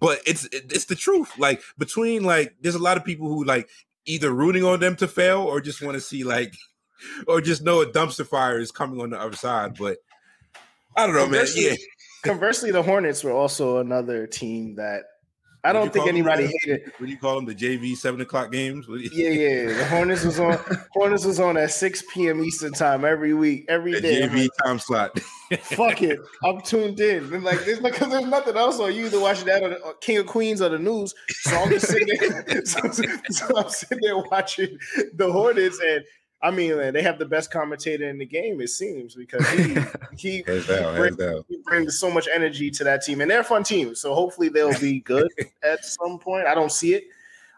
but 0.00 0.20
it's 0.26 0.48
it's 0.52 0.86
the 0.86 0.94
truth. 0.94 1.38
Like 1.38 1.62
between 1.78 2.24
like, 2.24 2.54
there's 2.60 2.74
a 2.74 2.82
lot 2.82 2.96
of 2.96 3.04
people 3.04 3.28
who 3.28 3.44
like 3.44 3.68
either 4.04 4.32
rooting 4.32 4.64
on 4.64 4.80
them 4.80 4.96
to 4.96 5.08
fail 5.08 5.40
or 5.40 5.60
just 5.60 5.82
want 5.82 5.94
to 5.94 6.00
see 6.00 6.24
like, 6.24 6.54
or 7.26 7.40
just 7.40 7.62
know 7.62 7.82
a 7.82 7.86
dumpster 7.86 8.26
fire 8.26 8.58
is 8.58 8.70
coming 8.70 9.00
on 9.00 9.10
the 9.10 9.20
other 9.20 9.36
side. 9.36 9.76
But 9.78 9.98
I 10.96 11.06
don't 11.06 11.14
know, 11.14 11.26
man. 11.26 11.46
Yeah. 11.54 11.74
Conversely, 12.24 12.72
the 12.72 12.82
Hornets 12.82 13.22
were 13.22 13.32
also 13.32 13.78
another 13.78 14.26
team 14.26 14.76
that 14.76 15.04
I 15.64 15.72
don't 15.72 15.92
think 15.92 16.06
anybody 16.06 16.44
them, 16.44 16.52
hated. 16.62 16.92
What 16.98 17.06
do 17.06 17.12
you 17.12 17.18
call 17.18 17.36
them? 17.36 17.44
The 17.44 17.54
JV 17.54 17.96
seven 17.96 18.20
o'clock 18.20 18.52
games? 18.52 18.86
yeah, 18.88 19.30
yeah. 19.30 19.66
The 19.76 19.86
Hornets 19.86 20.24
was 20.24 20.38
on. 20.38 20.58
Hornets 20.92 21.24
was 21.24 21.40
on 21.40 21.56
at 21.56 21.70
six 21.70 22.02
p.m. 22.12 22.42
Eastern 22.42 22.72
time 22.72 23.04
every 23.04 23.34
week, 23.34 23.66
every 23.68 23.92
the 23.92 24.00
day. 24.00 24.22
JV 24.22 24.48
time 24.64 24.78
slot. 24.78 25.18
Fuck 25.60 26.02
it, 26.02 26.18
I'm 26.44 26.60
tuned 26.60 26.98
in. 27.00 27.32
And 27.32 27.44
like, 27.44 27.64
there's 27.64 27.80
because 27.80 28.10
there's 28.10 28.26
nothing 28.26 28.56
else 28.56 28.80
on. 28.80 28.94
You 28.94 29.06
either 29.06 29.20
watching 29.20 29.46
that 29.46 29.62
or 29.62 29.68
the, 29.68 29.94
King 30.00 30.18
of 30.18 30.26
Queens 30.26 30.60
or 30.60 30.68
the 30.68 30.78
news. 30.78 31.14
So 31.28 31.56
I'm 31.56 31.70
just 31.70 31.86
sitting 31.86 32.08
there. 32.18 32.64
so, 32.64 32.80
so 32.90 33.56
I'm 33.56 33.68
sitting 33.68 33.98
there 34.02 34.18
watching 34.18 34.76
the 35.14 35.30
Hornets 35.30 35.80
and 35.80 36.04
I 36.46 36.52
mean, 36.52 36.92
they 36.92 37.02
have 37.02 37.18
the 37.18 37.26
best 37.26 37.50
commentator 37.50 38.08
in 38.08 38.18
the 38.18 38.24
game, 38.24 38.60
it 38.60 38.68
seems, 38.68 39.16
because 39.16 39.44
he 39.50 39.74
he, 40.16 40.42
down, 40.42 40.94
he, 40.94 41.00
brings, 41.00 41.44
he, 41.48 41.56
brings, 41.64 41.98
so 41.98 42.08
much 42.08 42.28
energy 42.32 42.70
to 42.70 42.84
that 42.84 43.02
team, 43.02 43.20
and 43.20 43.28
they're 43.28 43.40
a 43.40 43.44
fun 43.44 43.64
team. 43.64 43.96
So 43.96 44.14
hopefully 44.14 44.48
they'll 44.48 44.78
be 44.78 45.00
good 45.00 45.28
at 45.64 45.84
some 45.84 46.20
point. 46.20 46.46
I 46.46 46.54
don't 46.54 46.70
see 46.70 46.94
it. 46.94 47.08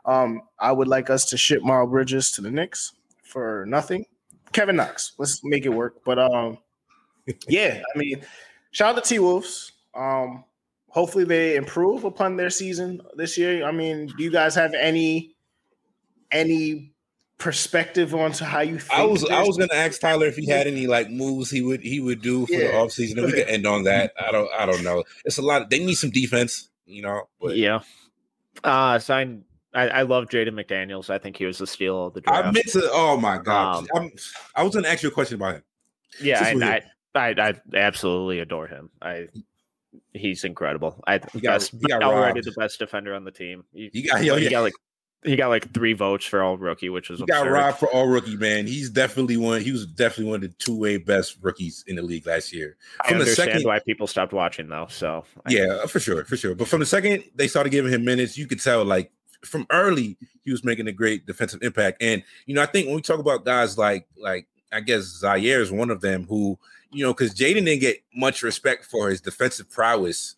Um, 0.07 0.41
I 0.59 0.73
would 0.73 0.89
like 0.89 1.11
us 1.11 1.27
to 1.27 1.37
ship 1.37 1.63
Miles 1.63 1.91
Bridges 1.91 2.31
to 2.33 2.41
the 2.41 2.51
Knicks 2.51 2.95
for 3.23 3.67
nothing. 3.69 4.07
Kevin 4.53 4.77
Knox, 4.77 5.13
let's 5.19 5.45
make 5.45 5.67
it 5.67 5.69
work. 5.69 6.03
But 6.03 6.19
um, 6.19 6.57
yeah, 7.47 7.83
I 7.95 7.99
mean, 7.99 8.23
shout 8.71 8.97
out 8.97 9.05
to 9.05 9.07
T 9.07 9.19
Wolves. 9.19 9.73
Um, 9.95 10.45
hopefully 10.89 11.25
they 11.25 11.57
improve 11.57 12.05
upon 12.05 12.39
their 12.39 12.49
season 12.49 13.03
this 13.17 13.37
year. 13.37 13.67
I 13.67 13.71
mean, 13.71 14.07
do 14.17 14.25
you 14.25 14.31
guys 14.31 14.55
have 14.55 14.73
any 14.73 15.35
any 16.33 16.95
perspective 17.39 18.15
onto 18.15 18.45
how 18.45 18.61
you 18.61 18.81
I 18.93 19.05
was 19.05 19.25
I 19.25 19.43
was 19.43 19.57
gonna 19.57 19.75
ask 19.75 20.01
Tyler 20.01 20.27
if 20.27 20.37
he 20.37 20.47
had 20.47 20.67
any 20.67 20.89
like 20.89 21.09
moves 21.09 21.51
he 21.51 21.63
would 21.63 21.81
he 21.81 22.01
would 22.01 22.21
do 22.21 22.47
for 22.47 22.53
yeah. 22.53 22.73
the 22.73 22.73
offseason. 22.73 23.19
And 23.19 23.27
we 23.27 23.33
could 23.33 23.49
end 23.49 23.67
on 23.67 23.85
that. 23.85 24.13
I 24.21 24.33
don't 24.33 24.51
I 24.59 24.67
don't 24.67 24.83
know. 24.83 25.05
It's 25.25 25.39
a 25.39 25.43
lot 25.43 25.63
of, 25.63 25.71
they 25.71 25.79
need 25.79 25.95
some 25.95 26.11
defense, 26.11 26.69
you 26.85 27.03
know. 27.03 27.29
But. 27.41 27.57
Yeah. 27.57 27.81
Uh 28.65 28.99
sign 28.99 29.45
I, 29.73 29.89
I 29.89 30.03
love 30.03 30.25
Jaden 30.27 30.51
McDaniels. 30.51 31.11
I 31.11 31.19
think 31.19 31.37
he 31.37 31.45
was 31.45 31.59
the 31.59 31.67
steal 31.67 32.07
of 32.07 32.15
the 32.15 32.23
draft. 32.23 32.47
I 32.47 32.51
meant 32.51 32.69
to 32.69 32.89
oh 32.93 33.17
my 33.17 33.39
god. 33.39 33.87
Um, 33.95 34.11
i 34.57 34.63
was 34.63 34.75
gonna 34.75 34.89
ask 34.89 35.03
you 35.03 35.09
a 35.09 35.13
question 35.13 35.37
about 35.37 35.57
him. 35.57 35.63
Yeah, 36.21 36.43
I, 36.43 36.83
I, 37.15 37.21
I, 37.21 37.35
I 37.39 37.55
absolutely 37.77 38.41
adore 38.41 38.67
him. 38.67 38.91
I 39.01 39.29
he's 40.13 40.45
incredible. 40.45 41.03
I 41.07 41.21
he 41.33 41.41
got, 41.41 41.55
best, 41.55 41.73
he 41.73 41.87
got 41.87 42.03
already 42.03 42.41
the 42.41 42.53
best 42.53 42.79
defender 42.79 43.15
on 43.15 43.25
the 43.25 43.31
team. 43.31 43.65
He, 43.73 43.91
he 43.93 44.03
got, 44.03 44.25
yo, 44.25 44.37
he 44.37 44.49
got 44.49 44.63
like 44.63 44.75
he 45.25 45.35
got 45.35 45.49
like 45.49 45.73
three 45.75 45.95
votes 45.95 46.25
for 46.25 46.43
all 46.43 46.57
rookie, 46.57 46.89
which 46.89 47.11
was 47.11 47.19
he 47.19 47.27
got 47.27 47.49
robbed 47.51 47.79
for 47.79 47.89
all 47.89 48.07
rookie. 48.07 48.37
Man, 48.37 48.67
he's 48.67 48.89
definitely 48.89 49.37
one. 49.37 49.61
He 49.61 49.73
was 49.73 49.85
definitely 49.85 50.31
one 50.31 50.37
of 50.37 50.43
the 50.43 50.49
two 50.59 50.77
way 50.77 50.97
best 50.97 51.39
rookies 51.41 51.83
in 51.89 51.97
the 51.97 52.03
league 52.03 52.27
last 52.27 52.53
year. 52.53 52.77
From 53.05 53.17
I 53.17 53.21
understand 53.21 53.51
second, 53.51 53.67
why 53.67 53.81
people 53.81 54.07
stopped 54.07 54.33
watching 54.33 54.69
though. 54.69 54.87
So 54.89 55.25
I 55.45 55.53
yeah, 55.53 55.87
for 55.87 55.99
sure, 55.99 56.25
for 56.25 56.37
sure. 56.37 56.55
But 56.55 56.69
from 56.69 56.81
the 56.81 56.87
second 56.87 57.25
they 57.35 57.49
started 57.49 57.71
giving 57.71 57.93
him 57.93 58.05
minutes, 58.05 58.39
you 58.39 58.47
could 58.47 58.63
tell 58.63 58.85
like 58.85 59.11
from 59.45 59.67
early 59.71 60.17
he 60.45 60.53
was 60.53 60.65
making 60.65 60.87
a 60.87 60.93
great 60.93 61.27
defensive 61.27 61.63
impact. 61.63 62.01
And 62.01 62.23
you 62.47 62.55
know, 62.55 62.63
I 62.63 62.67
think 62.67 62.87
when 62.87 62.97
we 62.97 63.03
talk 63.03 63.19
about 63.19 63.45
guys 63.45 63.77
like 63.77 64.07
like 64.17 64.47
I 64.73 64.81
guess 64.81 65.21
Ziaire 65.23 65.61
is 65.61 65.73
one 65.73 65.91
of 65.91 66.01
them 66.01 66.27
who 66.29 66.57
you 66.93 67.05
know 67.05 67.13
because 67.13 67.35
Jaden 67.35 67.65
didn't 67.65 67.81
get 67.81 68.05
much 68.15 68.45
respect 68.45 68.85
for 68.85 69.11
his 69.11 69.21
defensive 69.21 69.69
prowess. 69.69 70.37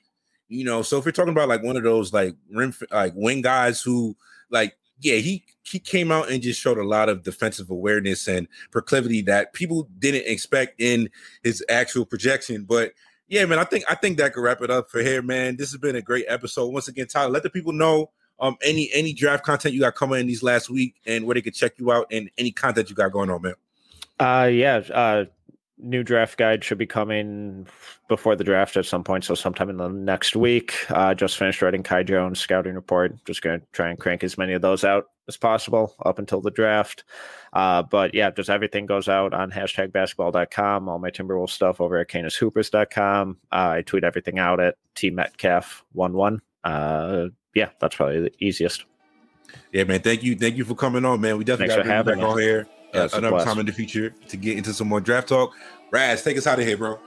You 0.48 0.64
know, 0.64 0.80
so 0.80 0.98
if 0.98 1.04
you're 1.04 1.12
talking 1.12 1.32
about 1.32 1.48
like 1.50 1.62
one 1.62 1.76
of 1.76 1.82
those 1.82 2.14
like 2.14 2.34
rim 2.50 2.74
like 2.90 3.12
wing 3.14 3.42
guys 3.42 3.82
who 3.82 4.16
like 4.50 4.76
yeah, 5.00 5.16
he 5.16 5.44
he 5.62 5.78
came 5.78 6.12
out 6.12 6.30
and 6.30 6.42
just 6.42 6.60
showed 6.60 6.78
a 6.78 6.84
lot 6.84 7.08
of 7.08 7.22
defensive 7.22 7.70
awareness 7.70 8.28
and 8.28 8.48
proclivity 8.70 9.22
that 9.22 9.52
people 9.52 9.88
didn't 9.98 10.26
expect 10.26 10.80
in 10.80 11.08
his 11.42 11.64
actual 11.68 12.04
projection. 12.04 12.64
But 12.64 12.92
yeah, 13.28 13.44
man, 13.46 13.58
I 13.58 13.64
think 13.64 13.84
I 13.88 13.94
think 13.94 14.18
that 14.18 14.34
could 14.34 14.42
wrap 14.42 14.60
it 14.60 14.70
up 14.70 14.90
for 14.90 15.00
here, 15.00 15.22
man. 15.22 15.56
This 15.56 15.70
has 15.70 15.80
been 15.80 15.96
a 15.96 16.02
great 16.02 16.26
episode. 16.28 16.68
Once 16.68 16.88
again, 16.88 17.06
Tyler, 17.06 17.30
let 17.30 17.42
the 17.42 17.50
people 17.50 17.72
know 17.72 18.10
um 18.40 18.56
any 18.62 18.90
any 18.92 19.12
draft 19.12 19.44
content 19.44 19.74
you 19.74 19.80
got 19.80 19.94
coming 19.94 20.20
in 20.20 20.26
these 20.26 20.42
last 20.42 20.68
week 20.68 20.96
and 21.06 21.24
where 21.24 21.34
they 21.34 21.42
could 21.42 21.54
check 21.54 21.72
you 21.78 21.92
out 21.92 22.06
and 22.10 22.30
any 22.36 22.50
content 22.50 22.90
you 22.90 22.96
got 22.96 23.12
going 23.12 23.30
on, 23.30 23.40
man. 23.42 23.54
Uh 24.18 24.48
yeah, 24.52 24.82
uh 24.92 25.24
new 25.82 26.02
draft 26.02 26.38
guide 26.38 26.64
should 26.64 26.78
be 26.78 26.86
coming 26.86 27.66
before 28.08 28.36
the 28.36 28.44
draft 28.44 28.76
at 28.76 28.86
some 28.86 29.04
point. 29.04 29.24
So 29.24 29.34
sometime 29.34 29.70
in 29.70 29.76
the 29.76 29.88
next 29.88 30.36
week. 30.36 30.74
Uh, 30.90 31.14
just 31.14 31.36
finished 31.36 31.62
writing 31.62 31.82
Kai 31.82 32.02
Jones 32.02 32.40
scouting 32.40 32.74
report. 32.74 33.24
Just 33.24 33.42
going 33.42 33.60
to 33.60 33.66
try 33.72 33.90
and 33.90 33.98
crank 33.98 34.24
as 34.24 34.38
many 34.38 34.52
of 34.52 34.62
those 34.62 34.84
out 34.84 35.06
as 35.28 35.36
possible 35.36 35.94
up 36.04 36.18
until 36.18 36.40
the 36.40 36.50
draft. 36.50 37.04
Uh, 37.52 37.82
but 37.82 38.14
yeah, 38.14 38.30
just 38.30 38.50
everything 38.50 38.86
goes 38.86 39.08
out 39.08 39.34
on 39.34 39.50
hashtag 39.50 39.92
basketball.com. 39.92 40.88
All 40.88 40.98
my 40.98 41.10
Timberwolves 41.10 41.50
stuff 41.50 41.80
over 41.80 41.98
at 41.98 42.08
canishoopus.com. 42.08 43.38
Uh, 43.50 43.54
I 43.54 43.82
tweet 43.82 44.04
everything 44.04 44.38
out 44.38 44.60
at 44.60 44.76
T 44.94 45.10
Metcalf 45.10 45.84
one 45.92 46.12
one. 46.12 46.42
Uh, 46.64 47.26
yeah, 47.54 47.70
that's 47.80 47.96
probably 47.96 48.20
the 48.20 48.32
easiest. 48.38 48.84
Yeah, 49.72 49.84
man. 49.84 50.00
Thank 50.00 50.22
you. 50.22 50.36
Thank 50.36 50.56
you 50.56 50.64
for 50.64 50.74
coming 50.74 51.04
on, 51.04 51.20
man. 51.20 51.38
We 51.38 51.44
definitely 51.44 51.74
got 51.74 51.82
to 51.82 52.04
back 52.04 52.18
on 52.18 52.38
here 52.38 52.68
uh, 52.94 53.08
another 53.12 53.44
time 53.44 53.58
in 53.58 53.66
the 53.66 53.72
future 53.72 54.10
to 54.28 54.36
get 54.36 54.56
into 54.56 54.72
some 54.72 54.88
more 54.88 55.00
draft 55.00 55.28
talk. 55.28 55.54
Raz, 55.90 56.22
take 56.22 56.36
us 56.36 56.46
out 56.46 56.58
of 56.58 56.66
here, 56.66 56.76
bro. 56.76 56.98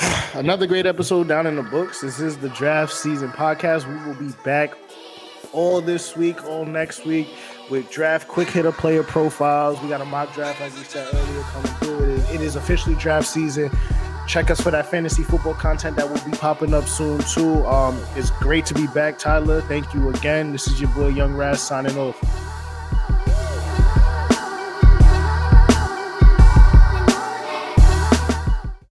Another 0.34 0.66
great 0.66 0.86
episode 0.86 1.28
down 1.28 1.46
in 1.46 1.56
the 1.56 1.62
books. 1.62 2.00
This 2.00 2.18
is 2.18 2.38
the 2.38 2.48
draft 2.50 2.92
season 2.92 3.30
podcast. 3.30 3.86
We 3.86 4.06
will 4.06 4.18
be 4.18 4.34
back 4.44 4.76
all 5.52 5.80
this 5.80 6.16
week, 6.16 6.44
all 6.44 6.64
next 6.64 7.04
week 7.04 7.28
with 7.70 7.90
draft 7.90 8.26
quick 8.28 8.48
hitter 8.48 8.72
player 8.72 9.02
profiles. 9.02 9.80
We 9.82 9.88
got 9.88 10.00
a 10.00 10.04
mock 10.04 10.34
draft, 10.34 10.60
like 10.60 10.74
we 10.74 10.82
said 10.82 11.08
earlier, 11.14 11.42
coming 11.42 11.72
through. 11.74 12.34
It 12.34 12.40
is, 12.40 12.56
officially 12.56 12.96
draft 12.96 13.28
season. 13.28 13.70
Check 14.26 14.50
us 14.50 14.60
for 14.60 14.70
that 14.70 14.86
fantasy 14.86 15.22
football 15.22 15.54
content 15.54 15.96
that 15.96 16.08
will 16.08 16.30
be 16.30 16.36
popping 16.36 16.74
up 16.74 16.86
soon 16.86 17.20
too. 17.20 17.64
Um, 17.66 18.00
it's 18.16 18.30
great 18.30 18.66
to 18.66 18.74
be 18.74 18.86
back, 18.88 19.18
Tyler. 19.18 19.60
Thank 19.62 19.94
you 19.94 20.08
again. 20.10 20.52
This 20.52 20.66
is 20.66 20.80
your 20.80 20.90
boy 20.90 21.08
Young 21.08 21.34
Raz 21.34 21.60
signing 21.60 21.96
off. 21.98 22.18